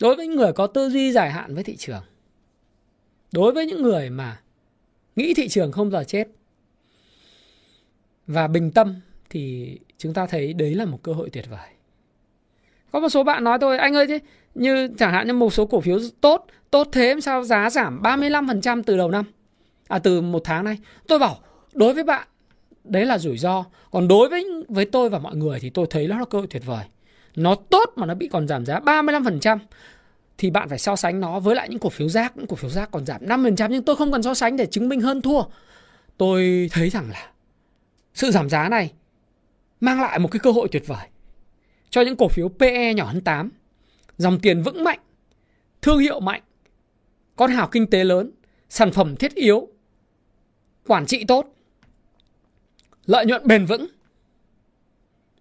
đối 0.00 0.16
với 0.16 0.26
những 0.26 0.36
người 0.36 0.52
có 0.52 0.66
tư 0.66 0.90
duy 0.90 1.12
dài 1.12 1.30
hạn 1.30 1.54
với 1.54 1.64
thị 1.64 1.76
trường, 1.76 2.02
đối 3.32 3.52
với 3.52 3.66
những 3.66 3.82
người 3.82 4.10
mà 4.10 4.40
nghĩ 5.16 5.34
thị 5.34 5.48
trường 5.48 5.72
không 5.72 5.90
giờ 5.90 6.04
chết 6.04 6.28
và 8.26 8.48
bình 8.48 8.70
tâm 8.70 9.00
thì 9.30 9.78
chúng 9.98 10.14
ta 10.14 10.26
thấy 10.26 10.52
đấy 10.52 10.74
là 10.74 10.84
một 10.84 10.98
cơ 11.02 11.12
hội 11.12 11.30
tuyệt 11.30 11.44
vời. 11.50 11.68
Có 12.92 13.00
một 13.00 13.08
số 13.08 13.24
bạn 13.24 13.44
nói 13.44 13.58
tôi 13.60 13.78
anh 13.78 13.94
ơi 13.94 14.06
thế 14.06 14.18
như 14.54 14.88
chẳng 14.98 15.12
hạn 15.12 15.26
như 15.26 15.32
một 15.32 15.52
số 15.52 15.66
cổ 15.66 15.80
phiếu 15.80 15.98
tốt, 16.20 16.46
tốt 16.70 16.88
thế 16.92 17.16
sao 17.22 17.44
giá 17.44 17.70
giảm 17.70 18.02
35% 18.02 18.82
từ 18.86 18.96
đầu 18.96 19.10
năm. 19.10 19.24
À 19.88 19.98
từ 19.98 20.20
một 20.20 20.42
tháng 20.44 20.64
nay. 20.64 20.78
Tôi 21.08 21.18
bảo 21.18 21.38
đối 21.72 21.94
với 21.94 22.04
bạn 22.04 22.28
đấy 22.84 23.06
là 23.06 23.18
rủi 23.18 23.38
ro, 23.38 23.64
còn 23.90 24.08
đối 24.08 24.28
với 24.28 24.44
với 24.68 24.84
tôi 24.84 25.08
và 25.08 25.18
mọi 25.18 25.36
người 25.36 25.60
thì 25.60 25.70
tôi 25.70 25.86
thấy 25.90 26.08
nó 26.08 26.18
là 26.18 26.24
cơ 26.24 26.38
hội 26.38 26.46
tuyệt 26.50 26.62
vời. 26.66 26.84
Nó 27.36 27.54
tốt 27.54 27.92
mà 27.96 28.06
nó 28.06 28.14
bị 28.14 28.28
còn 28.28 28.48
giảm 28.48 28.66
giá 28.66 28.80
35%. 28.80 29.58
thì 30.38 30.50
bạn 30.50 30.68
phải 30.68 30.78
so 30.78 30.96
sánh 30.96 31.20
nó 31.20 31.40
với 31.40 31.56
lại 31.56 31.68
những 31.68 31.78
cổ 31.78 31.88
phiếu 31.88 32.08
rác, 32.08 32.36
những 32.36 32.46
cổ 32.46 32.56
phiếu 32.56 32.70
rác 32.70 32.90
còn 32.90 33.06
giảm 33.06 33.26
5% 33.26 33.68
nhưng 33.70 33.82
tôi 33.82 33.96
không 33.96 34.12
cần 34.12 34.22
so 34.22 34.34
sánh 34.34 34.56
để 34.56 34.66
chứng 34.66 34.88
minh 34.88 35.00
hơn 35.00 35.22
thua. 35.22 35.42
Tôi 36.16 36.70
thấy 36.72 36.90
rằng 36.90 37.10
là 37.10 37.30
sự 38.14 38.30
giảm 38.30 38.50
giá 38.50 38.68
này 38.68 38.92
mang 39.84 40.00
lại 40.00 40.18
một 40.18 40.28
cái 40.30 40.40
cơ 40.40 40.50
hội 40.50 40.68
tuyệt 40.72 40.86
vời 40.86 41.08
cho 41.90 42.00
những 42.00 42.16
cổ 42.16 42.28
phiếu 42.28 42.48
PE 42.48 42.94
nhỏ 42.94 43.04
hơn 43.04 43.20
8, 43.20 43.50
dòng 44.18 44.38
tiền 44.40 44.62
vững 44.62 44.84
mạnh, 44.84 45.00
thương 45.82 45.98
hiệu 45.98 46.20
mạnh, 46.20 46.42
con 47.36 47.50
hào 47.50 47.68
kinh 47.68 47.90
tế 47.90 48.04
lớn, 48.04 48.30
sản 48.68 48.92
phẩm 48.92 49.16
thiết 49.16 49.34
yếu, 49.34 49.68
quản 50.86 51.06
trị 51.06 51.24
tốt, 51.28 51.54
lợi 53.06 53.26
nhuận 53.26 53.46
bền 53.46 53.66
vững 53.66 53.86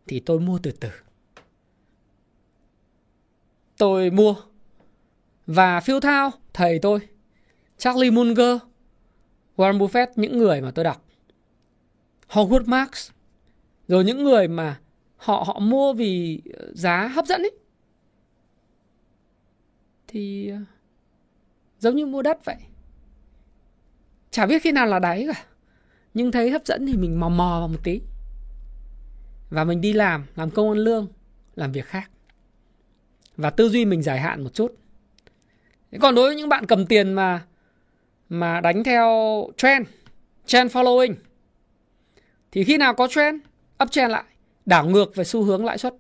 thì 0.08 0.20
tôi 0.20 0.40
mua 0.40 0.60
từ 0.64 0.72
từ. 0.72 0.90
Tôi 3.78 4.10
mua 4.10 4.36
và 5.48 5.80
phiêu 5.80 6.00
thao 6.00 6.32
thầy 6.54 6.80
tôi 6.80 7.00
Charlie 7.78 8.12
Munger, 8.12 8.58
Warren 9.58 9.78
Buffett 9.78 10.08
những 10.16 10.38
người 10.38 10.62
mà 10.62 10.72
tôi 10.72 10.86
đọc 10.86 11.06
Howard 12.30 12.66
Marks 12.66 13.12
rồi 13.88 14.04
những 14.04 14.24
người 14.24 14.48
mà 14.48 14.80
họ 15.18 15.44
họ 15.48 15.60
mua 15.60 15.94
vì 15.94 16.42
ờ, 16.54 16.72
giá 16.74 17.08
hấp 17.08 17.26
dẫn 17.26 17.42
ấy, 17.42 17.52
thì 20.08 20.50
ờ, 20.50 20.58
giống 21.80 21.96
như 21.96 22.06
mua 22.06 22.22
đất 22.22 22.46
vậy. 22.46 22.56
Chả 24.32 24.46
biết 24.46 24.62
khi 24.62 24.72
nào 24.72 24.86
là 24.86 25.00
đáy 25.00 25.28
cả, 25.34 25.46
nhưng 26.14 26.32
thấy 26.32 26.50
hấp 26.50 26.66
dẫn 26.66 26.86
thì 26.86 26.98
mình 26.98 27.20
mò 27.20 27.30
mò 27.30 27.60
vào 27.60 27.68
một 27.68 27.80
tí. 27.84 28.02
Và 29.50 29.64
mình 29.64 29.82
đi 29.82 29.94
làm 29.94 30.26
làm 30.36 30.50
công 30.52 30.70
ăn 30.70 30.78
lương, 30.78 31.08
làm 31.56 31.72
việc 31.72 31.86
khác. 31.86 32.10
Và 33.38 33.50
tư 33.50 33.70
duy 33.70 33.86
mình 33.86 34.02
dài 34.02 34.20
hạn 34.20 34.44
một 34.44 34.54
chút. 34.54 34.76
Còn 36.02 36.16
đối 36.16 36.28
với 36.28 36.36
những 36.36 36.50
bạn 36.50 36.66
cầm 36.66 36.86
tiền 36.86 37.14
mà 37.14 37.46
mà 38.30 38.62
đánh 38.62 38.84
theo 38.84 39.10
trend 39.58 39.88
trend 40.46 40.72
following, 40.72 41.14
thì 42.52 42.64
khi 42.64 42.78
nào 42.78 42.94
có 42.94 43.08
trend 43.08 43.42
uptrend 43.84 44.12
lại, 44.12 44.24
đảo 44.66 44.86
ngược 44.86 45.16
về 45.16 45.24
xu 45.24 45.44
hướng 45.44 45.66
lãi 45.66 45.78
suất. 45.78 45.96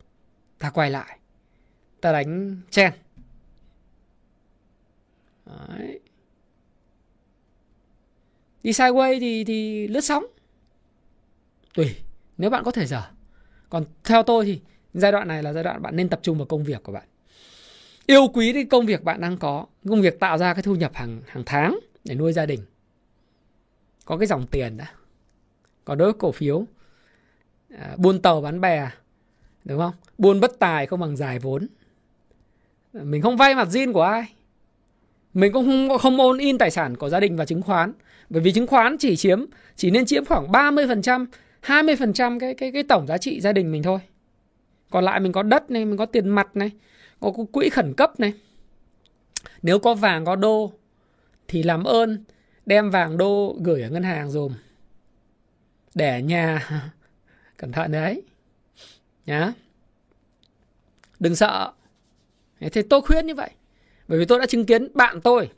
Ta 0.59 0.69
quay 0.69 0.89
lại, 0.89 1.19
ta 2.01 2.11
đánh 2.11 2.61
chen 2.69 2.93
Đấy. 5.45 5.99
đi 8.63 8.71
sideways 8.71 9.19
thì 9.19 9.43
thì 9.43 9.87
lướt 9.87 10.01
sóng. 10.01 10.25
Tùy 11.73 11.95
nếu 12.37 12.49
bạn 12.49 12.63
có 12.63 12.71
thể 12.71 12.85
giờ 12.85 13.03
còn 13.69 13.85
theo 14.03 14.23
tôi 14.23 14.45
thì 14.45 14.61
giai 14.93 15.11
đoạn 15.11 15.27
này 15.27 15.43
là 15.43 15.53
giai 15.53 15.63
đoạn 15.63 15.81
bạn 15.81 15.95
nên 15.95 16.09
tập 16.09 16.19
trung 16.23 16.37
vào 16.37 16.45
công 16.45 16.63
việc 16.63 16.83
của 16.83 16.91
bạn. 16.91 17.07
Yêu 18.05 18.27
quý 18.33 18.53
cái 18.53 18.65
công 18.65 18.85
việc 18.85 19.03
bạn 19.03 19.21
đang 19.21 19.37
có, 19.37 19.65
công 19.89 20.01
việc 20.01 20.19
tạo 20.19 20.37
ra 20.37 20.53
cái 20.53 20.63
thu 20.63 20.75
nhập 20.75 20.91
hàng 20.93 21.21
hàng 21.27 21.43
tháng 21.45 21.79
để 22.03 22.15
nuôi 22.15 22.33
gia 22.33 22.45
đình. 22.45 22.59
Có 24.05 24.17
cái 24.17 24.27
dòng 24.27 24.47
tiền 24.47 24.77
đã 24.77 24.91
còn 25.85 25.97
đối 25.97 26.11
với 26.11 26.19
cổ 26.19 26.31
phiếu 26.31 26.65
à, 27.79 27.95
buôn 27.97 28.21
tàu 28.21 28.41
bán 28.41 28.61
bè 28.61 28.89
đúng 29.65 29.79
không? 29.79 29.93
Buôn 30.17 30.39
bất 30.39 30.59
tài 30.59 30.85
không 30.85 30.99
bằng 30.99 31.15
giải 31.15 31.39
vốn. 31.39 31.67
Mình 32.93 33.21
không 33.21 33.37
vay 33.37 33.55
mặt 33.55 33.67
zin 33.71 33.93
của 33.93 34.01
ai. 34.01 34.33
Mình 35.33 35.53
cũng 35.53 35.65
không 35.65 35.97
không 35.99 36.19
ôn 36.19 36.37
in 36.37 36.57
tài 36.57 36.71
sản 36.71 36.97
của 36.97 37.09
gia 37.09 37.19
đình 37.19 37.35
và 37.35 37.45
chứng 37.45 37.61
khoán. 37.61 37.93
Bởi 38.29 38.41
vì 38.41 38.51
chứng 38.51 38.67
khoán 38.67 38.97
chỉ 38.97 39.15
chiếm 39.15 39.45
chỉ 39.75 39.91
nên 39.91 40.05
chiếm 40.05 40.25
khoảng 40.25 40.51
30% 40.51 41.25
20% 41.63 42.39
cái 42.39 42.53
cái 42.53 42.71
cái 42.71 42.83
tổng 42.83 43.07
giá 43.07 43.17
trị 43.17 43.41
gia 43.41 43.53
đình 43.53 43.71
mình 43.71 43.83
thôi. 43.83 43.99
Còn 44.89 45.03
lại 45.03 45.19
mình 45.19 45.31
có 45.31 45.43
đất 45.43 45.71
này 45.71 45.85
mình 45.85 45.97
có 45.97 46.05
tiền 46.05 46.29
mặt 46.29 46.55
này 46.55 46.71
có 47.19 47.31
quỹ 47.51 47.69
khẩn 47.69 47.93
cấp 47.93 48.19
này. 48.19 48.33
Nếu 49.61 49.79
có 49.79 49.93
vàng 49.93 50.25
có 50.25 50.35
đô 50.35 50.71
thì 51.47 51.63
làm 51.63 51.83
ơn 51.83 52.23
đem 52.65 52.89
vàng 52.89 53.17
đô 53.17 53.55
gửi 53.63 53.81
ở 53.81 53.89
ngân 53.89 54.03
hàng 54.03 54.31
dùm. 54.31 54.53
Để 55.95 56.21
nhà 56.21 56.67
cẩn 57.63 57.71
thận 57.71 57.91
đấy. 57.91 58.23
Nhá. 59.25 59.53
Đừng 61.19 61.35
sợ. 61.35 61.71
Thế 62.59 62.81
tôi 62.89 63.01
khuyên 63.01 63.27
như 63.27 63.35
vậy. 63.35 63.49
Bởi 64.07 64.19
vì 64.19 64.25
tôi 64.25 64.39
đã 64.39 64.45
chứng 64.45 64.65
kiến 64.65 64.87
bạn 64.93 65.21
tôi 65.21 65.49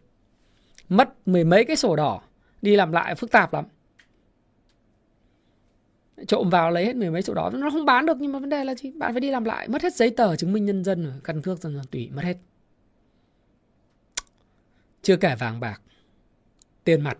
mất 0.89 1.27
mười 1.27 1.43
mấy 1.43 1.65
cái 1.65 1.75
sổ 1.75 1.95
đỏ, 1.95 2.21
đi 2.61 2.75
làm 2.75 2.91
lại 2.91 3.15
phức 3.15 3.31
tạp 3.31 3.53
lắm. 3.53 3.65
Trộm 6.27 6.49
vào 6.49 6.71
lấy 6.71 6.85
hết 6.85 6.95
mười 6.95 7.11
mấy 7.11 7.21
sổ 7.21 7.33
đỏ. 7.33 7.49
Nó 7.53 7.69
không 7.69 7.85
bán 7.85 8.05
được, 8.05 8.17
nhưng 8.19 8.31
mà 8.31 8.39
vấn 8.39 8.49
đề 8.49 8.63
là 8.63 8.75
gì? 8.75 8.91
Bạn 8.91 9.13
phải 9.13 9.21
đi 9.21 9.31
làm 9.31 9.43
lại, 9.43 9.67
mất 9.67 9.83
hết 9.83 9.95
giấy 9.95 10.09
tờ 10.09 10.35
chứng 10.35 10.53
minh 10.53 10.65
nhân 10.65 10.83
dân, 10.83 11.11
căn 11.23 11.41
cước 11.41 11.59
dân 11.59 11.81
tùy, 11.91 12.09
mất 12.13 12.23
hết. 12.23 12.37
Chưa 15.01 15.17
kể 15.17 15.35
vàng 15.39 15.59
bạc, 15.59 15.81
tiền 16.83 17.01
mặt. 17.01 17.17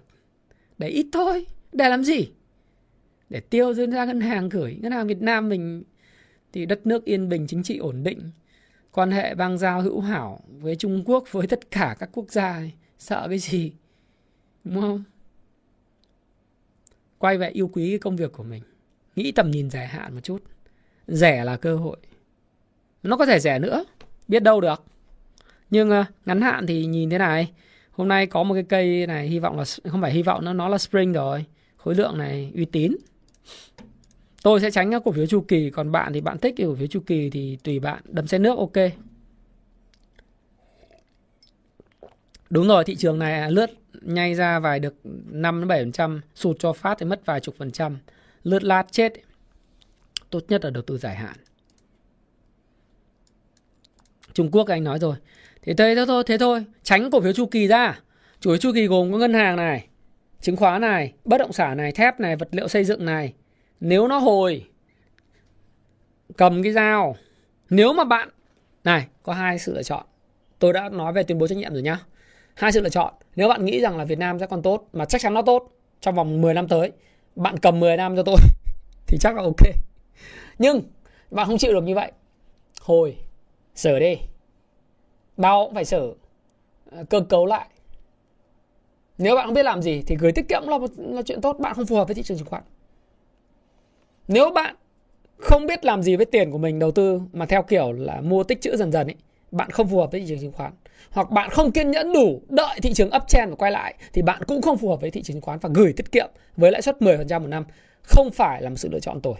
Để 0.77 0.87
ít 0.87 1.07
thôi. 1.11 1.45
Để 1.71 1.89
làm 1.89 2.03
gì? 2.03 2.31
Để 3.30 3.39
tiêu 3.39 3.73
ra 3.73 4.06
ngân 4.06 4.22
hàng 4.22 4.49
gửi. 4.49 4.77
Ngân 4.81 4.91
hàng 4.91 5.07
Việt 5.07 5.22
Nam 5.22 5.49
mình 5.49 5.84
thì 6.53 6.65
đất 6.65 6.88
nước 6.88 7.06
yên 7.06 7.30
bình, 7.30 7.47
chính 7.47 7.64
trị 7.64 7.77
ổn 7.77 8.03
định. 8.03 8.31
Quan 8.91 9.11
hệ 9.11 9.35
bang 9.35 9.57
giao 9.57 9.81
hữu 9.81 9.99
hảo 9.99 10.39
với 10.47 10.76
Trung 10.76 11.03
Quốc, 11.06 11.31
với 11.31 11.47
tất 11.47 11.72
cả 11.72 11.95
các 11.99 12.10
quốc 12.14 12.31
gia 12.31 12.61
sợ 12.97 13.26
cái 13.30 13.39
gì? 13.39 13.72
Đúng 14.64 14.81
không? 14.81 15.03
Quay 17.18 17.38
về 17.38 17.49
yêu 17.49 17.68
quý 17.73 17.89
cái 17.89 17.99
công 17.99 18.15
việc 18.15 18.31
của 18.31 18.43
mình. 18.43 18.64
Nghĩ 19.15 19.31
tầm 19.31 19.52
nhìn 19.52 19.69
dài 19.69 19.88
hạn 19.88 20.14
một 20.14 20.19
chút. 20.23 20.43
Rẻ 21.07 21.43
là 21.43 21.57
cơ 21.57 21.76
hội. 21.76 21.97
Nó 23.03 23.18
có 23.18 23.26
thể 23.26 23.39
rẻ 23.39 23.60
nữa. 23.60 23.85
Biết 24.27 24.43
đâu 24.43 24.61
được. 24.61 24.84
Nhưng 25.69 25.91
à, 25.91 26.06
ngắn 26.26 26.41
hạn 26.41 26.68
thì 26.68 26.85
nhìn 26.85 27.10
thế 27.10 27.18
này. 27.18 27.52
Hôm 27.91 28.07
nay 28.07 28.27
có 28.27 28.43
một 28.43 28.53
cái 28.53 28.64
cây 28.64 29.07
này, 29.07 29.27
hy 29.27 29.39
vọng 29.39 29.57
là 29.57 29.65
không 29.84 30.02
phải 30.02 30.11
hy 30.11 30.22
vọng 30.22 30.45
nó 30.45 30.53
nó 30.53 30.69
là 30.69 30.77
spring 30.77 31.14
rồi. 31.14 31.45
Khối 31.77 31.95
lượng 31.95 32.18
này 32.18 32.52
uy 32.56 32.65
tín 32.65 32.95
tôi 34.41 34.59
sẽ 34.59 34.72
tránh 34.72 34.91
các 34.91 35.01
cổ 35.05 35.11
phiếu 35.11 35.26
chu 35.26 35.45
kỳ, 35.47 35.69
còn 35.69 35.91
bạn 35.91 36.13
thì 36.13 36.22
bạn 36.22 36.38
thích 36.38 36.53
cái 36.57 36.67
cổ 36.67 36.76
phiếu 36.76 36.88
chu 36.88 36.99
kỳ 36.99 37.30
thì 37.30 37.57
tùy 37.63 37.80
bạn 37.80 38.01
đâm 38.05 38.27
xe 38.27 38.38
nước, 38.38 38.57
ok. 38.57 38.91
Đúng 42.49 42.67
rồi, 42.67 42.84
thị 42.84 42.95
trường 42.95 43.19
này 43.19 43.51
lướt 43.51 43.69
nhay 44.01 44.35
ra 44.35 44.59
vài 44.59 44.80
được 44.80 44.95
5 45.03 45.67
đến 45.67 45.91
7% 45.91 46.19
sụt 46.35 46.59
cho 46.59 46.73
phát 46.73 46.97
thì 46.99 47.05
mất 47.05 47.26
vài 47.26 47.39
chục 47.39 47.55
phần 47.57 47.72
trăm, 47.72 47.97
lướt 48.43 48.63
lát 48.63 48.91
chết. 48.91 49.13
Tốt 50.30 50.43
nhất 50.47 50.63
là 50.65 50.69
đầu 50.69 50.84
tư 50.84 50.97
dài 50.97 51.15
hạn. 51.15 51.35
Trung 54.34 54.51
Quốc 54.51 54.67
anh 54.67 54.84
nói 54.84 54.99
rồi. 54.99 55.15
Thế 55.61 55.73
thế 55.73 56.05
thôi 56.07 56.23
thế 56.27 56.38
thôi, 56.38 56.65
tránh 56.84 57.11
cổ 57.11 57.22
phiếu 57.22 57.34
chu 57.34 57.45
kỳ 57.45 57.67
ra. 57.67 57.99
Chủ 58.39 58.49
yếu 58.49 58.57
chu 58.57 58.72
kỳ 58.73 58.88
gồm 58.88 59.11
có 59.11 59.17
ngân 59.17 59.34
hàng 59.34 59.55
này 59.55 59.88
chứng 60.45 60.55
khoán 60.55 60.81
này, 60.81 61.13
bất 61.23 61.38
động 61.38 61.53
sản 61.53 61.77
này, 61.77 61.91
thép 61.91 62.19
này, 62.19 62.35
vật 62.35 62.47
liệu 62.51 62.67
xây 62.67 62.84
dựng 62.84 63.05
này. 63.05 63.34
Nếu 63.80 64.07
nó 64.07 64.17
hồi, 64.17 64.65
cầm 66.38 66.63
cái 66.63 66.73
dao. 66.73 67.15
Nếu 67.69 67.93
mà 67.93 68.03
bạn, 68.03 68.30
này, 68.84 69.07
có 69.23 69.34
hai 69.34 69.59
sự 69.59 69.73
lựa 69.73 69.84
chọn. 69.84 70.05
Tôi 70.59 70.73
đã 70.73 70.89
nói 70.89 71.13
về 71.13 71.23
tuyên 71.23 71.38
bố 71.38 71.47
trách 71.47 71.57
nhiệm 71.57 71.73
rồi 71.73 71.81
nhá. 71.81 71.99
Hai 72.55 72.72
sự 72.72 72.81
lựa 72.81 72.89
chọn. 72.89 73.13
Nếu 73.35 73.49
bạn 73.49 73.65
nghĩ 73.65 73.81
rằng 73.81 73.97
là 73.97 74.05
Việt 74.05 74.19
Nam 74.19 74.39
sẽ 74.39 74.47
còn 74.47 74.61
tốt, 74.61 74.88
mà 74.93 75.05
chắc 75.05 75.22
chắn 75.22 75.34
nó 75.34 75.41
tốt 75.41 75.72
trong 76.01 76.15
vòng 76.15 76.41
10 76.41 76.53
năm 76.53 76.67
tới, 76.67 76.91
bạn 77.35 77.57
cầm 77.57 77.80
10 77.80 77.97
năm 77.97 78.15
cho 78.15 78.23
tôi 78.23 78.38
thì 79.07 79.17
chắc 79.22 79.35
là 79.35 79.43
ok. 79.43 79.67
Nhưng, 80.59 80.81
bạn 81.31 81.47
không 81.47 81.57
chịu 81.57 81.73
được 81.73 81.84
như 81.84 81.95
vậy. 81.95 82.11
Hồi 82.81 83.17
sửa 83.76 83.99
đi. 83.99 84.17
Đau 85.38 85.65
cũng 85.65 85.76
phải 85.76 85.85
sửa 85.85 86.13
cơ 87.09 87.19
cấu 87.30 87.45
lại 87.45 87.67
nếu 89.17 89.35
bạn 89.35 89.45
không 89.45 89.53
biết 89.53 89.65
làm 89.65 89.81
gì 89.81 90.03
thì 90.07 90.15
gửi 90.19 90.31
tiết 90.31 90.47
kiệm 90.49 90.67
là 90.67 90.77
một, 90.77 90.89
là 90.97 91.21
chuyện 91.21 91.41
tốt, 91.41 91.59
bạn 91.59 91.73
không 91.73 91.85
phù 91.85 91.95
hợp 91.95 92.07
với 92.07 92.15
thị 92.15 92.23
trường 92.23 92.37
chứng 92.37 92.47
khoán 92.47 92.63
nếu 94.27 94.51
bạn 94.51 94.75
không 95.37 95.65
biết 95.65 95.85
làm 95.85 96.03
gì 96.03 96.15
với 96.15 96.25
tiền 96.25 96.51
của 96.51 96.57
mình 96.57 96.79
đầu 96.79 96.91
tư 96.91 97.21
mà 97.33 97.45
theo 97.45 97.63
kiểu 97.63 97.91
là 97.91 98.21
mua 98.21 98.43
tích 98.43 98.61
trữ 98.61 98.77
dần 98.77 98.91
dần 98.91 99.07
ấy, 99.07 99.15
bạn 99.51 99.69
không 99.69 99.87
phù 99.87 99.97
hợp 99.97 100.11
với 100.11 100.21
thị 100.21 100.27
trường 100.27 100.39
chứng 100.39 100.51
khoán 100.51 100.73
hoặc 101.09 101.31
bạn 101.31 101.49
không 101.49 101.71
kiên 101.71 101.91
nhẫn 101.91 102.13
đủ 102.13 102.41
đợi 102.49 102.79
thị 102.83 102.93
trường 102.93 103.09
uptrend 103.15 103.49
và 103.49 103.55
quay 103.55 103.71
lại 103.71 103.95
thì 104.13 104.21
bạn 104.21 104.43
cũng 104.47 104.61
không 104.61 104.77
phù 104.77 104.89
hợp 104.89 105.01
với 105.01 105.11
thị 105.11 105.21
trường 105.21 105.33
chứng 105.33 105.41
khoán 105.41 105.59
và 105.59 105.69
gửi 105.73 105.93
tiết 105.93 106.11
kiệm 106.11 106.29
với 106.57 106.71
lãi 106.71 106.81
suất 106.81 106.97
10% 106.99 107.41
một 107.41 107.47
năm 107.47 107.65
không 108.01 108.31
phải 108.31 108.61
là 108.61 108.69
một 108.69 108.75
sự 108.75 108.89
lựa 108.91 108.99
chọn 108.99 109.21
tồi. 109.21 109.35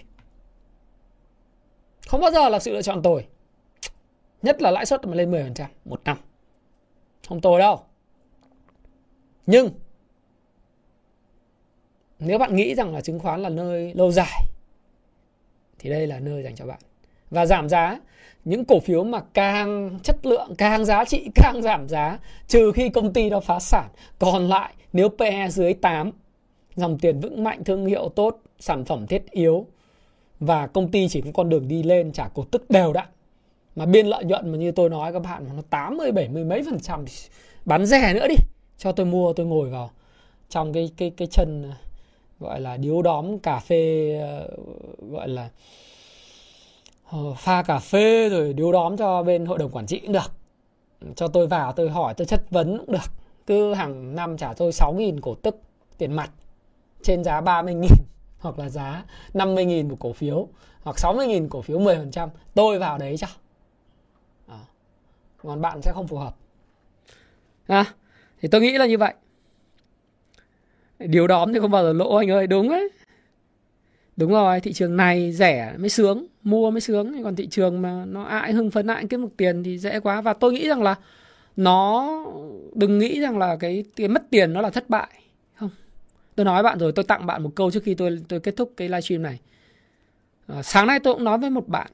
Không 2.08 2.22
bao 2.22 2.32
giờ 2.32 2.50
là 2.50 2.60
sự 2.60 2.74
lựa 2.74 2.82
chọn 2.82 3.02
tồi. 3.02 3.26
Nhất 4.42 4.62
là 4.62 4.72
lãi 4.72 4.86
suất 4.86 5.06
mà 5.06 5.16
lên 5.16 5.32
10% 5.32 5.66
một 5.86 6.02
năm. 6.06 6.18
Không 7.28 7.42
tồi 7.42 7.60
đâu. 7.60 7.80
Nhưng 9.46 9.70
nếu 12.20 12.38
bạn 12.38 12.56
nghĩ 12.56 12.76
rằng 12.76 12.94
là 12.94 13.02
chứng 13.02 13.20
khoán 13.20 13.42
là 13.42 13.50
nơi 13.50 13.94
lâu 13.94 14.12
dài, 14.12 14.42
thì 15.80 15.90
đây 15.90 16.08
là 16.08 16.20
nơi 16.20 16.44
dành 16.44 16.56
cho 16.56 16.66
bạn. 16.66 16.80
Và 17.30 17.46
giảm 17.46 17.70
giá, 17.70 18.00
những 18.46 18.66
cổ 18.66 18.80
phiếu 18.80 19.04
mà 19.04 19.20
càng 19.34 20.00
chất 20.04 20.26
lượng, 20.26 20.56
càng 20.58 20.86
giá 20.86 21.06
trị, 21.06 21.30
càng 21.36 21.62
giảm 21.62 21.88
giá, 21.90 22.20
trừ 22.48 22.72
khi 22.76 22.90
công 22.90 23.14
ty 23.14 23.30
đó 23.30 23.40
phá 23.40 23.60
sản, 23.60 23.90
còn 24.20 24.48
lại 24.48 24.74
nếu 24.94 25.10
PE 25.10 25.50
dưới 25.50 25.74
8 25.74 26.12
dòng 26.76 27.00
tiền 27.00 27.20
vững 27.20 27.44
mạnh, 27.44 27.64
thương 27.64 27.86
hiệu 27.86 28.10
tốt, 28.16 28.42
sản 28.60 28.86
phẩm 28.86 29.08
thiết 29.08 29.32
yếu, 29.32 29.66
và 30.40 30.68
công 30.68 30.92
ty 30.92 31.08
chỉ 31.08 31.22
có 31.22 31.30
con 31.34 31.50
đường 31.50 31.68
đi 31.68 31.84
lên, 31.84 32.12
trả 32.12 32.28
cổ 32.28 32.46
tức 32.52 32.70
đều 32.70 32.94
đặn, 32.94 33.08
mà 33.76 33.86
biên 33.86 34.08
lợi 34.08 34.24
nhuận 34.26 34.52
mà 34.52 34.58
như 34.58 34.72
tôi 34.72 34.90
nói 34.90 35.14
các 35.14 35.20
bạn 35.20 35.46
nó 35.56 35.62
80 35.70 36.12
70 36.12 36.44
mấy 36.44 36.64
phần 36.64 36.80
trăm 36.80 37.06
bán 37.66 37.86
rẻ 37.86 38.14
nữa 38.14 38.28
đi 38.28 38.36
cho 38.78 38.92
tôi 38.92 39.06
mua 39.06 39.34
tôi 39.34 39.46
ngồi 39.46 39.70
vào. 39.70 39.92
Trong 40.50 40.74
cái 40.74 40.92
cái 40.98 41.10
cái 41.10 41.28
chân 41.28 41.72
gọi 42.40 42.62
là 42.62 42.78
điếu 42.78 43.02
đóm 43.02 43.40
cà 43.40 43.60
phê 43.60 44.14
ờ, 44.22 44.58
gọi 45.12 45.28
là 45.28 45.50
ờ, 47.12 47.34
pha 47.38 47.64
cà 47.64 47.80
phê 47.80 48.30
rồi 48.30 48.54
điếu 48.54 48.72
đóm 48.72 48.98
cho 48.98 49.24
bên 49.24 49.46
hội 49.46 49.58
đồng 49.58 49.72
quản 49.72 49.86
trị 49.86 50.00
cũng 50.00 50.12
được. 50.12 50.32
Cho 51.16 51.28
tôi 51.28 51.48
vào 51.48 51.74
tôi 51.74 51.90
hỏi 51.90 52.14
tôi 52.14 52.28
chất 52.28 52.50
vấn 52.50 52.78
cũng 52.78 52.92
được. 52.92 53.12
Cứ 53.48 53.74
hàng 53.74 54.16
năm 54.16 54.38
trả 54.38 54.54
tôi 54.54 54.72
6.000 54.72 55.20
cổ 55.22 55.36
tức 55.36 55.62
tiền 55.98 56.14
mặt 56.14 56.32
trên 57.04 57.24
giá 57.24 57.42
30.000 57.42 57.88
hoặc 58.40 58.60
là 58.60 58.70
giá 58.70 59.06
50.000 59.34 59.90
một 59.90 59.96
cổ 60.00 60.14
phiếu 60.14 60.48
hoặc 60.84 60.98
60.000 60.98 61.48
cổ 61.50 61.62
phiếu 61.62 61.80
10% 61.80 62.30
tôi 62.54 62.80
vào 62.80 62.98
đấy 62.98 63.18
cho. 63.18 63.28
À. 64.48 64.60
còn 65.44 65.62
bạn 65.62 65.82
sẽ 65.82 65.92
không 65.92 66.08
phù 66.08 66.18
hợp. 66.18 66.36
À, 67.68 67.86
thì 68.42 68.48
tôi 68.48 68.62
nghĩ 68.62 68.78
là 68.78 68.86
như 68.86 68.98
vậy. 68.98 69.14
Điều 71.00 71.28
đóm 71.28 71.54
thì 71.54 71.60
không 71.60 71.72
bao 71.72 71.84
giờ 71.84 71.94
lỗ 71.94 72.16
anh 72.16 72.32
ơi 72.32 72.48
đúng 72.48 72.70
đấy. 72.70 72.90
Đúng 74.18 74.32
rồi 74.32 74.60
thị 74.60 74.74
trường 74.74 74.98
này 74.98 75.32
rẻ 75.32 75.74
mới 75.78 75.90
sướng 75.90 76.26
mua 76.44 76.72
mới 76.72 76.82
sướng. 76.82 77.24
Còn 77.24 77.36
thị 77.36 77.48
trường 77.48 77.82
mà 77.82 78.06
nó 78.06 78.24
ai 78.24 78.54
hưng 78.54 78.72
phấn 78.72 78.88
ai 78.88 79.06
kiếm 79.10 79.22
được 79.22 79.38
tiền 79.38 79.64
thì 79.64 79.78
dễ 79.78 80.00
quá. 80.00 80.22
Và 80.22 80.34
tôi 80.34 80.54
nghĩ 80.54 80.68
rằng 80.68 80.84
là 80.84 80.96
nó 81.56 82.10
đừng 82.74 83.00
nghĩ 83.00 83.22
rằng 83.22 83.38
là 83.38 83.56
cái, 83.60 83.84
cái 83.96 84.08
mất 84.08 84.24
tiền 84.30 84.54
nó 84.54 84.62
là 84.62 84.70
thất 84.70 84.90
bại. 84.90 85.10
Không. 85.56 85.70
Tôi 86.36 86.46
nói 86.46 86.64
bạn 86.64 86.80
rồi 86.80 86.92
tôi 86.92 87.06
tặng 87.06 87.26
bạn 87.26 87.44
một 87.44 87.52
câu 87.56 87.72
trước 87.72 87.84
khi 87.84 87.94
tôi 87.94 88.20
tôi 88.28 88.40
kết 88.40 88.56
thúc 88.58 88.74
cái 88.78 88.90
livestream 88.90 89.24
này. 89.24 89.40
À, 90.48 90.64
sáng 90.64 90.88
nay 90.88 91.00
tôi 91.00 91.14
cũng 91.14 91.24
nói 91.24 91.38
với 91.38 91.50
một 91.50 91.68
bạn 91.68 91.88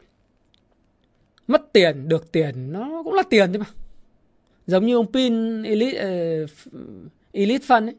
mất 1.47 1.73
tiền 1.73 2.09
được 2.09 2.31
tiền 2.31 2.71
nó 2.71 3.01
cũng 3.03 3.13
là 3.13 3.23
tiền 3.29 3.53
thôi 3.53 3.59
mà 3.59 3.65
giống 4.67 4.85
như 4.85 4.95
ông 4.95 5.11
pin 5.11 5.63
elite 5.63 6.43
uh, 6.43 6.49
elite 7.31 7.65
fund 7.65 7.87
ấy. 7.87 7.95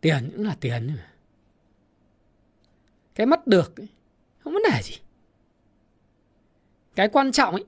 Tiền 0.00 0.30
cũng 0.36 0.46
là 0.46 0.56
tiền 0.60 0.86
mà. 0.86 1.10
Cái 3.14 3.26
mất 3.26 3.46
được 3.46 3.76
ấy, 3.76 3.88
không 4.38 4.52
vấn 4.52 4.62
đề 4.72 4.82
gì. 4.82 4.94
Cái 6.94 7.08
quan 7.08 7.32
trọng 7.32 7.54
ấy 7.54 7.64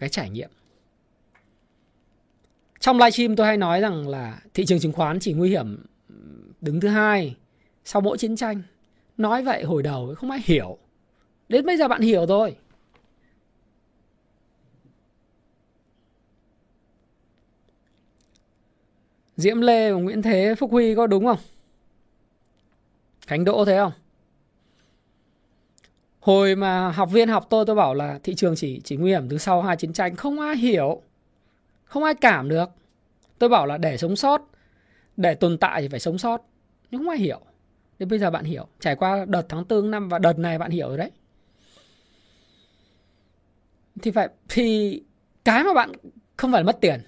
cái 0.00 0.08
trải 0.08 0.30
nghiệm. 0.30 0.50
Trong 2.80 2.98
livestream 2.98 3.36
tôi 3.36 3.46
hay 3.46 3.56
nói 3.56 3.80
rằng 3.80 4.08
là 4.08 4.40
thị 4.54 4.64
trường 4.64 4.80
chứng 4.80 4.92
khoán 4.92 5.20
chỉ 5.20 5.32
nguy 5.32 5.50
hiểm 5.50 5.84
đứng 6.60 6.80
thứ 6.80 6.88
hai 6.88 7.36
sau 7.84 8.00
mỗi 8.02 8.18
chiến 8.18 8.36
tranh. 8.36 8.62
Nói 9.16 9.42
vậy 9.42 9.62
hồi 9.64 9.82
đầu 9.82 10.14
không 10.16 10.30
ai 10.30 10.40
hiểu. 10.44 10.78
Đến 11.48 11.66
bây 11.66 11.76
giờ 11.76 11.88
bạn 11.88 12.00
hiểu 12.00 12.26
rồi. 12.26 12.56
Diễm 19.36 19.60
Lê 19.60 19.92
và 19.92 19.98
Nguyễn 19.98 20.22
Thế 20.22 20.54
Phúc 20.54 20.70
Huy 20.70 20.94
có 20.94 21.06
đúng 21.06 21.26
không? 21.26 21.38
Khánh 23.26 23.44
Đỗ 23.44 23.64
thế 23.64 23.76
không? 23.76 23.92
Hồi 26.20 26.56
mà 26.56 26.90
học 26.90 27.10
viên 27.12 27.28
học 27.28 27.46
tôi 27.50 27.64
tôi 27.66 27.76
bảo 27.76 27.94
là 27.94 28.18
thị 28.22 28.34
trường 28.34 28.56
chỉ 28.56 28.80
chỉ 28.84 28.96
nguy 28.96 29.10
hiểm 29.10 29.28
từ 29.28 29.38
sau 29.38 29.62
hai 29.62 29.76
chiến 29.76 29.92
tranh 29.92 30.16
không 30.16 30.40
ai 30.40 30.56
hiểu. 30.56 31.02
Không 31.84 32.04
ai 32.04 32.14
cảm 32.14 32.48
được. 32.48 32.70
Tôi 33.38 33.48
bảo 33.48 33.66
là 33.66 33.78
để 33.78 33.96
sống 33.96 34.16
sót, 34.16 34.42
để 35.16 35.34
tồn 35.34 35.58
tại 35.58 35.82
thì 35.82 35.88
phải 35.88 36.00
sống 36.00 36.18
sót. 36.18 36.42
Nhưng 36.90 37.00
không 37.00 37.08
ai 37.08 37.18
hiểu. 37.18 37.40
Đến 37.98 38.08
bây 38.08 38.18
giờ 38.18 38.30
bạn 38.30 38.44
hiểu. 38.44 38.66
Trải 38.80 38.96
qua 38.96 39.24
đợt 39.24 39.46
tháng 39.48 39.64
4 39.68 39.90
năm 39.90 40.08
và 40.08 40.18
đợt 40.18 40.38
này 40.38 40.58
bạn 40.58 40.70
hiểu 40.70 40.88
rồi 40.88 40.98
đấy. 40.98 41.10
Thì 44.02 44.10
phải 44.10 44.28
thì 44.48 45.02
cái 45.44 45.64
mà 45.64 45.74
bạn 45.74 45.92
không 46.36 46.52
phải 46.52 46.64
mất 46.64 46.80
tiền, 46.80 47.00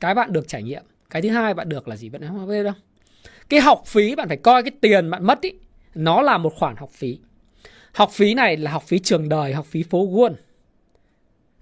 cái 0.00 0.14
bạn 0.14 0.32
được 0.32 0.48
trải 0.48 0.62
nghiệm 0.62 0.82
cái 1.16 1.30
thứ 1.30 1.36
hai 1.36 1.54
bạn 1.54 1.68
được 1.68 1.88
là 1.88 1.96
gì? 1.96 2.08
Bạn 2.08 2.22
không 2.28 2.48
biết 2.48 2.62
đâu? 2.62 2.74
Cái 3.48 3.60
học 3.60 3.82
phí 3.86 4.14
bạn 4.14 4.28
phải 4.28 4.36
coi 4.36 4.62
cái 4.62 4.70
tiền 4.80 5.10
bạn 5.10 5.24
mất 5.24 5.40
ý, 5.40 5.52
nó 5.94 6.22
là 6.22 6.38
một 6.38 6.54
khoản 6.56 6.76
học 6.76 6.90
phí. 6.90 7.18
Học 7.92 8.10
phí 8.12 8.34
này 8.34 8.56
là 8.56 8.70
học 8.70 8.82
phí 8.82 8.98
trường 8.98 9.28
đời, 9.28 9.52
học 9.52 9.66
phí 9.66 9.82
phố 9.82 10.06
Wall 10.06 10.34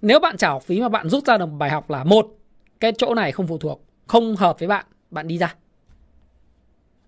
nếu 0.01 0.19
bạn 0.19 0.37
trả 0.37 0.49
học 0.49 0.63
phí 0.63 0.81
mà 0.81 0.89
bạn 0.89 1.09
rút 1.09 1.25
ra 1.25 1.37
được 1.37 1.45
một 1.45 1.57
bài 1.57 1.69
học 1.69 1.89
là 1.89 2.03
một, 2.03 2.37
cái 2.79 2.91
chỗ 2.97 3.13
này 3.13 3.31
không 3.31 3.47
phụ 3.47 3.57
thuộc, 3.57 3.85
không 4.07 4.35
hợp 4.35 4.59
với 4.59 4.67
bạn 4.67 4.85
bạn 5.11 5.27
đi 5.27 5.37
ra. 5.37 5.55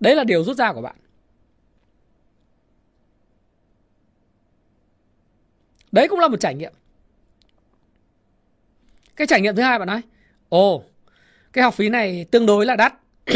Đấy 0.00 0.16
là 0.16 0.24
điều 0.24 0.44
rút 0.44 0.56
ra 0.56 0.72
của 0.72 0.82
bạn. 0.82 0.96
Đấy 5.92 6.08
cũng 6.08 6.20
là 6.20 6.28
một 6.28 6.40
trải 6.40 6.54
nghiệm. 6.54 6.72
Cái 9.16 9.26
trải 9.26 9.40
nghiệm 9.40 9.56
thứ 9.56 9.62
hai 9.62 9.78
bạn 9.78 9.88
nói, 9.88 10.02
ồ 10.48 10.82
cái 11.52 11.64
học 11.64 11.74
phí 11.74 11.88
này 11.88 12.24
tương 12.30 12.46
đối 12.46 12.66
là 12.66 12.76
đắt. 12.76 12.94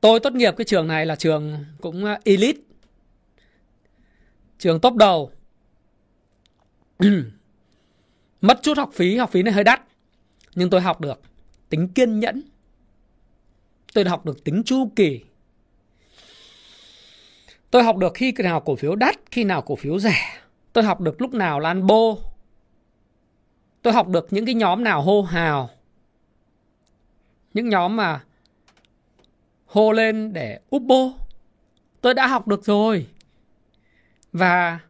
Tôi 0.00 0.20
tốt 0.20 0.32
nghiệp 0.32 0.54
cái 0.56 0.64
trường 0.64 0.88
này 0.88 1.06
là 1.06 1.16
trường 1.16 1.64
cũng 1.80 2.04
à, 2.04 2.18
elite. 2.24 2.60
Trường 4.58 4.80
top 4.80 4.94
đầu. 4.94 5.30
Mất 8.40 8.58
chút 8.62 8.78
học 8.78 8.90
phí 8.94 9.16
học 9.16 9.30
phí 9.30 9.42
này 9.42 9.52
hơi 9.52 9.64
đắt. 9.64 9.82
Nhưng 10.54 10.70
tôi 10.70 10.80
học 10.80 11.00
được 11.00 11.20
tính 11.68 11.88
kiên 11.88 12.20
nhẫn. 12.20 12.42
Tôi 13.94 14.04
học 14.04 14.26
được 14.26 14.44
tính 14.44 14.62
chu 14.66 14.90
kỳ. 14.96 15.20
Tôi 17.70 17.82
học 17.82 17.96
được 17.96 18.12
khi 18.14 18.32
nào 18.38 18.60
cổ 18.60 18.76
phiếu 18.76 18.94
đắt, 18.94 19.14
khi 19.30 19.44
nào 19.44 19.62
cổ 19.62 19.76
phiếu 19.76 19.98
rẻ. 19.98 20.38
Tôi 20.72 20.84
học 20.84 21.00
được 21.00 21.20
lúc 21.20 21.34
nào 21.34 21.60
lan 21.60 21.86
bô 21.86 22.18
tôi 23.84 23.92
học 23.92 24.08
được 24.08 24.26
những 24.30 24.46
cái 24.46 24.54
nhóm 24.54 24.84
nào 24.84 25.02
hô 25.02 25.22
hào 25.22 25.70
những 27.54 27.68
nhóm 27.68 27.96
mà 27.96 28.24
hô 29.66 29.92
lên 29.92 30.32
để 30.32 30.60
úp 30.70 30.82
bô. 30.82 31.12
Tôi 32.00 32.14
đã 32.14 32.26
học 32.26 32.48
được 32.48 32.64
rồi. 32.64 33.06
Và 34.32 34.80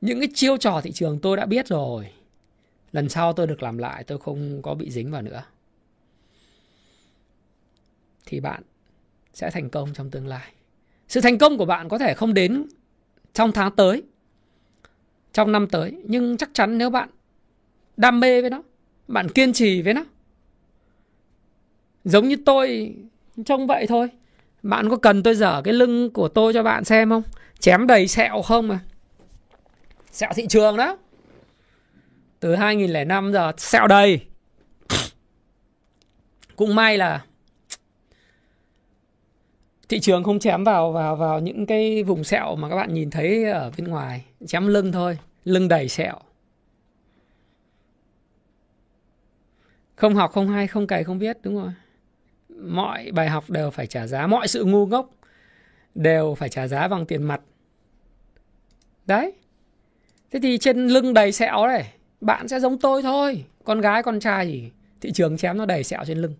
những 0.00 0.20
cái 0.20 0.28
chiêu 0.34 0.56
trò 0.56 0.80
thị 0.80 0.92
trường 0.92 1.18
tôi 1.18 1.36
đã 1.36 1.46
biết 1.46 1.68
rồi. 1.68 2.12
Lần 2.92 3.08
sau 3.08 3.32
tôi 3.32 3.46
được 3.46 3.62
làm 3.62 3.78
lại, 3.78 4.04
tôi 4.04 4.18
không 4.18 4.62
có 4.62 4.74
bị 4.74 4.90
dính 4.90 5.10
vào 5.10 5.22
nữa. 5.22 5.44
Thì 8.26 8.40
bạn 8.40 8.62
sẽ 9.34 9.50
thành 9.50 9.70
công 9.70 9.94
trong 9.94 10.10
tương 10.10 10.26
lai. 10.26 10.52
Sự 11.08 11.20
thành 11.20 11.38
công 11.38 11.58
của 11.58 11.64
bạn 11.64 11.88
có 11.88 11.98
thể 11.98 12.14
không 12.14 12.34
đến 12.34 12.66
trong 13.32 13.52
tháng 13.52 13.76
tới, 13.76 14.02
trong 15.32 15.52
năm 15.52 15.68
tới, 15.68 16.02
nhưng 16.04 16.36
chắc 16.36 16.50
chắn 16.52 16.78
nếu 16.78 16.90
bạn 16.90 17.10
đam 17.96 18.20
mê 18.20 18.40
với 18.40 18.50
nó, 18.50 18.62
bạn 19.08 19.28
kiên 19.28 19.52
trì 19.52 19.82
với 19.82 19.94
nó 19.94 20.04
giống 22.06 22.28
như 22.28 22.36
tôi, 22.46 22.94
trông 23.44 23.66
vậy 23.66 23.86
thôi. 23.86 24.08
Bạn 24.62 24.90
có 24.90 24.96
cần 24.96 25.22
tôi 25.22 25.34
dở 25.34 25.62
cái 25.64 25.74
lưng 25.74 26.10
của 26.10 26.28
tôi 26.28 26.52
cho 26.52 26.62
bạn 26.62 26.84
xem 26.84 27.10
không? 27.10 27.22
Chém 27.60 27.86
đầy 27.86 28.08
sẹo 28.08 28.42
không 28.42 28.70
à 28.70 28.78
sẹo 30.16 30.30
thị 30.34 30.46
trường 30.48 30.76
đó. 30.76 30.98
Từ 32.40 32.54
2005 32.54 33.32
giờ, 33.32 33.52
sẹo 33.56 33.86
đầy. 33.86 34.20
Cũng 36.56 36.74
may 36.74 36.98
là 36.98 37.24
thị 39.88 40.00
trường 40.00 40.24
không 40.24 40.38
chém 40.38 40.64
vào 40.64 40.92
vào 40.92 41.16
vào 41.16 41.40
những 41.40 41.66
cái 41.66 42.02
vùng 42.02 42.24
sẹo 42.24 42.56
mà 42.56 42.68
các 42.68 42.76
bạn 42.76 42.94
nhìn 42.94 43.10
thấy 43.10 43.44
ở 43.44 43.72
bên 43.78 43.88
ngoài. 43.88 44.24
Chém 44.46 44.66
lưng 44.66 44.92
thôi, 44.92 45.18
lưng 45.44 45.68
đầy 45.68 45.88
sẹo. 45.88 46.18
Không 49.96 50.14
học, 50.14 50.32
không 50.32 50.48
hay, 50.48 50.66
không 50.66 50.86
cày, 50.86 51.04
không 51.04 51.18
biết, 51.18 51.38
đúng 51.42 51.56
rồi 51.56 51.72
mọi 52.60 53.10
bài 53.12 53.28
học 53.28 53.50
đều 53.50 53.70
phải 53.70 53.86
trả 53.86 54.06
giá, 54.06 54.26
mọi 54.26 54.48
sự 54.48 54.64
ngu 54.64 54.86
ngốc 54.86 55.10
đều 55.94 56.34
phải 56.34 56.48
trả 56.48 56.66
giá 56.66 56.88
bằng 56.88 57.06
tiền 57.06 57.22
mặt. 57.22 57.40
Đấy. 59.06 59.32
Thế 60.30 60.38
thì 60.42 60.58
trên 60.58 60.88
lưng 60.88 61.14
đầy 61.14 61.32
sẹo 61.32 61.66
này, 61.66 61.92
bạn 62.20 62.48
sẽ 62.48 62.60
giống 62.60 62.78
tôi 62.78 63.02
thôi. 63.02 63.44
Con 63.64 63.80
gái, 63.80 64.02
con 64.02 64.20
trai 64.20 64.46
gì 64.46 64.70
thị 65.00 65.12
trường 65.12 65.36
chém 65.36 65.56
nó 65.56 65.66
đầy 65.66 65.84
sẹo 65.84 66.04
trên 66.06 66.18
lưng. 66.18 66.34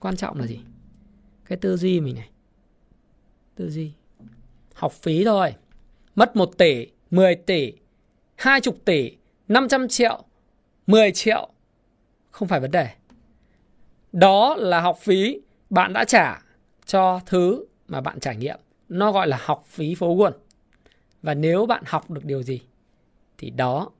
Quan 0.00 0.16
trọng 0.16 0.38
là 0.38 0.46
gì? 0.46 0.60
Cái 1.44 1.58
tư 1.58 1.76
duy 1.76 2.00
mình 2.00 2.14
này. 2.14 2.28
Tư 3.54 3.70
duy. 3.70 3.92
Học 4.74 4.92
phí 4.92 5.24
thôi. 5.24 5.54
Mất 6.14 6.36
1 6.36 6.58
tỷ 6.58 6.86
10 7.10 7.34
tỷ 7.34 7.72
20 8.34 8.74
tỷ 8.84 9.16
500 9.48 9.88
triệu 9.88 10.24
10 10.86 11.12
triệu. 11.12 11.48
Không 12.30 12.48
phải 12.48 12.60
vấn 12.60 12.70
đề 12.70 12.88
đó 14.12 14.54
là 14.58 14.80
học 14.80 14.98
phí 15.00 15.40
bạn 15.70 15.92
đã 15.92 16.04
trả 16.04 16.42
cho 16.86 17.20
thứ 17.26 17.64
mà 17.88 18.00
bạn 18.00 18.20
trải 18.20 18.36
nghiệm. 18.36 18.58
Nó 18.88 19.12
gọi 19.12 19.26
là 19.26 19.38
học 19.44 19.64
phí 19.66 19.94
phố 19.94 20.12
quân 20.12 20.32
Và 21.22 21.34
nếu 21.34 21.66
bạn 21.66 21.82
học 21.86 22.10
được 22.10 22.24
điều 22.24 22.42
gì 22.42 22.60
thì 23.38 23.50
đó 23.50 23.90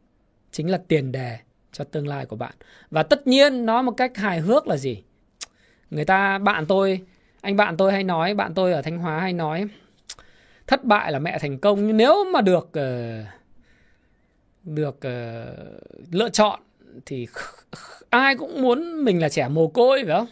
chính 0.51 0.71
là 0.71 0.79
tiền 0.89 1.13
đề 1.13 1.39
cho 1.73 1.85
tương 1.85 2.09
lai 2.09 2.27
của 2.27 2.37
bạn. 2.37 2.55
Và 2.91 3.03
tất 3.03 3.27
nhiên 3.27 3.67
nói 3.67 3.83
một 3.83 3.93
cách 3.93 4.17
hài 4.17 4.41
hước 4.41 4.69
là 4.69 4.77
gì? 4.77 5.03
Người 5.91 6.05
ta 6.05 6.39
bạn 6.39 6.67
tôi, 6.67 7.01
anh 7.41 7.57
bạn 7.57 7.77
tôi 7.77 7.93
hay 7.93 8.05
nói, 8.05 8.35
bạn 8.35 8.55
tôi 8.55 8.73
ở 8.73 8.83
Thanh 8.83 8.99
Hóa 8.99 9.21
hay 9.21 9.33
nói 9.33 9.69
thất 10.67 10.85
bại 10.85 11.13
là 11.13 11.19
mẹ 11.19 11.39
thành 11.39 11.59
công 11.59 11.87
nhưng 11.87 11.97
nếu 11.97 12.25
mà 12.33 12.41
được 12.41 12.69
ờ, 12.73 13.25
được 14.65 14.97
uh, 14.97 16.13
lựa 16.15 16.29
chọn 16.29 16.61
thì 17.07 17.27
ai 18.11 18.37
cũng 18.37 18.63
muốn 18.63 19.05
mình 19.05 19.21
là 19.21 19.29
trẻ 19.29 19.49
mồ 19.49 19.69
côi, 19.69 20.05
phải 20.07 20.17
không? 20.19 20.27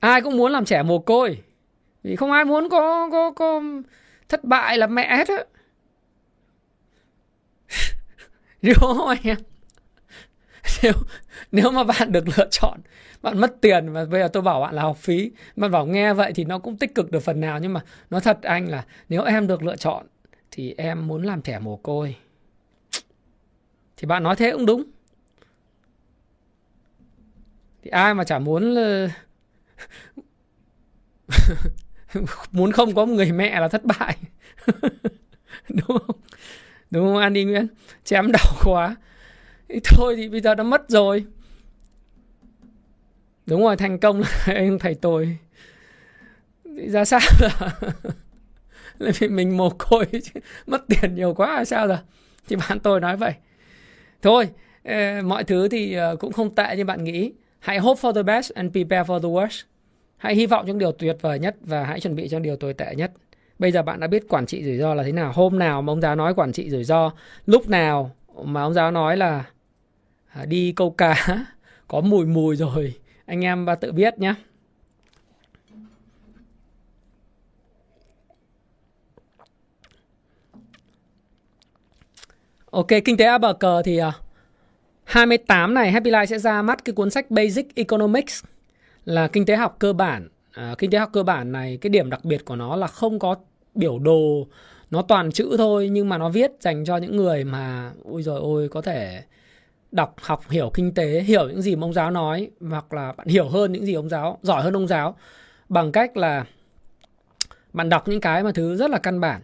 Ai 0.00 0.20
cũng 0.22 0.36
muốn 0.36 0.52
làm 0.52 0.64
trẻ 0.64 0.82
mồ 0.82 0.98
côi. 0.98 1.42
Vì 2.02 2.16
không 2.16 2.32
ai 2.32 2.44
muốn 2.44 2.68
có 2.68 3.08
có 3.12 3.30
có 3.30 3.62
thất 4.28 4.44
bại 4.44 4.78
là 4.78 4.86
mẹ 4.86 5.16
hết 5.16 5.28
á. 5.28 5.44
Đúng 8.62 8.74
không 8.80 9.08
anh 9.08 9.22
em 9.22 9.36
nếu 10.82 10.92
nếu 11.52 11.70
mà 11.70 11.84
bạn 11.84 12.12
được 12.12 12.24
lựa 12.36 12.48
chọn 12.50 12.80
bạn 13.28 13.40
mất 13.40 13.60
tiền 13.60 13.92
và 13.92 14.04
bây 14.04 14.20
giờ 14.20 14.28
tôi 14.28 14.42
bảo 14.42 14.60
bạn 14.60 14.74
là 14.74 14.82
học 14.82 14.96
phí. 14.96 15.30
Bạn 15.56 15.70
bảo 15.70 15.86
nghe 15.86 16.14
vậy 16.14 16.32
thì 16.34 16.44
nó 16.44 16.58
cũng 16.58 16.76
tích 16.76 16.94
cực 16.94 17.10
được 17.10 17.20
phần 17.20 17.40
nào, 17.40 17.58
nhưng 17.58 17.72
mà 17.72 17.80
nó 18.10 18.20
thật 18.20 18.42
anh 18.42 18.68
là 18.68 18.84
nếu 19.08 19.22
em 19.22 19.46
được 19.46 19.62
lựa 19.62 19.76
chọn 19.76 20.06
thì 20.50 20.74
em 20.78 21.06
muốn 21.06 21.22
làm 21.22 21.42
trẻ 21.42 21.58
mồ 21.58 21.76
côi. 21.76 22.16
Thì 23.96 24.06
bạn 24.06 24.22
nói 24.22 24.36
thế 24.36 24.52
cũng 24.52 24.66
đúng. 24.66 24.84
Thì 27.82 27.90
ai 27.90 28.14
mà 28.14 28.24
chả 28.24 28.38
muốn 28.38 28.74
muốn 32.52 32.72
không 32.72 32.94
có 32.94 33.04
một 33.04 33.12
người 33.12 33.32
mẹ 33.32 33.60
là 33.60 33.68
thất 33.68 33.84
bại. 33.84 34.16
Đúng 35.68 35.86
không? 35.86 36.16
Đúng 36.90 37.06
không 37.06 37.16
Andy 37.16 37.44
Nguyễn? 37.44 37.66
Chém 38.04 38.32
đau 38.32 38.54
quá. 38.64 38.96
Thôi 39.84 40.16
thì 40.16 40.28
bây 40.28 40.40
giờ 40.40 40.54
nó 40.54 40.64
mất 40.64 40.88
rồi 40.88 41.24
đúng 43.48 43.62
rồi, 43.62 43.76
thành 43.76 43.98
công 43.98 44.20
là 44.20 44.28
anh 44.54 44.78
thầy 44.78 44.94
tôi. 44.94 45.38
Ra 46.64 47.04
sao 47.04 47.20
là 48.98 49.12
vì 49.18 49.28
mình 49.28 49.56
mồ 49.56 49.70
côi 49.70 50.04
mất 50.66 50.84
tiền 50.88 51.14
nhiều 51.14 51.34
quá 51.34 51.56
là 51.56 51.64
sao 51.64 51.86
rồi 51.86 51.98
thì 52.48 52.56
bạn 52.56 52.80
tôi 52.80 53.00
nói 53.00 53.16
vậy. 53.16 53.32
Thôi 54.22 54.48
ờ, 54.84 55.22
mọi 55.24 55.44
thứ 55.44 55.68
thì 55.68 55.94
ờ, 55.94 56.16
cũng 56.16 56.32
không 56.32 56.54
tệ 56.54 56.76
như 56.76 56.84
bạn 56.84 57.04
nghĩ. 57.04 57.32
Hãy 57.58 57.78
hope 57.78 58.00
for 58.00 58.12
the 58.12 58.22
best 58.22 58.52
and 58.52 58.72
prepare 58.72 59.02
for 59.02 59.20
the 59.20 59.28
worst. 59.28 59.62
Hãy 60.16 60.34
hy 60.34 60.46
vọng 60.46 60.66
những 60.66 60.78
điều 60.78 60.92
tuyệt 60.92 61.16
vời 61.20 61.38
nhất 61.38 61.56
và 61.60 61.84
hãy 61.84 62.00
chuẩn 62.00 62.14
bị 62.14 62.28
cho 62.28 62.38
điều 62.38 62.56
tồi 62.56 62.74
tệ 62.74 62.94
nhất. 62.94 63.12
Bây 63.58 63.72
giờ 63.72 63.82
bạn 63.82 64.00
đã 64.00 64.06
biết 64.06 64.28
quản 64.28 64.46
trị 64.46 64.64
rủi 64.64 64.76
ro 64.76 64.94
là 64.94 65.02
thế 65.02 65.12
nào. 65.12 65.32
Hôm 65.34 65.58
nào 65.58 65.82
mà 65.82 65.92
ông 65.92 66.00
giáo 66.00 66.16
nói 66.16 66.34
quản 66.34 66.52
trị 66.52 66.70
rủi 66.70 66.84
ro, 66.84 67.10
lúc 67.46 67.68
nào 67.68 68.16
mà 68.44 68.62
ông 68.62 68.74
giáo 68.74 68.90
nói 68.90 69.16
là 69.16 69.44
à, 70.28 70.44
đi 70.44 70.72
câu 70.76 70.90
cá, 70.90 71.46
có 71.88 72.00
mùi 72.00 72.26
mùi 72.26 72.56
rồi 72.56 72.94
anh 73.28 73.44
em 73.44 73.66
tự 73.80 73.92
biết 73.92 74.18
nhé 74.18 74.34
Ok, 82.70 82.86
kinh 83.04 83.16
tế 83.16 83.24
A 83.24 83.38
bờ 83.38 83.52
cờ 83.52 83.82
thì 83.84 83.98
à, 83.98 84.12
28 85.04 85.74
này 85.74 85.92
Happy 85.92 86.10
Life 86.10 86.26
sẽ 86.26 86.38
ra 86.38 86.62
mắt 86.62 86.84
cái 86.84 86.92
cuốn 86.92 87.10
sách 87.10 87.30
Basic 87.30 87.74
Economics 87.74 88.44
là 89.04 89.28
kinh 89.28 89.46
tế 89.46 89.56
học 89.56 89.76
cơ 89.78 89.92
bản. 89.92 90.28
À, 90.52 90.74
kinh 90.78 90.90
tế 90.90 90.98
học 90.98 91.10
cơ 91.12 91.22
bản 91.22 91.52
này 91.52 91.78
cái 91.80 91.90
điểm 91.90 92.10
đặc 92.10 92.24
biệt 92.24 92.44
của 92.44 92.56
nó 92.56 92.76
là 92.76 92.86
không 92.86 93.18
có 93.18 93.36
biểu 93.74 93.98
đồ 93.98 94.46
nó 94.90 95.02
toàn 95.02 95.32
chữ 95.32 95.54
thôi 95.58 95.88
nhưng 95.92 96.08
mà 96.08 96.18
nó 96.18 96.28
viết 96.28 96.50
dành 96.60 96.84
cho 96.84 96.96
những 96.96 97.16
người 97.16 97.44
mà 97.44 97.92
ôi 98.04 98.22
rồi 98.22 98.40
ôi 98.40 98.68
có 98.68 98.82
thể 98.82 99.22
đọc, 99.92 100.14
học, 100.20 100.50
hiểu 100.50 100.70
kinh 100.74 100.94
tế, 100.94 101.20
hiểu 101.20 101.48
những 101.48 101.62
gì 101.62 101.76
mà 101.76 101.84
ông 101.86 101.92
giáo 101.92 102.10
nói, 102.10 102.50
hoặc 102.60 102.92
là 102.92 103.12
bạn 103.12 103.26
hiểu 103.26 103.48
hơn 103.48 103.72
những 103.72 103.86
gì 103.86 103.94
ông 103.94 104.08
giáo, 104.08 104.38
giỏi 104.42 104.62
hơn 104.62 104.76
ông 104.76 104.88
giáo, 104.88 105.16
bằng 105.68 105.92
cách 105.92 106.16
là 106.16 106.44
bạn 107.72 107.88
đọc 107.88 108.08
những 108.08 108.20
cái 108.20 108.42
mà 108.42 108.52
thứ 108.54 108.76
rất 108.76 108.90
là 108.90 108.98
căn 108.98 109.20
bản. 109.20 109.40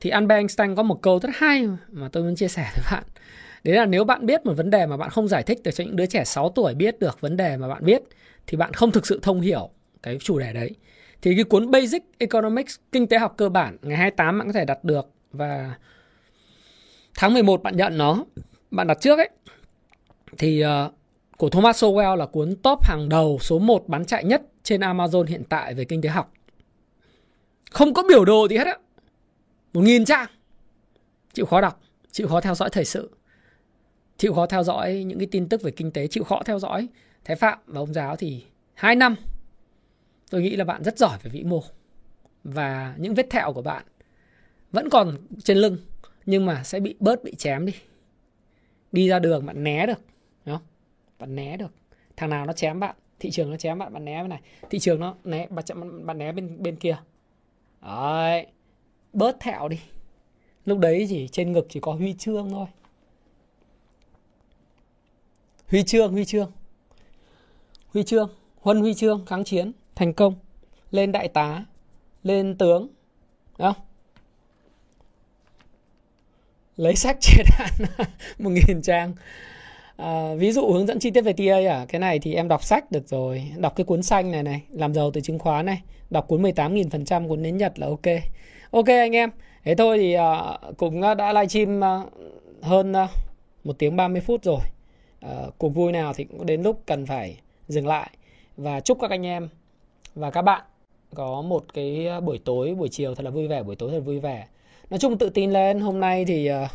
Thì 0.00 0.10
Albert 0.10 0.38
Einstein 0.38 0.74
có 0.74 0.82
một 0.82 1.02
câu 1.02 1.18
rất 1.18 1.30
hay 1.34 1.68
mà 1.88 2.08
tôi 2.12 2.22
muốn 2.22 2.36
chia 2.36 2.48
sẻ 2.48 2.70
với 2.74 2.84
bạn. 2.90 3.04
Đấy 3.64 3.76
là 3.76 3.86
nếu 3.86 4.04
bạn 4.04 4.26
biết 4.26 4.46
một 4.46 4.52
vấn 4.56 4.70
đề 4.70 4.86
mà 4.86 4.96
bạn 4.96 5.10
không 5.10 5.28
giải 5.28 5.42
thích 5.42 5.62
được 5.62 5.70
cho 5.70 5.84
những 5.84 5.96
đứa 5.96 6.06
trẻ 6.06 6.24
6 6.24 6.48
tuổi 6.48 6.74
biết 6.74 7.00
được 7.00 7.20
vấn 7.20 7.36
đề 7.36 7.56
mà 7.56 7.68
bạn 7.68 7.84
biết, 7.84 8.02
thì 8.46 8.56
bạn 8.56 8.72
không 8.72 8.90
thực 8.90 9.06
sự 9.06 9.18
thông 9.22 9.40
hiểu 9.40 9.70
cái 10.02 10.18
chủ 10.20 10.38
đề 10.38 10.52
đấy. 10.52 10.70
Thì 11.22 11.34
cái 11.34 11.44
cuốn 11.44 11.70
Basic 11.70 12.02
Economics 12.18 12.76
kinh 12.92 13.06
tế 13.06 13.18
học 13.18 13.34
cơ 13.36 13.48
bản 13.48 13.76
ngày 13.82 13.96
28 13.96 14.38
bạn 14.38 14.46
có 14.46 14.52
thể 14.52 14.64
đặt 14.64 14.84
được 14.84 15.10
và 15.32 15.74
tháng 17.14 17.34
11 17.34 17.62
bạn 17.62 17.76
nhận 17.76 17.98
nó. 17.98 18.24
Bạn 18.70 18.86
đặt 18.86 18.98
trước 19.00 19.18
ấy 19.18 19.28
thì 20.38 20.64
uh, 20.64 20.92
của 21.36 21.48
Thomas 21.48 21.84
Sowell 21.84 22.16
là 22.16 22.26
cuốn 22.26 22.56
top 22.62 22.78
hàng 22.82 23.08
đầu 23.08 23.38
số 23.40 23.58
1 23.58 23.88
bán 23.88 24.04
chạy 24.04 24.24
nhất 24.24 24.42
trên 24.62 24.80
Amazon 24.80 25.24
hiện 25.24 25.42
tại 25.48 25.74
về 25.74 25.84
kinh 25.84 26.02
tế 26.02 26.08
học. 26.08 26.32
Không 27.70 27.94
có 27.94 28.02
biểu 28.08 28.24
đồ 28.24 28.48
gì 28.48 28.56
hết 28.56 28.66
á. 28.66 28.78
Một 29.72 29.80
nghìn 29.80 30.04
trang. 30.04 30.28
Chịu 31.32 31.46
khó 31.46 31.60
đọc, 31.60 31.80
chịu 32.12 32.28
khó 32.28 32.40
theo 32.40 32.54
dõi 32.54 32.70
thời 32.72 32.84
sự. 32.84 33.10
Chịu 34.16 34.34
khó 34.34 34.46
theo 34.46 34.62
dõi 34.62 35.04
những 35.06 35.18
cái 35.18 35.28
tin 35.30 35.48
tức 35.48 35.62
về 35.62 35.70
kinh 35.70 35.90
tế, 35.90 36.06
chịu 36.06 36.24
khó 36.24 36.42
theo 36.44 36.58
dõi 36.58 36.88
Thái 37.24 37.36
Phạm 37.36 37.58
và 37.66 37.80
ông 37.80 37.92
giáo 37.92 38.16
thì 38.16 38.44
2 38.74 38.96
năm. 38.96 39.16
Tôi 40.30 40.42
nghĩ 40.42 40.56
là 40.56 40.64
bạn 40.64 40.82
rất 40.82 40.98
giỏi 40.98 41.18
về 41.22 41.30
vĩ 41.30 41.42
mô. 41.42 41.62
Và 42.44 42.94
những 42.98 43.14
vết 43.14 43.30
thẹo 43.30 43.52
của 43.52 43.62
bạn 43.62 43.84
vẫn 44.72 44.90
còn 44.90 45.16
trên 45.44 45.58
lưng 45.58 45.78
nhưng 46.26 46.46
mà 46.46 46.64
sẽ 46.64 46.80
bị 46.80 46.94
bớt 47.00 47.24
bị 47.24 47.34
chém 47.34 47.66
đi. 47.66 47.72
Đi 48.92 49.08
ra 49.08 49.18
đường 49.18 49.46
bạn 49.46 49.64
né 49.64 49.86
được 49.86 49.98
Đúng 50.48 50.56
không? 50.56 50.66
Bạn 51.18 51.36
né 51.36 51.56
được. 51.56 51.72
Thằng 52.16 52.30
nào 52.30 52.46
nó 52.46 52.52
chém 52.52 52.80
bạn, 52.80 52.96
thị 53.18 53.30
trường 53.30 53.50
nó 53.50 53.56
chém 53.56 53.78
bạn, 53.78 53.92
bạn 53.92 54.04
né 54.04 54.22
bên 54.22 54.28
này. 54.28 54.40
Thị 54.70 54.78
trường 54.78 55.00
nó 55.00 55.14
né, 55.24 55.46
bạn, 55.50 56.06
bạn 56.06 56.18
né 56.18 56.32
bên 56.32 56.62
bên 56.62 56.76
kia. 56.76 56.96
Đấy. 57.82 58.46
Bớt 59.12 59.40
thẹo 59.40 59.68
đi. 59.68 59.80
Lúc 60.64 60.78
đấy 60.78 61.06
chỉ 61.08 61.28
trên 61.28 61.52
ngực 61.52 61.66
chỉ 61.68 61.80
có 61.80 61.92
huy 61.92 62.14
chương 62.18 62.50
thôi. 62.50 62.66
Huy 65.68 65.82
chương, 65.82 66.12
huy 66.12 66.24
chương. 66.24 66.52
Huy 67.88 68.02
chương, 68.02 68.30
huân 68.60 68.80
huy 68.80 68.94
chương 68.94 69.26
kháng 69.26 69.44
chiến 69.44 69.72
thành 69.94 70.12
công. 70.12 70.34
Lên 70.90 71.12
đại 71.12 71.28
tá, 71.28 71.64
lên 72.22 72.58
tướng. 72.58 72.88
Đúng 73.58 73.72
không? 73.72 73.84
lấy 76.78 76.96
sách 76.96 77.16
chia 77.20 77.42
đạn 77.58 77.72
một 78.38 78.50
nghìn 78.50 78.82
trang 78.82 79.14
À, 79.98 80.34
ví 80.34 80.52
dụ 80.52 80.72
hướng 80.72 80.86
dẫn 80.86 80.98
chi 80.98 81.10
tiết 81.10 81.20
về 81.20 81.32
TA 81.32 81.56
à, 81.68 81.86
cái 81.88 81.98
này 81.98 82.18
thì 82.18 82.34
em 82.34 82.48
đọc 82.48 82.64
sách 82.64 82.92
được 82.92 83.08
rồi, 83.08 83.52
đọc 83.56 83.76
cái 83.76 83.84
cuốn 83.84 84.02
xanh 84.02 84.30
này 84.30 84.42
này, 84.42 84.62
làm 84.70 84.94
giàu 84.94 85.10
từ 85.10 85.20
chứng 85.20 85.38
khoán 85.38 85.66
này, 85.66 85.82
đọc 86.10 86.28
cuốn 86.28 86.42
18.000% 86.42 87.28
cuốn 87.28 87.42
nến 87.42 87.56
Nhật 87.56 87.78
là 87.78 87.86
ok. 87.86 88.22
Ok 88.70 88.86
anh 88.86 89.16
em, 89.16 89.30
thế 89.64 89.74
thôi 89.74 89.98
thì 89.98 90.12
à, 90.12 90.58
cũng 90.76 91.02
ờ, 91.02 91.14
đã 91.14 91.32
livestream 91.32 91.84
à, 91.84 92.02
hơn 92.62 92.92
à, 92.92 93.08
1 93.64 93.78
tiếng 93.78 93.96
30 93.96 94.20
phút 94.20 94.44
rồi. 94.44 94.60
À, 95.20 95.30
cuộc 95.58 95.68
vui 95.68 95.92
nào 95.92 96.12
thì 96.16 96.24
cũng 96.24 96.46
đến 96.46 96.62
lúc 96.62 96.82
cần 96.86 97.06
phải 97.06 97.36
dừng 97.68 97.86
lại 97.86 98.10
và 98.56 98.80
chúc 98.80 98.98
các 99.00 99.10
anh 99.10 99.26
em 99.26 99.48
và 100.14 100.30
các 100.30 100.42
bạn 100.42 100.62
có 101.14 101.42
một 101.42 101.64
cái 101.74 102.08
buổi 102.22 102.38
tối, 102.44 102.74
buổi 102.74 102.88
chiều 102.88 103.14
thật 103.14 103.24
là 103.24 103.30
vui 103.30 103.48
vẻ, 103.48 103.62
buổi 103.62 103.76
tối 103.76 103.90
thật 103.90 103.96
là 103.96 104.04
vui 104.04 104.20
vẻ. 104.20 104.46
Nói 104.90 104.98
chung 104.98 105.18
tự 105.18 105.28
tin 105.28 105.50
lên, 105.50 105.80
hôm 105.80 106.00
nay 106.00 106.24
thì 106.24 106.50
uh, 106.50 106.70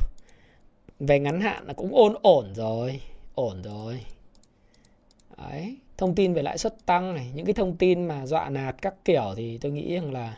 về 0.99 1.19
ngắn 1.19 1.41
hạn 1.41 1.67
là 1.67 1.73
cũng 1.73 1.95
ổn 1.95 2.15
ổn 2.21 2.53
rồi 2.55 2.99
ổn 3.35 3.61
rồi. 3.61 4.01
Đấy 5.37 5.77
thông 5.97 6.15
tin 6.15 6.33
về 6.33 6.41
lãi 6.41 6.57
suất 6.57 6.85
tăng 6.85 7.15
này 7.15 7.31
những 7.33 7.45
cái 7.45 7.53
thông 7.53 7.75
tin 7.75 8.07
mà 8.07 8.25
dọa 8.25 8.49
nạt 8.49 8.75
các 8.81 8.93
kiểu 9.05 9.33
thì 9.35 9.57
tôi 9.57 9.71
nghĩ 9.71 9.95
rằng 9.95 10.13
là 10.13 10.37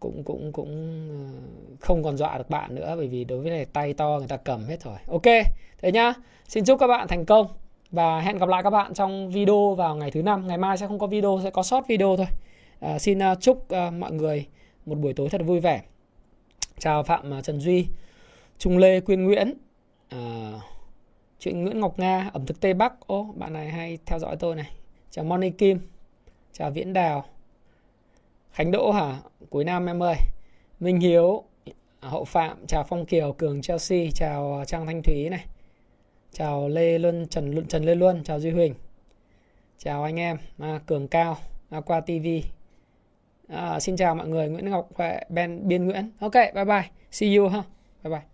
cũng 0.00 0.24
cũng 0.24 0.52
cũng 0.52 0.70
ờ, 1.10 1.16
không 1.80 2.02
còn 2.02 2.16
dọa 2.16 2.38
được 2.38 2.50
bạn 2.50 2.74
nữa 2.74 2.94
bởi 2.96 3.08
vì 3.08 3.24
đối 3.24 3.40
với 3.40 3.50
này 3.50 3.64
tay 3.64 3.94
to 3.94 4.16
người 4.18 4.28
ta 4.28 4.36
cầm 4.36 4.64
hết 4.64 4.82
rồi. 4.82 4.96
Ok 5.08 5.22
thế 5.78 5.92
nhá. 5.92 6.14
Xin 6.48 6.64
chúc 6.64 6.80
các 6.80 6.86
bạn 6.86 7.08
thành 7.08 7.26
công 7.26 7.46
và 7.90 8.20
hẹn 8.20 8.38
gặp 8.38 8.48
lại 8.48 8.62
các 8.62 8.70
bạn 8.70 8.94
trong 8.94 9.30
video 9.30 9.74
vào 9.74 9.96
ngày 9.96 10.10
thứ 10.10 10.22
năm. 10.22 10.46
Ngày 10.46 10.58
mai 10.58 10.76
sẽ 10.76 10.86
không 10.86 10.98
có 10.98 11.06
video 11.06 11.40
sẽ 11.44 11.50
có 11.50 11.62
short 11.62 11.86
video 11.86 12.16
thôi. 12.16 12.26
À, 12.80 12.98
xin 12.98 13.18
uh, 13.18 13.40
chúc 13.40 13.56
uh, 13.58 13.92
mọi 13.92 14.12
người 14.12 14.46
một 14.86 14.98
buổi 14.98 15.12
tối 15.12 15.28
thật 15.28 15.40
vui 15.44 15.60
vẻ. 15.60 15.82
Chào 16.78 17.02
phạm 17.02 17.38
uh, 17.38 17.44
trần 17.44 17.60
duy 17.60 17.86
trung 18.58 18.78
lê 18.78 19.00
quyên 19.00 19.24
nguyễn. 19.24 19.54
Uh, 20.16 20.20
chuyện 21.44 21.62
Nguyễn 21.62 21.80
Ngọc 21.80 21.98
Nga 21.98 22.30
ẩm 22.32 22.46
thực 22.46 22.60
Tây 22.60 22.74
Bắc. 22.74 23.06
Ô 23.06 23.34
bạn 23.36 23.52
này 23.52 23.68
hay 23.68 23.98
theo 24.06 24.18
dõi 24.18 24.36
tôi 24.36 24.56
này. 24.56 24.70
Chào 25.10 25.24
Moni 25.24 25.50
Kim. 25.50 25.78
Chào 26.52 26.70
Viễn 26.70 26.92
Đào. 26.92 27.24
Khánh 28.52 28.70
Đỗ 28.70 28.92
hả? 28.92 29.18
Cuối 29.50 29.64
năm 29.64 29.86
em 29.86 30.02
ơi. 30.02 30.16
Minh 30.80 31.00
Hiếu 31.00 31.44
Hậu 32.00 32.24
Phạm 32.24 32.66
chào 32.66 32.84
Phong 32.84 33.06
Kiều 33.06 33.32
Cường 33.32 33.62
Chelsea 33.62 33.98
chào 34.14 34.64
Trang 34.66 34.86
Thanh 34.86 35.02
Thúy 35.02 35.28
này. 35.28 35.44
Chào 36.32 36.68
Lê 36.68 36.98
Luân 36.98 37.26
Trần 37.28 37.66
Trần 37.66 37.84
Lê 37.84 37.94
Luân 37.94 38.24
chào 38.24 38.40
Duy 38.40 38.50
Huỳnh. 38.50 38.74
Chào 39.78 40.02
anh 40.02 40.20
em 40.20 40.36
à, 40.58 40.80
Cường 40.86 41.08
Cao 41.08 41.36
Aqua 41.70 42.00
TV 42.00 42.26
à, 43.48 43.80
xin 43.80 43.96
chào 43.96 44.14
mọi 44.14 44.28
người 44.28 44.48
Nguyễn 44.48 44.70
Ngọc 44.70 44.88
Ben 45.28 45.68
Biên 45.68 45.84
Nguyễn. 45.84 46.10
Ok 46.20 46.34
bye 46.54 46.64
bye. 46.64 46.90
See 47.10 47.36
you 47.36 47.48
ha. 47.48 47.62
Bye 48.02 48.10
bye. 48.10 48.33